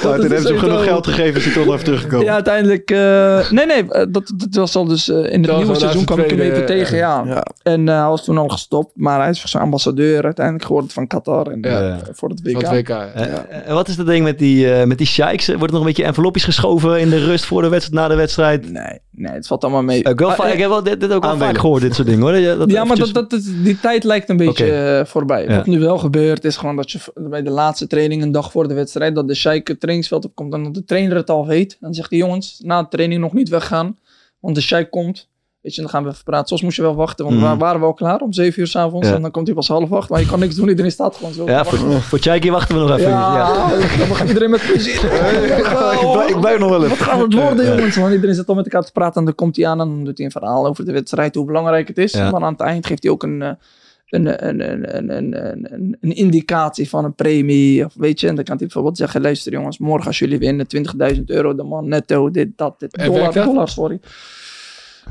Nou, 0.02 0.14
toen 0.14 0.20
hebben 0.20 0.40
ze 0.42 0.48
hem 0.48 0.58
genoeg 0.58 0.84
geld 0.84 1.06
gegeven, 1.06 1.36
is 1.36 1.44
hij 1.44 1.54
toch 1.54 1.64
nog 1.64 1.72
even 1.72 1.84
teruggekomen. 1.84 2.24
Ja, 2.26 2.32
uiteindelijk. 2.34 2.90
eh, 2.90 3.50
nee, 3.50 3.66
nee, 3.66 3.84
eh, 3.90 4.06
dat, 4.08 4.32
dat 4.36 4.54
was 4.54 4.76
al 4.76 4.84
dus. 4.84 5.08
eh, 5.08 5.16
in 5.32 5.42
het 5.44 5.56
nieuwe 5.56 5.74
seizoen 5.74 6.04
kwam 6.04 6.18
ik 6.18 6.30
hem 6.30 6.40
even 6.40 6.66
tegen, 6.66 6.96
ja. 6.96 7.22
Ja. 7.26 7.42
En 7.62 7.88
eh, 7.88 7.98
hij 8.00 8.08
was 8.08 8.24
toen 8.24 8.38
al 8.38 8.48
gestopt, 8.48 8.90
maar 8.94 9.20
hij 9.20 9.30
is 9.30 9.42
zijn 9.44 9.62
ambassadeur 9.62 10.24
uiteindelijk 10.24 10.64
geworden 10.66 10.90
van 10.90 11.06
Qatar 11.06 11.46
en, 11.46 11.58
Ja. 11.62 11.80
eh, 11.90 11.96
voor 12.12 12.28
het 12.28 12.40
WK. 12.42 12.52
Van 12.52 12.74
het 12.74 12.80
WK. 12.80 12.88
ja. 12.88 13.46
En 13.64 13.74
wat 13.74 13.88
is 13.88 13.96
dat 13.96 14.06
ding 14.06 14.24
met 14.24 14.38
die, 14.38 14.72
eh 14.74 14.86
met 14.86 14.98
die 14.98 15.06
sheiks? 15.06 15.46
Wordt 15.46 15.62
er 15.62 15.70
nog 15.70 15.80
een 15.80 15.86
beetje 15.86 16.04
envelopjes 16.04 16.44
geschoven 16.44 17.00
in 17.00 17.10
de 17.10 17.24
rust 17.24 17.44
voor 17.44 17.62
de 17.62 17.68
wedstrijd, 17.68 18.00
na 18.02 18.08
de 18.08 18.14
wedstrijd? 18.20 18.70
Nee, 18.72 18.98
nee, 19.10 19.32
het 19.32 19.46
valt 19.46 19.62
allemaal 19.64 19.82
mee. 19.82 19.98
Ik, 19.98 20.06
heb 20.06 20.18
wel 20.18 20.30
Ah, 20.30 20.52
ik 20.52 20.58
heb 20.58 20.68
wel 20.68 20.82
dit, 20.82 21.00
dit 21.00 21.12
ook 21.12 21.22
wel 21.24 21.36
vaak 21.36 21.58
gehoord, 21.58 21.82
dit 21.82 21.94
soort 21.94 22.08
dingen 22.08 22.22
hoor. 22.22 22.32
Dat, 22.32 22.58
dat 22.58 22.70
ja, 22.70 22.84
maar 22.84 22.96
dat, 22.96 23.06
eventjes- 23.08 23.12
dat, 23.12 23.30
dat- 23.30 23.64
die 23.80 23.90
tijd 23.90 24.04
lijkt 24.04 24.28
een 24.28 24.36
beetje 24.36 24.72
eh, 24.72 25.04
voorbij. 25.04 25.44
Ja. 25.44 25.56
Wat 25.56 25.66
nu 25.66 25.78
wel 25.78 25.98
gebeurt, 25.98 26.44
is 26.44 26.56
gewoon 26.56 26.76
dat 26.76 26.90
je 26.90 26.98
bij 27.14 27.42
de 27.42 27.50
laatste 27.50 27.86
training, 27.86 28.22
een 28.22 28.32
dag 28.32 28.50
voor 28.50 28.68
de 28.68 28.74
wedstrijd, 28.74 29.14
dat 29.14 29.28
de 29.28 29.34
sheik 29.34 29.68
het 29.68 29.80
trainingsveld 29.80 30.24
opkomt 30.24 30.52
en 30.52 30.64
dat 30.64 30.74
de 30.74 30.84
trainer 30.84 31.16
het 31.16 31.30
al 31.30 31.46
weet. 31.46 31.76
Dan 31.80 31.94
zegt 31.94 32.10
hij, 32.10 32.18
jongens, 32.18 32.60
na 32.62 32.82
de 32.82 32.88
training 32.88 33.20
nog 33.20 33.32
niet 33.32 33.48
weggaan, 33.48 33.98
want 34.40 34.54
de 34.54 34.60
sheik 34.60 34.90
komt. 34.90 35.28
Weet 35.60 35.74
je, 35.74 35.80
dan 35.80 35.90
gaan 35.90 36.02
we 36.04 36.10
even 36.10 36.24
praten. 36.24 36.48
Soms 36.48 36.62
moest 36.62 36.76
je 36.76 36.82
wel 36.82 36.94
wachten, 36.94 37.24
want 37.24 37.36
Mhm. 37.40 37.50
we 37.50 37.56
waren 37.56 37.80
we 37.80 37.86
al 37.86 37.94
klaar 37.94 38.20
om 38.20 38.32
zeven 38.32 38.60
uur 38.60 38.66
s'avonds. 38.66 39.08
Ja. 39.08 39.14
En 39.14 39.22
dan 39.22 39.30
komt 39.30 39.46
hij 39.46 39.54
pas 39.56 39.68
half 39.68 39.92
acht, 39.92 40.08
maar 40.08 40.20
je 40.20 40.26
kan 40.26 40.38
niks 40.38 40.54
doen. 40.54 40.68
Iedereen 40.68 40.90
staat 40.90 41.16
gewoon 41.16 41.32
zo. 41.32 41.46
Ja, 41.46 41.64
voor, 41.64 41.78
voor 42.02 42.18
wachten 42.50 42.74
we 42.74 42.80
nog 42.80 42.90
even. 42.98 43.10
Ja, 43.10 43.36
Ja. 43.36 43.96
dan 43.98 44.08
mag 44.08 44.26
iedereen 44.26 44.50
met 44.50 44.60
plezier. 44.66 44.94
ik, 45.04 46.10
blijf, 46.12 46.28
ik 46.30 46.40
blijf 46.40 46.58
nog 46.58 46.68
wel 46.70 46.80
Wat 46.80 46.90
even. 46.90 47.04
gaat 47.04 47.20
het 47.20 47.34
worden, 47.34 47.66
jongens? 47.76 47.96
Want 47.96 48.12
iedereen 48.12 48.34
zit 48.34 48.46
al 48.48 48.54
met 48.54 48.64
elkaar 48.64 48.82
te 48.84 48.92
praten 48.92 49.18
en 49.20 49.24
dan 49.24 49.34
komt 49.34 49.56
hij 49.56 49.66
aan 49.66 49.80
en 49.80 49.88
dan 49.88 50.04
doet 50.04 50.16
hij 50.16 50.26
een 50.26 50.32
verhaal 50.32 50.66
over 50.66 50.84
de 50.84 50.92
wedstrijd, 50.92 51.34
hoe 51.34 51.44
belangrijk 51.44 51.88
het 51.88 51.98
is. 51.98 52.12
Ja. 52.12 52.24
En 52.24 52.30
dan 52.30 52.44
aan 52.44 52.52
het 52.52 52.60
eind 52.60 52.86
geeft 52.86 53.02
hij 53.02 53.12
ook 53.12 53.22
een, 53.22 53.42
eh, 53.42 53.50
een, 54.08 54.46
een, 54.48 54.60
een, 54.68 54.96
een, 54.96 55.16
een, 55.16 55.72
een, 55.74 55.96
een 56.00 56.16
indicatie 56.16 56.88
van 56.88 57.04
een 57.04 57.14
premie. 57.14 57.84
Of 57.84 57.92
weet 57.96 58.20
je, 58.20 58.28
en 58.28 58.34
dan 58.34 58.44
kan 58.44 58.56
hij 58.56 58.64
bijvoorbeeld 58.66 58.96
zeggen: 58.96 59.20
luister 59.20 59.52
jongens, 59.52 59.78
morgen 59.78 60.06
als 60.06 60.18
jullie 60.18 60.38
winnen 60.38 60.66
20.000 61.14 61.22
euro, 61.26 61.54
de 61.54 61.62
man 61.62 61.88
netto, 61.88 62.30
dit, 62.30 62.48
dat, 62.56 62.74
dit. 62.80 63.04
Dollar, 63.04 63.32
dollar, 63.32 63.68
sorry. 63.68 64.00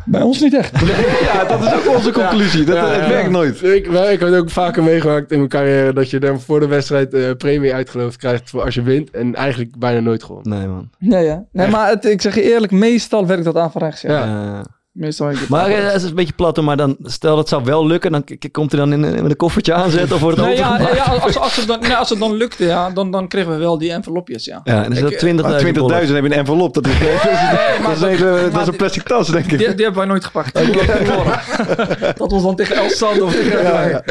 Bij 0.06 0.22
ons 0.22 0.40
niet 0.40 0.54
echt. 0.54 0.80
Ja, 1.34 1.44
dat 1.44 1.62
is 1.62 1.74
ook 1.74 1.96
onze 1.96 2.12
conclusie. 2.12 2.66
Dat, 2.66 2.76
Ja, 2.76 2.88
het 2.90 3.02
ja. 3.02 3.10
werkt 3.10 3.30
nooit. 3.30 3.64
Ik, 3.64 3.86
wel, 3.88 4.10
ik 4.10 4.20
heb 4.20 4.30
het 4.30 4.40
ook 4.40 4.50
vaker 4.50 4.84
meegemaakt 4.84 5.32
in 5.32 5.38
mijn 5.38 5.50
carrière 5.50 5.94
dat 5.94 6.10
je 6.10 6.20
dan 6.20 6.42
voor 6.42 6.60
de 6.60 6.68
wedstrijd 6.68 7.14
eh, 7.14 7.32
premie 7.38 7.74
uitgeloofd 7.74 8.18
krijgt 8.18 8.50
voor 8.50 8.62
als 8.64 8.76
je 8.76 8.82
wint. 8.82 9.12
En 9.12 9.36
eigenlijk 9.36 9.78
bijna 9.78 10.00
nooit 10.00 10.24
gewonnen. 10.24 10.58
Nee 10.58 10.68
man. 10.68 10.90
Nee, 11.00 11.26
ja. 11.26 11.46
nee 11.52 11.68
maar 11.68 11.90
het, 11.90 12.06
ik 12.06 12.22
zeg 12.22 12.36
je 12.36 12.42
eerlijk, 12.42 12.72
meestal 12.72 13.28
werkt 13.28 13.44
dat 13.44 13.56
aan 13.56 13.72
van 13.72 13.82
rechts. 13.82 14.02
Ja. 14.02 14.64
Meestal 15.00 15.32
maar 15.50 15.70
het 15.70 15.96
is 15.96 16.04
een 16.04 16.16
beetje 16.16 16.34
plat, 16.34 16.62
maar 16.62 16.78
dan 16.78 16.98
stel 17.04 17.36
dat 17.36 17.50
zou 17.50 17.64
wel 17.64 17.88
lukken, 17.88 18.12
dan 18.12 18.24
komt 18.52 18.72
hij 18.72 18.80
dan 18.80 18.94
in, 18.94 19.04
in 19.04 19.26
een 19.26 19.36
koffertje 19.36 19.74
aanzetten 19.74 20.16
of 20.16 20.22
wordt 20.22 20.38
het 20.38 20.46
Nee, 20.46 20.56
ja, 20.58 20.80
ja, 20.96 21.04
als, 21.04 21.38
als, 21.38 21.56
het 21.56 21.68
dan, 21.68 21.80
nee, 21.80 21.94
als 21.94 22.10
het 22.10 22.20
dan 22.20 22.34
lukte, 22.34 22.66
ja, 22.66 22.90
dan, 22.90 23.12
dan 23.12 23.28
kregen 23.28 23.52
we 23.52 23.58
wel 23.58 23.78
die 23.78 23.92
envelopjes, 23.92 24.46
ja. 24.46 24.62
Ja, 24.64 24.84
en 24.84 24.92
is 24.92 25.00
dat 25.00 25.14
20.000 25.14 25.20
Maar 25.36 25.66
20.000 25.66 25.72
dollar. 25.72 26.00
heb 26.00 26.10
je 26.10 26.16
een 26.16 26.32
envelop. 26.32 26.74
Dat 26.74 26.88
is, 26.88 27.00
dat 27.00 27.94
is, 27.94 28.00
dat 28.00 28.10
is, 28.10 28.22
een 28.22 28.52
dat 28.52 28.62
is 28.62 28.68
een 28.68 28.76
plastic 28.76 29.04
tas, 29.04 29.28
denk 29.28 29.52
ik. 29.52 29.58
Die, 29.58 29.58
die 29.58 29.68
hebben 29.68 29.96
wij 29.96 30.06
nooit 30.06 30.26
gepakt. 30.26 30.58
Hebben 30.58 30.76
dat 32.18 32.32
was 32.32 32.44
dan 32.44 32.56
tegen 32.56 32.76
El 32.76 32.90
Sand 32.90 33.22
of 33.22 33.34
tegen 33.34 34.04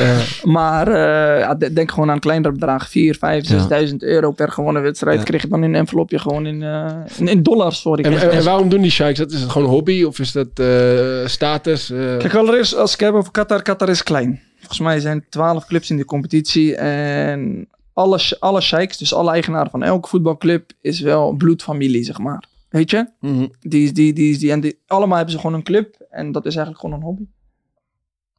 Maar 0.42 0.88
eh, 0.88 1.68
denk 1.72 1.90
gewoon 1.90 2.10
aan 2.10 2.18
kleinere 2.18 2.52
bedragen. 2.52 2.90
4, 2.90 3.14
5, 3.14 3.48
Ja. 3.48 3.86
6.000 3.86 3.96
euro 3.96 4.30
per 4.30 4.52
gewonnen 4.52 4.82
wedstrijd. 4.82 5.18
Ja. 5.18 5.24
Kreeg 5.24 5.42
je 5.42 5.48
dan 5.48 5.64
in 5.64 5.68
een 5.68 5.74
envelopje 5.74 6.18
gewoon 6.18 6.46
in, 6.46 6.62
eh, 6.62 6.86
in, 7.16 7.28
in 7.28 7.42
dollars, 7.42 7.80
sorry. 7.80 8.04
En, 8.04 8.12
en, 8.20 8.30
en 8.30 8.44
waarom 8.44 8.68
doen 8.68 8.80
die 8.80 8.90
sheiks 8.90 9.18
dat? 9.18 9.32
Is 9.32 9.40
het 9.40 9.50
gewoon 9.50 9.68
hobby 9.68 10.02
of 10.04 10.18
is 10.18 10.32
dat 10.32 10.48
eh, 10.54 10.77
status? 11.26 11.90
eh? 11.90 12.16
Kijk, 12.16 12.34
allereerst 12.34 12.74
als 12.76 12.92
ik 12.94 13.00
heb 13.00 13.14
over 13.14 13.32
Qatar. 13.32 13.62
Qatar 13.62 13.88
is 13.88 14.02
klein. 14.02 14.40
Volgens 14.56 14.80
mij 14.80 15.00
zijn 15.00 15.24
12 15.28 15.66
clubs 15.66 15.90
in 15.90 15.96
de 15.96 16.04
competitie. 16.04 16.76
En 16.76 17.68
alle, 17.92 18.20
alle 18.38 18.60
sheiks, 18.60 18.98
dus 18.98 19.14
alle 19.14 19.30
eigenaren 19.30 19.70
van 19.70 19.82
elke 19.82 20.08
voetbalclub, 20.08 20.70
is 20.80 21.00
wel 21.00 21.32
bloedfamilie, 21.32 22.04
zeg 22.04 22.18
maar. 22.18 22.44
Weet 22.68 22.90
je? 22.90 23.06
Mhm. 23.20 23.46
Die, 23.60 23.92
die, 23.92 24.12
die, 24.12 24.38
die, 24.38 24.50
en 24.52 24.60
die, 24.60 24.78
allemaal 24.86 25.16
hebben 25.16 25.34
ze 25.34 25.40
gewoon 25.40 25.56
een 25.56 25.62
club. 25.62 26.06
En 26.10 26.32
dat 26.32 26.46
is 26.46 26.56
eigenlijk 26.56 26.84
gewoon 26.84 26.96
een 27.00 27.04
hobby. 27.06 27.24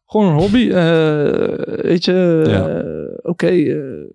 Gewoon 0.05 0.27
een 0.27 0.39
hobby. 0.39 0.69
eh, 0.69 1.83
weet 1.83 2.05
je, 2.05 2.43
Ja. 2.47 2.67
eh, 2.67 3.17
oké. 3.21 3.47
eh, 3.47 4.09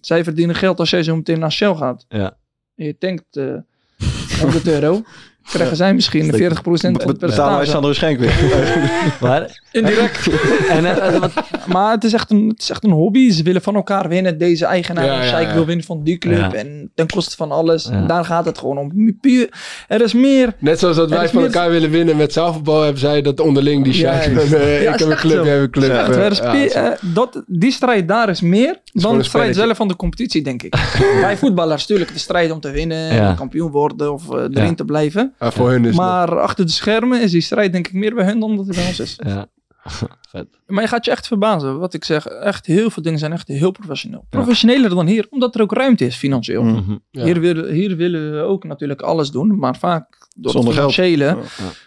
zij 0.00 0.24
verdienen 0.24 0.54
geld 0.54 0.78
als 0.78 0.90
jij 0.90 1.02
zo 1.02 1.16
meteen 1.16 1.38
naar 1.38 1.52
Shell 1.52 1.74
gaat. 1.74 2.04
Ja. 2.08 2.36
En 2.76 2.84
je 2.86 2.98
tankt 2.98 3.36
eh 3.36 3.54
100 4.40 4.66
euro. 4.68 5.02
Krijgen 5.44 5.76
zij 5.76 5.94
misschien 5.94 6.32
40% 6.34 6.34
Be- 6.34 7.14
Betalen 7.18 7.56
wij. 7.56 7.66
Sander 7.66 7.94
Schenk 7.94 8.18
weer. 8.18 8.34
Maar, 9.20 9.60
Indirect. 9.72 10.28
en, 10.76 10.84
eh, 11.02 11.18
wat- 11.18 11.32
Maar 11.66 11.90
het 11.92 12.04
is, 12.04 12.12
echt 12.12 12.30
een, 12.30 12.48
het 12.48 12.60
is 12.60 12.70
echt 12.70 12.84
een 12.84 12.90
hobby. 12.90 13.30
Ze 13.30 13.42
willen 13.42 13.62
van 13.62 13.74
elkaar 13.74 14.08
winnen. 14.08 14.38
Deze 14.38 14.64
eigenaar 14.66 15.04
Ja, 15.04 15.54
wil 15.54 15.64
winnen 15.66 15.84
van 15.84 16.02
die 16.02 16.18
club. 16.18 16.38
Ja. 16.38 16.52
En 16.52 16.90
ten 16.94 17.06
koste 17.06 17.36
van 17.36 17.50
alles. 17.52 17.84
Ja. 17.84 17.90
En 17.90 18.06
daar 18.06 18.24
gaat 18.24 18.44
het 18.44 18.58
gewoon 18.58 18.78
om. 18.78 19.18
Puur, 19.20 19.48
er 19.88 20.00
is 20.02 20.12
meer... 20.12 20.54
Net 20.58 20.78
zoals 20.78 20.96
dat 20.96 21.10
wij 21.10 21.28
van 21.28 21.36
meer- 21.42 21.44
elkaar 21.54 21.70
willen 21.70 21.90
winnen 21.90 22.16
met 22.16 22.32
zaalvoetbal, 22.32 22.82
hebben 22.82 23.00
zij 23.00 23.22
dat 23.22 23.40
onderling 23.40 23.84
die 23.84 23.92
eh, 23.92 24.00
Ja, 24.00 24.12
ik 24.92 24.98
heb 24.98 25.08
een 25.10 25.16
club, 25.16 25.44
jij 25.44 25.52
hebt 25.52 25.62
een 25.62 25.70
club. 25.70 25.90
Echt, 25.90 26.10
eh, 26.10 26.24
er 26.24 26.64
is 26.64 26.72
eh, 26.72 26.88
dat, 27.00 27.42
die 27.46 27.72
strijd 27.72 28.08
daar 28.08 28.28
is 28.28 28.40
meer 28.40 28.76
dan 28.92 29.18
de 29.18 29.24
strijd 29.24 29.54
zelf 29.54 29.76
van 29.76 29.88
de 29.88 29.96
competitie, 29.96 30.42
denk 30.42 30.62
ik. 30.62 30.74
Wij 31.20 31.36
voetballers, 31.36 31.80
natuurlijk, 31.80 32.12
de 32.12 32.18
strijd 32.18 32.50
om 32.50 32.60
te 32.60 32.70
winnen, 32.70 33.14
Ja. 33.14 33.32
kampioen 33.32 33.70
worden 33.70 34.12
of 34.12 34.30
eh, 34.30 34.36
erin 34.36 34.64
Ja. 34.66 34.74
te 34.74 34.84
blijven. 34.84 35.29
Maar 35.38 35.52
voor 35.52 35.70
hun 35.70 35.80
is 35.82 35.86
het 35.88 35.96
Maar 35.96 36.40
achter 36.40 36.66
de 36.66 36.72
schermen 36.72 37.22
is 37.22 37.30
die 37.30 37.40
strijd 37.40 37.72
denk 37.72 37.86
ik 37.86 37.92
meer 37.92 38.14
bij 38.14 38.24
hun 38.24 38.40
dan 38.40 38.56
dat 38.56 38.66
het 38.66 38.76
bij 38.76 38.86
ons 38.86 39.00
is. 39.00 39.18
ja. 39.24 39.46
Vet. 40.30 40.46
Maar 40.66 40.82
je 40.82 40.88
gaat 40.88 41.04
je 41.04 41.10
echt 41.10 41.26
verbazen. 41.26 41.78
Wat 41.78 41.94
ik 41.94 42.04
zeg, 42.04 42.26
echt 42.26 42.66
heel 42.66 42.90
veel 42.90 43.02
dingen 43.02 43.18
zijn 43.18 43.32
echt 43.32 43.48
heel 43.48 43.70
professioneel. 43.70 44.26
Professioneler 44.30 44.90
dan 44.90 45.06
hier, 45.06 45.26
omdat 45.30 45.54
er 45.54 45.60
ook 45.60 45.72
ruimte 45.72 46.04
is 46.06 46.16
financieel. 46.16 46.62
Mm. 46.62 46.72
Mhm. 46.72 46.96
Ja. 47.10 47.24
Hier, 47.24 47.40
willen, 47.40 47.72
hier 47.72 47.96
willen 47.96 48.32
we 48.32 48.40
ook 48.40 48.64
natuurlijk 48.64 49.00
alles 49.00 49.30
doen, 49.30 49.58
maar 49.58 49.76
vaak 49.76 50.28
door 50.36 50.52
Zonder 50.52 50.70
het 50.70 50.80
geld. 50.80 50.92
financiële 50.92 51.36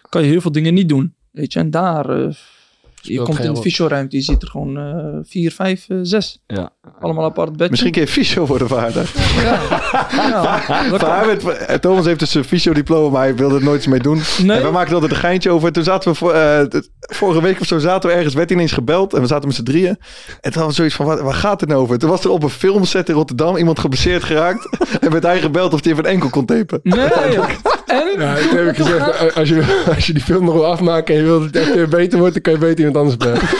kan 0.08 0.22
je 0.22 0.28
heel 0.28 0.40
veel 0.40 0.52
dingen 0.52 0.74
niet 0.74 0.88
doen. 0.88 1.14
Weet 1.30 1.52
je, 1.52 1.58
en 1.58 1.70
daar, 1.70 2.10
eh, 2.10 2.34
je 3.12 3.22
komt 3.22 3.44
in 3.44 3.54
de 3.54 3.60
fysioruimte, 3.60 4.16
je 4.16 4.22
ziet 4.22 4.42
er 4.42 4.48
gewoon 4.48 4.78
eh, 4.78 5.28
vier, 5.28 5.52
vijf, 5.52 5.84
eh, 5.88 5.96
zes. 6.02 6.42
Ja. 6.46 6.70
Allemaal 7.00 7.24
apart 7.24 7.52
bedje. 7.52 7.70
Misschien 7.70 7.92
kun 7.92 8.00
je 8.00 8.08
fysio 8.08 8.46
worden 8.46 8.68
vader. 8.68 9.10
Ja, 9.36 10.60
hij 10.66 11.26
werd- 11.26 11.46
eh, 11.46 11.76
Thomas 11.76 12.04
heeft 12.04 12.18
dus 12.18 12.34
een 12.34 12.44
fysio-diploma, 12.44 13.08
maar 13.10 13.22
hij 13.22 13.34
wilde 13.34 13.54
er 13.54 13.62
nooit 13.62 13.86
mee 13.86 14.00
doen. 14.00 14.20
Nee? 14.42 14.56
En 14.56 14.62
we 14.64 14.70
maakten 14.70 14.94
altijd 14.94 15.12
een 15.12 15.18
geintje 15.18 15.50
over. 15.50 15.72
Toen 15.72 15.84
zaten 15.84 16.10
we 16.10 16.16
voor, 16.16 16.34
vorige 17.00 17.42
week 17.42 17.60
of 17.60 17.66
zo 17.66 17.78
zaten 17.78 18.10
we 18.10 18.16
ergens, 18.16 18.34
werd 18.34 18.50
ineens 18.50 18.72
gebeld. 18.72 19.14
En 19.14 19.20
we 19.20 19.26
zaten 19.26 19.46
met 19.46 19.56
z'n 19.56 19.62
drieën. 19.62 19.88
En 19.88 19.96
toen 20.40 20.62
hadden 20.62 20.68
we 20.68 20.72
zoiets 20.74 20.94
van, 20.94 21.06
waar 21.06 21.34
gaat 21.34 21.60
het 21.60 21.68
nou 21.68 21.80
over? 21.82 21.98
Toen 21.98 22.10
was 22.10 22.24
er 22.24 22.30
op 22.30 22.42
een 22.42 22.50
filmset 22.50 23.08
in 23.08 23.14
Rotterdam 23.14 23.56
iemand 23.56 23.78
geblesseerd 23.78 24.24
geraakt. 24.24 24.68
en 25.00 25.10
werd 25.10 25.22
hij 25.22 25.40
gebeld 25.40 25.72
of 25.74 25.82
hij 25.82 25.92
even 25.92 26.04
een 26.04 26.10
enkel 26.10 26.28
kon 26.30 26.44
tapen. 26.44 26.80
Nee, 26.82 27.08
en 27.86 28.20
Ja, 28.20 28.34
toen 28.34 28.56
heb 28.56 28.68
ik 28.68 28.76
gezegd, 28.76 29.10
eh, 29.10 29.36
als 29.36 29.48
je, 29.48 29.82
als 29.94 30.06
je 30.06 30.12
die 30.12 30.22
film 30.22 30.44
nog 30.44 30.54
wil 30.54 30.66
afmaken 30.66 31.14
en 31.14 31.20
je 31.20 31.26
wilt 31.26 31.40
dat 31.42 31.54
het 31.54 31.62
echt 31.62 31.74
weer 31.74 31.88
beter 31.88 32.18
wordt, 32.18 32.32
dan 32.34 32.42
kan 32.42 32.52
je 32.52 32.58
beter 32.58 32.78
iemand 32.78 32.96
anders 32.96 33.16
bellen. 33.16 33.40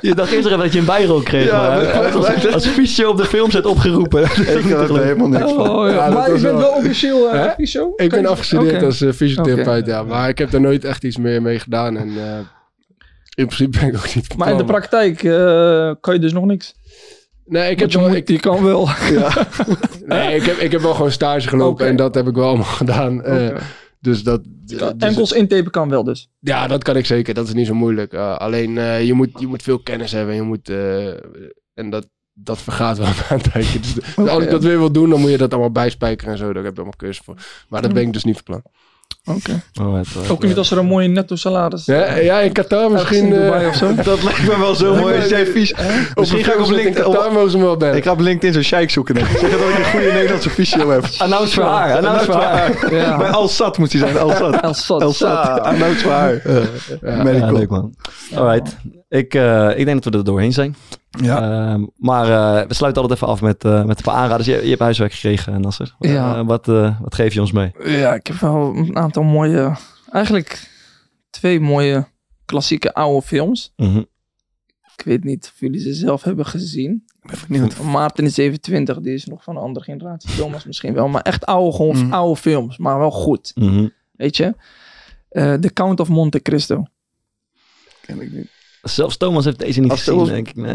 Je 0.00 0.14
dacht 0.14 0.30
eerst 0.32 0.42
nog 0.42 0.52
even 0.52 0.64
dat 0.64 0.72
je 0.72 0.78
een 0.78 0.84
bijrol 0.84 1.20
kreeg. 1.20 1.44
Ja, 1.44 1.68
maar 1.68 1.84
maar- 1.84 2.12
als, 2.16 2.52
als 2.52 2.66
fysio 2.66 3.10
op 3.10 3.16
de 3.16 3.24
filmset 3.24 3.66
opgeroepen. 3.66 4.22
Ik 4.22 4.28
had 4.72 4.88
er 4.90 5.02
helemaal 5.02 5.28
niks 5.28 5.52
van. 5.52 5.70
Oh, 5.70 5.90
ja. 5.90 6.08
Maar 6.10 6.32
je 6.34 6.40
bent 6.40 6.58
wel- 6.58 6.70
officieel 6.70 7.32
Hè? 7.32 7.44
uh, 7.46 7.52
fysio? 7.54 7.92
Ik 7.96 8.10
ben 8.10 8.26
afgestudeerd 8.26 8.82
als 8.82 9.00
eh, 9.00 9.12
fysiotherapeut, 9.12 9.86
ja. 9.86 10.02
Maar 10.02 10.28
ik 10.28 10.38
heb 10.38 10.50
daar 10.50 10.60
nooit 10.60 10.84
echt 10.84 11.04
iets 11.04 11.16
meer 11.16 11.42
mee 11.42 11.58
gedaan. 11.58 11.96
En 11.96 12.08
eh, 12.08 12.38
in 13.34 13.46
principe 13.46 13.78
ben 13.78 13.88
ik 13.88 13.96
ook 13.96 14.14
niet 14.14 14.36
Maar 14.36 14.50
in 14.50 14.56
de 14.56 14.64
praktijk 14.64 15.22
eh, 15.22 15.90
kan 16.00 16.14
je 16.14 16.20
dus 16.20 16.32
nog 16.32 16.44
niks. 16.44 16.74
Nee, 17.46 17.70
ik 17.70 17.78
heb, 17.78 17.92
wel, 17.92 18.08
moet, 18.08 18.16
ik, 18.16 18.26
die 18.26 18.40
kan 18.40 18.64
wel. 18.64 18.88
nee 20.06 20.36
ik, 20.36 20.42
heb, 20.42 20.56
ik 20.56 20.72
heb 20.72 20.80
wel 20.80 20.94
gewoon 20.94 21.10
stage 21.10 21.48
gelopen 21.48 21.86
en 21.86 21.96
dat 21.96 22.14
heb 22.14 22.26
ik 22.26 22.34
wel 22.34 22.46
allemaal 22.46 22.64
gedaan. 22.82 23.22
Eh. 23.24 23.56
Dus 24.00 24.22
dat... 24.22 24.40
dus- 24.44 24.80
Enkels 24.98 25.32
intapen 25.32 25.70
kan 25.70 25.88
wel 25.88 26.04
dus. 26.04 26.28
Ja, 26.38 26.66
dat 26.66 26.82
kan 26.82 26.96
ik 26.96 27.06
zeker. 27.06 27.34
Dat 27.34 27.46
is 27.46 27.54
niet 27.54 27.66
zo 27.66 27.74
moeilijk. 27.74 28.12
Uh, 28.12 28.36
alleen 28.36 28.76
uh, 28.76 29.06
je, 29.06 29.12
moet, 29.12 29.30
je 29.38 29.46
moet 29.46 29.62
veel 29.62 29.78
kennis 29.78 30.12
hebben. 30.12 30.34
Je 30.34 30.42
moet, 30.42 30.68
en 31.74 31.90
dat, 31.90 32.08
dat 32.32 32.58
vergaat 32.58 32.98
wel 32.98 33.06
na 33.06 33.30
een 33.34 33.50
tijdje. 33.52 33.80
Dus, 33.80 33.94
dus 33.94 34.14
Okay, 34.16 34.34
als 34.34 34.42
ik 34.42 34.48
ja. 34.48 34.54
dat 34.54 34.62
weer 34.62 34.78
wil 34.78 34.92
doen, 34.92 35.10
dan 35.10 35.20
moet 35.20 35.30
je 35.30 35.38
dat 35.38 35.52
allemaal 35.52 35.70
bijspijkeren 35.70 36.32
en 36.32 36.38
zo. 36.38 36.52
Daar 36.52 36.62
heb 36.62 36.72
ik 36.72 36.76
allemaal 36.76 36.96
cursus 36.96 37.24
voor. 37.24 37.36
Maar 37.68 37.82
dat 37.82 37.92
ben 37.92 38.02
ik 38.02 38.12
dus 38.12 38.24
niet 38.24 38.34
van 38.34 38.44
plan. 38.44 38.62
Oké. 39.28 39.62
Oh, 39.80 40.00
Ook 40.30 40.42
niet 40.42 40.56
als 40.56 40.70
er 40.70 40.78
een 40.78 40.86
mooie 40.86 41.08
netto 41.08 41.36
salaris 41.36 41.84
Ja, 41.84 42.14
ja 42.16 42.40
in 42.40 42.52
Qatar 42.52 42.90
misschien. 42.90 43.32
eh, 43.32 43.68
of 43.68 43.74
zo. 43.76 43.94
Dat 44.02 44.22
lijkt 44.22 44.42
me 44.46 44.58
wel 44.58 44.74
zo 44.74 44.94
mooi 44.94 45.16
als 45.16 45.28
jij 45.28 45.46
vies... 45.46 45.74
Misschien 46.14 46.44
ga 46.44 46.52
ik 46.52 46.58
op 46.60 46.66
in 46.66 46.74
LinkedIn... 46.74 47.02
Qatar 47.02 47.32
mogen 47.32 47.50
ze 47.50 47.58
me 47.58 47.64
wel 47.64 47.76
bellen. 47.76 47.96
Ik 47.96 48.04
ga 48.04 48.10
op 48.12 48.20
LinkedIn 48.20 48.52
zo'n 48.52 48.62
sheik 48.62 48.90
zoeken. 48.90 49.14
denk 49.14 49.26
ik. 49.26 49.38
Zeg 49.38 49.50
dat 49.50 49.60
ik 49.60 49.78
een 49.78 49.84
goede 49.84 50.12
Nederlandse 50.12 50.50
fysio 50.50 50.90
heb. 50.90 51.04
Announce 51.18 51.54
voor 51.54 51.64
haar. 51.64 51.96
Announce 51.96 52.24
voor 52.24 52.34
haar. 52.34 52.94
Ja. 52.94 53.16
Bij 53.16 53.28
Al 53.30 53.48
Sat 53.48 53.78
moet 53.78 53.92
hij 53.92 54.00
zijn. 54.00 54.18
Al 54.18 54.30
Sad. 54.74 55.02
El 55.02 55.12
Sat. 55.12 55.60
Announce 55.60 55.98
voor 55.98 56.12
haar. 56.12 56.40
Medical. 57.00 57.52
Leuk 57.52 57.70
man. 57.70 57.94
Alright. 58.34 58.76
Ik, 59.08 59.34
eh, 59.34 59.68
ik 59.78 59.84
denk 59.84 60.02
dat 60.02 60.12
we 60.12 60.18
er 60.18 60.24
doorheen 60.24 60.52
zijn. 60.52 60.76
Ja. 61.22 61.70
Ehm, 61.72 61.84
maar 61.96 62.24
eh, 62.24 62.68
we 62.68 62.74
sluiten 62.74 63.02
altijd 63.02 63.20
even 63.20 63.32
af 63.32 63.40
met, 63.40 63.64
eh, 63.64 63.84
met 63.84 63.96
een 63.98 64.04
paar 64.04 64.14
aanraders. 64.14 64.48
Je, 64.48 64.62
je 64.62 64.68
hebt 64.68 64.80
huiswerk 64.80 65.12
gekregen, 65.12 65.60
Nasser. 65.60 65.94
Ja. 65.98 66.36
Eh, 66.36 66.46
wat, 66.46 66.68
eh, 66.68 67.00
wat 67.00 67.14
geef 67.14 67.34
je 67.34 67.40
ons 67.40 67.52
mee? 67.52 67.72
Ja, 67.84 68.14
ik 68.14 68.26
heb 68.26 68.36
wel 68.36 68.74
een 68.76 68.96
aantal 68.96 69.22
mooie... 69.22 69.76
Eigenlijk 70.10 70.70
twee 71.30 71.60
mooie 71.60 72.06
klassieke 72.44 72.94
oude 72.94 73.26
films. 73.26 73.72
Mhm. 73.76 74.02
Ik 74.96 75.04
weet 75.04 75.24
niet 75.24 75.50
of 75.54 75.60
jullie 75.60 75.80
ze 75.80 75.94
zelf 75.94 76.22
hebben 76.22 76.46
gezien. 76.46 77.04
Ik 77.22 77.30
ben 77.30 77.38
benieuwd. 77.48 77.80
Maarten 77.82 78.24
is 78.24 78.34
27, 78.34 79.00
die 79.00 79.14
is 79.14 79.24
nog 79.24 79.42
van 79.42 79.56
een 79.56 79.62
andere 79.62 79.84
generatie. 79.84 80.36
Thomas 80.36 80.64
misschien 80.64 80.94
wel, 80.94 81.08
maar 81.08 81.22
echt 81.22 81.46
oude, 81.46 81.76
gewoon 81.76 81.96
Mhm. 82.04 82.12
oude 82.12 82.40
films. 82.40 82.78
Maar 82.78 82.98
wel 82.98 83.10
goed, 83.10 83.52
Mhm. 83.54 83.88
weet 84.12 84.36
je. 84.36 84.54
Eh 85.28 85.54
The 85.54 85.72
Count 85.72 86.00
of 86.00 86.08
Monte 86.08 86.42
Cristo. 86.42 86.84
Ken 88.00 88.20
ik 88.20 88.32
niet. 88.32 88.50
Zelfs 88.90 89.16
Thomas 89.16 89.44
heeft 89.44 89.58
deze 89.58 89.80
niet 89.80 89.90
Als 89.90 89.98
gezien, 89.98 90.14
Thomas- 90.14 90.30
denk 90.30 90.48
ik. 90.48 90.56
Nee, 90.56 90.74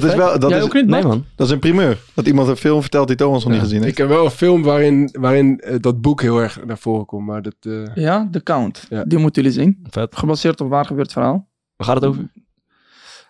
dat 0.00 0.04
is 0.04 0.14
wel... 0.14 0.38
Dat 0.38 0.50
is, 0.50 0.62
ook 0.62 0.72
niet, 0.74 0.86
Nee 0.86 1.02
man? 1.02 1.24
dat 1.36 1.46
is 1.46 1.52
een 1.52 1.58
primeur. 1.58 1.98
Dat 2.14 2.26
iemand 2.26 2.48
een 2.48 2.56
film 2.56 2.80
vertelt 2.80 3.08
die 3.08 3.16
Thomas 3.16 3.44
nog 3.44 3.52
niet 3.52 3.62
gezien 3.62 3.78
heeft. 3.78 3.90
Ik 3.90 3.98
heb 3.98 4.08
wel 4.08 4.24
een 4.24 4.30
film 4.30 4.62
waarin, 4.62 5.08
waarin 5.20 5.60
eh, 5.60 5.76
dat 5.80 6.00
boek 6.00 6.20
heel 6.22 6.38
erg 6.38 6.64
naar 6.64 6.78
voren 6.78 7.06
komt. 7.06 7.26
Maar 7.26 7.42
dat, 7.42 7.54
eh, 7.60 7.82
Ja, 7.94 8.28
The 8.30 8.42
Count. 8.42 8.86
Ja. 8.88 9.04
Die 9.04 9.18
moeten 9.18 9.42
jullie 9.42 9.58
zien. 9.58 9.86
Vet. 9.90 10.16
Gebaseerd 10.16 10.60
op 10.60 10.68
waar 10.68 10.84
gebeurd 10.86 11.12
verhaal. 11.12 11.48
Waar 11.76 11.86
gaat 11.86 11.96
het 11.96 12.04
over? 12.04 12.30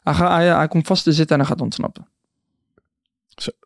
Hij, 0.03 0.15
gaat, 0.15 0.31
hij, 0.31 0.47
hij 0.47 0.69
komt 0.69 0.87
vast 0.87 1.05
te 1.05 1.13
zitten 1.13 1.37
en 1.37 1.43
hij 1.43 1.51
gaat 1.51 1.61
ontsnappen. 1.61 2.07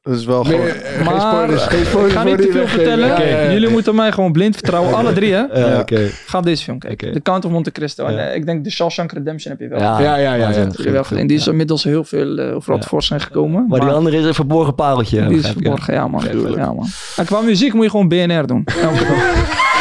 Dat 0.02 0.14
is 0.14 0.24
wel 0.24 0.42
meer, 0.42 0.52
gewoon... 0.52 0.68
eh, 0.68 0.94
geen 0.94 1.04
Maar 1.04 1.20
spoilers. 1.20 1.62
Geen 1.62 1.80
ik 1.80 1.86
ga 1.86 2.20
voor 2.20 2.24
niet 2.30 2.40
te 2.42 2.48
veel 2.50 2.66
vertellen. 2.66 3.06
Ja, 3.06 3.20
ja, 3.20 3.42
ja. 3.42 3.52
Jullie 3.52 3.68
moeten 3.68 3.94
mij 3.94 4.12
gewoon 4.12 4.32
blind 4.32 4.54
vertrouwen. 4.54 4.94
Alle 4.94 5.12
drie, 5.12 5.32
hè? 5.32 5.40
Ja. 5.40 5.80
oké. 5.80 6.08
Ga 6.26 6.40
deze 6.40 6.62
film 6.64 6.78
kijken. 6.78 7.08
Oké. 7.08 7.16
The 7.16 7.22
Count 7.22 7.44
of 7.44 7.50
Monte 7.50 7.72
Cristo. 7.72 8.04
En, 8.06 8.28
eh, 8.28 8.34
ik 8.34 8.46
denk 8.46 8.64
The 8.64 8.70
Shawshank 8.70 9.12
Redemption 9.12 9.52
heb 9.52 9.60
je 9.60 9.68
wel. 9.68 9.78
Ja, 9.78 10.00
Ja, 10.00 10.16
ja, 10.16 10.34
ja, 10.34 10.48
ja. 10.50 10.54
Heb 10.58 10.72
je 10.76 10.90
wel 10.90 11.04
gezien. 11.04 11.26
Die 11.26 11.36
is 11.36 11.46
inmiddels 11.46 11.84
heel 11.84 12.04
veel 12.04 12.38
uh, 12.38 12.54
overal 12.54 12.76
Ja. 12.76 12.82
te 12.82 12.88
voorschijn 12.88 13.20
gekomen. 13.20 13.66
Maar 13.68 13.80
die 13.80 13.88
andere 13.88 14.16
is 14.16 14.24
een 14.24 14.34
verborgen 14.34 14.74
pareltje. 14.74 15.26
die 15.26 15.38
is 15.38 15.46
verborgen, 15.50 15.94
ja 15.94 16.08
man. 16.08 16.24
Ja, 16.56 16.72
man. 16.72 16.86
En 17.16 17.24
qua 17.24 17.40
muziek 17.40 17.72
moet 17.72 17.84
je 17.84 17.90
gewoon 17.90 18.08
BNR 18.08 18.46
doen. 18.46 18.64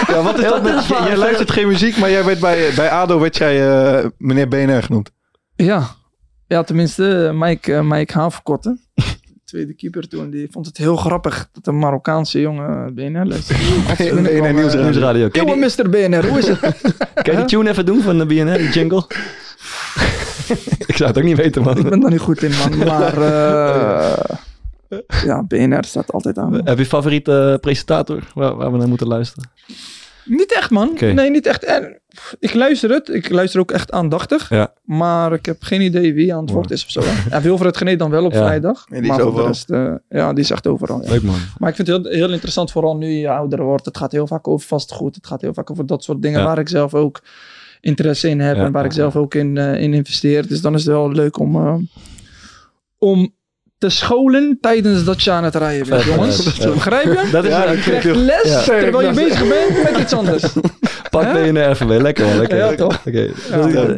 Ja, 0.07 0.21
wat 0.21 0.38
is 0.39 0.43
dat 0.43 0.63
met... 0.63 0.86
Jij, 0.86 1.03
jij 1.07 1.17
luistert 1.17 1.51
geen 1.51 1.67
muziek, 1.67 1.97
maar 1.97 2.09
jij 2.09 2.23
werd 2.25 2.39
bij, 2.39 2.69
bij 2.75 2.89
ADO 2.89 3.19
werd 3.19 3.38
jij 3.38 3.67
eh, 4.01 4.05
meneer 4.17 4.47
BNR 4.47 4.83
genoemd. 4.83 5.11
Ja. 5.55 5.83
Ja, 6.47 6.63
tenminste, 6.63 7.25
eh, 7.25 7.39
Mike, 7.41 7.73
eh, 7.73 7.81
Mike 7.81 8.13
Haverkotten. 8.17 8.79
Tweede 9.56 9.74
keeper 9.74 10.08
toen, 10.08 10.30
die 10.30 10.47
vond 10.51 10.66
het 10.66 10.78
heel 10.78 10.95
grappig 10.95 11.49
dat 11.51 11.68
een 11.68 11.80
Marokkaanse 11.80 12.39
jongen 12.41 12.93
BNR 12.93 13.26
luisterde. 13.26 13.64
BNR 14.22 14.53
Nieuwsradio. 14.53 15.30
Jongen, 15.32 15.60
die, 15.60 15.84
Mr. 15.84 15.89
BNR, 15.89 16.28
hoe 16.28 16.38
is 16.38 16.47
het? 16.47 16.60
kan 17.24 17.34
je 17.34 17.36
die 17.36 17.45
tune 17.45 17.70
even 17.70 17.86
doen 17.86 18.01
van 18.01 18.18
de 18.18 18.26
BNR, 18.26 18.58
die 18.58 18.70
jingle? 18.70 19.06
ik 20.88 20.95
zou 20.95 21.10
het 21.10 21.18
ook 21.18 21.24
niet 21.24 21.38
weten, 21.38 21.62
Ik 21.62 21.68
man. 21.68 21.89
ben 21.89 21.99
daar 21.99 22.12
niet 22.12 22.20
goed 22.20 22.43
in, 22.43 22.51
man. 22.51 22.78
Maar 22.78 23.18
eh, 23.18 24.36
ja, 25.30 25.43
BNR 25.43 25.84
staat 25.84 26.12
altijd 26.12 26.38
aan. 26.38 26.53
Heb 26.66 26.78
je 26.78 26.86
favoriete 26.86 27.58
presentator 27.62 28.24
waar, 28.34 28.56
waar 28.56 28.72
we 28.72 28.78
naar 28.78 28.88
moeten 28.88 29.08
luisteren? 29.08 29.49
Niet 30.26 30.53
echt, 30.55 30.69
man. 30.69 30.97
Nee, 30.99 31.30
niet 31.30 31.45
echt. 31.45 31.63
En, 31.63 31.99
ik 32.39 32.53
luister 32.53 32.89
het. 32.89 33.09
Ik 33.09 33.30
luister 33.30 33.59
ook 33.59 33.71
echt 33.71 33.91
aandachtig. 33.91 34.49
Ja. 34.49 34.73
Maar 34.84 35.34
ik 35.34 35.45
heb 35.45 35.63
geen 35.63 35.82
idee 35.82 36.13
wie 36.13 36.34
aan 36.34 36.41
het 36.41 36.51
woord 36.51 36.71
is 36.71 36.84
of 36.86 36.89
zo. 36.91 37.01
Hè. 37.03 37.36
Ja, 37.36 37.41
Wilfred 37.41 37.78
Gené 37.78 37.95
dan 37.95 38.09
wel 38.09 38.26
op 38.26 38.32
Ja. 38.34 38.38
vrijdag. 38.45 38.89
Nee, 38.89 39.01
die 39.01 39.09
is 39.11 39.15
maar 39.17 39.26
voor 39.26 39.34
overal. 39.34 39.51
de 39.51 39.51
rest, 39.51 39.69
eh, 39.69 40.19
ja, 40.19 40.34
die 40.34 40.43
is 40.43 40.51
echt 40.51 40.67
overal. 40.67 41.01
Ja. 41.03 41.09
Leuk, 41.09 41.21
man. 41.23 41.36
Maar 41.57 41.69
ik 41.69 41.76
vind 41.76 41.88
het 41.88 42.03
heel, 42.05 42.13
heel 42.13 42.32
interessant, 42.32 42.71
vooral 42.71 42.97
nu 42.97 43.07
je 43.07 43.30
ouder 43.30 43.63
wordt. 43.63 43.86
Het 43.86 43.97
gaat 43.97 44.11
heel 44.11 44.28
vaak 44.28 44.47
over 44.47 44.67
vastgoed. 44.67 45.15
Het 45.15 45.28
gaat 45.28 45.41
heel 45.41 45.53
vaak 45.53 45.71
over 45.71 45.86
dat 45.86 46.03
soort 46.03 46.21
dingen 46.21 46.39
Ja. 46.39 46.45
waar 46.45 46.59
ik 46.59 46.69
zelf 46.69 46.93
ook 46.93 47.21
interesse 47.82 48.30
in 48.30 48.39
heb. 48.39 48.55
Ja, 48.55 48.65
En 48.65 48.71
waar 48.71 48.86
ik 48.86 48.91
zelf 48.93 49.15
ook 49.15 49.34
in, 49.36 49.57
eh, 49.57 49.82
in 49.82 49.93
investeer. 49.93 50.47
Dus 50.47 50.61
dan 50.61 50.73
is 50.73 50.80
het 50.86 50.93
wel 50.93 51.11
leuk 51.11 51.39
om, 51.39 51.55
eh, 51.55 51.76
om 52.97 53.34
te 53.78 53.89
scholen 53.89 54.57
tijdens 54.61 55.03
dat 55.03 55.23
je 55.23 55.32
aan 55.32 55.43
het 55.43 55.55
rijden 55.55 55.89
bent, 55.89 56.03
jongens. 56.03 56.57
Begrijp 56.57 57.03
je? 57.03 57.30
Dat 57.32 57.43
is 57.43 57.49
Ja, 57.49 57.71
Je 57.71 57.80
krijgt 57.80 58.05
les 58.15 58.43
Ja. 58.43 58.61
terwijl 58.61 59.07
je 59.07 59.13
bezig 59.13 59.47
bent 59.47 59.84
met 59.91 60.01
iets 60.01 60.13
anders. 60.13 60.43
Pak? 61.09 61.34
BNR 61.34 61.69
even 61.69 61.88
weer. 61.88 62.01
Lekker. 62.01 62.36
Lekker. 62.36 62.57
Ja, 62.57 62.76
toch? 62.76 63.01
Oké. 63.05 63.30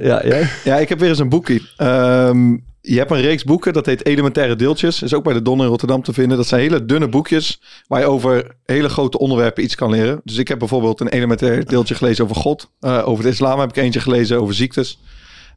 Ja. 0.02 0.22
Ja, 0.64 0.76
ik 0.78 0.90
heb 0.90 1.00
weer 1.00 1.10
eens 1.10 1.20
een 1.20 1.30
boekie. 1.30 1.68
Ehm, 1.78 2.52
je 2.82 2.98
hebt 2.98 3.12
een 3.12 3.22
reeks 3.22 3.44
boeken, 3.44 3.74
dat 3.74 3.86
heet 3.86 4.06
Elementaire 4.06 4.56
Deeltjes. 4.56 5.02
Is 5.02 5.14
ook 5.14 5.24
bij 5.24 5.34
de 5.34 5.42
Don 5.42 5.60
in 5.62 5.66
Rotterdam 5.68 6.04
te 6.04 6.14
vinden. 6.14 6.38
Dat 6.38 6.48
zijn 6.48 6.62
hele 6.62 6.86
dunne 6.86 7.10
boekjes 7.10 7.62
waar 7.88 8.00
je 8.00 8.06
over 8.06 8.56
hele 8.66 8.90
grote 8.90 9.18
onderwerpen 9.18 9.64
iets 9.64 9.76
kan 9.76 9.92
leren. 9.92 10.22
Dus 10.24 10.38
ik 10.38 10.48
heb 10.48 10.60
bijvoorbeeld 10.60 11.00
een 11.00 11.08
elementair 11.10 11.66
deeltje 11.66 11.96
gelezen 11.96 12.24
over 12.24 12.36
God. 12.36 12.70
Eh, 12.80 13.08
over 13.08 13.24
de 13.24 13.30
islam 13.30 13.60
heb 13.60 13.70
ik 13.70 13.78
eentje 13.78 14.00
gelezen 14.00 14.42
over 14.42 14.54
ziektes. 14.56 15.00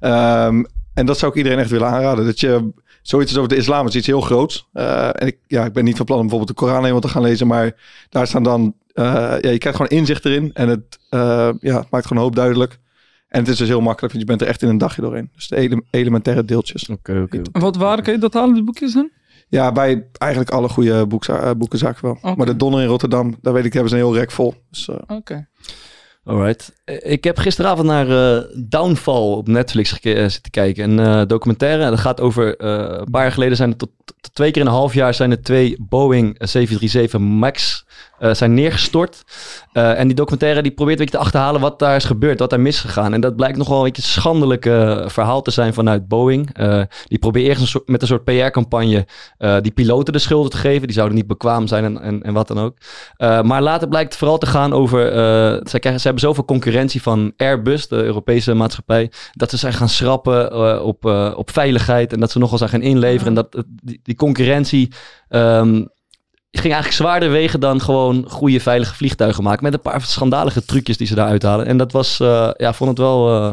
Ehm, 0.01 0.63
en 0.95 1.07
dat 1.07 1.19
zou 1.19 1.31
ik 1.31 1.37
iedereen 1.37 1.59
echt 1.59 1.71
willen 1.71 1.89
aanraden. 1.89 2.25
Dat 2.25 2.41
je 2.41 2.71
zoiets 3.03 3.31
is 3.33 3.37
over 3.37 3.49
de 3.49 3.57
islam 3.57 3.87
is 3.87 3.95
iets 3.95 4.07
heel 4.07 4.21
groots. 4.21 4.69
Eh, 4.73 5.07
en 5.13 5.27
ik, 5.27 5.39
ja, 5.47 5.65
ik 5.65 5.73
ben 5.73 5.85
niet 5.85 5.97
van 5.97 6.07
plan 6.07 6.19
om 6.19 6.27
bijvoorbeeld 6.27 6.59
de 6.59 6.65
Koran 6.65 6.81
helemaal 6.81 7.01
te 7.01 7.09
gaan 7.09 7.23
lezen. 7.23 7.47
Maar 7.47 7.75
daar 8.09 8.27
staan 8.27 8.43
dan... 8.43 8.75
eh, 8.93 9.05
ja, 9.41 9.51
je 9.51 9.59
krijgt 9.59 9.79
gewoon 9.81 9.99
inzicht 9.99 10.25
erin. 10.25 10.51
En 10.55 10.69
het, 10.69 10.99
eh, 11.09 11.21
ja, 11.61 11.79
het 11.79 11.91
maakt 11.91 12.07
gewoon 12.07 12.19
een 12.23 12.29
hoop 12.29 12.37
duidelijk. 12.37 12.79
En 13.29 13.41
het 13.41 13.49
is 13.49 13.57
dus 13.57 13.69
heel 13.69 13.81
makkelijk, 13.81 14.13
want 14.13 14.25
je 14.25 14.31
bent 14.31 14.41
er 14.43 14.49
echt 14.49 14.63
in 14.63 14.69
een 14.69 14.79
dagje 14.79 15.03
doorheen. 15.03 15.31
Dus 15.35 15.49
de 15.49 15.57
ele- 15.57 15.83
elementaire 15.91 16.45
deeltjes. 16.45 16.89
Oké, 16.89 17.21
oké. 17.23 17.41
Wat 17.53 17.77
waar 17.77 18.03
kan 18.03 18.13
je 18.13 18.19
dat 18.19 18.35
halen, 18.35 18.55
de 18.55 18.65
boekjes 18.65 18.93
dan? 18.93 19.11
Ja, 19.49 19.73
bij 19.73 20.07
eigenlijk 20.19 20.51
alle 20.53 20.69
goede 20.69 21.07
boekza- 21.07 21.55
boekenzaken 21.55 22.03
wel. 22.23 22.35
Maar 22.37 22.47
de 22.47 22.57
Donner 22.57 22.81
in 22.83 22.87
Rotterdam, 22.87 23.35
daar 23.43 23.53
weet 23.53 23.65
ik, 23.65 23.73
hebben 23.73 23.91
ze 23.91 23.97
een 23.97 24.03
heel 24.03 24.15
rek 24.17 24.31
vol. 24.31 24.55
Dus, 24.71 24.89
eh, 24.89 24.97
Oké. 25.17 25.49
Alright. 26.25 26.73
Eh, 26.85 27.13
Ik 27.13 27.25
heb 27.25 27.39
gisteravond 27.39 27.87
naar 27.87 28.37
eh, 28.37 28.45
Downfall 28.57 29.33
op 29.33 29.49
Netflix 29.49 30.01
eh, 30.01 30.29
zitten 30.29 30.51
kijken. 30.51 30.91
Een 30.99 31.21
eh, 31.21 31.27
documentaire. 31.27 31.91
Dat 31.91 31.99
gaat 31.99 32.21
over 32.21 32.65
een 32.65 33.11
paar 33.11 33.23
jaar 33.23 33.33
geleden 33.33 33.57
zijn 33.57 33.71
er 33.71 33.77
tot, 33.77 33.91
tot 34.21 34.35
twee 34.35 34.51
keer 34.51 34.61
in 34.63 34.69
een 34.69 34.75
half 34.75 34.95
jaar 34.95 35.15
zijn 35.15 35.31
er 35.31 35.43
twee 35.43 35.77
Boeing 35.89 36.35
737 36.39 37.21
Max 37.21 37.85
eh, 38.21 38.35
zijn 38.35 38.55
neergestort. 38.55 39.25
Eh, 39.73 39.99
en 39.99 40.07
die 40.07 40.17
documentaire 40.17 40.63
die 40.63 40.73
probeert 40.73 40.99
een 40.99 41.05
beetje 41.05 41.19
te 41.19 41.25
achterhalen 41.25 41.61
wat 41.61 41.79
daar 41.79 41.97
is 41.97 42.05
gebeurd, 42.05 42.39
wat 42.39 42.51
daar 42.51 42.61
misgegaan. 42.61 43.15
En 43.15 43.21
dat 43.21 43.37
blijkt 43.37 43.59
nogal 43.59 43.79
een 43.79 43.85
beetje 43.85 44.03
een 44.03 44.09
schandelijk 44.09 44.67
eh, 44.67 45.09
verhaal 45.09 45.43
te 45.43 45.51
zijn 45.51 45.75
vanuit 45.75 46.09
Boeing. 46.09 46.57
Die 47.07 47.19
probeert 47.19 47.47
eerst 47.47 47.61
een 47.61 47.67
soort, 47.67 47.89
met 47.89 48.03
een 48.03 48.09
soort 48.09 48.25
PR-campagne 48.25 49.07
die 49.61 49.73
piloten 49.73 50.13
de 50.13 50.19
schulden 50.19 50.51
te 50.51 50.57
geven. 50.57 50.87
Die 50.87 50.97
zouden 50.97 51.17
niet 51.17 51.27
bekwaam 51.27 51.67
zijn 51.67 51.85
en, 51.85 52.01
en, 52.01 52.23
en 52.23 52.33
wat 52.33 52.49
dan 52.49 52.59
ook. 52.59 52.77
Maar 53.19 53.63
later 53.63 53.89
blijkt 53.89 54.09
het 54.09 54.19
vooral 54.19 54.39
te 54.39 54.47
gaan 54.47 54.73
over. 54.73 55.01
Zij, 55.69 55.81
krijgen, 55.81 56.01
ze 56.01 56.07
hebben 56.07 56.21
zoveel 56.21 56.45
concurrentie 56.45 57.03
van 57.03 57.33
Airbus, 57.37 57.89
de 57.89 58.03
Europese 58.03 58.55
maatschappij. 58.55 59.11
Dat 59.33 59.51
ze 59.51 59.57
zijn 59.57 59.73
gaan 59.73 59.89
schrappen 59.89 60.83
op, 60.85 61.05
op 61.37 61.51
veiligheid. 61.51 62.13
En 62.13 62.21
dat 62.21 62.31
ze 62.31 62.39
nogal 62.39 62.59
zijn 62.59 62.71
gaan 62.71 62.83
inleveren. 62.83 63.27
En 63.27 63.35
dat 63.35 63.65
die, 63.83 64.01
die 64.03 64.17
concurrentie. 64.17 64.93
Um, 65.29 65.89
ging 66.59 66.73
eigenlijk 66.73 67.03
zwaarder 67.03 67.31
wegen 67.31 67.61
dan 67.61 67.81
gewoon 67.81 68.25
goede 68.29 68.61
veilige 68.61 68.95
vliegtuigen 68.95 69.43
maken. 69.43 69.65
Met 69.65 69.73
een 69.73 69.81
paar 69.81 70.03
schandalige 70.03 70.65
trucjes 70.65 70.97
die 70.97 71.07
ze 71.07 71.15
daar 71.15 71.29
uithalen. 71.29 71.67
En 71.67 71.77
dat 71.77 71.93
was, 71.93 72.21
uh, 72.21 72.51
ja, 72.57 72.73
vond 72.73 72.91
het 72.91 72.99
wel. 72.99 73.43
Uh, 73.43 73.53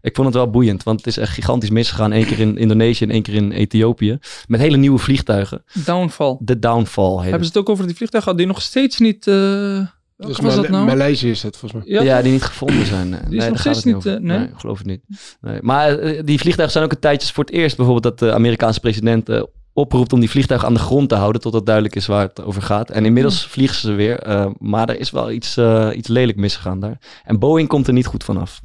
ik 0.00 0.14
vond 0.14 0.26
het 0.26 0.36
wel 0.36 0.50
boeiend, 0.50 0.82
want 0.82 0.98
het 0.98 1.06
is 1.06 1.16
echt 1.16 1.32
gigantisch 1.32 1.70
misgegaan. 1.70 2.12
Eén 2.12 2.26
keer 2.26 2.40
in 2.40 2.56
Indonesië 2.56 3.04
en 3.04 3.10
één 3.10 3.22
keer 3.22 3.34
in 3.34 3.52
Ethiopië. 3.52 4.18
Met 4.46 4.60
hele 4.60 4.76
nieuwe 4.76 4.98
vliegtuigen. 4.98 5.64
Downfall. 5.84 6.36
De 6.40 6.58
Downfall. 6.58 7.14
Heet 7.14 7.22
Hebben 7.22 7.40
ze 7.40 7.48
het 7.48 7.56
ook 7.56 7.68
over 7.68 7.86
die 7.86 7.96
vliegtuigen 7.96 8.36
die 8.36 8.46
nog 8.46 8.62
steeds 8.62 8.98
niet 8.98 9.26
uh, 9.26 9.86
Dus 10.16 10.38
was 10.38 10.54
dat 10.54 10.68
nou? 10.68 10.86
Maleisië 10.86 11.30
is 11.30 11.42
het 11.42 11.56
volgens 11.56 11.84
mij. 11.84 11.94
Ja, 11.94 12.02
Ja, 12.02 12.22
die 12.22 12.32
niet 12.32 12.42
gevonden 12.42 12.86
zijn. 12.86 13.08
Nee, 13.08 13.20
is 13.30 13.48
nog 13.48 13.58
steeds 13.58 13.62
gaat 13.62 13.74
het 13.74 13.84
niet, 13.84 14.06
eh, 14.06 14.20
nee? 14.20 14.48
geloof 14.56 14.78
het 14.78 14.86
niet. 14.86 15.00
Nee. 15.40 15.58
Maar 15.62 15.98
eh, 15.98 16.22
die 16.24 16.38
vliegtuigen 16.38 16.70
zijn 16.70 16.84
ook 16.84 16.92
een 16.92 16.98
tijdje 16.98 17.32
voor 17.32 17.44
het 17.44 17.52
eerst 17.52 17.76
bijvoorbeeld 17.76 18.18
dat 18.18 18.28
de 18.28 18.34
Amerikaanse 18.34 18.80
president 18.80 19.28
eh, 19.28 19.42
oproept 19.74 20.12
om 20.12 20.20
die 20.20 20.30
vliegtuigen 20.30 20.68
aan 20.68 20.74
de 20.74 20.80
grond 20.80 21.08
te 21.08 21.14
houden 21.14 21.40
totdat 21.40 21.66
duidelijk 21.66 21.96
is 21.96 22.06
waar 22.06 22.26
het 22.26 22.42
over 22.42 22.62
gaat. 22.62 22.90
En 22.90 23.04
inmiddels 23.04 23.46
vliegen 23.46 23.76
ze 23.76 23.92
weer, 23.92 24.18
eh, 24.18 24.46
maar 24.58 24.88
er 24.88 24.98
is 24.98 25.10
wel 25.10 25.30
iets, 25.30 25.56
eh, 25.56 25.90
iets 25.94 26.08
lelijk 26.08 26.38
misgegaan 26.38 26.80
daar. 26.80 26.98
En 27.24 27.38
Boeing 27.38 27.68
komt 27.68 27.86
er 27.86 27.92
niet 27.92 28.06
goed 28.06 28.24
vanaf. 28.24 28.60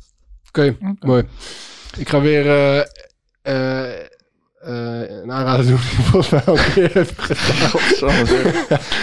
Oké, 0.47 0.77
mooi. 0.99 1.23
Ik 1.97 2.09
ga 2.09 2.21
weer 2.21 2.45
eh, 4.61 4.71
eh, 5.01 5.01
eh, 5.01 5.09
een 5.23 5.31
aanrader 5.31 5.65
doen 5.65 5.75
die 5.95 6.05
volgens 6.05 6.29
mij 6.29 6.41
al 6.45 6.57
een 6.57 6.73
keer 6.73 6.89
heeft 6.93 7.13
gedaan. 7.17 8.11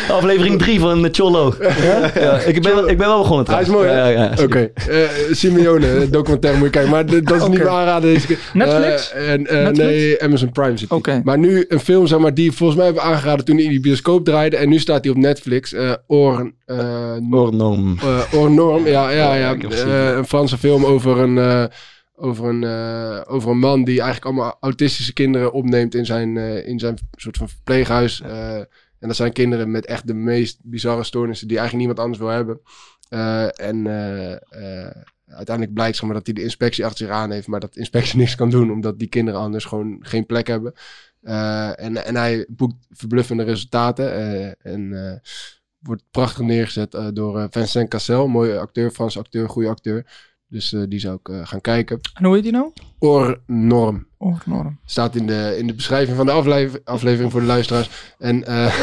Aflevering 0.16 0.58
3 0.58 0.80
van 0.80 1.02
de 1.02 1.08
Cholo. 1.12 1.54
Ja? 1.60 2.10
Ja, 2.20 2.38
ik, 2.38 2.62
ben, 2.62 2.74
wel- 2.74 2.88
ik 2.88 2.98
ben 2.98 3.06
wel 3.06 3.18
begonnen 3.18 3.46
Hij 3.50 3.60
is 3.60 3.66
trouwens. 3.66 3.92
mooi, 3.92 4.00
hè? 4.02 4.08
Ja, 4.10 4.22
ja, 4.24 4.32
ja, 4.36 4.42
Oké, 4.42 4.70
eh, 4.74 4.98
Simeone, 5.30 5.86
eh, 5.86 6.10
documentaire 6.10 6.58
moet 6.58 6.66
je 6.66 6.72
kijken. 6.72 6.90
Maar 6.90 7.06
dat 7.06 7.14
is 7.14 7.22
niet 7.30 7.42
Oké. 7.42 7.48
mijn 7.48 7.68
aanrader 7.68 8.10
deze 8.12 8.26
keer. 8.26 8.38
Netflix? 8.52 9.12
Eh, 9.12 9.32
en, 9.32 9.46
eh, 9.46 9.54
Netflix? 9.62 9.78
Nee, 9.88 10.22
Amazon 10.22 10.50
Prime 10.52 10.76
zit. 10.76 10.90
Oké. 10.90 11.20
Maar 11.24 11.38
nu 11.38 11.64
een 11.68 11.80
film, 11.80 12.06
zeg 12.06 12.18
maar, 12.18 12.34
die 12.34 12.52
volgens 12.52 12.76
mij 12.78 12.86
hebben 12.86 13.04
aangeraden 13.04 13.44
toen 13.44 13.54
hij 13.56 13.64
in 13.64 13.70
die 13.70 13.80
bioscoop 13.80 14.24
draaide. 14.24 14.56
En 14.56 14.68
nu 14.68 14.78
staat 14.78 15.04
hij 15.04 15.12
op 15.12 15.18
Netflix. 15.18 15.72
eh 15.72 15.92
Or, 16.06 16.52
eh, 16.66 16.78
Ornom. 17.30 17.98
eh, 18.32 18.38
Or 18.40 18.50
Norm, 18.50 18.86
ja, 18.86 19.10
ja, 19.10 19.34
ja. 19.34 19.54
Eh, 19.54 20.16
een 20.16 20.26
Franse 20.26 20.58
film 20.58 20.84
over 20.84 21.18
een, 21.18 21.38
eh, 21.38 21.64
over, 22.16 22.48
een, 22.48 22.64
eh, 22.64 23.22
over 23.34 23.50
een 23.50 23.58
man 23.58 23.84
die 23.84 24.00
eigenlijk 24.00 24.24
allemaal 24.24 24.56
autistische 24.60 25.12
kinderen 25.12 25.52
opneemt 25.52 25.94
in 25.94 26.06
zijn, 26.06 26.36
eh, 26.36 26.68
in 26.68 26.78
zijn 26.78 26.98
soort 27.12 27.36
van 27.36 27.48
verpleeghuis. 27.48 28.20
Eh, 28.20 28.58
en 28.98 29.08
dat 29.08 29.16
zijn 29.16 29.32
kinderen 29.32 29.70
met 29.70 29.86
echt 29.86 30.06
de 30.06 30.14
meest 30.14 30.58
bizarre 30.62 31.04
stoornissen 31.04 31.48
die 31.48 31.58
eigenlijk 31.58 31.88
niemand 31.88 32.06
anders 32.06 32.26
wil 32.26 32.36
hebben. 32.36 32.60
En 33.56 33.86
uiteindelijk 35.26 35.74
blijkt 35.74 35.96
zeg 35.96 36.04
maar, 36.04 36.14
dat 36.14 36.26
hij 36.26 36.34
de 36.34 36.42
inspectie 36.42 36.84
achter 36.84 37.06
zich 37.06 37.14
aan 37.14 37.30
heeft, 37.30 37.46
maar 37.46 37.60
dat 37.60 37.72
de 37.74 37.78
inspectie 37.78 38.18
niks 38.20 38.34
kan 38.34 38.50
doen, 38.50 38.70
omdat 38.70 38.98
die 38.98 39.08
kinderen 39.08 39.40
anders 39.40 39.64
gewoon 39.64 39.98
geen 40.00 40.26
plek 40.26 40.46
hebben. 40.46 40.72
En, 41.22 42.04
en 42.04 42.16
hij 42.16 42.46
boekt 42.48 42.86
verbluffende 42.90 43.42
resultaten. 43.42 44.12
en 44.60 45.20
wordt 45.78 46.02
prachtig 46.10 46.44
neergezet 46.44 47.14
door 47.14 47.46
Vincent 47.50 47.88
Cassel. 47.88 48.28
Mooie 48.28 48.58
acteur, 48.58 48.90
Franse 48.90 49.18
acteur, 49.18 49.48
goede 49.48 49.68
acteur. 49.68 50.06
Dus 50.48 50.72
eh, 50.72 50.82
die 50.88 50.98
zou 50.98 51.18
ik 51.22 51.28
eh, 51.28 51.40
gaan 51.46 51.60
kijken. 51.60 52.00
En 52.14 52.24
hoe 52.24 52.34
heet 52.34 52.42
die 52.42 52.52
nou? 52.52 52.70
Or 52.98 53.40
Norm. 53.46 54.06
Oh, 54.18 54.40
Norm. 54.44 54.78
Staat 54.84 55.14
in 55.16 55.26
de, 55.26 55.54
in 55.58 55.66
de 55.66 55.74
beschrijving 55.74 56.16
van 56.16 56.26
de 56.26 56.32
aflever- 56.32 56.80
aflevering 56.84 57.32
voor 57.32 57.40
de 57.40 57.46
luisteraars. 57.46 58.14
En 58.18 58.44
eh, 58.44 58.74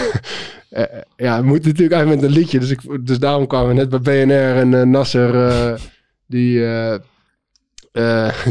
ja, 1.25 1.35
het 1.35 1.45
moet 1.45 1.65
natuurlijk 1.65 1.91
eigenlijk 1.91 2.21
met 2.21 2.31
een 2.31 2.37
liedje. 2.37 2.59
Dus, 2.59 2.69
ik, 2.69 3.05
dus 3.05 3.19
daarom 3.19 3.47
kwamen 3.47 3.67
we 3.67 3.73
net 3.73 3.89
bij 3.89 3.99
BNR 3.99 4.73
en 4.73 4.89
Nasser. 4.89 5.79
die, 6.27 6.59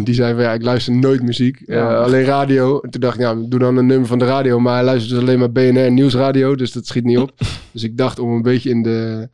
die 0.04 0.14
zei 0.14 0.34
van 0.34 0.42
ja, 0.42 0.52
ik 0.52 0.62
luister 0.62 0.92
nooit 0.94 1.22
muziek. 1.22 1.62
Ja. 1.66 1.96
alleen 1.96 2.24
radio. 2.24 2.80
En 2.80 2.90
toen 2.90 3.00
dacht 3.00 3.14
ik, 3.14 3.20
ja, 3.20 3.34
doe 3.34 3.58
dan 3.58 3.76
een 3.76 3.86
nummer 3.86 4.08
van 4.08 4.18
de 4.18 4.24
radio. 4.24 4.60
Maar 4.60 4.74
hij 4.74 4.84
luistert 4.84 5.12
dus 5.12 5.20
alleen 5.20 5.38
maar 5.38 5.52
BNR 5.52 5.90
Nieuwsradio. 5.90 6.54
Dus 6.54 6.72
dat 6.72 6.86
schiet 6.86 7.04
niet 7.04 7.18
op. 7.18 7.32
dus 7.72 7.82
ik 7.82 7.96
dacht 7.96 8.18
om 8.18 8.34
een 8.34 8.42
beetje 8.42 8.70
in 8.70 8.82
de, 8.82 9.28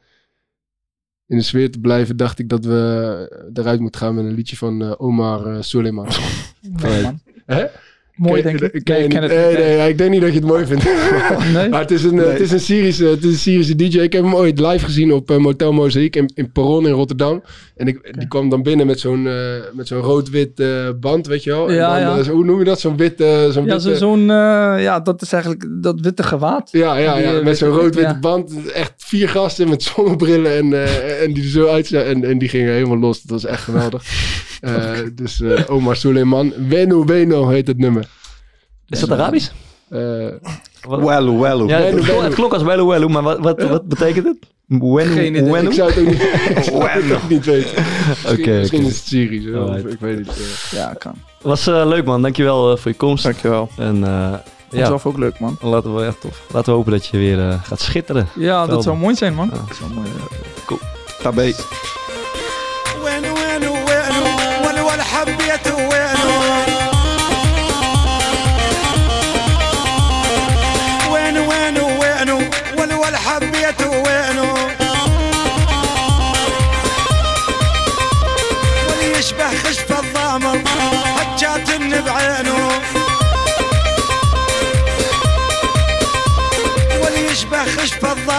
in 1.29 1.37
de 1.37 1.43
sfeer 1.43 1.70
te 1.70 1.81
blijven, 1.81 2.16
dacht 2.16 2.39
ik 2.39 2.49
dat 2.49 2.64
we 2.64 3.51
eruit 3.55 3.81
moeten 3.81 4.01
gaan 4.01 4.14
met 4.14 4.24
een 4.24 4.35
liedje 4.35 4.57
van 4.57 4.83
eh, 4.83 4.93
Omar 4.97 5.47
eh 5.47 5.62
Soleiman. 5.62 6.09
Nee, 6.61 7.03
man. 7.03 7.20
Hè? 7.47 7.66
Mooi, 8.19 8.43
denk 8.43 8.61
ik. 8.61 8.61
Nee, 8.89 8.99
ik 8.99 9.03
niet? 9.03 9.12
ken 9.12 9.23
het 9.23 9.33
Nee, 9.33 9.57
nee, 9.57 9.77
ja, 9.77 9.85
ik 9.85 9.99
denk 9.99 10.11
niet 10.11 10.21
dat 10.21 10.31
je 10.33 10.39
het 10.39 10.47
mooi 10.49 10.66
vindt. 10.66 10.85
Nee? 11.53 11.69
maar 11.69 11.81
het 11.81 11.91
is, 11.91 12.05
een, 12.05 12.19
eh, 12.21 12.27
het, 12.31 12.41
is 12.41 12.51
een 12.53 12.61
Syrische, 12.61 13.05
het 13.05 13.25
is 13.25 13.33
een 13.33 13.39
Syrische 13.39 13.77
DJ. 13.77 13.99
Ik 13.99 14.12
heb 14.12 14.23
hem 14.23 14.35
ooit 14.35 14.61
live 14.61 14.85
gezien 14.85 15.12
op 15.12 15.31
eh, 15.31 15.37
Motel 15.37 15.73
Mozaïek 15.73 16.16
in, 16.16 16.31
in 16.35 16.53
Perron 16.53 16.87
in 16.87 16.93
Rotterdam. 16.93 17.43
En 17.77 17.87
ik, 17.87 18.14
die 18.19 18.29
kwam 18.29 18.49
dan 18.49 18.62
binnen 18.62 18.87
met 18.87 19.01
zo'n 19.01 19.27
eh, 19.27 19.35
met 19.73 19.87
zo'n 19.87 20.01
rood-wit 20.01 20.61
eh, 20.61 20.89
band, 21.01 21.27
weet 21.27 21.45
je 21.45 21.51
wel. 21.51 21.69
En 21.69 21.75
Ja, 21.75 22.05
dan, 22.07 22.16
ja. 22.16 22.23
zo- 22.23 22.33
hoe 22.33 22.45
noem 22.45 22.59
je 22.59 22.64
dat? 22.64 22.81
Zo'n 22.81 22.97
wit... 22.97 23.21
eh, 23.21 23.49
zo'n 23.49 23.64
Ja, 23.64 23.73
witte- 23.73 23.81
zo- 23.81 23.95
zo'n, 23.95 24.27
ja, 24.81 25.01
dat 25.01 25.23
is 25.23 25.33
eigenlijk 25.33 25.66
dat 25.83 26.01
witte 26.01 26.23
gewaad. 26.23 26.69
ja, 26.73 26.97
ja, 26.97 27.14
die, 27.14 27.23
ja, 27.25 27.43
met 27.43 27.59
zo'n 27.59 27.69
witte- 27.69 27.83
rood-witte 27.83 28.12
ja. 28.12 28.19
band. 28.19 28.71
Echt 28.73 28.93
vier 28.97 29.29
gasten 29.29 29.69
met 29.69 29.83
zonnebrillen 29.83 30.57
en, 30.57 30.73
eh, 30.73 31.23
en 31.23 31.33
die 31.33 31.43
er 31.43 31.49
zo 31.51 31.66
uitzagen. 31.69 32.07
En, 32.09 32.25
en 32.25 32.39
die 32.39 32.49
gingen 32.49 32.73
helemaal 32.73 32.99
los. 32.99 33.23
Dat 33.23 33.43
was 33.43 33.51
echt 33.51 33.62
geweldig. 33.62 34.03
Eh, 34.61 34.91
dus 35.14 35.41
eh, 35.41 35.61
Omar 35.71 35.97
Suleiman. 35.97 36.53
Weno 36.69 37.05
Weno 37.05 37.49
heet 37.49 37.66
het 37.66 37.79
nummer. 37.79 38.08
Is 38.89 39.01
dat 39.01 39.11
Arabisch? 39.11 39.51
Eh, 39.89 39.99
Wello, 40.89 41.39
wello. 41.41 41.68
Ja, 41.68 41.78
het, 41.80 42.01
klonk, 42.05 42.22
het 42.22 42.34
klonk 42.34 42.53
als 42.53 42.62
welu 42.62 42.84
welu, 42.84 43.09
maar 43.09 43.22
wat, 43.22 43.39
wat, 43.39 43.62
wat 43.62 43.89
betekent 43.89 44.24
het? 44.26 44.36
Wenu, 44.66 45.12
Geen 45.12 45.34
idee. 45.34 45.53
wenu? 45.53 45.68
ik 45.68 45.74
zou 45.74 45.91
het 45.91 45.99
ook 45.99 46.07
niet, 46.07 46.22
ik 46.57 46.62
zou 46.64 46.89
het 46.89 47.12
ook 47.12 47.28
niet 47.28 47.45
weten. 47.45 47.82
Misschien, 48.09 48.39
Oké, 48.41 48.51
misschien 48.59 48.78
oké. 48.78 48.89
is 48.89 48.97
het 48.97 49.07
Syrisch. 49.07 49.45
ik 49.93 50.01
weet 50.01 50.18
het 50.18 50.26
niet. 50.26 50.36
eh. 50.72 50.78
Ja, 50.78 50.95
kan. 50.99 51.14
Was 51.43 51.66
eh, 51.66 51.86
leuk 51.86 52.05
man, 52.05 52.22
dankjewel 52.22 52.72
uh, 52.72 52.76
voor 52.78 52.91
je 52.91 52.97
komst. 52.97 53.24
Dankjewel. 53.24 53.68
En 53.76 54.05
eh, 54.05 54.30
Dat 54.30 54.41
is 54.70 54.78
ja, 54.78 54.86
zelf 54.86 55.07
ook 55.07 55.18
leuk, 55.18 55.39
man. 55.41 55.59
laten 55.61 55.95
we, 55.95 56.03
ja, 56.03 56.12
tof. 56.20 56.43
laten 56.53 56.72
we 56.72 56.76
hopen 56.78 56.93
dat 56.93 57.07
je 57.07 57.16
weer 57.18 57.39
eh, 57.49 57.62
gaat 57.62 57.80
schitteren. 57.80 58.28
Ja, 58.34 58.66
dat 58.66 58.82
zou 58.82 58.97
mooi 58.97 59.14
zijn, 59.14 59.34
man. 59.34 59.51
Ja. 59.53 59.61
Dat 59.68 59.76
zou 59.76 59.93
mooi 59.95 60.07
zijn. 60.07 60.78
Tabé. 61.22 61.53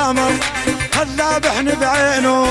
القمر 0.10 0.34
هلا 0.96 1.38
بحن 1.38 1.80
بعينه. 1.80 2.48